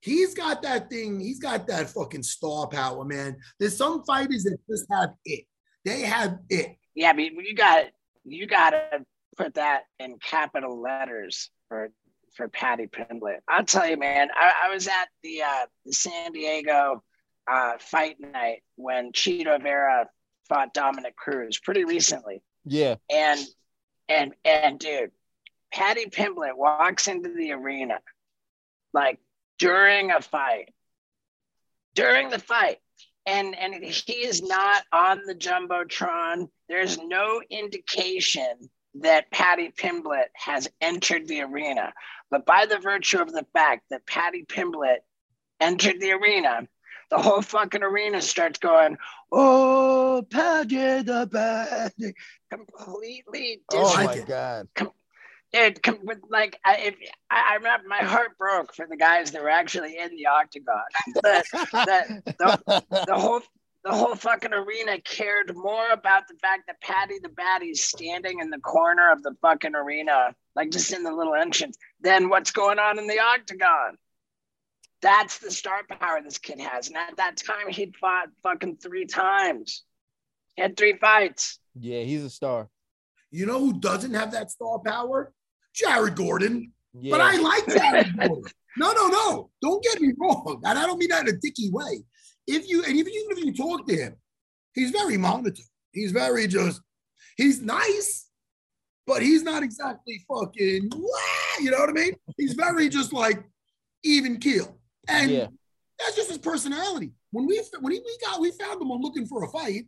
he's 0.00 0.34
got 0.34 0.62
that 0.62 0.90
thing, 0.90 1.20
he's 1.20 1.38
got 1.38 1.66
that 1.66 1.90
fucking 1.90 2.22
star 2.22 2.66
power, 2.68 3.04
man. 3.04 3.36
There's 3.58 3.76
some 3.76 4.04
fighters 4.04 4.44
that 4.44 4.58
just 4.68 4.86
have 4.90 5.10
it. 5.24 5.44
They 5.84 6.02
have 6.02 6.38
it. 6.48 6.76
Yeah, 6.94 7.12
but 7.12 7.22
you 7.22 7.54
got 7.54 7.86
you 8.24 8.46
got 8.46 8.70
to 8.70 9.04
put 9.36 9.54
that 9.54 9.84
in 9.98 10.18
capital 10.18 10.80
letters 10.80 11.50
for 11.68 11.90
for 12.34 12.48
Paddy 12.48 12.86
Pimblett. 12.86 13.38
I'll 13.48 13.64
tell 13.64 13.88
you, 13.88 13.96
man. 13.96 14.28
I, 14.34 14.52
I 14.64 14.74
was 14.74 14.86
at 14.88 15.08
the 15.22 15.42
uh, 15.42 15.66
the 15.84 15.92
San 15.92 16.32
Diego 16.32 17.02
uh, 17.46 17.72
fight 17.78 18.16
night 18.20 18.62
when 18.76 19.12
Chito 19.12 19.60
Vera 19.62 20.08
fought 20.48 20.74
Dominick 20.74 21.16
Cruz 21.16 21.58
pretty 21.58 21.84
recently, 21.84 22.42
Yeah, 22.64 22.96
and 23.10 23.40
and 24.08 24.34
and 24.44 24.78
dude, 24.78 25.10
Paddy 25.72 26.06
Pimblett 26.06 26.56
walks 26.56 27.08
into 27.08 27.32
the 27.32 27.52
arena 27.52 27.98
like 28.92 29.18
during 29.58 30.10
a 30.10 30.20
fight, 30.20 30.72
during 31.94 32.30
the 32.30 32.38
fight, 32.38 32.78
and 33.26 33.56
and 33.56 33.74
he 33.74 34.12
is 34.12 34.42
not 34.42 34.82
on 34.92 35.22
the 35.26 35.34
jumbotron. 35.34 36.48
There's 36.68 36.98
no 36.98 37.42
indication 37.50 38.70
that 39.00 39.30
Paddy 39.30 39.70
Pimblett 39.70 40.28
has 40.34 40.68
entered 40.80 41.28
the 41.28 41.42
arena, 41.42 41.92
but 42.30 42.46
by 42.46 42.66
the 42.66 42.78
virtue 42.78 43.20
of 43.20 43.32
the 43.32 43.46
fact 43.52 43.84
that 43.90 44.06
Paddy 44.06 44.44
Pimblett 44.44 44.98
entered 45.60 46.00
the 46.00 46.12
arena. 46.12 46.66
The 47.08 47.18
whole 47.18 47.40
fucking 47.40 47.84
arena 47.84 48.20
starts 48.20 48.58
going, 48.58 48.98
oh, 49.30 50.26
Paddy 50.28 51.02
the 51.02 51.28
Paddy, 51.30 52.14
completely 52.50 53.60
Oh 53.72 53.94
my 53.94 54.18
god. 54.18 54.68
com- 55.82 56.00
with 56.04 56.18
like 56.30 56.58
I, 56.64 56.76
if 56.76 56.94
I, 57.30 57.52
I 57.52 57.54
remember 57.56 57.88
my 57.88 57.98
heart 57.98 58.38
broke 58.38 58.74
for 58.74 58.86
the 58.88 58.96
guys 58.96 59.30
that 59.32 59.42
were 59.42 59.50
actually 59.50 59.98
in 59.98 60.14
the 60.16 60.26
octagon. 60.26 60.82
the, 61.14 61.44
the, 61.72 62.22
the, 62.38 63.04
the 63.06 63.14
whole 63.14 63.40
the 63.86 63.92
whole 63.92 64.16
fucking 64.16 64.52
arena 64.52 65.00
cared 65.00 65.54
more 65.54 65.90
about 65.92 66.26
the 66.26 66.34
fact 66.42 66.64
that 66.66 66.80
Paddy 66.80 67.20
the 67.22 67.28
Baddy's 67.28 67.84
standing 67.84 68.40
in 68.40 68.50
the 68.50 68.58
corner 68.58 69.12
of 69.12 69.22
the 69.22 69.36
fucking 69.40 69.76
arena, 69.76 70.34
like 70.56 70.72
just 70.72 70.92
in 70.92 71.04
the 71.04 71.12
little 71.12 71.34
entrance, 71.34 71.78
than 72.00 72.28
what's 72.28 72.50
going 72.50 72.80
on 72.80 72.98
in 72.98 73.06
the 73.06 73.20
octagon. 73.20 73.96
That's 75.02 75.38
the 75.38 75.52
star 75.52 75.82
power 75.88 76.20
this 76.20 76.38
kid 76.38 76.58
has. 76.58 76.88
And 76.88 76.96
at 76.96 77.16
that 77.18 77.36
time, 77.36 77.68
he'd 77.68 77.94
fought 77.96 78.28
fucking 78.42 78.78
three 78.78 79.06
times. 79.06 79.84
He 80.56 80.62
had 80.62 80.76
three 80.76 80.96
fights. 80.98 81.60
Yeah, 81.78 82.00
he's 82.00 82.24
a 82.24 82.30
star. 82.30 82.68
You 83.30 83.46
know 83.46 83.60
who 83.60 83.78
doesn't 83.78 84.14
have 84.14 84.32
that 84.32 84.50
star 84.50 84.80
power? 84.80 85.32
Jared 85.76 86.16
Gordon. 86.16 86.72
Yeah. 86.94 87.10
But 87.12 87.20
I 87.20 87.36
like 87.36 87.66
Jared 87.66 88.16
Gordon. 88.18 88.52
No, 88.78 88.92
no, 88.92 89.08
no. 89.08 89.50
Don't 89.62 89.82
get 89.82 90.00
me 90.00 90.12
wrong. 90.18 90.60
And 90.64 90.78
I 90.78 90.86
don't 90.86 90.98
mean 90.98 91.10
that 91.10 91.28
in 91.28 91.34
a 91.34 91.38
dicky 91.38 91.70
way. 91.70 92.02
If 92.46 92.68
you 92.68 92.82
and 92.84 92.96
even 92.96 93.12
even 93.12 93.38
if 93.38 93.44
you 93.44 93.54
talk 93.54 93.86
to 93.88 93.94
him, 93.96 94.16
he's 94.74 94.90
very 94.90 95.16
monotone. 95.16 95.64
He's 95.92 96.12
very 96.12 96.46
just, 96.46 96.80
he's 97.38 97.60
nice, 97.62 98.28
but 99.06 99.22
he's 99.22 99.42
not 99.42 99.62
exactly 99.62 100.22
fucking, 100.28 100.90
"Wah," 100.94 101.58
you 101.60 101.70
know 101.70 101.78
what 101.78 101.88
I 101.88 101.92
mean? 101.92 102.12
He's 102.36 102.52
very 102.52 102.88
just 102.88 103.12
like 103.12 103.42
even 104.04 104.38
keel. 104.38 104.78
And 105.08 105.30
Yeah. 105.30 105.46
that's 105.98 106.14
just 106.16 106.28
his 106.28 106.38
personality. 106.38 107.12
When 107.32 107.46
we 107.46 107.60
when 107.80 107.92
he, 107.94 107.98
we 107.98 108.18
got 108.24 108.40
we 108.40 108.50
found 108.52 108.80
him 108.80 108.90
on 108.92 109.00
looking 109.02 109.26
for 109.26 109.42
a 109.44 109.48
fight, 109.48 109.86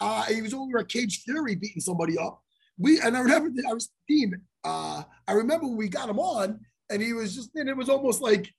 uh, 0.00 0.22
he 0.24 0.40
was 0.42 0.54
over 0.54 0.78
at 0.78 0.88
Cage 0.88 1.22
Fury 1.24 1.56
beating 1.56 1.80
somebody 1.82 2.16
up. 2.16 2.40
We 2.80 3.00
and 3.00 3.16
I 3.16 3.20
remember 3.20 3.50
I 3.68 3.74
was 3.74 3.90
Dean. 4.08 4.34
Uh, 4.64 5.02
I 5.28 5.32
remember 5.32 5.66
when 5.66 5.76
we 5.76 5.88
got 5.88 6.08
him 6.08 6.18
on, 6.18 6.60
and 6.90 7.02
he 7.02 7.12
was 7.12 7.34
just 7.34 7.50
and 7.54 7.68
it 7.68 7.76
was 7.76 7.88
almost 7.88 8.20
like 8.22 8.50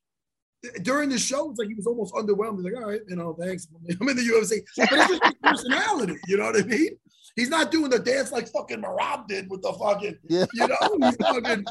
during 0.83 1.09
the 1.09 1.17
show, 1.17 1.49
it's 1.49 1.57
like 1.59 1.69
he 1.69 1.73
was 1.73 1.87
almost 1.87 2.13
underwhelmed. 2.13 2.57
He's 2.57 2.65
like, 2.65 2.75
all 2.83 2.89
right, 2.89 3.01
you 3.07 3.15
know, 3.15 3.33
thanks. 3.39 3.67
I'm 3.99 4.09
in 4.09 4.15
the 4.15 4.21
UFC. 4.21 4.59
But 4.77 4.91
it's 4.91 5.07
just 5.09 5.23
his 5.25 5.33
personality, 5.43 6.17
you 6.27 6.37
know 6.37 6.45
what 6.45 6.57
I 6.57 6.63
mean? 6.63 6.91
He's 7.35 7.49
not 7.49 7.71
doing 7.71 7.89
the 7.89 7.97
dance 7.97 8.31
like 8.31 8.47
fucking 8.49 8.81
Merab 8.81 9.27
did 9.27 9.49
with 9.49 9.61
the 9.63 9.73
fucking, 9.73 10.17
Yeah. 10.29 10.45
you 10.53 10.67
know, 10.67 11.07
he's 11.07 11.15
fucking. 11.15 11.65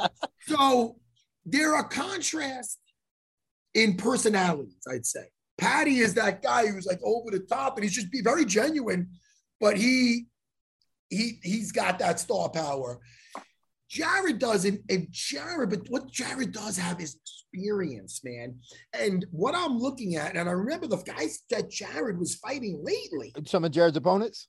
So 0.48 0.96
there 1.44 1.74
are 1.76 1.84
contrasts 1.86 2.78
in 3.74 3.96
personalities, 3.96 4.78
I'd 4.90 5.06
say. 5.06 5.24
Paddy 5.58 5.98
is 5.98 6.14
that 6.14 6.42
guy 6.42 6.66
who's 6.66 6.86
like 6.86 7.00
over 7.04 7.30
the 7.30 7.40
top 7.40 7.76
and 7.76 7.84
he's 7.84 7.94
just 7.94 8.10
be 8.10 8.22
very 8.22 8.44
genuine, 8.44 9.10
but 9.60 9.76
he 9.76 10.26
he 11.10 11.38
he's 11.42 11.72
got 11.72 11.98
that 11.98 12.18
star 12.20 12.48
power. 12.48 13.00
Jared 13.90 14.38
doesn't, 14.38 14.80
and 14.88 15.08
Jared, 15.10 15.70
but 15.70 15.80
what 15.88 16.08
Jared 16.12 16.52
does 16.52 16.76
have 16.76 17.00
is 17.00 17.16
experience, 17.52 18.20
man. 18.22 18.60
And 18.92 19.26
what 19.32 19.56
I'm 19.56 19.78
looking 19.78 20.14
at, 20.14 20.36
and 20.36 20.48
I 20.48 20.52
remember 20.52 20.86
the 20.86 20.98
guys 20.98 21.40
that 21.50 21.68
Jared 21.70 22.16
was 22.18 22.36
fighting 22.36 22.80
lately. 22.84 23.34
Some 23.46 23.64
of 23.64 23.72
Jared's 23.72 23.96
opponents, 23.96 24.46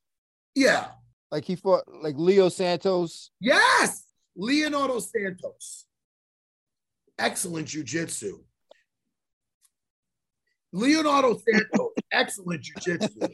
Yeah. 0.54 0.92
like 1.32 1.44
he 1.46 1.56
fought 1.56 1.86
like 1.88 2.14
Leo 2.18 2.50
Santos. 2.50 3.32
Yes. 3.40 4.04
Leonardo 4.36 5.00
Santos. 5.00 5.86
Excellent 7.18 7.68
jujitsu. 7.68 8.44
Leonardo 10.72 11.38
Santos, 11.38 11.92
excellent 12.12 12.64
jujitsu. 12.64 13.34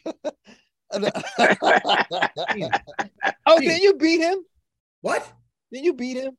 Oh, 3.46 3.60
did 3.60 3.82
you 3.82 3.94
beat 3.96 4.20
him? 4.22 4.40
What? 5.02 5.32
Did 5.72 5.86
you 5.86 5.94
beat 5.94 6.18
him? 6.18 6.38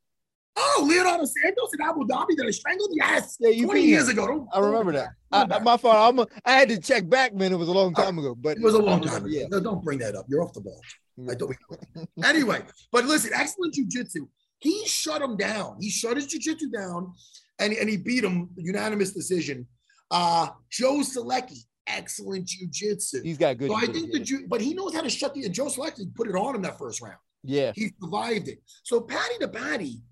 Oh, 0.60 0.86
Leonardo 0.88 1.24
Santos 1.24 1.70
in 1.74 1.80
Abu 1.80 2.00
Dhabi 2.06 2.36
that 2.36 2.46
I 2.46 2.50
strangled? 2.50 2.90
Yes. 2.92 3.36
Yeah, 3.38 3.50
you 3.50 3.66
20 3.66 3.82
years 3.82 4.04
him. 4.08 4.18
ago. 4.18 4.26
Don't- 4.26 4.48
I 4.52 4.58
remember 4.58 4.92
that. 4.92 5.10
don't- 5.30 5.52
I, 5.52 5.58
my 5.60 5.76
fault. 5.76 5.94
I'm 5.96 6.18
a, 6.18 6.26
I 6.44 6.52
had 6.52 6.68
to 6.70 6.80
check 6.80 7.08
back, 7.08 7.32
man. 7.34 7.52
It 7.52 7.56
was 7.56 7.68
a 7.68 7.72
long 7.72 7.94
time 7.94 8.18
ago, 8.18 8.34
but 8.34 8.56
It 8.56 8.62
was 8.62 8.74
a 8.74 8.78
long 8.82 9.00
time 9.00 9.24
ago. 9.24 9.26
Yeah. 9.28 9.44
No, 9.50 9.60
don't 9.60 9.84
bring 9.84 10.00
that 10.00 10.16
up. 10.16 10.26
You're 10.28 10.42
off 10.42 10.52
the 10.54 10.60
ball. 10.60 10.80
I 11.28 11.34
we 11.44 12.04
anyway, 12.24 12.62
but 12.92 13.04
listen, 13.04 13.30
excellent 13.34 13.74
jujitsu. 13.74 14.28
He 14.58 14.86
shut 14.86 15.20
him 15.22 15.36
down. 15.36 15.76
He 15.80 15.90
shut 15.90 16.16
his 16.16 16.26
jujitsu 16.26 16.72
down 16.72 17.12
and, 17.58 17.72
and 17.72 17.88
he 17.88 17.96
beat 17.96 18.22
him 18.24 18.50
unanimous 18.56 19.12
decision. 19.12 19.66
Uh 20.10 20.48
Joe 20.70 20.98
Solecki, 21.00 21.58
excellent 21.88 22.46
jujitsu. 22.46 23.22
He's 23.24 23.38
got 23.38 23.58
good. 23.58 23.70
So 23.70 23.76
I 23.76 23.86
think 23.86 24.12
the 24.12 24.20
ju- 24.20 24.46
but 24.48 24.60
he 24.60 24.74
knows 24.74 24.94
how 24.94 25.02
to 25.02 25.10
shut 25.10 25.34
the 25.34 25.44
and 25.44 25.54
Joe 25.54 25.66
Solecki 25.66 26.14
put 26.14 26.28
it 26.28 26.34
on 26.34 26.54
him 26.54 26.62
that 26.62 26.78
first 26.78 27.00
round. 27.00 27.16
yeah. 27.42 27.72
He 27.74 27.90
survived 28.00 28.48
it. 28.48 28.60
So 28.84 29.00
Paddy 29.00 29.34
the 29.40 29.48
Paddy, 29.48 30.02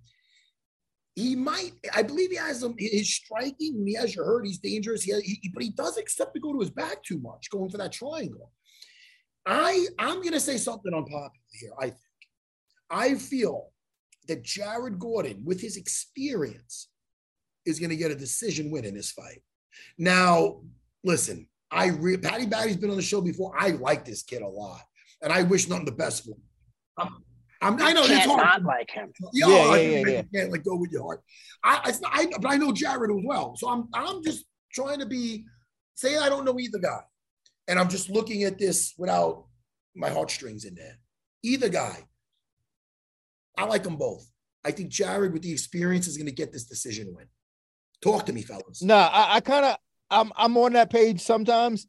he 1.14 1.34
might, 1.34 1.72
I 1.94 2.02
believe 2.02 2.30
he 2.30 2.36
has 2.36 2.60
some 2.60 2.74
his 2.78 3.14
striking. 3.14 3.84
He 3.86 3.94
has 3.94 4.14
you 4.14 4.22
heard 4.22 4.46
he's 4.46 4.58
dangerous. 4.58 5.02
He, 5.02 5.12
he 5.20 5.50
but 5.52 5.62
he 5.62 5.70
does 5.70 5.96
accept 5.96 6.34
to 6.34 6.40
go 6.40 6.52
to 6.52 6.60
his 6.60 6.70
back 6.70 7.02
too 7.02 7.18
much, 7.18 7.48
going 7.50 7.70
for 7.70 7.78
that 7.78 7.92
triangle. 7.92 8.52
I 9.46 9.86
I'm 9.98 10.22
gonna 10.22 10.40
say 10.40 10.56
something 10.58 10.92
unpopular 10.92 11.30
here. 11.52 11.72
I 11.78 11.86
think 11.86 11.96
I 12.90 13.14
feel 13.14 13.70
that 14.28 14.42
Jared 14.42 14.98
Gordon, 14.98 15.42
with 15.44 15.60
his 15.60 15.76
experience, 15.76 16.88
is 17.64 17.78
gonna 17.80 17.96
get 17.96 18.10
a 18.10 18.16
decision 18.16 18.70
win 18.70 18.84
in 18.84 18.94
this 18.94 19.12
fight. 19.12 19.40
Now, 19.98 20.62
listen, 21.04 21.48
I 21.70 21.86
re- 21.88 22.16
Paddy 22.16 22.46
Baddy's 22.46 22.76
been 22.76 22.90
on 22.90 22.96
the 22.96 23.02
show 23.02 23.20
before. 23.20 23.52
I 23.58 23.70
like 23.70 24.04
this 24.04 24.22
kid 24.22 24.42
a 24.42 24.48
lot, 24.48 24.80
and 25.22 25.32
I 25.32 25.42
wish 25.42 25.68
nothing 25.68 25.84
the 25.86 25.92
best 25.92 26.24
for 26.24 26.30
him. 26.30 26.42
I'm- 26.98 27.22
I'm, 27.62 27.80
I 27.82 27.92
know 27.94 28.02
you 28.02 28.08
that's 28.08 28.26
can't 28.26 28.38
hard. 28.40 28.62
not 28.62 28.76
like 28.76 28.90
him. 28.90 29.10
Yeah, 29.32 29.46
Yeah, 29.48 29.54
I- 29.56 29.76
yeah, 29.78 29.88
yeah, 29.88 29.98
you 29.98 30.12
yeah. 30.12 30.22
can't 30.34 30.52
like 30.52 30.62
go 30.62 30.76
with 30.76 30.92
your 30.92 31.02
heart. 31.04 31.22
I, 31.64 31.80
it's 31.88 32.00
not, 32.02 32.10
I, 32.14 32.26
but 32.40 32.50
I 32.52 32.56
know 32.58 32.70
Jared 32.70 33.10
as 33.10 33.24
well. 33.24 33.56
So 33.56 33.68
I'm, 33.70 33.88
I'm 33.94 34.22
just 34.22 34.44
trying 34.72 34.98
to 35.00 35.06
be. 35.06 35.44
Say 35.94 36.18
I 36.18 36.28
don't 36.28 36.44
know 36.44 36.58
either 36.60 36.78
guy, 36.78 37.00
and 37.66 37.78
I'm 37.78 37.88
just 37.88 38.10
looking 38.10 38.42
at 38.44 38.58
this 38.58 38.92
without 38.98 39.46
my 39.94 40.10
heartstrings 40.10 40.66
in 40.66 40.74
there. 40.74 40.98
Either 41.42 41.70
guy, 41.70 41.96
I 43.56 43.64
like 43.64 43.82
them 43.84 43.96
both. 43.96 44.30
I 44.64 44.70
think 44.72 44.90
Jared, 44.90 45.32
with 45.32 45.40
the 45.42 45.52
experience, 45.52 46.06
is 46.06 46.18
going 46.18 46.26
to 46.26 46.32
get 46.34 46.52
this 46.52 46.64
decision 46.64 47.14
win. 47.16 47.26
Talk 48.02 48.26
to 48.26 48.32
me, 48.34 48.42
fellas. 48.42 48.82
Nah, 48.82 49.08
I, 49.10 49.36
I 49.36 49.40
kind 49.40 49.64
of 49.64 49.76
I'm 50.10 50.32
I'm 50.36 50.56
on 50.56 50.74
that 50.74 50.90
page 50.90 51.20
sometimes, 51.20 51.86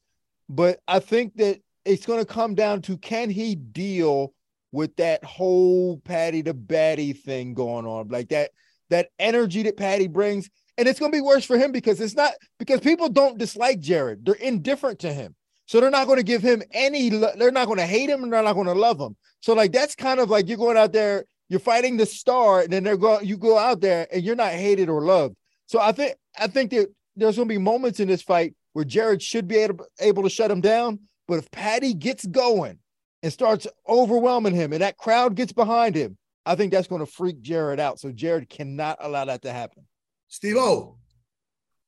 but 0.49 0.79
I 0.87 0.99
think 0.99 1.35
that 1.37 1.59
it's 1.85 2.05
going 2.05 2.19
to 2.19 2.25
come 2.25 2.55
down 2.55 2.81
to 2.83 2.97
can 2.97 3.29
he 3.29 3.55
deal 3.55 4.33
with 4.71 4.95
that 4.97 5.23
whole 5.23 5.97
Paddy 5.99 6.41
the 6.41 6.53
Baddy 6.53 7.17
thing 7.17 7.53
going 7.53 7.85
on, 7.85 8.09
like 8.09 8.29
that 8.29 8.51
that 8.89 9.09
energy 9.19 9.63
that 9.63 9.77
Paddy 9.77 10.07
brings, 10.07 10.49
and 10.77 10.87
it's 10.87 10.99
going 10.99 11.11
to 11.11 11.17
be 11.17 11.21
worse 11.21 11.45
for 11.45 11.57
him 11.57 11.71
because 11.71 11.99
it's 12.01 12.15
not 12.15 12.33
because 12.59 12.79
people 12.79 13.09
don't 13.09 13.37
dislike 13.37 13.79
Jared; 13.79 14.25
they're 14.25 14.35
indifferent 14.35 14.99
to 14.99 15.13
him, 15.13 15.35
so 15.65 15.79
they're 15.79 15.89
not 15.89 16.07
going 16.07 16.17
to 16.17 16.23
give 16.23 16.41
him 16.41 16.61
any. 16.71 17.09
They're 17.09 17.51
not 17.51 17.67
going 17.67 17.79
to 17.79 17.85
hate 17.85 18.09
him, 18.09 18.23
and 18.23 18.33
they're 18.33 18.43
not 18.43 18.53
going 18.53 18.67
to 18.67 18.73
love 18.73 18.99
him. 18.99 19.15
So 19.41 19.53
like 19.53 19.71
that's 19.71 19.95
kind 19.95 20.19
of 20.19 20.29
like 20.29 20.47
you're 20.47 20.57
going 20.57 20.77
out 20.77 20.93
there, 20.93 21.25
you're 21.49 21.59
fighting 21.59 21.97
the 21.97 22.05
star, 22.05 22.61
and 22.61 22.73
then 22.73 22.83
they're 22.83 22.97
going, 22.97 23.25
you 23.25 23.37
go 23.37 23.57
out 23.57 23.81
there 23.81 24.07
and 24.11 24.23
you're 24.23 24.35
not 24.35 24.51
hated 24.51 24.89
or 24.89 25.01
loved. 25.01 25.35
So 25.67 25.79
I 25.79 25.91
think 25.91 26.15
I 26.37 26.47
think 26.47 26.71
that 26.71 26.87
there's 27.17 27.35
going 27.35 27.47
to 27.47 27.53
be 27.53 27.57
moments 27.59 27.99
in 27.99 28.07
this 28.07 28.21
fight 28.21 28.55
where 28.73 28.85
Jared 28.85 29.21
should 29.21 29.47
be 29.47 29.57
able, 29.57 29.85
able 29.99 30.23
to 30.23 30.29
shut 30.29 30.51
him 30.51 30.61
down. 30.61 30.99
But 31.27 31.39
if 31.39 31.51
Paddy 31.51 31.93
gets 31.93 32.25
going 32.25 32.79
and 33.23 33.33
starts 33.33 33.67
overwhelming 33.87 34.53
him, 34.55 34.71
and 34.71 34.81
that 34.81 34.97
crowd 34.97 35.35
gets 35.35 35.51
behind 35.51 35.95
him, 35.95 36.17
I 36.45 36.55
think 36.55 36.71
that's 36.71 36.87
going 36.87 37.05
to 37.05 37.11
freak 37.11 37.41
Jared 37.41 37.79
out. 37.79 37.99
So 37.99 38.11
Jared 38.11 38.49
cannot 38.49 38.97
allow 39.01 39.25
that 39.25 39.41
to 39.41 39.51
happen. 39.51 39.85
Steve 40.29 40.55
O. 40.57 40.97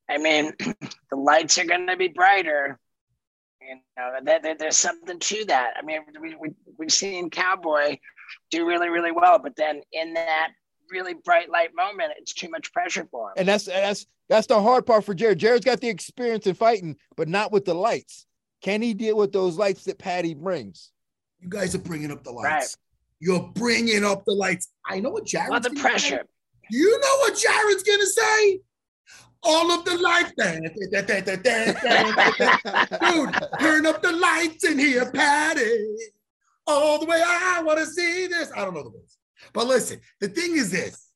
I 0.10 0.18
mean, 0.18 0.52
the 0.60 1.16
lights 1.16 1.58
are 1.58 1.66
going 1.66 1.88
to 1.88 1.96
be 1.96 2.08
brighter. 2.10 2.80
You 3.62 3.76
know, 3.98 4.12
there, 4.24 4.40
there- 4.42 4.56
there's 4.58 4.78
something 4.78 5.20
to 5.20 5.46
that. 5.46 5.74
I 5.78 5.86
mean, 5.86 6.00
we, 6.20 6.36
we, 6.36 6.50
we've 6.78 6.92
seen 6.92 7.30
Cowboy 7.30 7.98
do 8.52 8.68
really, 8.68 8.90
really 8.90 9.12
well, 9.12 9.40
but 9.40 9.56
then 9.56 9.82
in 9.94 10.14
that 10.16 10.50
really 10.92 11.14
bright 11.14 11.50
light 11.50 11.76
moment, 11.76 12.14
it's 12.18 12.34
too 12.34 12.50
much 12.50 12.72
pressure 12.74 13.08
for 13.10 13.30
him. 13.30 13.34
And 13.38 13.48
that's 13.48 13.66
that's 13.66 14.06
that's 14.28 14.48
the 14.48 14.62
hard 14.62 14.86
part 14.86 15.04
for 15.06 15.14
Jared. 15.14 15.40
Jared's 15.40 15.66
got 15.66 15.82
the 15.82 15.90
experience 15.90 16.46
in 16.48 16.54
fighting, 16.56 16.96
but 17.16 17.28
not 17.28 17.52
with 17.52 17.66
the 17.66 17.74
lights. 17.74 18.26
Can 18.62 18.82
he 18.82 18.94
deal 18.94 19.16
with 19.18 19.32
those 19.32 19.58
lights 19.58 19.84
that 19.86 19.98
Paddy 19.98 20.34
brings? 20.34 20.92
You 21.40 21.50
guys 21.50 21.74
are 21.74 21.80
bringing 21.80 22.12
up 22.12 22.24
the 22.24 22.32
lights. 22.32 22.46
Right. 22.46 22.76
You're 23.22 23.52
bringing 23.56 24.04
up 24.06 24.26
the 24.26 24.34
lights. 24.34 24.70
I 24.86 25.00
know 25.00 25.10
what 25.12 25.26
Jared's 25.26 25.52
Well, 25.52 25.60
the 25.60 25.70
gonna 25.70 25.80
pressure. 25.82 26.24
say. 26.24 26.70
You 26.72 27.00
know 27.00 27.18
what 27.20 27.38
Jared's 27.38 27.84
gonna 27.84 28.06
say? 28.06 28.60
All 29.42 29.72
of 29.72 29.86
the 29.86 29.98
lights. 29.98 30.32
Dude, 33.00 33.34
turn 33.60 33.86
up 33.86 34.02
the 34.02 34.12
lights 34.12 34.64
in 34.66 34.78
here, 34.78 35.10
Paddy. 35.12 35.96
All 36.68 37.00
the 37.00 37.06
way 37.06 37.22
I 37.26 37.62
want 37.64 37.80
to 37.80 37.86
see 37.86 38.28
this. 38.28 38.52
I 38.56 38.64
don't 38.66 38.74
know 38.74 38.84
the 38.84 38.90
words. 38.90 39.18
But 39.54 39.68
listen, 39.68 40.00
the 40.20 40.28
thing 40.28 40.56
is 40.56 40.72
this. 40.72 41.10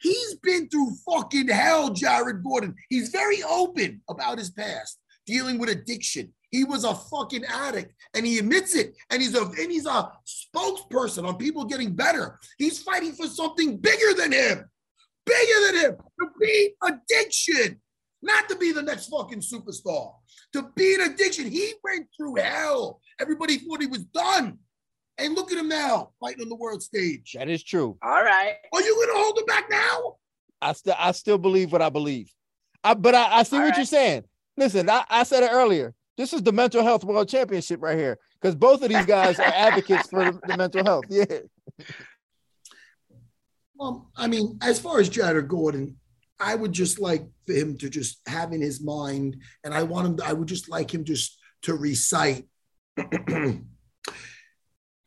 He's 0.00 0.34
been 0.36 0.68
through 0.68 0.92
fucking 1.08 1.48
hell, 1.48 1.90
Jared 1.90 2.42
Gordon. 2.42 2.74
He's 2.88 3.10
very 3.10 3.42
open 3.42 4.02
about 4.08 4.38
his 4.38 4.50
past, 4.50 4.98
dealing 5.26 5.58
with 5.58 5.68
addiction. 5.68 6.32
He 6.50 6.64
was 6.64 6.84
a 6.84 6.94
fucking 6.94 7.44
addict, 7.44 7.92
and 8.14 8.24
he 8.24 8.38
admits 8.38 8.74
it. 8.74 8.96
And 9.10 9.20
he's 9.20 9.34
a 9.34 9.42
and 9.42 9.70
he's 9.70 9.86
a 9.86 10.10
spokesperson 10.26 11.26
on 11.26 11.36
people 11.36 11.64
getting 11.64 11.94
better. 11.94 12.38
He's 12.56 12.82
fighting 12.82 13.12
for 13.12 13.26
something 13.26 13.76
bigger 13.76 14.14
than 14.16 14.32
him, 14.32 14.64
bigger 15.26 15.66
than 15.66 15.76
him 15.76 15.96
to 15.96 16.26
beat 16.40 16.74
addiction, 16.82 17.80
not 18.22 18.48
to 18.48 18.56
be 18.56 18.72
the 18.72 18.82
next 18.82 19.08
fucking 19.08 19.40
superstar. 19.40 20.14
To 20.54 20.70
beat 20.74 21.00
addiction, 21.00 21.50
he 21.50 21.74
went 21.84 22.06
through 22.16 22.36
hell. 22.36 23.00
Everybody 23.20 23.58
thought 23.58 23.82
he 23.82 23.86
was 23.86 24.04
done, 24.04 24.58
and 25.18 25.34
look 25.34 25.52
at 25.52 25.58
him 25.58 25.68
now, 25.68 26.10
fighting 26.20 26.42
on 26.42 26.48
the 26.48 26.54
world 26.54 26.82
stage. 26.82 27.34
That 27.36 27.48
is 27.48 27.62
true. 27.62 27.98
All 28.02 28.22
right. 28.22 28.54
Are 28.72 28.82
you 28.82 29.06
gonna 29.06 29.18
hold 29.20 29.38
him 29.38 29.46
back 29.46 29.68
now? 29.70 30.16
I 30.60 30.72
still 30.72 30.94
I 30.98 31.12
still 31.12 31.38
believe 31.38 31.72
what 31.72 31.82
I 31.82 31.88
believe. 31.88 32.32
I, 32.84 32.94
but 32.94 33.14
I, 33.14 33.38
I 33.38 33.42
see 33.42 33.56
All 33.56 33.62
what 33.62 33.70
right. 33.70 33.76
you're 33.78 33.86
saying. 33.86 34.24
Listen, 34.56 34.88
I, 34.88 35.04
I 35.08 35.22
said 35.24 35.42
it 35.42 35.50
earlier. 35.52 35.94
This 36.16 36.32
is 36.32 36.42
the 36.42 36.52
mental 36.52 36.82
health 36.82 37.04
world 37.04 37.28
championship 37.28 37.82
right 37.82 37.98
here. 37.98 38.18
Because 38.40 38.54
both 38.54 38.82
of 38.82 38.88
these 38.88 39.06
guys 39.06 39.38
are 39.38 39.44
advocates 39.54 40.08
for 40.08 40.24
the, 40.24 40.40
the 40.46 40.56
mental 40.56 40.84
health. 40.84 41.04
Yeah. 41.08 41.24
Well, 43.74 44.10
I 44.16 44.26
mean, 44.26 44.58
as 44.62 44.80
far 44.80 45.00
as 45.00 45.08
Jared 45.08 45.48
Gordon, 45.48 45.96
I 46.40 46.54
would 46.54 46.72
just 46.72 47.00
like 47.00 47.26
for 47.46 47.52
him 47.52 47.76
to 47.78 47.88
just 47.88 48.20
have 48.26 48.52
in 48.52 48.60
his 48.60 48.82
mind, 48.82 49.36
and 49.64 49.74
I 49.74 49.82
want 49.84 50.06
him. 50.06 50.16
To, 50.18 50.26
I 50.26 50.32
would 50.32 50.48
just 50.48 50.68
like 50.68 50.92
him 50.92 51.04
just 51.04 51.38
to 51.62 51.74
recite. 51.74 52.46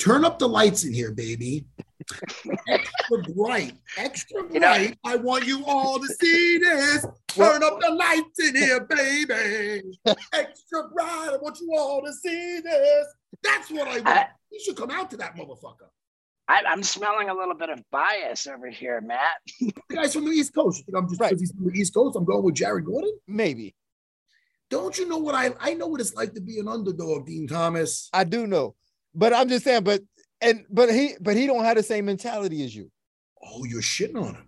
Turn 0.01 0.25
up 0.25 0.39
the 0.39 0.47
lights 0.47 0.83
in 0.83 0.93
here, 0.93 1.11
baby. 1.11 1.65
Extra 2.67 3.21
bright, 3.35 3.73
extra 3.97 4.41
You 4.51 4.59
know- 4.59 4.67
bright. 4.73 4.97
I 5.05 5.15
want 5.17 5.45
you 5.45 5.63
all 5.65 5.99
to 5.99 6.07
see 6.19 6.57
this. 6.57 7.05
Turn 7.27 7.63
up 7.63 7.79
the 7.79 7.91
lights 7.91 8.39
in 8.39 8.55
here, 8.55 8.81
baby. 8.85 9.83
Extra 10.33 10.89
bright. 10.93 11.29
I 11.33 11.37
want 11.41 11.59
you 11.61 11.73
all 11.77 12.01
to 12.01 12.11
see 12.13 12.59
this. 12.61 13.05
That's 13.43 13.69
what 13.69 13.87
I 13.87 13.95
want. 13.97 14.07
I- 14.07 14.27
he 14.49 14.59
should 14.59 14.75
come 14.75 14.89
out 14.91 15.09
to 15.11 15.17
that 15.17 15.35
motherfucker. 15.35 15.87
I, 16.47 16.63
I'm 16.67 16.83
smelling 16.83 17.29
a 17.29 17.33
little 17.33 17.53
bit 17.53 17.69
of 17.69 17.79
bias 17.91 18.45
over 18.47 18.67
here, 18.69 18.99
Matt. 19.01 19.37
The 19.61 19.95
guy's 19.95 20.13
from 20.13 20.25
the 20.25 20.31
East 20.31 20.53
Coast. 20.53 20.79
You 20.79 20.85
think 20.85 20.97
I'm 20.97 21.07
just 21.07 21.21
Right. 21.21 21.29
because 21.29 21.41
he's 21.41 21.51
from 21.51 21.65
the 21.71 21.79
East 21.79 21.93
Coast, 21.93 22.17
I'm 22.17 22.25
going 22.25 22.43
with 22.43 22.55
Jared 22.55 22.85
Gordon? 22.85 23.13
Maybe. 23.27 23.75
Don't 24.69 24.97
you 24.97 25.07
know 25.07 25.17
what 25.19 25.35
I 25.35 25.51
I 25.59 25.73
know 25.75 25.87
what 25.87 26.01
it's 26.01 26.13
like 26.15 26.33
to 26.33 26.41
be 26.41 26.59
an 26.59 26.67
underdog, 26.67 27.27
Din 27.27 27.47
Thomas. 27.47 28.09
I 28.13 28.23
do 28.23 28.47
know. 28.47 28.75
But 29.13 29.33
I'm 29.33 29.49
just 29.49 29.63
saying, 29.65 29.83
but 29.83 30.01
and 30.41 30.65
but 30.69 30.89
he 30.91 31.15
but 31.19 31.35
he 31.35 31.45
don't 31.47 31.63
have 31.63 31.77
the 31.77 31.83
same 31.83 32.05
mentality 32.05 32.63
as 32.63 32.75
you. 32.75 32.89
Oh, 33.43 33.65
you're 33.65 33.81
shitting 33.81 34.21
on 34.21 34.35
him. 34.35 34.47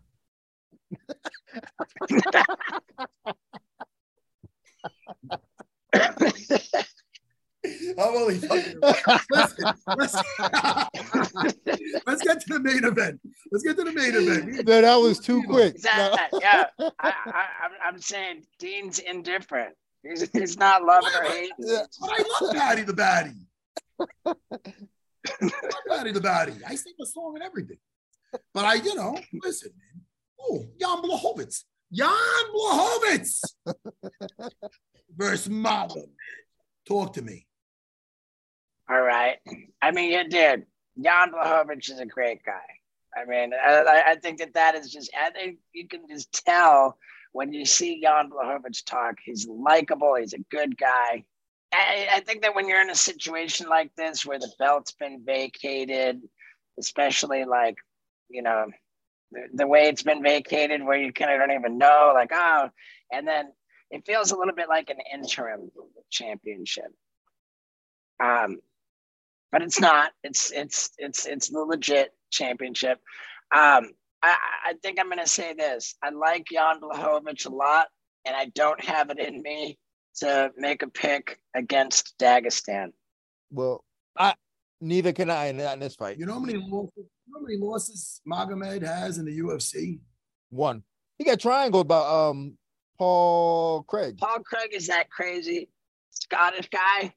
I'm 7.97 8.15
only 8.15 8.39
fucking 8.39 8.79
listen, 9.31 9.73
let's, 9.95 10.15
let's 12.05 12.21
get 12.23 12.41
to 12.41 12.53
the 12.53 12.59
main 12.61 12.83
event. 12.83 13.21
Let's 13.51 13.63
get 13.63 13.77
to 13.77 13.83
the 13.83 13.93
main 13.93 14.15
event. 14.15 14.67
No, 14.67 14.81
that 14.81 14.95
was 14.95 15.19
too 15.19 15.43
quick. 15.43 15.79
That- 15.81 16.29
yeah, 16.41 16.65
I, 16.79 16.93
I, 16.99 17.45
I'm, 17.63 17.71
I'm 17.93 17.99
saying 18.01 18.43
Din's 18.59 18.99
indifferent. 18.99 19.75
He's, 20.03 20.29
he's 20.33 20.57
not 20.57 20.83
loving 20.83 21.09
or 21.17 21.23
hating. 21.23 21.49
Yeah. 21.59 21.83
But 22.01 22.09
I 22.11 22.23
love 22.41 22.53
Paddy 22.55 22.81
the 22.81 22.93
Baddy. 22.93 23.35
Paddy 25.87 26.11
the 26.11 26.19
Baddy. 26.19 26.61
I 26.67 26.75
sing 26.75 26.93
the 26.97 27.05
song 27.05 27.33
and 27.35 27.43
everything. 27.43 27.77
But 28.53 28.65
I, 28.65 28.75
you 28.75 28.95
know, 28.95 29.17
listen, 29.41 29.71
man. 29.77 30.03
Oh, 30.39 30.65
Jan 30.79 31.01
Blachowicz. 31.01 31.63
Jan 31.91 32.09
Blachowicz 32.55 33.41
versus 35.15 35.47
Marlon. 35.49 36.09
Talk 36.87 37.13
to 37.13 37.21
me. 37.21 37.45
All 38.89 39.01
right. 39.01 39.37
I 39.81 39.91
mean, 39.91 40.11
you 40.11 40.27
did. 40.27 40.65
Jan 41.01 41.31
Blachowicz 41.31 41.91
is 41.91 41.99
a 41.99 42.05
great 42.05 42.43
guy. 42.43 42.61
I 43.15 43.25
mean, 43.25 43.51
I, 43.53 44.03
I- 44.07 44.15
think 44.15 44.39
that 44.39 44.55
that 44.55 44.75
is 44.75 44.91
just, 44.91 45.11
I 45.15 45.29
think 45.29 45.59
you 45.71 45.87
can 45.87 46.07
just 46.09 46.31
tell 46.45 46.97
when 47.31 47.53
you 47.53 47.65
see 47.65 48.01
Jan 48.01 48.29
Blachowicz 48.29 48.83
talk, 48.85 49.15
he's 49.23 49.47
likable, 49.47 50.15
he's 50.15 50.33
a 50.33 50.39
good 50.49 50.77
guy. 50.77 51.23
I, 51.73 52.07
I 52.15 52.19
think 52.21 52.43
that 52.43 52.55
when 52.55 52.67
you're 52.67 52.81
in 52.81 52.89
a 52.89 52.95
situation 52.95 53.67
like 53.67 53.91
this 53.95 54.25
where 54.25 54.39
the 54.39 54.51
belt's 54.59 54.91
been 54.91 55.23
vacated, 55.25 56.21
especially 56.79 57.45
like, 57.45 57.75
you 58.29 58.41
know, 58.43 58.67
the, 59.31 59.41
the 59.53 59.67
way 59.67 59.87
it's 59.87 60.03
been 60.03 60.21
vacated 60.23 60.83
where 60.83 60.97
you 60.97 61.11
kind 61.11 61.31
of 61.31 61.39
don't 61.39 61.57
even 61.57 61.77
know, 61.77 62.11
like, 62.13 62.29
oh, 62.31 62.69
and 63.11 63.27
then 63.27 63.51
it 63.89 64.05
feels 64.05 64.31
a 64.31 64.37
little 64.37 64.55
bit 64.55 64.69
like 64.69 64.89
an 64.89 64.97
interim 65.13 65.71
championship. 66.09 66.91
Um, 68.23 68.59
but 69.51 69.61
it's 69.61 69.79
not. 69.79 70.11
It's 70.23 70.51
it's 70.51 70.91
it's 70.97 71.27
it's 71.27 71.49
the 71.49 71.59
legit 71.59 72.11
championship. 72.31 72.99
Um, 73.55 73.91
I, 74.23 74.35
I 74.65 74.73
think 74.81 74.99
I'm 74.99 75.09
gonna 75.09 75.27
say 75.27 75.53
this. 75.53 75.95
I 76.01 76.09
like 76.09 76.47
Jan 76.51 76.79
Blachowicz 76.81 77.45
a 77.45 77.49
lot, 77.49 77.87
and 78.25 78.35
I 78.35 78.45
don't 78.55 78.83
have 78.83 79.11
it 79.11 79.19
in 79.19 79.41
me 79.41 79.77
to 80.17 80.51
make 80.57 80.81
a 80.83 80.87
pick 80.87 81.39
against 81.55 82.15
Dagestan. 82.19 82.91
Well, 83.51 83.83
I 84.17 84.33
neither 84.81 85.13
can 85.13 85.29
I 85.29 85.45
in, 85.47 85.59
in 85.59 85.79
this 85.79 85.95
fight. 85.95 86.17
You 86.17 86.25
know 86.25 86.33
how 86.33 86.39
many 86.39 86.57
losses, 86.59 86.91
you 86.97 87.03
know 87.33 87.39
how 87.39 87.45
many 87.45 87.57
losses 87.57 88.21
Magomed 88.27 88.83
has 88.85 89.17
in 89.17 89.25
the 89.25 89.39
UFC? 89.39 89.99
One. 90.49 90.83
He 91.17 91.23
got 91.23 91.39
triangled 91.39 91.87
by 91.87 91.99
um 92.29 92.57
Paul 92.97 93.83
Craig, 93.83 94.17
Paul 94.17 94.39
Craig 94.39 94.69
is 94.73 94.87
that 94.87 95.09
crazy 95.09 95.69
Scottish 96.11 96.69
guy. 96.69 97.13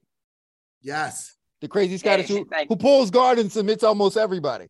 Yes. 0.81 1.35
the 1.61 1.67
crazy 1.67 1.97
Scottish 1.97 2.27
who, 2.27 2.47
like- 2.51 2.67
who 2.67 2.75
pulls 2.75 3.09
guard 3.11 3.39
and 3.39 3.51
submits 3.51 3.83
almost 3.83 4.17
everybody. 4.17 4.67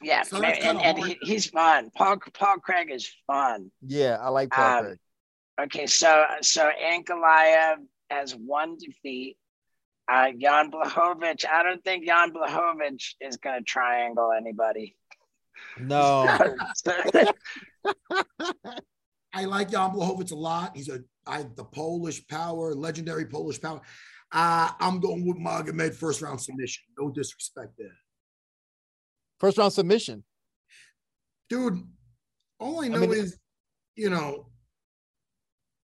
Yeah, 0.00 0.22
So 0.22 0.38
man, 0.38 0.54
and, 0.62 0.80
and 0.80 0.98
he, 1.04 1.18
he's 1.22 1.46
fun. 1.46 1.90
Paul 1.96 2.18
Paul 2.32 2.58
Craig 2.58 2.88
is 2.90 3.10
fun. 3.26 3.72
Yeah, 3.84 4.16
I 4.20 4.28
like 4.28 4.50
Paul 4.50 4.78
Um, 4.78 4.84
Craig. 4.84 4.98
Okay, 5.60 5.86
so 5.86 6.24
so 6.40 6.70
Ankalaev 6.82 7.76
has 8.10 8.34
one 8.34 8.76
defeat. 8.78 9.36
Uh, 10.10 10.28
Jan 10.38 10.70
Blachowicz, 10.70 11.44
I 11.46 11.62
don't 11.62 11.84
think 11.84 12.06
Jan 12.06 12.32
Blachowicz 12.32 13.14
is 13.20 13.36
going 13.36 13.58
to 13.58 13.64
triangle 13.64 14.32
anybody. 14.32 14.96
No. 15.78 16.24
I 19.34 19.44
like 19.44 19.70
Jan 19.70 19.90
Blachowicz 19.90 20.32
a 20.32 20.34
lot. 20.36 20.74
He's 20.76 20.88
a 20.88 21.00
I 21.26 21.44
the 21.56 21.64
Polish 21.64 22.26
power, 22.28 22.74
legendary 22.74 23.26
Polish 23.26 23.60
power. 23.60 23.80
Uh, 24.32 24.70
I'm 24.80 25.00
going 25.00 25.26
with 25.26 25.36
Magomed 25.38 25.94
first 25.94 26.22
round 26.22 26.40
submission. 26.40 26.84
No 26.98 27.10
disrespect 27.10 27.72
there. 27.76 27.96
First 29.40 29.58
round 29.58 29.72
submission. 29.72 30.24
dude, 31.50 31.82
all 32.58 32.82
I 32.82 32.88
know 32.88 33.00
mean- 33.00 33.12
is, 33.12 33.38
you 33.94 34.08
know, 34.10 34.46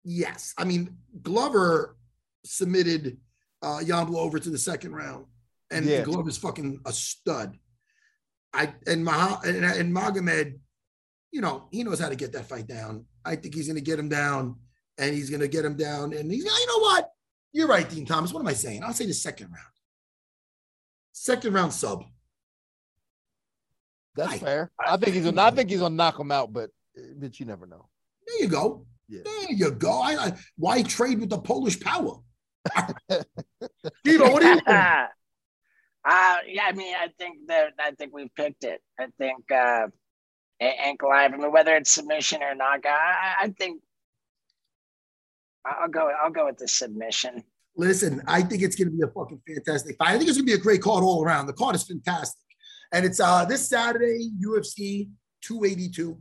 yes. 0.06 0.54
I 0.58 0.64
mean, 0.64 0.96
Glover 1.22 1.98
submitted 2.46 3.18
uh 3.62 3.84
Jan 3.84 4.06
Blow 4.06 4.22
over 4.22 4.40
to 4.40 4.50
the 4.50 4.58
second 4.58 4.94
round, 4.94 5.26
and 5.72 5.86
Yeah. 5.86 6.04
Glover's 6.04 6.38
fucking 6.38 6.80
a 6.86 6.94
stud. 6.94 7.58
I 8.54 8.74
and 8.88 9.04
Mah 9.04 9.40
and, 9.44 9.66
and 9.66 9.94
Magomed, 9.94 10.60
you 11.32 11.42
know, 11.42 11.68
he 11.72 11.84
knows 11.84 12.00
how 12.00 12.08
to 12.10 12.16
get 12.16 12.32
that 12.34 12.48
fight 12.48 12.68
down. 12.68 13.06
I 13.26 13.36
think 13.36 13.54
he's 13.56 13.68
gonna 13.68 13.82
get 13.82 14.00
him 14.00 14.08
down, 14.08 14.56
and 14.98 15.14
he's 15.14 15.30
gonna 15.30 15.48
get 15.50 15.66
him 15.66 15.76
down, 15.76 16.14
and 16.14 16.32
he's 16.32 16.46
you 16.46 16.68
know 16.68 16.80
what? 16.80 17.10
You're 17.52 17.68
right, 17.68 17.90
Din 17.90 18.06
Thomas. 18.06 18.32
What 18.32 18.40
am 18.42 18.48
I 18.48 18.54
saying? 18.54 18.84
I'll 18.84 18.94
say 18.94 19.06
the 19.08 19.14
second 19.14 19.48
round. 19.48 19.74
Second 21.14 21.54
round 21.54 21.74
sub. 21.74 22.04
That's 24.16 24.34
I- 24.34 24.38
fair. 24.40 24.72
I 24.80 24.98
think 24.98 25.16
he's. 25.16 25.26
Gonna, 25.26 25.42
I 25.42 25.52
think 25.52 25.70
he's 25.70 25.80
gonna 25.80 25.96
knock 25.96 26.20
him 26.20 26.32
out, 26.32 26.54
but 26.54 26.70
but 27.18 27.40
you 27.40 27.46
never 27.46 27.66
know. 27.66 27.90
There 28.28 28.42
you 28.42 28.48
go. 28.48 28.86
Yeah. 29.08 29.22
There 29.24 29.52
you 29.52 29.72
go. 29.72 30.02
I, 30.02 30.16
I 30.16 30.34
why 30.58 30.82
trade 30.84 31.20
with 31.20 31.30
the 31.30 31.38
Polish 31.38 31.80
power? 31.80 32.18
Devo, 34.06 34.32
what 34.32 34.42
do 34.42 34.48
you 34.48 34.56
think? 34.56 34.68
uh, 34.68 35.08
yeah, 36.48 36.66
I 36.66 36.72
mean, 36.74 36.96
I 36.96 37.10
think 37.20 37.48
that 37.48 37.74
I 37.80 37.92
think 37.92 38.14
we've 38.14 38.34
picked 38.36 38.64
it. 38.64 38.82
I 39.00 39.08
think 39.18 39.52
uh, 39.52 39.88
A- 40.62 40.94
Ankalaev. 40.94 41.34
I 41.34 41.38
mean, 41.38 41.52
whether 41.52 41.76
it's 41.76 41.92
submission 41.92 42.42
or 42.42 42.56
knockout, 42.56 42.94
I, 42.94 43.36
I 43.44 43.50
think 43.50 43.82
I'll 45.66 45.90
go. 45.90 46.12
I'll 46.24 46.32
go 46.32 46.46
with 46.46 46.58
the 46.58 46.68
submission. 46.68 47.44
Listen, 47.78 48.22
I 48.28 48.42
think 48.42 48.64
it's 48.64 48.76
going 48.76 48.90
to 48.90 48.96
be 48.96 49.04
a 49.04 49.08
fucking 49.08 49.42
fantastic 49.46 49.98
fight. 49.98 50.10
I 50.10 50.18
think 50.18 50.30
it's 50.30 50.38
going 50.38 50.48
to 50.48 50.52
be 50.54 50.60
a 50.60 50.64
great 50.64 50.82
card 50.82 51.04
all 51.04 51.24
around. 51.24 51.48
The 51.48 51.54
card 51.54 51.76
is 51.76 51.84
fantastic, 51.84 52.42
and 52.92 53.06
it's 53.06 53.20
uh 53.20 53.46
this 53.46 53.70
Saturday 53.70 54.32
UFC 54.44 55.10
282. 55.42 56.18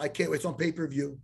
I 0.00 0.08
can't 0.08 0.30
wait. 0.30 0.36
It's 0.36 0.44
on 0.44 0.54
pay 0.54 0.72
per 0.72 0.86
view. 0.88 1.18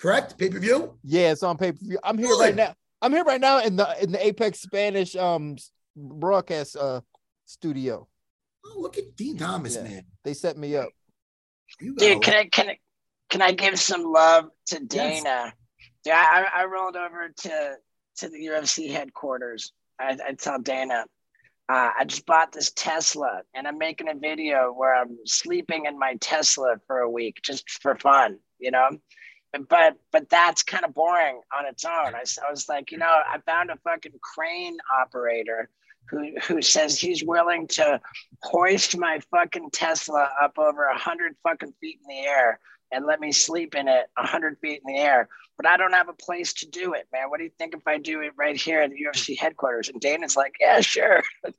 Correct? 0.00 0.38
Pay 0.38 0.48
per 0.48 0.58
view. 0.58 0.98
Yeah, 1.04 1.32
it's 1.32 1.42
on 1.42 1.58
pay 1.58 1.72
per 1.72 1.78
view. 1.80 1.98
I'm 2.02 2.16
here 2.18 2.28
Good. 2.28 2.40
right 2.40 2.56
now. 2.56 2.74
I'm 3.02 3.12
here 3.12 3.24
right 3.24 3.40
now 3.40 3.60
in 3.60 3.76
the 3.76 4.02
in 4.02 4.12
the 4.12 4.26
Apex 4.26 4.60
Spanish 4.60 5.14
um 5.16 5.56
broadcast 5.96 6.76
uh 6.76 7.00
studio. 7.44 8.08
Oh, 8.64 8.80
look 8.80 8.98
at 8.98 9.16
Din 9.16 9.36
Thomas, 9.36 9.76
Yeah. 9.76 9.82
man. 9.82 10.02
They 10.24 10.34
set 10.34 10.56
me 10.56 10.76
up. 10.76 10.88
Dude, 11.78 12.22
can 12.22 12.34
I 12.34 12.44
can 12.46 12.70
I, 12.70 12.78
can 13.28 13.42
I 13.42 13.52
give 13.52 13.78
some 13.78 14.04
love 14.04 14.46
to 14.66 14.80
Dana? 14.80 15.52
Yeah, 16.04 16.16
I, 16.18 16.62
I 16.62 16.64
rolled 16.64 16.96
over 16.96 17.28
to 17.28 17.74
to 18.18 18.28
the 18.28 18.38
UFC 18.46 18.90
headquarters. 18.90 19.72
I, 19.98 20.16
I 20.28 20.32
tell 20.32 20.58
Dana, 20.58 21.04
uh, 21.68 21.90
I 21.98 22.04
just 22.06 22.24
bought 22.26 22.52
this 22.52 22.72
Tesla, 22.74 23.42
and 23.54 23.68
I'm 23.68 23.78
making 23.78 24.08
a 24.08 24.14
video 24.14 24.72
where 24.72 24.94
I'm 24.94 25.18
sleeping 25.26 25.84
in 25.86 25.98
my 25.98 26.16
Tesla 26.20 26.76
for 26.86 27.00
a 27.00 27.10
week 27.10 27.40
just 27.42 27.68
for 27.70 27.96
fun, 27.96 28.38
you 28.58 28.70
know. 28.70 28.88
But 29.68 29.96
but 30.12 30.28
that's 30.28 30.62
kind 30.62 30.84
of 30.84 30.94
boring 30.94 31.40
on 31.56 31.66
its 31.66 31.84
own. 31.84 32.14
I, 32.14 32.24
I 32.46 32.50
was 32.50 32.68
like, 32.68 32.92
you 32.92 32.98
know, 32.98 33.06
I 33.06 33.38
found 33.46 33.70
a 33.70 33.76
fucking 33.76 34.12
crane 34.22 34.78
operator 35.00 35.68
who 36.08 36.32
who 36.46 36.62
says 36.62 36.98
he's 36.98 37.24
willing 37.24 37.66
to 37.68 38.00
hoist 38.42 38.96
my 38.96 39.20
fucking 39.30 39.70
Tesla 39.70 40.30
up 40.40 40.58
over 40.58 40.84
a 40.84 40.98
hundred 40.98 41.36
fucking 41.42 41.74
feet 41.80 41.98
in 42.02 42.16
the 42.16 42.26
air 42.26 42.60
and 42.92 43.06
let 43.06 43.20
me 43.20 43.32
sleep 43.32 43.74
in 43.74 43.88
it 43.88 44.06
a 44.16 44.26
hundred 44.26 44.58
feet 44.58 44.82
in 44.86 44.94
the 44.94 45.00
air. 45.00 45.28
But 45.56 45.66
I 45.66 45.76
don't 45.76 45.92
have 45.92 46.08
a 46.08 46.14
place 46.14 46.52
to 46.54 46.66
do 46.68 46.94
it, 46.94 47.06
man. 47.12 47.28
What 47.28 47.38
do 47.38 47.44
you 47.44 47.50
think 47.58 47.74
if 47.74 47.86
I 47.86 47.98
do 47.98 48.22
it 48.22 48.32
right 48.36 48.56
here 48.56 48.80
at 48.80 48.90
the 48.90 48.96
UFC 48.96 49.38
headquarters? 49.38 49.88
And 49.88 50.00
Dana's 50.00 50.36
like, 50.36 50.54
yeah, 50.60 50.80
sure. 50.80 51.22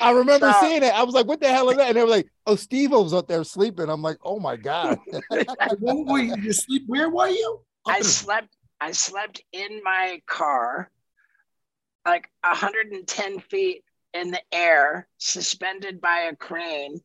I 0.00 0.10
remember 0.10 0.52
So- 0.52 0.60
seeing 0.60 0.82
it. 0.82 0.92
I 0.92 1.02
was 1.02 1.14
like, 1.14 1.26
"What 1.26 1.40
the 1.40 1.48
hell 1.48 1.70
is 1.70 1.76
that?" 1.76 1.88
And 1.88 1.96
they 1.96 2.02
were 2.02 2.08
like, 2.08 2.28
"Oh, 2.46 2.56
Steve 2.56 2.90
was 2.90 3.14
up 3.14 3.26
there 3.26 3.42
sleeping." 3.44 3.88
I'm 3.88 4.02
like, 4.02 4.18
"Oh 4.22 4.38
my 4.38 4.56
god!" 4.56 4.98
What 5.78 6.06
were 6.06 6.18
you, 6.18 6.36
you 6.36 6.52
sleep? 6.52 6.84
Where 6.86 7.08
were 7.08 7.28
you? 7.28 7.60
Up 7.86 7.94
I 7.94 8.00
slept 8.02 8.54
I 8.80 8.92
slept 8.92 9.42
in 9.52 9.80
my 9.82 10.20
car 10.26 10.90
like 12.06 12.30
110 12.42 13.40
feet 13.40 13.84
in 14.14 14.30
the 14.30 14.40
air, 14.52 15.06
suspended 15.18 16.00
by 16.00 16.20
a 16.30 16.36
crane. 16.36 17.00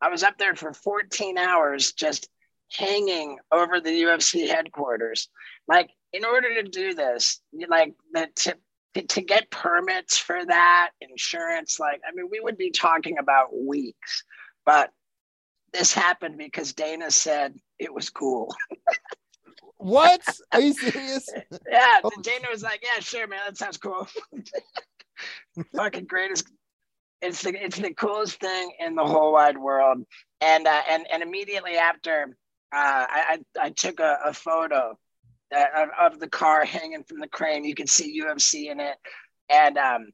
I 0.00 0.08
was 0.08 0.22
up 0.22 0.38
there 0.38 0.54
for 0.54 0.72
14 0.72 1.36
hours 1.36 1.92
just 1.92 2.28
hanging 2.72 3.38
over 3.52 3.80
the 3.80 3.90
UFC 4.02 4.46
headquarters. 4.48 5.28
Like 5.68 5.90
in 6.12 6.24
order 6.24 6.54
to 6.62 6.62
do 6.68 6.94
this, 6.94 7.40
like 7.68 7.94
the 8.12 8.28
to, 8.36 8.56
to, 8.94 9.02
to 9.02 9.22
get 9.22 9.50
permits 9.50 10.18
for 10.18 10.44
that, 10.44 10.90
insurance, 11.00 11.78
like 11.78 12.00
I 12.06 12.14
mean, 12.14 12.28
we 12.30 12.40
would 12.40 12.56
be 12.58 12.70
talking 12.70 13.18
about 13.18 13.48
weeks. 13.56 14.24
But 14.66 14.90
this 15.72 15.92
happened 15.92 16.38
because 16.38 16.72
Dana 16.72 17.10
said 17.10 17.54
it 17.78 17.92
was 17.92 18.10
cool. 18.10 18.54
what? 19.76 20.20
Are 20.52 20.60
you 20.60 20.72
serious? 20.72 21.28
Yeah, 21.70 22.00
Oh. 22.04 22.10
Dana 22.22 22.48
was 22.50 22.62
like, 22.62 22.82
"Yeah, 22.82 23.00
sure, 23.00 23.26
man, 23.26 23.40
that 23.46 23.56
sounds 23.56 23.78
cool." 23.78 24.08
Fucking 25.76 26.06
greatest. 26.06 26.48
It's 27.22 27.42
the 27.42 27.52
it's 27.64 27.78
the 27.78 27.92
coolest 27.94 28.40
thing 28.40 28.72
in 28.80 28.94
the 28.94 29.04
whole 29.04 29.32
wide 29.32 29.58
world. 29.58 30.04
And 30.40 30.66
uh, 30.66 30.82
and 30.88 31.06
and 31.12 31.22
immediately 31.22 31.76
after, 31.76 32.36
uh, 32.72 33.06
I, 33.08 33.38
I 33.58 33.66
I 33.66 33.70
took 33.70 34.00
a, 34.00 34.18
a 34.24 34.32
photo 34.34 34.98
of, 35.52 36.18
the 36.20 36.28
car 36.28 36.64
hanging 36.64 37.04
from 37.04 37.18
the 37.18 37.28
crane. 37.28 37.64
You 37.64 37.74
can 37.74 37.86
see 37.86 38.20
UFC 38.20 38.70
in 38.70 38.80
it, 38.80 38.96
and 39.48 39.76
um, 39.78 40.06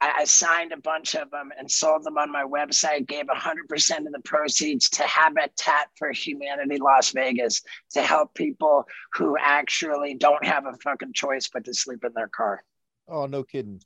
I, 0.00 0.12
I 0.18 0.24
signed 0.24 0.72
a 0.72 0.80
bunch 0.80 1.14
of 1.14 1.30
them 1.30 1.50
and 1.58 1.70
sold 1.70 2.04
them 2.04 2.18
on 2.18 2.30
my 2.30 2.44
website. 2.44 3.06
Gave 3.06 3.26
hundred 3.28 3.68
percent 3.68 4.06
of 4.06 4.12
the 4.12 4.20
proceeds 4.20 4.88
to 4.90 5.02
Habitat 5.04 5.88
for 5.98 6.12
Humanity 6.12 6.78
Las 6.78 7.10
Vegas 7.12 7.62
to 7.92 8.02
help 8.02 8.34
people 8.34 8.84
who 9.14 9.36
actually 9.40 10.14
don't 10.14 10.44
have 10.44 10.66
a 10.66 10.76
fucking 10.82 11.12
choice 11.12 11.48
but 11.52 11.64
to 11.64 11.74
sleep 11.74 12.04
in 12.04 12.12
their 12.14 12.28
car. 12.28 12.62
Oh, 13.08 13.26
no 13.26 13.44
kidding. 13.44 13.80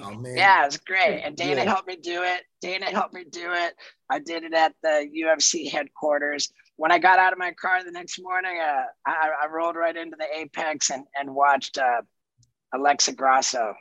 Oh 0.00 0.14
man. 0.14 0.36
Yeah, 0.36 0.66
it's 0.66 0.78
great. 0.78 1.22
And 1.24 1.36
Dana 1.36 1.62
Yeah. 1.64 1.70
helped 1.70 1.88
me 1.88 1.96
do 1.96 2.22
it. 2.22 2.42
Dana 2.60 2.86
helped 2.86 3.14
me 3.14 3.24
do 3.30 3.52
it. 3.52 3.74
I 4.10 4.18
did 4.20 4.44
it 4.44 4.54
at 4.54 4.74
the 4.82 5.08
UFC 5.14 5.70
headquarters. 5.70 6.50
When 6.76 6.92
I 6.92 6.98
got 6.98 7.18
out 7.18 7.32
of 7.32 7.38
my 7.38 7.52
car 7.52 7.82
the 7.84 7.90
next 7.90 8.20
morning, 8.20 8.58
uh, 8.62 8.82
I, 9.06 9.30
I 9.42 9.46
rolled 9.48 9.74
right 9.76 9.96
into 9.96 10.16
the 10.18 10.26
Apex 10.38 10.90
and, 10.90 11.04
and 11.18 11.34
watched 11.34 11.78
uh, 11.78 12.02
Alexa 12.74 13.14
Grasso. 13.14 13.74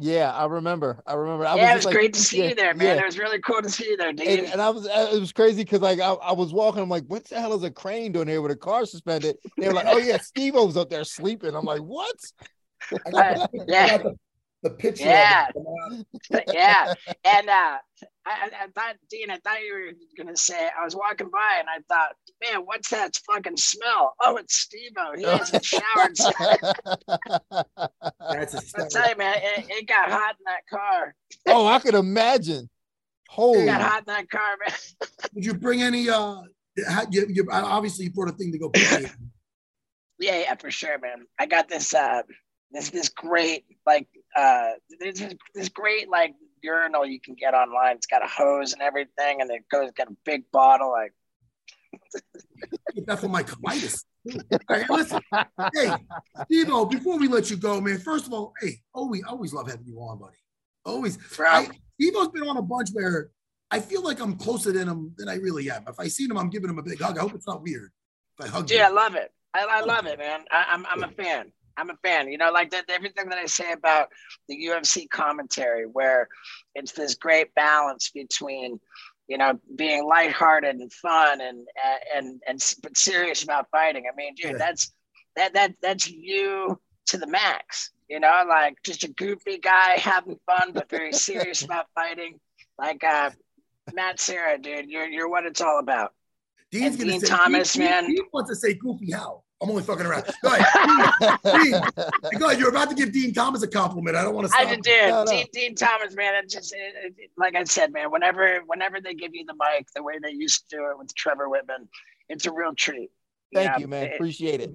Yeah, 0.00 0.32
I 0.32 0.44
remember. 0.46 1.02
I 1.06 1.14
remember. 1.14 1.44
I 1.46 1.56
yeah, 1.56 1.72
it 1.72 1.76
was 1.76 1.84
like- 1.84 1.94
great 1.94 2.12
to 2.14 2.20
see 2.20 2.38
yeah, 2.42 2.48
you 2.50 2.54
there, 2.54 2.74
man. 2.74 2.96
yeah. 2.96 3.02
It 3.02 3.06
was 3.06 3.18
really 3.18 3.40
cool 3.40 3.62
to 3.62 3.68
see 3.68 3.86
you 3.90 3.96
there, 3.96 4.12
dude. 4.12 4.26
And, 4.28 4.46
and 4.52 4.60
I 4.62 4.70
was, 4.70 4.86
uh, 4.86 5.10
it 5.12 5.18
was 5.18 5.32
crazy 5.32 5.64
because 5.64 5.80
like 5.80 5.98
I, 6.00 6.12
I 6.12 6.32
was 6.32 6.52
walking, 6.52 6.82
I'm 6.82 6.88
like, 6.88 7.04
what 7.06 7.24
the 7.24 7.40
hell 7.40 7.54
is 7.54 7.64
a 7.64 7.70
crane 7.70 8.12
doing 8.12 8.28
here 8.28 8.40
with 8.42 8.52
a 8.52 8.56
car 8.56 8.84
suspended? 8.86 9.36
They 9.56 9.66
were 9.68 9.74
like, 9.74 9.86
oh 9.88 9.98
yeah, 9.98 10.18
Steve 10.18 10.54
O's 10.56 10.76
up 10.76 10.90
there 10.90 11.02
sleeping. 11.04 11.54
I'm 11.54 11.64
like, 11.64 11.80
what? 11.80 12.14
I 13.06 13.10
got 13.10 13.50
the, 13.52 13.58
Uh, 13.58 13.62
I 13.62 13.64
yeah. 13.66 13.88
got 13.98 14.02
the, 14.04 14.18
the 14.62 14.70
picture. 14.70 15.04
Yeah. 15.04 15.46
Of 15.54 16.04
it. 16.30 16.44
yeah. 16.52 16.94
And 17.24 17.48
uh, 17.48 17.52
I, 17.52 17.78
I, 18.26 18.50
I 18.64 18.66
thought, 18.74 18.96
Din, 19.10 19.30
I 19.30 19.38
thought 19.38 19.60
you 19.60 19.72
were 19.72 19.92
going 20.24 20.34
to 20.34 20.40
say, 20.40 20.68
I 20.78 20.84
was 20.84 20.96
walking 20.96 21.30
by 21.30 21.60
and 21.60 21.68
I 21.68 21.78
thought, 21.88 22.16
man, 22.42 22.62
what's 22.62 22.90
that 22.90 23.18
fucking 23.26 23.56
smell? 23.56 24.14
Oh, 24.20 24.36
it's 24.36 24.56
Steve 24.56 24.92
He 25.16 25.22
hasn't 25.24 25.64
showered. 25.64 26.16
That's 28.20 28.54
a 28.54 28.58
I 28.58 28.60
step. 28.60 28.88
tell 28.90 29.08
you, 29.08 29.16
man, 29.16 29.36
it, 29.36 29.66
it 29.68 29.86
got 29.86 30.10
hot 30.10 30.36
in 30.38 30.44
that 30.46 30.66
car. 30.68 31.14
oh, 31.48 31.66
I 31.66 31.78
could 31.78 31.94
imagine. 31.94 32.64
It 32.64 32.70
Holy 33.30 33.66
got 33.66 33.82
hot 33.82 33.98
in 34.00 34.04
that 34.06 34.30
car, 34.30 34.56
man. 34.66 34.74
Did 35.34 35.44
you 35.44 35.54
bring 35.54 35.82
any? 35.82 36.08
Uh, 36.08 36.42
you, 37.10 37.26
you, 37.28 37.46
obviously 37.52 38.06
you 38.06 38.12
brought 38.12 38.28
a 38.30 38.32
thing 38.32 38.52
to 38.52 38.58
go 38.58 38.70
play. 38.70 39.06
Yeah, 40.20 40.40
yeah, 40.40 40.54
for 40.56 40.70
sure, 40.70 40.98
man. 40.98 41.26
I 41.38 41.46
got 41.46 41.68
this, 41.68 41.94
uh, 41.94 42.22
this, 42.72 42.90
this 42.90 43.08
great, 43.08 43.64
like, 43.86 44.08
uh, 44.36 44.70
this, 45.00 45.22
this 45.54 45.68
great, 45.68 46.08
like, 46.08 46.34
urinal 46.62 47.06
you 47.06 47.20
can 47.20 47.34
get 47.34 47.54
online. 47.54 47.96
It's 47.96 48.06
got 48.06 48.24
a 48.24 48.28
hose 48.28 48.72
and 48.72 48.82
everything, 48.82 49.40
and 49.40 49.50
it 49.50 49.64
goes, 49.70 49.90
got 49.92 50.08
a 50.08 50.16
big 50.24 50.44
bottle, 50.52 50.90
like, 50.90 51.12
Get 52.94 53.06
that 53.06 53.18
for 53.20 53.28
my 53.28 53.42
colitis. 53.42 54.04
Hey, 54.68 54.84
listen, 54.90 55.20
hey, 55.74 55.90
Steve, 56.44 56.66
before 56.90 57.18
we 57.18 57.28
let 57.28 57.48
you 57.48 57.56
go, 57.56 57.80
man. 57.80 57.98
First 57.98 58.26
of 58.26 58.34
all, 58.34 58.52
hey, 58.60 58.80
always, 58.92 59.22
always 59.24 59.54
love 59.54 59.70
having 59.70 59.86
you 59.86 59.96
on, 60.00 60.18
buddy. 60.18 60.36
Always. 60.84 61.16
bro. 61.16 61.48
I, 61.48 61.68
Steve-O's 61.94 62.28
been 62.28 62.42
on 62.42 62.58
a 62.58 62.62
bunch 62.62 62.90
where 62.92 63.30
I 63.70 63.80
feel 63.80 64.02
like 64.02 64.20
I'm 64.20 64.36
closer 64.36 64.70
than 64.70 64.86
him 64.86 65.14
than 65.16 65.30
I 65.30 65.36
really 65.36 65.70
am. 65.70 65.84
If 65.88 65.98
I 65.98 66.08
see 66.08 66.24
him, 66.24 66.36
I'm 66.36 66.50
giving 66.50 66.68
him 66.68 66.78
a 66.78 66.82
big 66.82 67.00
hug. 67.00 67.16
I 67.16 67.22
hope 67.22 67.34
it's 67.34 67.46
not 67.46 67.62
weird. 67.62 67.90
If 68.38 68.46
I 68.46 68.48
hug 68.48 68.70
Yeah, 68.70 68.88
I 68.88 68.90
love 68.90 69.14
it. 69.14 69.32
I, 69.54 69.66
I 69.68 69.80
love 69.80 70.06
it, 70.06 70.18
man. 70.18 70.40
I, 70.50 70.66
I'm 70.68 70.84
I'm 70.86 71.02
a 71.04 71.08
fan. 71.08 71.52
I'm 71.78 71.90
a 71.90 71.96
fan. 72.02 72.28
You 72.30 72.38
know, 72.38 72.50
like 72.52 72.70
that 72.70 72.84
everything 72.88 73.28
that 73.28 73.38
I 73.38 73.46
say 73.46 73.72
about 73.72 74.08
the 74.48 74.56
UFC 74.66 75.08
commentary, 75.08 75.86
where 75.86 76.28
it's 76.74 76.92
this 76.92 77.14
great 77.14 77.54
balance 77.54 78.10
between, 78.10 78.80
you 79.28 79.38
know, 79.38 79.58
being 79.76 80.04
lighthearted 80.06 80.76
and 80.76 80.92
fun 80.92 81.40
and 81.40 81.66
and 82.14 82.42
and 82.46 82.74
but 82.82 82.96
serious 82.96 83.42
about 83.44 83.68
fighting. 83.70 84.04
I 84.12 84.16
mean, 84.16 84.34
dude, 84.34 84.52
Yeah. 84.52 84.58
that's 84.58 84.92
that 85.36 85.54
that 85.54 85.74
that's 85.80 86.10
you 86.10 86.80
to 87.06 87.18
the 87.18 87.26
max. 87.26 87.90
You 88.08 88.20
know, 88.20 88.44
like 88.48 88.76
just 88.84 89.04
a 89.04 89.08
goofy 89.08 89.58
guy 89.58 89.98
having 89.98 90.38
fun 90.46 90.72
but 90.72 90.88
very 90.90 91.12
serious 91.12 91.62
about 91.62 91.86
fighting. 91.94 92.40
Like 92.78 93.04
uh 93.04 93.30
Matt 93.94 94.18
Serra, 94.20 94.58
dude, 94.58 94.90
you're 94.90 95.06
you're 95.08 95.28
what 95.28 95.46
it's 95.46 95.60
all 95.60 95.78
about. 95.78 96.12
Din's 96.70 96.96
and 96.96 96.98
gonna 96.98 97.12
Din 97.12 97.20
say 97.20 97.26
Thomas, 97.28 97.72
Din, 97.72 97.84
man. 97.84 98.06
Din 98.06 98.24
wants 98.32 98.50
to 98.50 98.56
say 98.56 98.74
Goofy 98.74 99.12
How. 99.12 99.42
I'm 99.60 99.70
only 99.70 99.82
fucking 99.82 100.06
around. 100.06 100.24
Go 100.42 100.50
ahead. 100.54 101.34
Din, 101.44 101.72
Din, 102.30 102.38
go 102.38 102.46
ahead. 102.46 102.60
You're 102.60 102.68
about 102.68 102.90
to 102.90 102.94
give 102.94 103.12
Din 103.12 103.34
Thomas 103.34 103.62
a 103.62 103.68
compliment. 103.68 104.16
I 104.16 104.22
don't 104.22 104.34
want 104.34 104.48
to 104.48 104.56
I 104.56 104.64
did, 104.64 104.82
dude. 104.82 105.08
No, 105.08 105.24
no. 105.24 105.30
Din, 105.32 105.46
Din 105.52 105.74
Thomas, 105.74 106.14
man. 106.14 106.34
It 106.36 106.48
just 106.48 106.72
it, 106.72 107.14
it- 107.18 107.30
like 107.36 107.56
I 107.56 107.64
said, 107.64 107.92
man. 107.92 108.10
Whenever 108.10 108.60
whenever 108.66 109.00
they 109.00 109.14
give 109.14 109.34
you 109.34 109.44
the 109.46 109.54
mic, 109.54 109.88
the 109.96 110.02
way 110.02 110.18
they 110.22 110.30
used 110.30 110.68
to 110.70 110.76
do 110.76 110.90
it 110.90 110.98
with 110.98 111.12
Trevor 111.14 111.48
Wittman, 111.48 111.88
it's 112.28 112.46
a 112.46 112.52
real 112.52 112.74
treat. 112.74 113.10
Thank 113.52 113.72
know, 113.72 113.78
you, 113.78 113.88
man. 113.88 114.06
it- 114.06 114.14
Appreciate 114.14 114.60
it. 114.60 114.74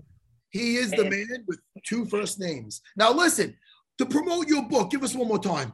He 0.49 0.75
is 0.75 0.91
the 0.91 1.09
man 1.09 1.45
with 1.47 1.59
two 1.83 2.05
first 2.05 2.39
names. 2.39 2.81
Now 2.95 3.11
listen, 3.11 3.55
to 3.97 4.05
promote 4.05 4.47
your 4.47 4.63
book, 4.63 4.91
give 4.91 5.01
us 5.03 5.15
one 5.15 5.27
more 5.27 5.39
time. 5.39 5.73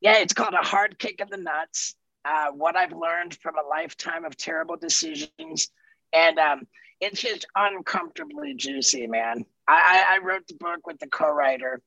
Yeah, 0.00 0.18
it's 0.18 0.32
called 0.32 0.54
a 0.54 0.64
hard 0.64 0.98
kick 0.98 1.20
in 1.20 1.28
the 1.28 1.38
nuts. 1.38 1.94
Uh, 2.24 2.52
what 2.52 2.76
I've 2.76 2.92
learned 2.92 3.34
from 3.42 3.54
a 3.56 3.66
lifetime 3.66 4.24
of 4.24 4.36
terrible 4.36 4.76
decisions, 4.76 5.70
and 6.12 6.38
um, 6.38 6.66
it's 7.00 7.20
just 7.20 7.46
uncomfortably 7.54 8.54
juicy, 8.54 9.06
man. 9.06 9.44
I, 9.68 10.04
I, 10.10 10.24
wrote 10.24 10.46
the 10.46 10.54
book 10.54 10.86
with 10.86 10.98
the 10.98 11.08
co-writer. 11.08 11.82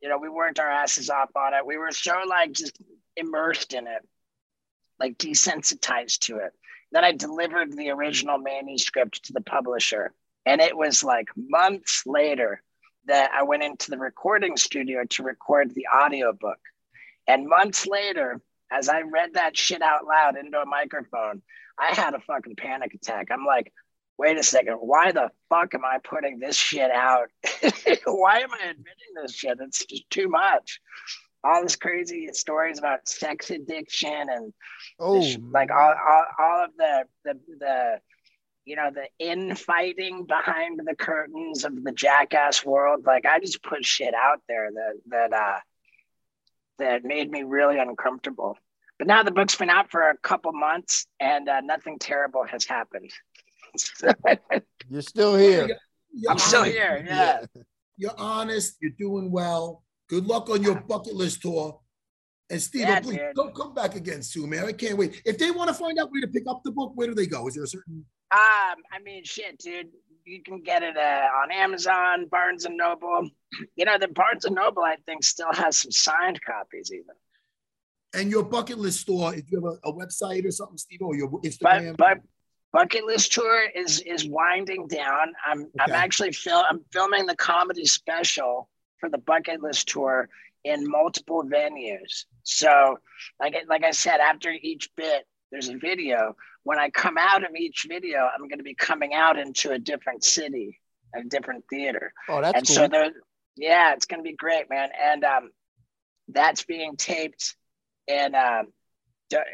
You 0.00 0.08
know, 0.08 0.18
we 0.18 0.28
worked 0.28 0.58
our 0.58 0.70
asses 0.70 1.10
off 1.10 1.30
on 1.36 1.54
it. 1.54 1.66
We 1.66 1.76
were 1.76 1.90
so 1.90 2.14
like 2.26 2.52
just 2.52 2.80
immersed 3.16 3.74
in 3.74 3.86
it, 3.86 4.06
like 4.98 5.18
desensitized 5.18 6.20
to 6.20 6.36
it. 6.36 6.52
Then 6.92 7.04
I 7.04 7.12
delivered 7.12 7.72
the 7.72 7.90
original 7.90 8.38
manuscript 8.38 9.24
to 9.24 9.32
the 9.32 9.40
publisher, 9.40 10.12
and 10.44 10.60
it 10.60 10.76
was 10.76 11.02
like 11.02 11.28
months 11.36 12.04
later 12.06 12.62
that 13.06 13.32
I 13.32 13.42
went 13.42 13.62
into 13.62 13.90
the 13.90 13.98
recording 13.98 14.56
studio 14.56 15.04
to 15.10 15.22
record 15.22 15.74
the 15.74 15.86
audiobook. 15.94 16.58
And 17.26 17.48
months 17.48 17.86
later, 17.86 18.40
as 18.70 18.88
I 18.88 19.02
read 19.02 19.34
that 19.34 19.56
shit 19.56 19.82
out 19.82 20.06
loud 20.06 20.36
into 20.36 20.60
a 20.60 20.66
microphone, 20.66 21.42
I 21.78 21.94
had 21.94 22.14
a 22.14 22.20
fucking 22.20 22.56
panic 22.56 22.94
attack. 22.94 23.28
I'm 23.30 23.44
like, 23.44 23.72
wait 24.18 24.38
a 24.38 24.42
second, 24.42 24.74
why 24.74 25.12
the 25.12 25.30
fuck 25.50 25.74
am 25.74 25.84
I 25.84 25.98
putting 26.02 26.38
this 26.38 26.56
shit 26.56 26.90
out? 26.90 27.28
why 28.04 28.38
am 28.40 28.52
I 28.52 28.70
admitting 28.70 29.14
this 29.20 29.34
shit? 29.34 29.58
It's 29.60 29.84
just 29.84 30.08
too 30.10 30.28
much. 30.28 30.80
All 31.44 31.62
this 31.62 31.76
crazy 31.76 32.28
stories 32.32 32.78
about 32.78 33.08
sex 33.08 33.50
addiction 33.50 34.26
and 34.28 34.52
Oh, 34.98 35.24
like 35.50 35.70
all, 35.70 35.94
all, 36.08 36.24
all 36.38 36.64
of 36.64 36.70
the, 36.78 37.04
the 37.24 37.40
the 37.60 38.00
you 38.66 38.74
know 38.76 38.90
the 38.92 39.06
infighting 39.18 40.24
behind 40.26 40.80
the 40.84 40.94
curtains 40.94 41.64
of 41.64 41.82
the 41.84 41.92
jackass 41.92 42.64
world 42.64 43.06
like 43.06 43.24
i 43.24 43.38
just 43.38 43.62
put 43.62 43.84
shit 43.84 44.12
out 44.12 44.42
there 44.48 44.70
that 44.72 44.94
that 45.06 45.32
uh 45.32 45.58
that 46.78 47.04
made 47.04 47.30
me 47.30 47.44
really 47.44 47.78
uncomfortable 47.78 48.58
but 48.98 49.06
now 49.06 49.22
the 49.22 49.30
book's 49.30 49.54
been 49.54 49.70
out 49.70 49.90
for 49.90 50.10
a 50.10 50.18
couple 50.18 50.52
months 50.52 51.06
and 51.20 51.48
uh, 51.48 51.60
nothing 51.60 51.98
terrible 51.98 52.44
has 52.44 52.64
happened 52.64 53.10
you're 54.90 55.02
still 55.02 55.36
here. 55.36 55.68
You're 56.12 56.30
i'm 56.32 56.38
still 56.38 56.60
honest. 56.60 56.76
here 56.76 57.04
yeah 57.06 57.44
You're 57.98 58.18
honest. 58.18 58.76
You're 58.80 58.92
doing 58.98 59.30
well. 59.30 59.82
Good 60.08 60.26
luck 60.26 60.50
on 60.50 60.62
your 60.62 60.80
bucket 60.80 61.14
list 61.14 61.40
tour. 61.42 61.80
And 62.50 62.60
Steve, 62.62 62.82
Yeah, 62.82 63.00
please 63.00 63.16
dude. 63.18 63.34
don't 63.34 63.54
come 63.54 63.72
back 63.74 63.96
again 63.96 64.22
soon, 64.22 64.50
man. 64.50 64.64
I 64.66 64.72
can't 64.72 64.96
wait. 64.98 65.22
If 65.24 65.38
they 65.38 65.50
want 65.50 65.68
to 65.68 65.74
find 65.74 65.98
out 65.98 66.10
where 66.12 66.20
to 66.20 66.28
pick 66.28 66.44
up 66.48 66.60
the 66.64 66.70
book, 66.72 66.92
where 66.94 67.08
do 67.08 67.14
they 67.14 67.26
go? 67.26 67.48
Is 67.48 67.54
there 67.54 67.64
a 67.64 67.66
certain 67.66 68.04
Um, 68.30 68.76
I 68.92 68.98
mean, 69.02 69.24
shit, 69.24 69.58
dude. 69.58 69.88
You 70.26 70.42
can 70.42 70.60
get 70.60 70.82
it 70.82 70.96
uh, 70.96 71.26
on 71.42 71.50
Amazon, 71.52 72.26
Barnes 72.30 72.64
and 72.66 72.76
Noble. 72.76 73.30
You 73.76 73.84
know, 73.86 73.96
the 73.98 74.08
Barnes 74.08 74.44
and 74.44 74.54
Noble, 74.56 74.82
I 74.82 74.96
think, 75.06 75.24
still 75.24 75.52
has 75.52 75.78
some 75.78 75.90
signed 75.92 76.40
copies, 76.42 76.90
even. 76.92 77.14
and 78.14 78.30
your 78.30 78.42
bucket 78.44 78.78
list 78.78 79.00
store? 79.00 79.34
If 79.34 79.50
you 79.50 79.60
have 79.60 79.70
a, 79.72 79.88
a 79.88 79.92
website 79.92 80.44
or 80.46 80.50
something, 80.50 80.76
Steve, 80.78 81.00
or 81.02 81.14
your 81.16 81.30
Instagram? 81.42 81.96
But 81.96 82.18
but 82.18 82.18
bucket 82.72 83.04
list 83.04 83.32
tour 83.32 83.64
is 83.74 84.00
is 84.00 84.26
winding 84.26 84.86
down. 84.88 85.32
I'm 85.44 85.70
I'm 85.80 85.92
actually 85.92 86.32
fil- 86.32 86.64
I'm 86.68 86.80
filming 86.92 87.26
the 87.26 87.36
comedy 87.36 87.86
special 87.86 88.68
for 88.98 89.08
the 89.08 89.18
bucket 89.18 89.62
list 89.62 89.88
tour 89.88 90.28
in 90.64 90.88
multiple 90.88 91.44
venues. 91.44 92.24
So, 92.42 92.98
like 93.40 93.54
I- 93.54 93.64
like 93.68 93.84
I 93.84 93.92
said, 93.92 94.20
after 94.20 94.50
each 94.50 94.90
bit, 94.96 95.24
there's 95.52 95.68
a 95.68 95.76
video. 95.76 96.36
When 96.64 96.78
I 96.78 96.90
come 96.90 97.16
out 97.18 97.44
of 97.44 97.54
each 97.54 97.86
video, 97.88 98.18
I'm 98.18 98.48
going 98.48 98.58
to 98.58 98.64
be 98.64 98.74
coming 98.74 99.14
out 99.14 99.38
into 99.38 99.70
a 99.70 99.78
different 99.78 100.24
city, 100.24 100.80
a 101.14 101.22
different 101.22 101.64
theater. 101.70 102.12
Oh, 102.28 102.40
that's 102.40 102.56
and 102.58 102.66
cool. 102.66 102.74
so 102.76 102.88
there, 102.88 103.10
yeah, 103.56 103.92
it's 103.94 104.06
gonna 104.06 104.22
be 104.22 104.34
great, 104.34 104.68
man. 104.68 104.88
And 105.00 105.24
um, 105.24 105.50
that's 106.28 106.64
being 106.64 106.96
taped 106.96 107.54
in 108.08 108.34
um, 108.34 108.72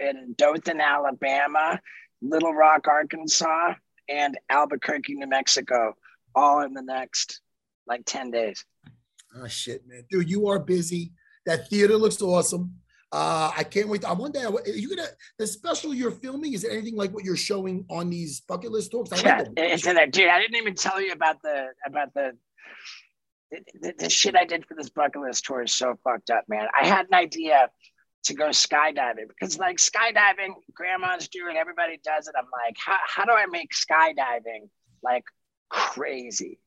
in 0.01 0.35
Dothan, 0.37 0.81
Alabama, 0.81 1.81
Little 2.23 2.55
Rock, 2.55 2.87
Arkansas, 2.89 3.75
and 4.09 4.39
Albuquerque, 4.49 5.15
New 5.15 5.27
Mexico, 5.27 5.95
all 6.35 6.63
in 6.63 6.73
the 6.73 6.83
next 6.83 7.41
like 7.87 8.03
ten 8.07 8.31
days. 8.31 8.65
Oh 9.37 9.49
shit, 9.49 9.83
man, 9.87 10.05
dude, 10.11 10.31
you 10.31 10.49
are 10.49 10.59
busy. 10.59 11.13
That 11.47 11.69
theater 11.69 11.97
looks 11.97 12.23
awesome. 12.23 12.77
Uh, 13.11 13.53
I 13.55 13.65
can't 13.65 13.89
wait. 13.89 14.07
I 14.07 14.13
one 14.15 14.33
day, 14.33 14.45
are 14.45 14.53
you 14.67 14.89
gonna 14.89 15.09
the 15.39 15.47
special 15.47 15.93
you're 15.93 16.11
filming? 16.11 16.55
Is 16.55 16.65
it 16.65 16.73
anything 16.73 16.97
like 16.97 17.13
what 17.13 17.25
you're 17.25 17.37
showing 17.37 17.85
on 17.91 18.09
these 18.09 18.41
bucket 18.41 18.73
list 18.73 18.93
talks? 18.93 19.13
I 19.13 19.19
Yeah, 19.21 19.45
it's 19.57 19.87
in 19.87 19.97
there, 19.97 20.07
dude. 20.07 20.29
I 20.29 20.39
didn't 20.41 20.57
even 20.57 20.75
tell 20.75 21.01
you 21.01 21.13
about 21.13 21.43
the 21.43 21.67
about 21.87 22.15
the 22.15 22.33
the, 23.51 23.61
the, 23.81 23.95
the 23.99 24.11
shit 24.11 24.35
I 24.35 24.47
did 24.47 24.65
for 24.67 24.75
this 24.75 24.89
bucket 24.89 25.21
list 25.21 25.45
tour 25.45 25.63
is 25.63 25.73
so 25.73 25.99
fucked 26.03 26.31
up, 26.31 26.45
man. 26.49 26.69
I 26.81 26.87
had 26.87 27.07
an 27.07 27.15
idea 27.15 27.69
to 28.25 28.35
go 28.35 28.49
skydiving 28.49 29.29
because 29.29 29.59
like 29.59 29.79
skydiving, 29.79 30.55
grandma's 30.75 31.29
do 31.29 31.49
it, 31.49 31.57
everybody 31.57 31.99
does 32.05 32.29
it. 32.29 32.35
I'm 32.39 32.45
like, 32.45 32.77
how, 32.79 32.99
how 33.07 33.25
do 33.25 33.33
I 33.33 33.47
make 33.47 33.71
skydiving 33.73 34.69
like 35.03 35.25
crazy? 35.69 36.59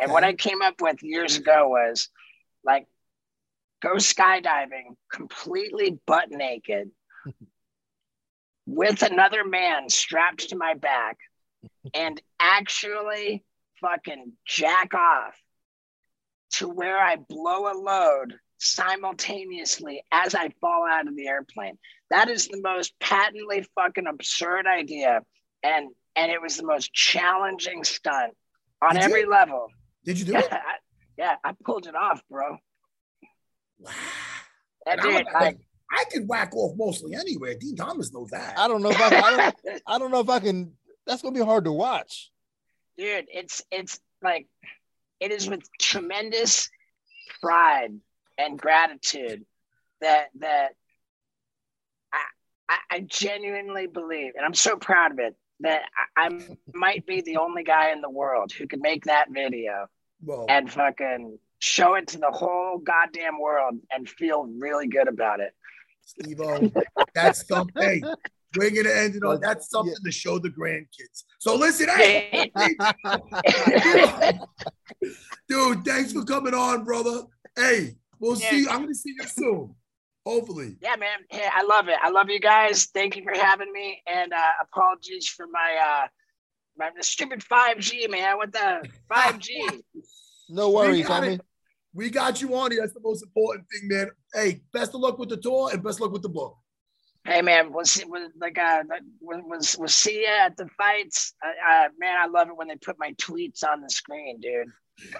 And 0.00 0.10
what 0.10 0.24
I 0.24 0.32
came 0.32 0.60
up 0.60 0.80
with 0.80 1.02
years 1.02 1.36
ago 1.36 1.68
was 1.68 2.08
like 2.64 2.86
go 3.82 3.94
skydiving 3.94 4.96
completely 5.12 5.98
butt 6.06 6.30
naked 6.30 6.90
with 8.66 9.02
another 9.02 9.44
man 9.44 9.88
strapped 9.88 10.48
to 10.48 10.56
my 10.56 10.74
back 10.74 11.18
and 11.92 12.20
actually 12.40 13.44
fucking 13.80 14.32
jack 14.46 14.94
off 14.94 15.34
to 16.50 16.68
where 16.68 16.98
I 16.98 17.16
blow 17.16 17.70
a 17.70 17.74
load 17.76 18.34
simultaneously 18.64 20.02
as 20.10 20.34
I 20.34 20.50
fall 20.60 20.86
out 20.88 21.06
of 21.08 21.16
the 21.16 21.28
airplane. 21.28 21.78
That 22.10 22.28
is 22.28 22.48
the 22.48 22.60
most 22.60 22.98
patently 23.00 23.66
fucking 23.74 24.06
absurd 24.06 24.66
idea. 24.66 25.20
And 25.62 25.90
and 26.16 26.30
it 26.30 26.40
was 26.40 26.56
the 26.56 26.64
most 26.66 26.92
challenging 26.92 27.82
stunt 27.84 28.34
on 28.82 28.94
Did 28.94 29.00
you? 29.02 29.08
every 29.08 29.24
level. 29.26 29.68
Did 30.04 30.18
you 30.18 30.24
do 30.26 30.32
Yeah, 30.32 30.40
it? 30.40 30.52
I, 30.52 30.58
yeah, 31.16 31.36
I 31.42 31.54
pulled 31.64 31.86
it 31.86 31.94
off, 31.96 32.22
bro. 32.30 32.58
Wow. 33.78 33.90
And 34.86 35.00
And 35.00 35.28
I'm 35.28 35.42
like, 35.42 35.58
I 35.90 36.04
can 36.10 36.26
whack 36.26 36.54
off 36.54 36.76
mostly 36.76 37.14
anywhere. 37.14 37.54
Din 37.58 37.74
Thomas 37.76 38.12
knows 38.12 38.30
that. 38.30 38.58
I 38.58 38.68
don't 38.68 38.82
know 38.82 38.90
if 38.90 39.00
I, 39.00 39.06
I 39.06 39.30
don't, 39.36 39.82
I 39.86 39.98
don't 39.98 40.10
know 40.10 40.20
if 40.20 40.28
I 40.28 40.40
can. 40.40 40.72
That's 41.06 41.22
gonna 41.22 41.34
be 41.34 41.44
hard 41.44 41.64
to 41.64 41.72
watch. 41.72 42.30
dude 42.96 43.26
it's 43.32 43.62
it's 43.70 43.98
like 44.22 44.46
it 45.20 45.32
is 45.32 45.48
with 45.48 45.62
tremendous 45.80 46.70
pride 47.42 47.92
and 48.38 48.58
gratitude 48.58 49.44
that 50.00 50.28
that 50.38 50.70
I, 52.12 52.24
I 52.68 52.78
I 52.90 53.00
genuinely 53.00 53.86
believe 53.86 54.32
and 54.36 54.44
i'm 54.44 54.54
so 54.54 54.76
proud 54.76 55.12
of 55.12 55.18
it 55.18 55.34
that 55.60 55.82
I, 56.16 56.26
I 56.26 56.56
might 56.74 57.06
be 57.06 57.20
the 57.20 57.36
only 57.36 57.62
guy 57.62 57.92
in 57.92 58.00
the 58.00 58.10
world 58.10 58.52
who 58.52 58.66
could 58.66 58.80
make 58.80 59.04
that 59.04 59.30
video 59.30 59.86
Whoa. 60.20 60.46
and 60.48 60.70
fucking 60.70 61.38
show 61.60 61.94
it 61.94 62.08
to 62.08 62.18
the 62.18 62.30
whole 62.30 62.78
goddamn 62.78 63.38
world 63.40 63.78
and 63.92 64.08
feel 64.08 64.44
really 64.58 64.88
good 64.88 65.08
about 65.08 65.40
it 65.40 65.52
Steve 66.04 66.38
that's 67.14 67.46
something. 67.46 68.04
We're 68.56 68.70
gonna 68.70 68.94
end 68.94 69.16
it 69.16 69.24
on 69.24 69.40
that's 69.40 69.68
something 69.68 69.94
Yeah. 70.04 70.10
to 70.10 70.12
show 70.12 70.38
the 70.38 70.50
grandkids. 70.50 71.24
So 71.38 71.56
listen, 71.56 71.88
hey, 71.88 72.52
dude, 75.48 75.84
thanks 75.84 76.12
for 76.12 76.24
coming 76.24 76.54
on, 76.54 76.84
brother. 76.84 77.22
Hey, 77.56 77.96
we'll 78.24 78.36
see. 78.36 78.66
I'm 78.68 78.82
gonna 78.82 78.94
see 78.94 79.14
you 79.18 79.26
soon. 79.28 79.74
Hopefully. 80.26 80.76
Yeah, 80.80 80.96
man. 80.96 81.18
Hey, 81.30 81.46
I 81.52 81.62
love 81.64 81.88
it. 81.88 81.96
I 82.02 82.08
love 82.08 82.30
you 82.30 82.40
guys. 82.40 82.86
Thank 82.86 83.16
you 83.16 83.22
for 83.24 83.34
having 83.38 83.70
me. 83.72 84.02
And 84.10 84.32
uh, 84.32 84.52
apologies 84.62 85.28
for 85.28 85.46
my 85.46 85.76
uh 86.04 86.06
my 86.76 86.90
stupid 87.00 87.40
5G, 87.40 88.10
man. 88.10 88.36
What 88.38 88.52
the 88.52 88.88
5G? 89.12 89.82
no 90.48 90.70
We 90.70 90.74
worries, 90.74 91.06
got 91.06 91.22
homie. 91.22 91.34
it. 91.34 91.40
We 91.92 92.10
got 92.10 92.40
you 92.42 92.54
on 92.56 92.72
here. 92.72 92.80
That's 92.80 92.94
the 92.94 93.00
most 93.00 93.22
important 93.22 93.66
thing, 93.70 93.88
man. 93.88 94.10
Hey, 94.32 94.62
best 94.72 94.94
of 94.94 95.00
luck 95.00 95.18
with 95.18 95.28
the 95.28 95.36
tour 95.36 95.70
and 95.72 95.82
best 95.82 95.98
of 95.98 96.02
luck 96.02 96.12
with 96.12 96.22
the 96.22 96.28
book. 96.30 96.56
hey, 97.24 97.40
man. 97.42 97.72
We'll 97.72 97.84
see. 97.84 98.04
We'll, 98.04 98.28
like, 98.40 98.58
uh, 98.58 98.82
we'll, 99.20 99.42
we'll, 99.46 99.60
we'll 99.78 99.88
see 99.88 100.22
you 100.22 100.26
at 100.26 100.56
the 100.56 100.66
fights. 100.76 101.34
Uh, 101.44 101.48
uh, 101.72 101.88
man, 102.00 102.16
I 102.20 102.26
love 102.26 102.48
it 102.48 102.56
when 102.56 102.66
they 102.68 102.76
put 102.76 102.96
my 102.98 103.12
tweets 103.12 103.62
on 103.62 103.80
the 103.82 103.88
screen, 103.90 104.40
dude. 104.40 104.66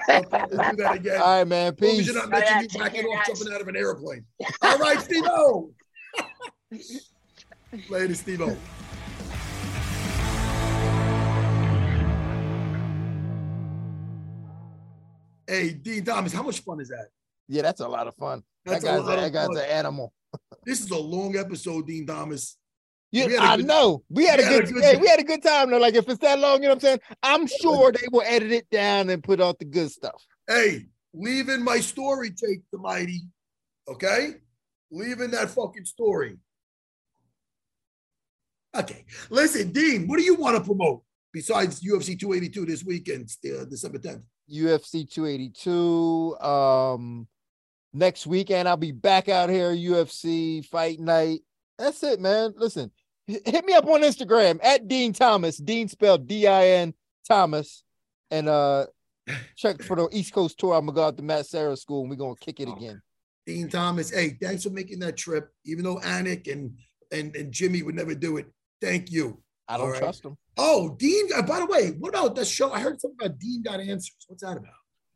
Let's 0.09 0.29
do 0.31 0.77
that 0.77 0.95
again. 0.97 1.21
All 1.21 1.39
right, 1.39 1.45
man. 1.47 1.73
As 1.75 1.81
long 1.81 1.91
as 1.91 1.97
Peace. 1.99 2.07
you're 2.07 2.15
not 2.15 2.33
Oh, 2.33 2.39
yeah, 2.39 2.55
mentioning 2.55 2.63
you 2.63 2.69
take 2.69 2.81
backing 2.83 3.05
off 3.07 3.27
guys. 3.27 3.39
jumping 3.39 3.55
out 3.55 3.61
of 3.61 3.69
an 3.69 3.77
airplane. 3.77 4.25
All 4.63 4.79
right, 4.79 5.01
Steve-O. 5.01 5.71
Later, 7.91 8.15
Steve-O. 8.15 8.57
Hey, 15.47 15.75
Din 15.75 16.05
Thomas, 16.05 16.33
how 16.33 16.43
much 16.43 16.61
fun 16.61 16.81
is 16.81 16.89
that? 16.89 17.09
Yeah, 17.49 17.63
that's 17.63 17.81
a 17.81 17.89
lot 17.89 18.07
of 18.09 18.15
fun. 18.17 18.43
That's 18.65 18.83
that 18.85 18.95
a 18.95 18.99
guy's, 18.99 19.07
lot 19.07 19.17
that 19.17 19.33
guy's 19.33 19.49
an 19.49 19.71
animal. 19.71 20.13
This 20.67 20.81
is 20.81 20.91
a 20.91 20.99
long 20.99 21.37
episode, 21.37 21.87
Din 21.87 22.07
Thomas. 22.07 22.57
Yeah, 23.15 23.57
good- 23.57 23.67
know. 23.67 24.03
We 24.09 24.27
had, 24.27 24.41
we 24.41 24.45
a 24.45 24.49
had 24.49 24.55
a 24.55 24.65
good, 24.65 24.75
good 24.75 24.83
hey, 24.85 24.93
time. 24.95 25.01
we 25.03 25.07
had 25.09 25.21
a 25.21 25.25
good 25.25 25.43
time 25.43 25.71
though. 25.71 25.79
Like 25.79 25.95
if 25.95 26.09
it's 26.09 26.19
that 26.21 26.39
long, 26.39 26.57
you 26.57 26.69
know 26.69 26.75
what 26.75 26.75
I'm 26.75 26.81
saying? 26.81 27.01
I'm 27.23 27.47
sure 27.47 27.93
they 27.93 28.07
will 28.11 28.23
edit 28.27 28.51
it 28.51 28.69
down 28.71 29.09
and 29.09 29.23
put 29.23 29.41
out 29.41 29.59
the 29.59 29.65
good 29.65 29.91
stuff. 29.91 30.21
Hey, 30.49 30.87
leaving 31.13 31.63
my 31.63 31.79
story 31.79 32.31
tape 32.31 32.65
the 32.73 32.79
mighty. 32.79 33.23
Okay? 33.87 34.35
Leaving 34.91 35.31
that 35.31 35.51
fucking 35.51 35.85
story. 35.85 36.39
Okay. 38.75 39.05
Listen, 39.31 39.71
Din, 39.71 40.09
what 40.09 40.19
do 40.19 40.25
you 40.25 40.35
want 40.35 40.57
to 40.57 40.65
promote 40.65 41.03
besides 41.33 41.81
UFC 41.81 42.19
282 42.19 42.67
this 42.67 42.85
weekend, 42.85 43.31
uh, 43.47 43.65
December 43.67 43.99
10th? 43.99 44.23
UFC 44.53 45.09
282. 45.09 46.37
Um, 46.39 47.29
next 47.93 48.27
weekend 48.27 48.69
I'll 48.69 48.77
be 48.77 48.93
back 48.93 49.29
out 49.29 49.51
here, 49.51 49.71
UFC 49.71 50.65
fight 50.67 50.99
night. 50.99 51.41
That's 51.79 52.03
it, 52.03 52.21
man. 52.21 52.55
Listen, 52.57 52.91
hit 53.27 53.65
me 53.65 53.73
up 53.75 53.87
on 53.87 54.03
Instagram 54.03 54.61
at 54.63 54.89
Din 54.89 55.13
Thomas. 55.13 55.57
Din 55.57 55.89
spelled 55.89 56.27
D-I-N 56.27 56.95
Thomas. 57.27 57.83
And 58.31 58.49
uh 58.49 58.87
check 59.57 59.83
for 59.83 59.97
the 59.97 60.09
East 60.13 60.33
Coast 60.33 60.59
tour. 60.59 60.75
I'm 60.75 60.87
gonna 60.87 60.97
go 60.97 61.05
out 61.05 61.17
to 61.17 61.23
Matt 61.23 61.47
Serra 61.47 61.77
School 61.77 62.03
and 62.03 62.11
we're 62.11 62.17
gonna 62.17 62.35
kick 62.41 62.61
it 62.61 62.69
again. 62.69 63.01
Din 63.47 63.69
Thomas, 63.69 64.11
hey, 64.11 64.37
thanks 64.41 64.65
for 64.65 64.71
making 64.71 64.99
that 65.01 65.17
trip. 65.17 65.51
Even 65.65 65.85
though 65.85 65.97
Anik 65.97 66.51
and 66.51 66.77
and, 67.13 67.35
and 67.37 67.53
Jimmy 67.53 67.83
would 67.83 67.95
never 67.95 68.15
do 68.15 68.39
it. 68.39 68.47
Thank 68.81 69.11
you. 69.11 69.41
I 69.69 69.77
don't 69.79 69.91
right. 69.91 70.01
trust 70.01 70.25
him. 70.25 70.37
Oh, 70.57 70.95
Din, 70.99 71.29
uh, 71.35 71.43
by 71.43 71.61
the 71.61 71.67
way, 71.67 71.91
what 71.99 72.11
about 72.11 72.35
that 72.37 72.47
show? 72.47 72.73
I 72.73 72.81
heard 72.81 73.01
something 73.01 73.17
about 73.21 73.39
Din 73.39 73.63
Got 73.63 73.81
Answers. 73.81 74.17
What's 74.27 74.43
that 74.43 74.57
about? 74.57 74.73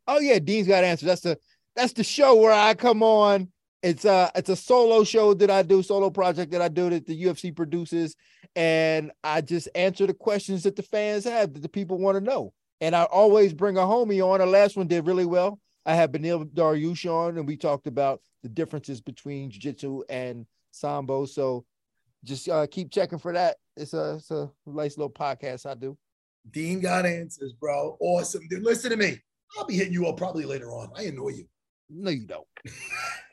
Oh 0.07 0.19
yeah, 0.19 0.39
Din's 0.39 0.67
got 0.67 0.83
answers. 0.83 1.05
That's 1.05 1.21
the 1.21 1.37
that's 1.75 1.93
the 1.93 2.03
show 2.03 2.35
where 2.35 2.51
I 2.51 2.73
come 2.73 3.03
on. 3.03 3.51
It's 3.81 4.05
a 4.05 4.31
it's 4.35 4.49
a 4.49 4.55
solo 4.55 5.03
show 5.03 5.33
that 5.35 5.49
I 5.49 5.61
do, 5.61 5.81
solo 5.81 6.09
project 6.09 6.51
that 6.51 6.61
I 6.61 6.67
do 6.67 6.89
that 6.89 7.05
the 7.05 7.23
UFC 7.23 7.55
produces, 7.55 8.15
and 8.55 9.11
I 9.23 9.41
just 9.41 9.69
answer 9.73 10.05
the 10.05 10.13
questions 10.13 10.63
that 10.63 10.75
the 10.75 10.83
fans 10.83 11.23
have 11.23 11.53
that 11.53 11.61
the 11.61 11.69
people 11.69 11.97
want 11.97 12.17
to 12.17 12.23
know. 12.23 12.53
And 12.81 12.95
I 12.95 13.03
always 13.03 13.53
bring 13.53 13.77
a 13.77 13.81
homie 13.81 14.25
on. 14.25 14.39
The 14.39 14.45
last 14.45 14.75
one 14.75 14.87
did 14.87 15.07
really 15.07 15.25
well. 15.25 15.59
I 15.85 15.95
had 15.95 16.11
Beneil 16.11 16.45
Dariush 16.45 17.09
on, 17.09 17.37
and 17.37 17.47
we 17.47 17.57
talked 17.57 17.87
about 17.87 18.21
the 18.43 18.49
differences 18.49 19.01
between 19.01 19.49
jiu-jitsu 19.49 20.03
and 20.09 20.45
sambo. 20.71 21.25
So 21.25 21.65
just 22.23 22.49
uh, 22.49 22.67
keep 22.67 22.91
checking 22.91 23.19
for 23.19 23.33
that. 23.33 23.57
It's 23.77 23.93
a 23.93 24.15
it's 24.15 24.31
a 24.31 24.51
nice 24.65 24.97
little 24.97 25.11
podcast 25.11 25.65
I 25.65 25.73
do. 25.73 25.97
Din 26.51 26.81
Got 26.81 27.05
Answers, 27.05 27.53
bro. 27.53 27.97
Awesome. 27.99 28.41
Dude, 28.49 28.63
listen 28.63 28.91
to 28.91 28.97
me. 28.97 29.19
I'll 29.57 29.65
be 29.65 29.75
hitting 29.75 29.93
you 29.93 30.07
up 30.07 30.17
probably 30.17 30.45
later 30.45 30.71
on. 30.71 30.89
I 30.95 31.03
annoy 31.03 31.29
you. 31.29 31.47
No, 31.89 32.11
you 32.11 32.25
don't. 32.25 32.47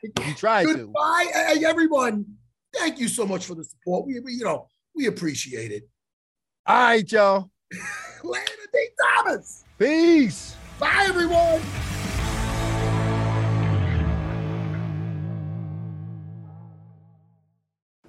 You 0.03 0.35
try 0.35 0.63
to. 0.63 0.73
Goodbye, 0.73 1.25
hey, 1.33 1.65
everyone. 1.65 2.23
Thank 2.75 2.99
you 2.99 3.07
so 3.07 3.25
much 3.25 3.45
for 3.45 3.55
the 3.55 3.63
support. 3.63 4.05
We, 4.05 4.19
we 4.19 4.33
you 4.33 4.43
know, 4.43 4.67
we 4.95 5.07
appreciate 5.07 5.71
it. 5.71 5.89
All 6.67 6.75
right, 6.75 7.11
y'all. 7.11 7.49
Later, 8.23 8.45
Din 8.71 8.87
Thomas. 9.15 9.65
Peace. 9.79 10.55
Bye, 10.79 11.05
everyone. 11.09 11.61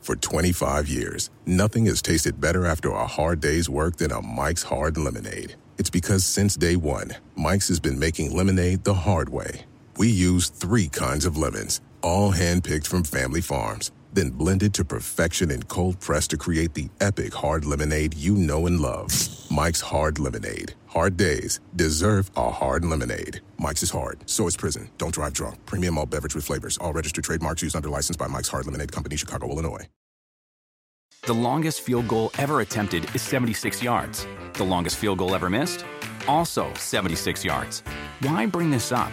For 0.00 0.14
25 0.16 0.88
years, 0.88 1.30
nothing 1.46 1.86
has 1.86 2.02
tasted 2.02 2.38
better 2.38 2.66
after 2.66 2.90
a 2.90 3.06
hard 3.06 3.40
day's 3.40 3.68
work 3.70 3.96
than 3.96 4.12
a 4.12 4.20
Mike's 4.20 4.62
Hard 4.62 4.98
Lemonade. 4.98 5.54
It's 5.78 5.90
because 5.90 6.24
since 6.24 6.54
day 6.54 6.76
one, 6.76 7.12
Mike's 7.34 7.68
has 7.68 7.80
been 7.80 7.98
making 7.98 8.36
lemonade 8.36 8.84
the 8.84 8.94
hard 8.94 9.30
way. 9.30 9.64
We 9.98 10.06
use 10.06 10.48
three 10.48 10.86
kinds 10.86 11.26
of 11.26 11.36
lemons, 11.36 11.80
all 12.02 12.32
handpicked 12.32 12.86
from 12.86 13.02
family 13.02 13.40
farms, 13.40 13.90
then 14.12 14.30
blended 14.30 14.72
to 14.74 14.84
perfection 14.84 15.50
and 15.50 15.66
cold 15.66 15.98
pressed 15.98 16.30
to 16.30 16.36
create 16.36 16.72
the 16.74 16.88
epic 17.00 17.34
hard 17.34 17.64
lemonade 17.64 18.14
you 18.14 18.36
know 18.36 18.68
and 18.68 18.78
love. 18.78 19.10
Mike's 19.50 19.80
Hard 19.80 20.20
Lemonade. 20.20 20.74
Hard 20.86 21.16
days 21.16 21.58
deserve 21.74 22.30
a 22.36 22.48
hard 22.48 22.84
lemonade. 22.84 23.40
Mike's 23.58 23.82
is 23.82 23.90
hard, 23.90 24.20
so 24.30 24.46
is 24.46 24.56
prison. 24.56 24.88
Don't 24.98 25.14
drive 25.14 25.32
drunk. 25.32 25.66
Premium 25.66 25.98
all 25.98 26.06
beverage 26.06 26.36
with 26.36 26.44
flavors. 26.44 26.78
All 26.78 26.92
registered 26.92 27.24
trademarks 27.24 27.62
used 27.62 27.74
under 27.74 27.88
license 27.88 28.16
by 28.16 28.28
Mike's 28.28 28.48
Hard 28.48 28.66
Lemonade 28.66 28.92
Company, 28.92 29.16
Chicago, 29.16 29.48
Illinois. 29.48 29.88
The 31.22 31.32
longest 31.32 31.80
field 31.80 32.06
goal 32.06 32.30
ever 32.38 32.60
attempted 32.60 33.12
is 33.16 33.22
76 33.22 33.82
yards. 33.82 34.28
The 34.52 34.64
longest 34.64 34.96
field 34.96 35.18
goal 35.18 35.34
ever 35.34 35.50
missed? 35.50 35.84
Also 36.28 36.72
76 36.74 37.44
yards. 37.44 37.82
Why 38.20 38.46
bring 38.46 38.70
this 38.70 38.92
up? 38.92 39.12